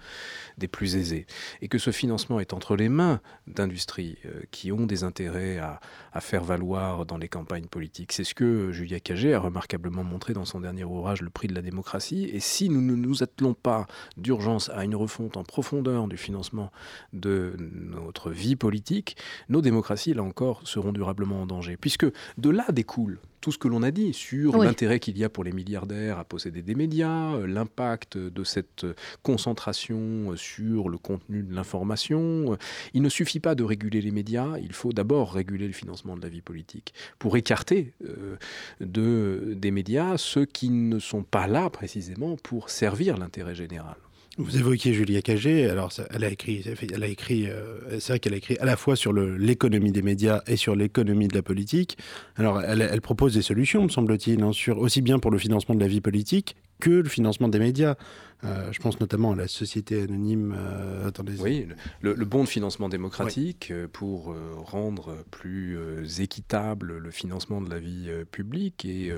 des 0.57 0.67
plus 0.67 0.95
aisés. 0.95 1.27
Et 1.61 1.67
que 1.67 1.77
ce 1.77 1.91
financement 1.91 2.39
est 2.39 2.51
entre 2.51 2.75
les 2.75 2.89
mains 2.89 3.21
d'industries 3.45 4.17
euh, 4.25 4.41
qui 4.49 4.71
ont 4.71 4.87
des 4.87 5.03
intérêts 5.03 5.59
à, 5.59 5.79
à 6.13 6.19
faire 6.19 6.43
valoir 6.43 7.05
dans 7.05 7.19
les 7.19 7.29
campagnes 7.29 7.67
politiques. 7.67 8.11
C'est 8.11 8.23
ce 8.23 8.33
que 8.33 8.70
Julia 8.71 8.99
Cagé 8.99 9.33
a 9.33 9.39
remarquablement 9.39 10.03
montré 10.03 10.33
dans 10.33 10.45
son 10.45 10.59
dernier 10.59 10.83
ouvrage 10.83 11.21
Le 11.21 11.29
prix 11.29 11.47
de 11.47 11.55
la 11.55 11.61
démocratie. 11.61 12.25
Et 12.25 12.39
si 12.39 12.69
nous 12.69 12.81
ne 12.81 12.95
nous 12.95 13.23
attelons 13.23 13.53
pas 13.53 13.87
d'urgence 14.17 14.69
à 14.69 14.83
une 14.83 14.95
refonte 14.95 15.37
en 15.37 15.43
profondeur 15.43 16.07
du 16.07 16.17
financement 16.17 16.71
de 17.13 17.55
notre 17.59 18.29
vie 18.29 18.55
politique, 18.55 19.17
nos 19.49 19.61
démocraties, 19.61 20.13
là 20.13 20.23
encore, 20.23 20.61
seront 20.67 20.93
durablement 20.93 21.41
en 21.41 21.45
danger. 21.45 21.77
Puisque 21.77 22.05
de 22.37 22.49
là 22.49 22.65
découle 22.71 23.19
tout 23.41 23.51
ce 23.51 23.57
que 23.57 23.67
l'on 23.67 23.83
a 23.83 23.91
dit 23.91 24.13
sur 24.13 24.55
oui. 24.55 24.65
l'intérêt 24.65 24.99
qu'il 24.99 25.17
y 25.17 25.23
a 25.23 25.29
pour 25.29 25.43
les 25.43 25.51
milliardaires 25.51 26.19
à 26.19 26.23
posséder 26.23 26.61
des 26.61 26.75
médias, 26.75 27.37
l'impact 27.45 28.17
de 28.17 28.43
cette 28.43 28.85
concentration 29.23 30.35
sur 30.35 30.89
le 30.89 30.97
contenu 30.97 31.43
de 31.43 31.53
l'information. 31.53 32.57
Il 32.93 33.01
ne 33.01 33.09
suffit 33.09 33.39
pas 33.39 33.55
de 33.55 33.63
réguler 33.63 34.01
les 34.01 34.11
médias, 34.11 34.57
il 34.61 34.73
faut 34.73 34.93
d'abord 34.93 35.33
réguler 35.33 35.67
le 35.67 35.73
financement 35.73 36.15
de 36.15 36.21
la 36.21 36.29
vie 36.29 36.41
politique 36.41 36.93
pour 37.19 37.35
écarter 37.37 37.93
euh, 38.05 38.37
de, 38.79 39.53
des 39.55 39.71
médias 39.71 40.17
ceux 40.17 40.45
qui 40.45 40.69
ne 40.69 40.99
sont 40.99 41.23
pas 41.23 41.47
là 41.47 41.69
précisément 41.69 42.35
pour 42.43 42.69
servir 42.69 43.17
l'intérêt 43.17 43.55
général. 43.55 43.95
Vous 44.37 44.57
évoquiez 44.57 44.93
Julia 44.93 45.21
Cagé, 45.21 45.69
alors 45.69 45.91
elle 46.09 46.23
a 46.23 46.29
écrit, 46.29 46.63
elle 46.93 47.03
a 47.03 47.07
écrit, 47.07 47.49
euh, 47.49 47.99
c'est 47.99 48.13
vrai 48.13 48.19
qu'elle 48.19 48.33
a 48.33 48.37
écrit 48.37 48.57
à 48.59 48.65
la 48.65 48.77
fois 48.77 48.95
sur 48.95 49.11
l'économie 49.11 49.91
des 49.91 50.01
médias 50.01 50.41
et 50.47 50.55
sur 50.55 50.73
l'économie 50.73 51.27
de 51.27 51.35
la 51.35 51.41
politique. 51.41 51.97
Alors 52.37 52.61
elle, 52.61 53.01
propose 53.01 53.33
des 53.33 53.41
solutions, 53.41 53.83
me 53.83 53.89
semble-t-il, 53.89 54.41
hein, 54.41 54.51
aussi 54.77 55.01
bien 55.01 55.19
pour 55.19 55.31
le 55.31 55.37
financement 55.37 55.75
de 55.75 55.81
la 55.81 55.87
vie 55.87 55.99
politique 55.99 56.55
que 56.79 56.89
le 56.89 57.09
financement 57.09 57.49
des 57.49 57.59
médias. 57.59 57.95
Euh, 58.43 58.71
je 58.71 58.79
pense 58.79 58.99
notamment 58.99 59.33
à 59.33 59.35
la 59.35 59.47
société 59.47 60.01
anonyme. 60.01 60.55
Euh, 60.57 61.09
attendez. 61.09 61.33
Oui, 61.39 61.67
le, 61.99 62.15
le, 62.15 62.25
bon 62.25 62.43
de 62.43 62.49
financement 62.49 62.89
démocratique 62.89 63.71
pour 63.91 64.33
rendre 64.55 65.17
plus 65.29 65.77
équitable 66.19 66.97
le 66.97 67.11
financement 67.11 67.61
de 67.61 67.69
la 67.69 67.79
vie 67.79 68.09
publique 68.31 68.85
et 68.85 69.11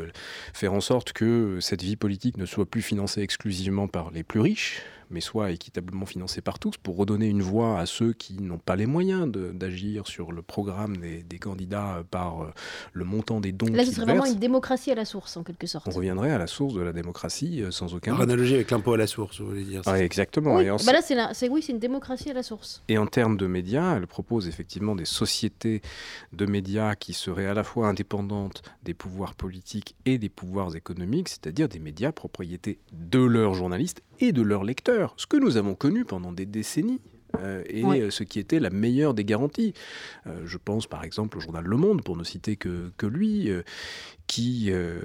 faire 0.54 0.74
en 0.74 0.82
sorte 0.82 1.14
que 1.14 1.60
cette 1.62 1.84
vie 1.84 1.96
politique 1.96 2.38
ne 2.38 2.46
soit 2.46 2.66
plus 2.66 2.82
financée 2.82 3.22
exclusivement 3.22 3.88
par 3.88 4.12
les 4.12 4.24
plus 4.24 4.42
riches, 4.42 4.82
mais 5.10 5.22
soit 5.22 5.52
équitablement 5.52 6.06
financés 6.06 6.42
par 6.42 6.60
tous, 6.60 6.78
pour 6.78 6.98
redonner 6.98 7.28
une 7.28 7.42
voix 7.42 7.80
à 7.80 7.86
ceux 7.86 8.14
qui 8.14 8.42
n'ont 8.42 8.58
pas 8.58 8.76
les 8.76 8.86
moyens 8.86 9.32
d'agir 9.32 10.08
sur 10.08 10.32
le 10.32 10.42
programme 10.42 10.98
des, 10.98 11.40
candidats 11.40 12.04
par 12.10 12.54
le 12.94 13.06
montant 13.06 13.42
des 13.42 13.52
dons. 13.52 13.66
Là, 13.72 13.86
ce 13.86 13.92
serait 13.92 14.06
vraiment 14.06 14.26
une 14.26 14.40
démocratie 14.40 14.92
à 14.92 14.96
la 14.96 15.06
source, 15.06 15.36
en 15.36 15.44
quelque 15.44 15.68
sorte. 15.68 15.88
On 15.88 15.92
reviendrait 15.92 16.32
à 16.32 16.38
la 16.38 16.48
source 16.48 16.74
de 16.74 16.82
la 16.82 16.94
démocratie 16.94 17.64
sans 17.72 17.94
aucun. 17.94 18.14
Par 18.14 18.22
analogie 18.22 18.56
avec 18.56 18.72
l'impôt 18.72 18.94
à 18.94 18.98
la 18.98 19.08
source, 19.08 19.42
vous 19.42 19.48
voulez 19.48 19.64
dire. 19.64 19.82
Ah, 19.86 20.02
exactement. 20.02 20.56
Oui. 20.56 20.68
Bah 20.86 20.94
là, 20.94 21.02
c'est 21.02 21.50
oui, 21.50 21.62
c'est 21.62 21.74
une 21.74 21.80
démocratie 21.80 22.30
à 22.30 22.34
la 22.34 22.44
source. 22.44 22.84
Et 22.88 22.98
en 22.98 23.08
termes 23.08 23.38
de 23.38 23.48
médias, 23.48 23.98
elle 23.98 24.08
propose 24.08 24.48
effectivement 24.48 24.96
des 24.96 25.06
sociétés 25.06 25.82
de 26.32 26.46
médias 26.46 26.96
qui 26.96 27.14
seraient 27.14 27.48
à 27.48 27.54
la 27.54 27.64
fois 27.64 27.88
indépendantes 27.88 28.62
des 28.84 28.94
pouvoirs 28.94 29.36
politiques 29.36 29.96
et 30.06 30.18
des 30.18 30.30
pouvoirs 30.30 30.76
économiques, 30.76 31.30
c'est-à-dire 31.30 31.68
des 31.68 31.80
médias 31.80 32.12
propriétés 32.12 32.80
de 32.92 33.20
leurs 33.20 33.54
journalistes 33.54 34.04
et 34.20 34.32
de 34.32 34.42
leurs 34.42 34.64
lecteurs, 34.64 34.93
ce 35.18 35.28
que 35.28 35.38
nous 35.38 35.58
avons 35.58 35.76
connu 35.76 36.06
pendant 36.06 36.32
des 36.32 36.46
décennies. 36.46 37.02
Euh, 37.40 37.64
et 37.68 37.84
euh, 37.84 38.12
ce 38.12 38.24
qui 38.24 38.40
était 38.40 38.60
la 38.60 38.70
meilleure 38.70 39.14
des 39.14 39.26
garanties. 39.26 39.74
Euh, 40.28 40.44
je 40.46 40.58
pense 40.58 40.88
par 40.88 41.04
exemple 41.04 41.38
au 41.38 41.42
journal 41.42 41.64
Le 41.64 41.78
Monde, 41.78 42.04
pour 42.04 42.16
ne 42.16 42.24
citer 42.24 42.58
que, 42.58 42.92
que 42.98 43.06
lui, 43.06 43.50
qui 44.28 44.70
euh, 44.72 45.00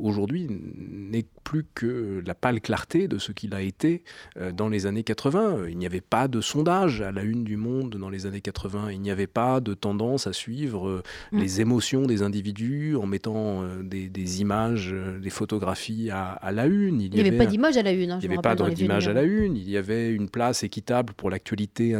aujourd'hui 0.00 0.46
n'est 0.48 1.24
plus 1.44 1.64
que 1.74 2.22
la 2.24 2.34
pâle 2.34 2.60
clarté 2.60 3.08
de 3.08 3.18
ce 3.18 3.32
qu'il 3.32 3.54
a 3.54 3.62
été 3.62 4.04
euh, 4.36 4.52
dans 4.52 4.68
les 4.68 4.86
années 4.86 5.02
80. 5.02 5.66
Il 5.68 5.78
n'y 5.78 5.86
avait 5.86 6.00
pas 6.00 6.28
de 6.28 6.40
sondage 6.40 7.00
à 7.00 7.10
la 7.10 7.22
une 7.22 7.42
du 7.42 7.56
monde 7.56 7.96
dans 7.96 8.10
les 8.10 8.26
années 8.26 8.40
80. 8.40 8.92
Il 8.92 9.00
n'y 9.00 9.10
avait 9.10 9.26
pas 9.26 9.60
de 9.60 9.74
tendance 9.74 10.26
à 10.26 10.32
suivre 10.32 10.88
euh, 10.88 11.02
mm. 11.32 11.38
les 11.38 11.60
émotions 11.60 12.02
des 12.02 12.22
individus 12.22 12.96
en 12.96 13.06
mettant 13.06 13.64
des, 13.82 14.40
images, 14.40 14.94
des 15.20 15.30
photographies 15.30 16.10
à, 16.10 16.38
la 16.52 16.66
une. 16.66 17.00
Il 17.00 17.10
n'y 17.10 17.20
avait, 17.20 17.32
pas 17.32 17.46
d'image 17.46 17.76
à 17.76 17.82
la 17.82 17.92
une. 17.92 18.10
Hein, 18.10 18.18
il 18.22 18.28
n'y 18.28 18.34
avait 18.34 18.42
pas 18.42 18.54
d'image 18.54 19.08
à 19.08 19.12
la 19.12 19.22
une. 19.22 19.56
Il 19.56 19.68
y 19.68 19.76
avait 19.76 20.10
une 20.10 20.28
place 20.28 20.62
équitable 20.62 21.14
pour 21.14 21.30
l'actualité 21.30 21.96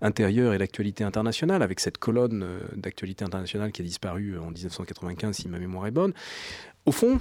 intérieure 0.00 0.54
et 0.54 0.58
l'actualité 0.58 1.04
internationale 1.04 1.62
avec 1.62 1.80
cette 1.80 1.98
colonne 1.98 2.44
d'actualité 2.76 3.24
internationale 3.24 3.72
qui 3.72 3.82
a 3.82 3.84
disparu 3.84 4.38
en 4.38 4.50
1995, 4.50 5.36
si 5.36 5.48
ma 5.52 5.58
mémoire 5.58 5.86
est 5.86 5.92
bonne. 5.92 6.12
Au 6.84 6.92
fond, 6.92 7.20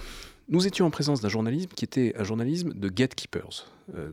nous 0.51 0.67
étions 0.67 0.85
en 0.85 0.89
présence 0.89 1.21
d'un 1.21 1.29
journalisme 1.29 1.69
qui 1.75 1.85
était 1.85 2.13
un 2.17 2.25
journalisme 2.25 2.73
de 2.73 2.89
gatekeepers, 2.89 3.67
euh, 3.95 4.11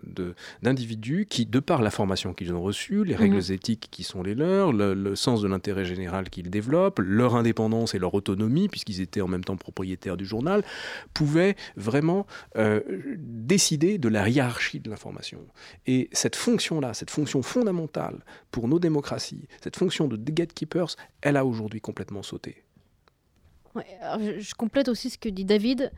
d'individus 0.63 1.27
qui, 1.29 1.47
de 1.47 1.59
par 1.59 1.83
la 1.83 1.91
formation 1.91 2.33
qu'ils 2.33 2.53
ont 2.53 2.63
reçue, 2.63 3.05
les 3.05 3.17
règles 3.17 3.37
mhm. 3.37 3.53
éthiques 3.53 3.89
qui 3.91 4.05
sont 4.05 4.23
les 4.23 4.37
leurs, 4.37 4.73
le, 4.73 5.17
sens 5.17 5.43
de 5.43 5.49
l'intérêt 5.49 5.85
général 5.85 6.31
qu'ils 6.31 6.49
développent, 6.49 7.01
leur 7.01 7.35
indépendance 7.35 7.95
et 7.95 7.99
leur 7.99 8.15
autonomie, 8.15 8.69
puisqu'ils 8.69 9.01
étaient 9.01 9.21
en 9.21 9.27
même 9.27 9.43
temps 9.43 9.57
propriétaires 9.57 10.17
du 10.17 10.27
journal, 10.27 10.63
pouvaient 11.13 11.57
vraiment 11.77 12.25
euh, 12.57 12.83
décider 13.17 13.99
de 13.99 14.09
la 14.09 14.29
hiérarchie 14.29 14.79
de 14.79 14.91
l'information. 14.91 15.41
Et 15.87 16.09
cette 16.13 16.37
fonction-là, 16.37 16.95
cette 16.95 17.11
fonction 17.11 17.43
fondamentale 17.43 18.25
pour 18.53 18.69
nos 18.69 18.79
démocraties, 18.79 19.49
cette 19.61 19.77
fonction 19.77 20.07
de 20.07 20.17
gatekeepers, 20.17 20.95
elle 21.21 21.37
a 21.37 21.45
aujourd'hui 21.45 21.81
complètement 21.81 22.23
sauté 22.23 22.63
je, 23.77 24.55
complète 24.55 24.89
aussi 24.89 25.11
ce 25.11 25.19
que 25.19 25.29
dit 25.29 25.45
David. 25.45 25.93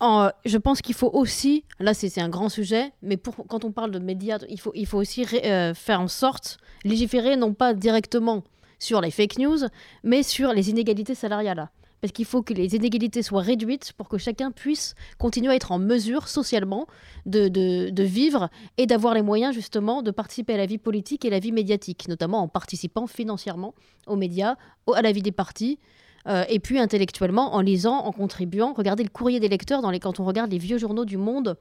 je 0.00 0.56
pense 0.56 0.80
qu'il 0.82 0.94
faut 0.94 1.10
aussi, 1.12 1.64
là 1.80 1.94
c'est 1.94 2.20
un 2.20 2.28
grand 2.28 2.48
sujet, 2.48 2.92
mais 3.02 3.16
quand 3.48 3.64
on 3.64 3.72
parle 3.72 3.90
de 3.90 3.98
médias, 3.98 4.38
il 4.48 4.58
faut, 4.58 4.98
aussi 4.98 5.26
euh, 5.44 5.74
faire 5.74 6.00
en 6.00 6.08
sorte, 6.08 6.58
légiférer 6.84 7.36
non 7.36 7.54
pas 7.54 7.74
directement 7.74 8.44
sur 8.78 9.00
les 9.00 9.10
fake 9.10 9.38
news, 9.38 9.58
mais 10.02 10.22
sur 10.22 10.52
les 10.52 10.70
inégalités 10.70 11.14
salariales. 11.14 11.70
Parce 12.00 12.12
qu'il 12.12 12.26
faut 12.26 12.42
que 12.42 12.52
les 12.52 12.74
inégalités 12.76 13.22
soient 13.22 13.40
réduites 13.40 13.94
pour 13.94 14.10
que 14.10 14.18
chacun 14.18 14.50
puisse 14.50 14.94
continuer 15.16 15.52
à 15.52 15.56
être 15.56 15.72
en 15.72 15.78
mesure 15.78 16.28
socialement 16.28 16.86
de, 17.24 17.48
de 17.48 18.02
vivre 18.02 18.50
et 18.76 18.84
d'avoir 18.84 19.14
les 19.14 19.22
moyens 19.22 19.54
justement 19.54 20.02
de 20.02 20.10
participer 20.10 20.52
à 20.52 20.58
la 20.58 20.66
vie 20.66 20.76
politique 20.76 21.24
et 21.24 21.28
à 21.28 21.30
la 21.30 21.38
vie 21.38 21.50
médiatique, 21.50 22.06
notamment 22.08 22.42
en 22.42 22.48
participant 22.48 23.06
financièrement 23.06 23.74
aux 24.06 24.16
médias, 24.16 24.56
à 24.94 25.00
la 25.00 25.12
vie 25.12 25.22
des 25.22 25.32
partis, 25.32 25.78
euh, 26.26 26.44
et 26.48 26.58
puis 26.58 26.78
intellectuellement 26.78 27.54
en 27.54 27.60
lisant, 27.60 27.98
en 27.98 28.12
contribuant. 28.12 28.72
Regardez 28.72 29.02
le 29.02 29.10
courrier 29.10 29.40
des 29.40 29.48
lecteurs 29.48 29.82
quand 30.00 30.20
on 30.20 30.24
regarde 30.24 30.50
les 30.50 30.58
vieux 30.58 30.78
journaux 30.78 31.04
du 31.04 31.16
Monde 31.16 31.56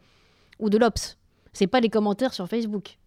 ou 0.59 0.69
de 0.69 0.77
l'Obs. 0.77 1.17
C'est 1.51 1.67
pas 1.67 1.79
les 1.79 1.89
commentaires 1.89 2.33
sur 2.33 2.47
Facebook. 2.47 2.97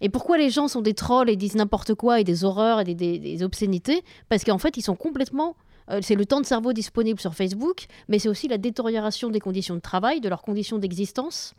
Et 0.00 0.08
pourquoi 0.08 0.38
les 0.38 0.50
gens 0.50 0.68
sont 0.68 0.80
des 0.80 0.94
trolls 0.94 1.30
et 1.30 1.36
disent 1.36 1.54
n'importe 1.54 1.94
quoi 1.94 2.20
et 2.20 2.24
des 2.24 2.44
horreurs 2.44 2.80
et 2.80 2.94
des, 2.94 3.42
obscénités? 3.42 4.02
Parce 4.28 4.44
qu'en 4.44 4.58
fait, 4.58 4.76
ils 4.76 4.82
sont 4.82 4.96
complètement. 4.96 5.56
Euh, 5.90 6.00
c'est 6.02 6.14
le 6.14 6.26
temps 6.26 6.40
de 6.40 6.46
cerveau 6.46 6.72
disponible 6.72 7.20
sur 7.20 7.34
Facebook, 7.34 7.86
mais 8.08 8.18
c'est 8.18 8.28
aussi 8.28 8.48
la 8.48 8.58
détérioration 8.58 9.30
des 9.30 9.40
conditions 9.40 9.74
de 9.74 9.80
travail, 9.80 10.20
de 10.20 10.28
leurs 10.28 10.42
conditions 10.42 10.78
d'existence. 10.78 11.54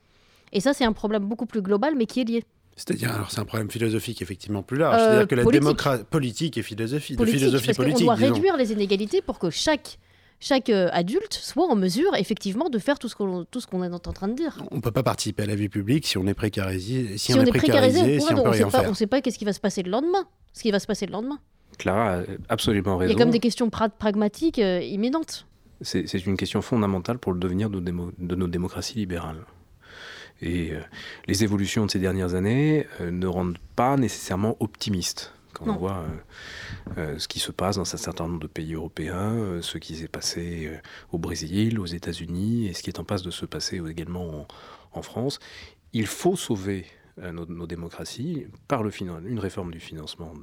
Et 0.51 0.59
ça, 0.59 0.73
c'est 0.73 0.85
un 0.85 0.93
problème 0.93 1.25
beaucoup 1.25 1.45
plus 1.45 1.61
global, 1.61 1.95
mais 1.95 2.05
qui 2.05 2.21
est 2.21 2.23
lié. 2.23 2.43
C'est-à-dire, 2.75 3.13
alors 3.13 3.31
c'est 3.31 3.39
un 3.39 3.45
problème 3.45 3.71
philosophique 3.71 4.21
effectivement 4.21 4.61
plus 4.61 4.77
large. 4.77 4.99
C'est-à-dire 4.99 5.21
euh, 5.21 5.25
que 5.25 5.35
la 5.35 5.45
démocratie 5.45 6.03
politique 6.09 6.57
et 6.57 6.61
philosophie, 6.61 7.15
politique, 7.15 7.35
de 7.35 7.45
philosophie 7.45 7.67
parce 7.67 7.77
politique. 7.77 8.01
On 8.01 8.15
doit 8.15 8.15
réduire 8.15 8.57
les 8.57 8.73
inégalités 8.73 9.21
pour 9.21 9.39
que 9.39 9.49
chaque 9.49 9.97
chaque 10.41 10.69
euh, 10.69 10.89
adulte 10.91 11.33
soit 11.33 11.65
en 11.65 11.75
mesure 11.75 12.13
effectivement 12.15 12.69
de 12.69 12.77
faire 12.77 12.99
tout 12.99 13.07
ce 13.07 13.15
qu'on 13.15 13.45
tout 13.45 13.61
ce 13.61 13.67
qu'on 13.67 13.81
est 13.83 13.93
en 13.93 13.99
train 13.99 14.27
de 14.27 14.33
dire. 14.33 14.61
On 14.71 14.75
ne 14.75 14.81
peut 14.81 14.91
pas 14.91 15.03
participer 15.03 15.43
à 15.43 15.45
la 15.45 15.55
vie 15.55 15.69
publique 15.69 16.05
si 16.05 16.17
on 16.17 16.27
est 16.27 16.33
précarisé, 16.33 17.17
si, 17.17 17.33
on, 17.33 17.41
est 17.41 17.49
précarisé, 17.49 18.19
si 18.19 18.33
on, 18.33 18.43
peut 18.43 18.49
rien 18.49 18.65
pas, 18.69 18.79
faire. 18.79 18.87
On 18.87 18.91
ne 18.91 18.95
sait 18.95 19.07
pas 19.07 19.21
qu'est-ce 19.21 19.39
qui 19.39 19.45
va 19.45 19.53
se 19.53 19.61
passer 19.61 19.81
le 19.81 19.91
lendemain. 19.91 20.27
Ce 20.53 20.61
qui 20.61 20.71
va 20.71 20.79
se 20.79 20.87
passer 20.87 21.05
le 21.05 21.13
lendemain. 21.13 21.39
Clara 21.77 22.19
a 22.19 22.23
absolument 22.49 22.97
raison. 22.97 23.09
Il 23.09 23.17
y 23.17 23.21
a 23.21 23.23
comme 23.23 23.31
des 23.31 23.39
questions 23.39 23.69
pragmatiques 23.69 24.59
euh, 24.59 24.81
imminentes. 24.81 25.47
C'est 25.81 26.25
une 26.25 26.37
question 26.37 26.61
fondamentale 26.61 27.19
pour 27.19 27.33
le 27.33 27.39
devenir 27.39 27.69
de, 27.69 27.79
de 27.79 28.35
nos 28.35 28.47
démocraties 28.47 28.97
libérales. 28.97 29.45
Et 30.41 30.71
euh, 30.71 30.81
les 31.27 31.43
évolutions 31.43 31.85
de 31.85 31.91
ces 31.91 31.99
dernières 31.99 32.35
années 32.35 32.87
euh, 32.99 33.11
ne 33.11 33.27
rendent 33.27 33.57
pas 33.75 33.97
nécessairement 33.97 34.57
optimistes. 34.59 35.33
Quand 35.53 35.69
on 35.69 35.77
voit 35.77 36.03
euh, 36.97 37.17
ce 37.17 37.29
qui 37.29 37.39
se 37.39 37.53
passe 37.53 37.77
dans 37.77 37.83
un 37.83 37.97
certain 37.97 38.27
nombre 38.27 38.41
de 38.41 38.47
pays 38.47 38.73
européens, 38.73 39.61
ce 39.61 39.77
qui 39.77 39.95
s'est 39.95 40.09
passé 40.09 40.69
au 41.13 41.17
Brésil, 41.17 41.79
aux 41.79 41.85
États-Unis, 41.85 42.67
et 42.67 42.73
ce 42.73 42.83
qui 42.83 42.89
est 42.89 42.99
en 42.99 43.05
passe 43.05 43.23
de 43.23 43.31
se 43.31 43.45
passer 43.45 43.81
également 43.87 44.47
en, 44.91 45.01
France, 45.01 45.39
il 45.93 46.07
faut 46.07 46.35
sauver 46.35 46.85
nos, 47.17 47.45
nos, 47.45 47.67
démocraties 47.67 48.47
par 48.67 48.83
le 48.83 48.91
une 49.01 49.39
réforme 49.39 49.71
du 49.71 49.79
financement 49.79 50.33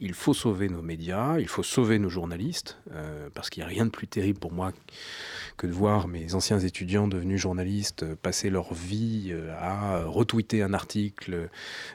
Il 0.00 0.14
faut 0.14 0.34
sauver 0.34 0.68
nos 0.68 0.82
médias, 0.82 1.38
il 1.38 1.48
faut 1.48 1.62
sauver 1.62 1.98
nos 1.98 2.08
journalistes, 2.08 2.78
euh, 2.92 3.28
parce 3.34 3.50
qu'il 3.50 3.62
n'y 3.62 3.64
a 3.64 3.68
rien 3.68 3.84
de 3.84 3.90
plus 3.90 4.06
terrible 4.06 4.38
pour 4.38 4.52
moi 4.52 4.72
que 5.56 5.66
de 5.66 5.72
voir 5.72 6.08
mes 6.08 6.34
anciens 6.34 6.58
étudiants 6.58 7.08
devenus 7.08 7.40
journalistes 7.40 8.14
passer 8.16 8.50
leur 8.50 8.74
vie 8.74 9.30
euh, 9.30 9.54
à 9.58 10.04
retweeter 10.04 10.62
un 10.62 10.74
article 10.74 11.48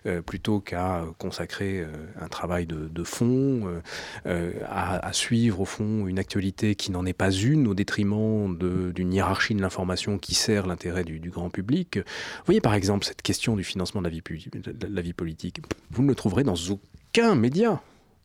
euh, 0.06 0.22
plutôt 0.22 0.60
qu'à 0.60 1.06
consacrer 1.18 1.86
un 2.20 2.28
travail 2.28 2.66
de, 2.66 3.04
fond, 3.04 3.82
à, 4.26 5.14
suivre 5.14 5.62
au 5.62 5.66
fond 5.66 6.08
une 6.08 6.20
actualité 6.20 6.76
qui 6.76 6.92
n'en 6.92 7.06
est 7.06 7.14
pas 7.14 7.32
une 7.32 7.68
au 7.68 7.74
détriment 7.74 8.58
d'une 8.58 9.14
hiérarchie 9.14 9.56
de 9.56 9.62
l'information 9.62 10.18
qui 10.18 10.36
sert 10.36 10.68
l'intérêt 10.68 11.04
du, 11.04 11.30
grand 11.30 11.50
public. 11.50 12.00
Voyez 12.46 12.62
par 12.62 12.74
exemple 12.74 13.06
cette 13.06 13.22
question 13.22 13.56
du 13.56 13.64
financement 13.64 14.02
de 14.02 14.08
la 14.08 14.12
vie, 14.12 14.22
de 14.52 14.88
la 14.88 15.02
vie 15.02 15.14
politique, 15.14 15.62
vous 15.92 16.04
ne 16.04 16.10
le 16.10 16.16
trouverez 16.16 16.44
dans 16.44 16.56
aucun 16.56 16.80
aucun 17.12 17.36
média 17.36 17.82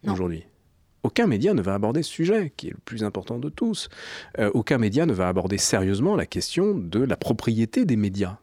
aujourd'hui. 0.06 0.44
Aucun 1.02 1.26
média 1.26 1.54
ne 1.54 1.62
va 1.62 1.74
aborder 1.74 2.04
ce 2.04 2.10
sujet, 2.10 2.52
qui 2.56 2.68
est 2.68 2.70
le 2.70 2.78
plus 2.84 3.02
important 3.02 3.40
de 3.40 3.48
tous. 3.48 3.88
Euh, 4.38 4.48
aucun 4.54 4.78
média 4.78 5.06
ne 5.06 5.12
va 5.12 5.26
aborder 5.26 5.58
sérieusement 5.58 6.14
la 6.14 6.24
question 6.24 6.72
de 6.72 7.00
la 7.00 7.16
propriété 7.16 7.84
des 7.84 7.96
médias. 7.96 8.38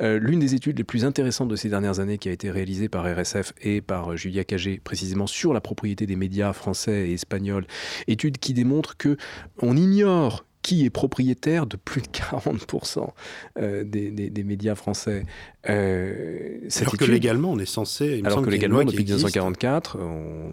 Euh, 0.00 0.20
l'une 0.20 0.38
des 0.38 0.54
études 0.54 0.78
les 0.78 0.84
plus 0.84 1.04
intéressantes 1.04 1.48
de 1.48 1.56
ces 1.56 1.70
dernières 1.70 1.98
années 1.98 2.18
qui 2.18 2.28
a 2.28 2.32
été 2.32 2.52
réalisée 2.52 2.88
par 2.88 3.04
RSF 3.04 3.52
et 3.62 3.80
par 3.80 4.16
Julia 4.16 4.44
Cagé, 4.44 4.80
précisément 4.82 5.26
sur 5.26 5.52
la 5.52 5.60
propriété 5.60 6.06
des 6.06 6.16
médias 6.16 6.52
français 6.52 7.08
et 7.08 7.14
espagnols, 7.14 7.66
étude 8.06 8.38
qui 8.38 8.54
démontre 8.54 8.96
que 8.96 9.16
on 9.60 9.76
ignore 9.76 10.44
qui 10.64 10.86
est 10.86 10.90
propriétaire 10.90 11.66
de 11.66 11.76
plus 11.76 12.00
de 12.00 12.06
40% 12.06 13.06
euh, 13.58 13.84
des, 13.84 14.10
des, 14.10 14.44
médias 14.44 14.74
français. 14.74 15.26
Euh, 15.68 16.58
alors 16.80 16.96
que 16.96 17.04
légalement, 17.04 17.52
on 17.52 17.58
est 17.58 17.66
censé. 17.66 18.22
alors 18.24 18.40
que 18.40 18.48
légalement, 18.48 18.82
depuis 18.82 19.04
1944, 19.04 19.98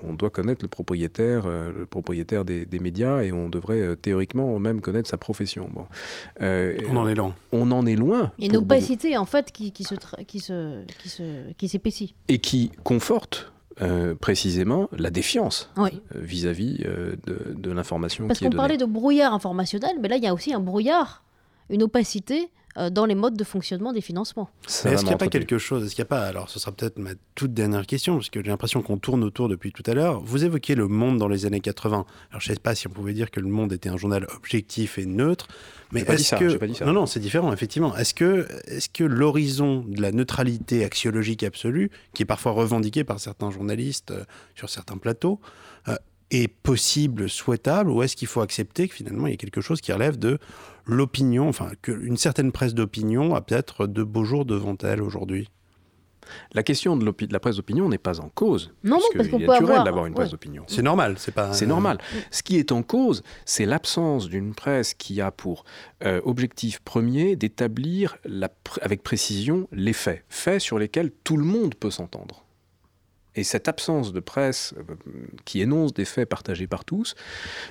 on, 0.04 0.14
doit 0.14 0.30
connaître 0.30 0.64
le 0.64 0.68
propriétaire, 0.68 1.44
euh, 1.46 1.72
le 1.72 1.86
propriétaire 1.86 2.44
des, 2.44 2.68
médias 2.82 3.22
et 3.22 3.32
on 3.32 3.48
devrait 3.48 3.96
théoriquement 3.96 4.60
même 4.60 4.82
connaître 4.82 5.10
sa 5.10 5.18
profession. 5.18 5.70
Bon. 5.74 5.86
on 6.42 6.98
en 6.98 7.08
est 7.08 7.16
loin. 7.16 7.34
On 7.54 7.72
en 7.72 7.86
est 7.86 7.96
loin. 7.96 8.34
Et 8.38 8.48
une 8.48 8.58
opacité, 8.58 9.16
en 9.16 9.26
fait, 9.26 9.54
qui, 9.54 9.72
qui 9.72 9.86
se, 9.86 9.96
qui 10.28 10.42
se, 10.42 10.84
qui 11.00 11.08
se, 11.08 11.54
qui 11.58 11.70
s'épaissit. 11.70 12.16
Et 12.28 12.40
qui 12.40 12.72
conforte 12.84 13.51
euh, 13.82 14.14
précisément 14.14 14.90
la 14.96 15.10
défiance 15.10 15.72
euh, 15.80 15.90
vis-à-vis 16.14 16.84
euh, 16.86 17.16
de, 17.26 17.72
l'information 17.72 18.28
Parce 18.28 18.40
qu'on 18.40 18.52
parlait 18.52 18.78
de 18.78 18.86
brouillard 18.86 19.34
informationnel, 19.34 19.98
mais 20.00 20.08
là, 20.08 20.18
il 20.18 20.24
y 20.24 20.28
a 20.28 20.34
aussi 20.34 20.54
un 20.54 20.60
brouillard, 20.60 21.24
une 21.70 21.82
opacité 21.82 22.52
dans 22.76 23.06
les 23.06 23.16
modes 23.16 23.36
de 23.36 23.44
fonctionnement 23.44 23.94
des 23.94 24.02
financements. 24.02 24.50
Est-ce 24.66 24.98
qu'il 24.98 25.08
n'y 25.08 25.14
a 25.14 25.18
pas 25.18 25.28
quelque 25.28 25.58
chose 25.58 25.86
Est-ce 25.86 25.96
qu'il 25.96 26.04
n'y 26.04 26.08
a 26.08 26.10
pas 26.10 26.24
Alors, 26.24 26.50
ce 26.50 26.60
sera 26.60 26.72
peut-être 26.72 26.98
ma 26.98 27.12
toute 27.36 27.54
dernière 27.54 27.86
question, 27.86 28.16
parce 28.16 28.30
que 28.30 28.42
j'ai 28.42 28.50
l'impression 28.50 28.82
qu'on 28.82 28.98
tourne 28.98 29.24
autour 29.24 29.50
depuis 29.50 29.72
tout 29.72 29.84
à 29.86 29.94
l'heure. 29.94 30.22
Vous 30.22 30.46
évoquiez 30.46 30.76
le 30.76 30.88
monde 30.88 31.18
dans 31.18 31.28
les 31.28 31.46
années 31.46 31.60
80. 31.60 32.06
Alors, 32.30 32.42
je 32.42 32.50
ne 32.50 32.56
sais 32.56 32.60
pas 32.60 32.76
si 32.76 32.88
on 32.88 32.92
pouvait 32.92 33.14
dire 33.14 33.32
que 33.32 33.40
le 33.40 33.50
monde 33.50 33.74
était 33.74 33.90
un 33.90 33.98
journal 33.98 34.26
objectif 34.36 34.98
et 34.98 35.06
neutre, 35.06 35.48
mais 35.92 36.02
est-ce 36.02 36.36
que 36.36 36.56
pas 36.56 36.68
dit 36.68 36.76
ça. 36.76 36.86
non, 36.86 36.94
non, 36.94 37.06
c'est 37.06 37.20
différent, 37.20 37.52
effectivement. 37.52 37.96
Est-ce 37.96 38.14
que, 38.14 38.48
est-ce 38.66 38.90
que 38.90 39.04
l'horizon 39.04 39.84
de 39.88 40.02
la 40.02 40.12
neutralité 40.12 40.84
axiologique 40.84 41.44
absolue, 41.44 41.92
qui 42.14 42.24
est 42.24 42.26
parfois 42.26 42.54
revendiquée 42.54 43.04
par 43.04 43.20
certains 43.20 43.52
journalistes 43.52 44.12
euh, 44.12 44.24
sur 44.56 44.70
certains 44.70 44.98
plateaux, 44.98 45.40
euh, 45.88 45.96
est 46.30 46.48
possible, 46.48 47.30
souhaitable, 47.30 47.90
ou 47.90 48.04
est-ce 48.04 48.16
qu'il 48.16 48.28
faut 48.28 48.42
accepter 48.42 48.88
que 48.88 48.96
finalement 48.96 49.28
il 49.28 49.32
y 49.32 49.34
a 49.34 49.38
quelque 49.38 49.60
chose 49.60 49.82
qui 49.82 49.92
relève 49.92 50.18
de 50.18 50.40
l'opinion, 50.86 51.48
enfin 51.50 51.72
qu'une 51.82 52.18
certaine 52.18 52.52
presse 52.52 52.74
d'opinion 52.74 53.36
a 53.36 53.42
peut-être 53.42 53.88
de 53.88 54.04
beaux 54.04 54.24
jours 54.24 54.46
devant 54.46 54.78
elle 54.84 55.02
aujourd'hui 55.02 55.48
la 56.54 56.64
question 56.64 56.96
de, 56.98 57.06
de 57.06 57.34
la 57.34 57.40
presse 57.40 57.58
d'opinion 57.58 57.90
n'est 57.90 57.98
pas 57.98 58.20
en 58.20 58.30
cause. 58.30 58.74
Non, 58.84 58.98
non, 58.98 59.04
parce 59.16 59.30
qu'on 59.30 59.40
peut 59.40 59.52
avoir... 59.52 59.84
d'avoir 59.84 60.06
une 60.06 60.14
presse 60.14 60.32
d'opinion. 60.32 60.64
C'est 60.68 60.82
normal, 60.82 61.16
c'est 61.18 61.34
pas. 61.34 61.54
C'est 61.54 61.66
normal. 61.66 61.98
Ce 62.30 62.44
qui 62.44 62.58
est 62.58 62.72
en 62.72 62.84
cause, 62.84 63.24
c'est 63.46 63.66
l'absence 63.66 64.28
d'une 64.28 64.54
presse 64.54 64.94
qui 64.94 65.22
a 65.22 65.32
pour 65.32 65.64
euh, 66.04 66.22
objectif 66.24 66.80
premier 66.80 67.36
d'établir 67.36 68.18
avec 68.82 69.04
précision 69.04 69.68
les 69.72 69.94
faits, 69.94 70.24
faits 70.30 70.62
sur 70.62 70.80
lesquels 70.80 71.12
tout 71.24 71.38
le 71.38 71.46
monde 71.46 71.76
peut 71.76 71.92
s'entendre. 71.92 72.46
Et 73.36 73.44
cette 73.44 73.68
absence 73.68 74.12
de 74.12 74.20
presse 74.20 74.74
euh, 74.78 74.96
qui 75.46 75.62
énonce 75.62 75.94
des 75.94 76.06
faits 76.06 76.28
partagés 76.28 76.68
par 76.68 76.84
tous 76.84 77.16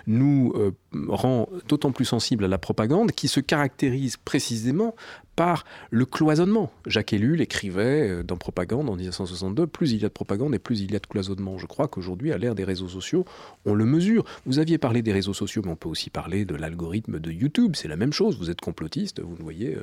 nous 0.06 0.52
euh, 0.56 0.72
rend 1.08 1.48
d'autant 1.68 1.92
plus 1.92 2.06
sensibles 2.06 2.44
à 2.44 2.48
la 2.48 2.58
propagande 2.58 3.12
qui 3.12 3.28
se 3.28 3.40
caractérise 3.40 4.16
précisément 4.16 4.94
par 5.40 5.64
le 5.90 6.04
cloisonnement. 6.04 6.70
Jacques 6.84 7.14
Ellul 7.14 7.40
écrivait 7.40 8.10
euh, 8.10 8.22
dans 8.22 8.36
Propagande 8.36 8.90
en 8.90 8.94
1962 8.94 9.66
plus 9.66 9.92
il 9.92 10.02
y 10.02 10.04
a 10.04 10.08
de 10.08 10.12
propagande 10.12 10.54
et 10.54 10.58
plus 10.58 10.82
il 10.82 10.92
y 10.92 10.96
a 10.96 10.98
de 10.98 11.06
cloisonnement. 11.06 11.56
Je 11.56 11.64
crois 11.64 11.88
qu'aujourd'hui, 11.88 12.30
à 12.30 12.36
l'ère 12.36 12.54
des 12.54 12.64
réseaux 12.64 12.88
sociaux, 12.88 13.24
on 13.64 13.72
le 13.72 13.86
mesure. 13.86 14.26
Vous 14.44 14.58
aviez 14.58 14.76
parlé 14.76 15.00
des 15.00 15.12
réseaux 15.12 15.32
sociaux, 15.32 15.62
mais 15.64 15.70
on 15.70 15.76
peut 15.76 15.88
aussi 15.88 16.10
parler 16.10 16.44
de 16.44 16.54
l'algorithme 16.54 17.18
de 17.18 17.30
YouTube. 17.30 17.72
C'est 17.74 17.88
la 17.88 17.96
même 17.96 18.12
chose. 18.12 18.38
Vous 18.38 18.50
êtes 18.50 18.60
complotiste, 18.60 19.22
vous 19.22 19.34
ne 19.38 19.42
voyez 19.42 19.76
euh, 19.76 19.82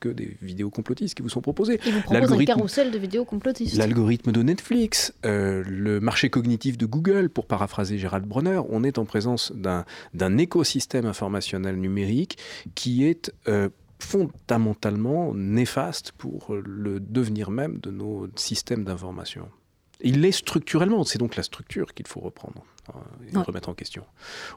que 0.00 0.08
des 0.08 0.38
vidéos 0.40 0.70
complotistes 0.70 1.14
qui 1.14 1.22
vous 1.22 1.28
sont 1.28 1.42
proposées. 1.42 1.80
Il 1.84 1.92
vous 1.92 2.00
propose 2.00 2.32
un 2.32 2.44
carrousel 2.46 2.90
de 2.90 2.96
vidéos 2.96 3.26
complotistes. 3.26 3.76
L'algorithme 3.76 4.32
de 4.32 4.42
Netflix, 4.42 5.12
euh, 5.26 5.62
le 5.66 6.00
marché 6.00 6.30
cognitif 6.30 6.78
de 6.78 6.86
Google, 6.86 7.28
pour 7.28 7.44
paraphraser 7.44 7.98
Gérald 7.98 8.24
Bronner, 8.24 8.62
on 8.70 8.82
est 8.82 8.96
en 8.96 9.04
présence 9.04 9.52
d'un 9.52 10.38
écosystème 10.38 11.04
informationnel 11.04 11.76
numérique 11.76 12.38
qui 12.74 13.04
est 13.04 13.30
fondamentalement 14.04 15.34
néfaste 15.34 16.12
pour 16.12 16.54
le 16.54 17.00
devenir 17.00 17.50
même 17.50 17.78
de 17.78 17.90
nos 17.90 18.28
systèmes 18.36 18.84
d'information. 18.84 19.48
Il 20.00 20.20
l'est 20.20 20.32
structurellement, 20.32 21.04
c'est 21.04 21.18
donc 21.18 21.36
la 21.36 21.42
structure 21.42 21.94
qu'il 21.94 22.06
faut 22.06 22.20
reprendre 22.20 22.64
euh, 22.90 22.98
et 23.32 23.38
remettre 23.38 23.68
en 23.68 23.74
question. 23.74 24.04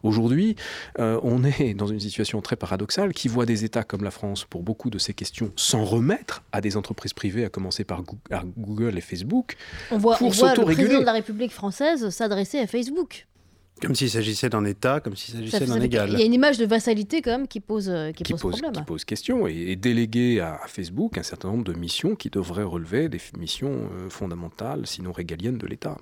Aujourd'hui, 0.04 0.56
euh, 1.00 1.20
on 1.24 1.44
est 1.44 1.74
dans 1.74 1.88
une 1.88 2.00
situation 2.00 2.42
très 2.42 2.56
paradoxale 2.56 3.14
qui 3.14 3.28
voit 3.28 3.46
des 3.46 3.64
États 3.64 3.84
comme 3.84 4.04
la 4.04 4.12
France, 4.12 4.46
pour 4.46 4.64
beaucoup 4.64 4.90
de 4.90 4.98
ces 4.98 5.14
questions, 5.14 5.52
s'en 5.56 5.86
remettre 5.86 6.44
à 6.52 6.60
des 6.60 6.76
entreprises 6.76 7.14
privées, 7.14 7.46
à 7.46 7.50
commencer 7.50 7.84
par 7.84 8.04
Google 8.58 8.98
et 8.98 9.02
Facebook. 9.02 9.56
On 9.92 9.98
voit, 9.98 10.18
on 10.22 10.30
voit 10.30 10.56
le 10.56 10.64
président 10.64 11.00
de 11.00 11.06
la 11.06 11.14
République 11.14 11.54
française 11.54 12.10
s'adresser 12.10 12.60
à 12.60 12.68
Facebook. 12.68 13.28
Comme 13.82 13.96
s'il 13.96 14.10
s'agissait 14.10 14.50
d'un 14.50 14.66
État, 14.66 15.00
comme 15.00 15.16
s'il 15.16 15.36
s'agissait 15.36 15.66
d'un 15.66 15.82
égal. 15.82 16.10
Il 16.12 16.20
y 16.20 16.24
a 16.24 16.26
une 16.26 16.34
image 16.34 16.58
de 16.58 16.66
vassalité 16.66 17.22
quand 17.22 17.32
même 17.32 17.48
qui 17.48 17.60
pose, 17.60 17.90
euh, 17.90 18.12
qui, 18.12 18.24
pose, 18.24 18.40
problème. 18.40 18.72
Qui 18.72 18.84
pose 18.84 19.06
question 19.06 19.48
et, 19.48 19.76
déléguer 19.76 20.40
à, 20.40 20.60
Facebook 20.68 21.18
un 21.18 21.24
certain 21.24 21.50
nombre 21.50 21.64
de 21.64 21.74
missions 21.74 22.16
qui 22.16 22.30
devraient 22.30 22.64
relever 22.64 23.10
des 23.10 23.22
missions 23.38 23.72
euh, 23.72 24.10
fondamentales, 24.10 24.88
sinon 24.88 25.12
régaliennes 25.12 25.58
de 25.58 25.68
l'État. 25.68 25.98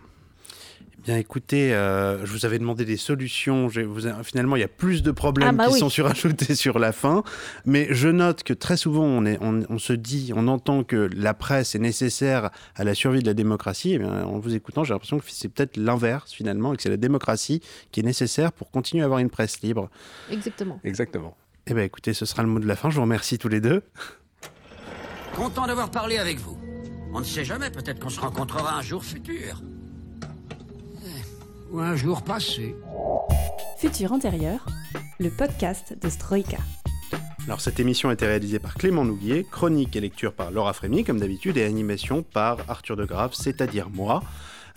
Bien 1.06 1.18
écoutez, 1.18 1.72
euh, 1.72 2.26
je 2.26 2.32
vous 2.32 2.48
avais 2.48 2.58
demandé 2.58 2.84
des 2.84 2.98
solutions. 2.98 3.68
Vous, 3.68 4.02
finalement, 4.24 4.56
il 4.56 4.62
y 4.62 4.64
a 4.64 4.68
plus 4.68 5.04
de 5.04 5.12
problèmes 5.12 5.50
ah, 5.50 5.52
bah 5.52 5.68
qui 5.68 5.78
sont 5.78 5.90
surajoutés 5.90 6.56
sur 6.56 6.80
la 6.80 6.92
fin. 6.92 7.24
Mais 7.64 7.88
je 7.92 8.10
note 8.10 8.42
que 8.42 8.54
très 8.54 8.76
souvent, 8.76 9.04
on, 9.04 9.24
est, 9.24 9.38
on, 9.40 9.78
se 9.78 9.94
dit, 9.94 10.34
on 10.36 10.48
entend 10.48 10.84
que 10.84 11.08
la 11.16 11.36
presse 11.36 11.76
est 11.76 11.80
nécessaire 11.80 12.50
à 12.76 12.84
la 12.84 12.96
survie 12.96 13.20
de 13.20 13.28
la 13.28 13.36
démocratie. 13.36 13.92
Et 13.92 13.96
eh 13.96 14.00
bien, 14.00 14.24
en 14.24 14.40
vous 14.40 14.56
écoutant, 14.56 14.84
j'ai 14.84 14.94
l'impression 14.94 15.20
que 15.20 15.26
c'est 15.28 15.48
peut-être 15.48 15.78
l'inverse 15.78 16.34
finalement, 16.34 16.74
et 16.74 16.78
que 16.78 16.82
c'est 16.82 16.90
la 16.90 16.98
démocratie 16.98 17.62
qui 17.92 18.00
est 18.00 18.04
nécessaire 18.04 18.52
pour 18.52 18.72
continuer 18.72 19.04
à 19.04 19.06
avoir 19.06 19.20
une 19.20 19.30
presse 19.30 19.62
libre. 19.62 19.92
Exactement. 20.32 20.80
Exactement. 20.84 21.38
Eh 21.68 21.76
bien 21.76 21.84
écoutez, 21.84 22.16
ce 22.16 22.26
sera 22.26 22.42
le 22.42 22.50
mot 22.50 22.60
de 22.60 22.68
la 22.68 22.76
fin. 22.76 22.90
Je 22.90 22.96
vous 22.96 23.04
remercie 23.04 23.38
tous 23.38 23.50
les 23.50 23.62
deux. 23.62 23.84
Content 25.36 25.68
d'avoir 25.68 25.92
parlé 25.92 26.18
avec 26.18 26.40
vous. 26.40 26.58
On 27.14 27.20
ne 27.20 27.26
sait 27.26 27.46
jamais, 27.46 27.70
peut-être 27.70 28.00
qu'on 28.00 28.10
se 28.10 28.20
rencontrera 28.20 28.76
un 28.76 28.82
jour 28.82 29.04
futur 29.04 29.62
un 31.80 31.96
jour 31.96 32.22
passé. 32.22 32.76
Futur 33.78 34.14
antérieur, 34.14 34.66
le 35.20 35.30
podcast 35.30 35.98
de 36.00 36.10
Stroïka. 36.10 36.58
Alors 37.46 37.62
cette 37.62 37.80
émission 37.80 38.10
a 38.10 38.14
été 38.14 38.26
réalisée 38.26 38.60
par 38.60 38.76
Clément 38.76 39.06
Nouguier, 39.06 39.46
chronique 39.50 39.96
et 39.96 40.02
lecture 40.02 40.34
par 40.34 40.52
Laura 40.52 40.74
Frémy 40.74 41.04
comme 41.04 41.20
d'habitude 41.20 41.58
et 41.58 41.64
animation 41.64 42.24
par 42.24 42.58
Arthur 42.68 42.96
de 42.96 43.06
Grave, 43.06 43.34
c'est-à-dire 43.34 43.90
moi. 43.90 44.24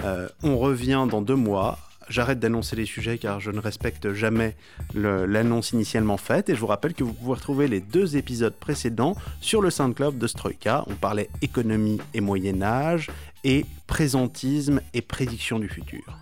Euh, 0.03 0.29
on 0.43 0.59
revient 0.59 1.07
dans 1.11 1.23
deux 1.23 1.37
mois. 1.37 1.79
J'arrête 2.09 2.41
d'annoncer 2.41 2.75
les 2.75 2.87
sujets 2.87 3.19
car 3.19 3.39
je 3.39 3.51
ne 3.51 3.61
respecte 3.61 4.13
jamais 4.13 4.57
l'annonce 4.95 5.73
initialement 5.73 6.17
faite 6.17 6.49
et 6.49 6.55
je 6.55 6.61
vous 6.61 6.67
rappelle 6.67 6.95
que 6.95 7.05
vous 7.05 7.13
pouvez 7.13 7.35
retrouver 7.35 7.69
les 7.69 7.81
deux 7.81 8.17
épisodes 8.17 8.55
précédents 8.55 9.15
sur 9.41 9.61
le 9.61 9.71
SoundCloud 9.71 10.19
de 10.19 10.27
Stroika. 10.27 10.85
On 10.87 10.95
parlait 10.95 11.29
économie 11.43 12.01
et 12.15 12.21
Moyen 12.21 12.63
Âge 12.63 13.11
et 13.45 13.67
présentisme 13.87 14.81
et 14.95 15.03
prédiction 15.03 15.59
du 15.59 15.69
futur. 15.69 16.19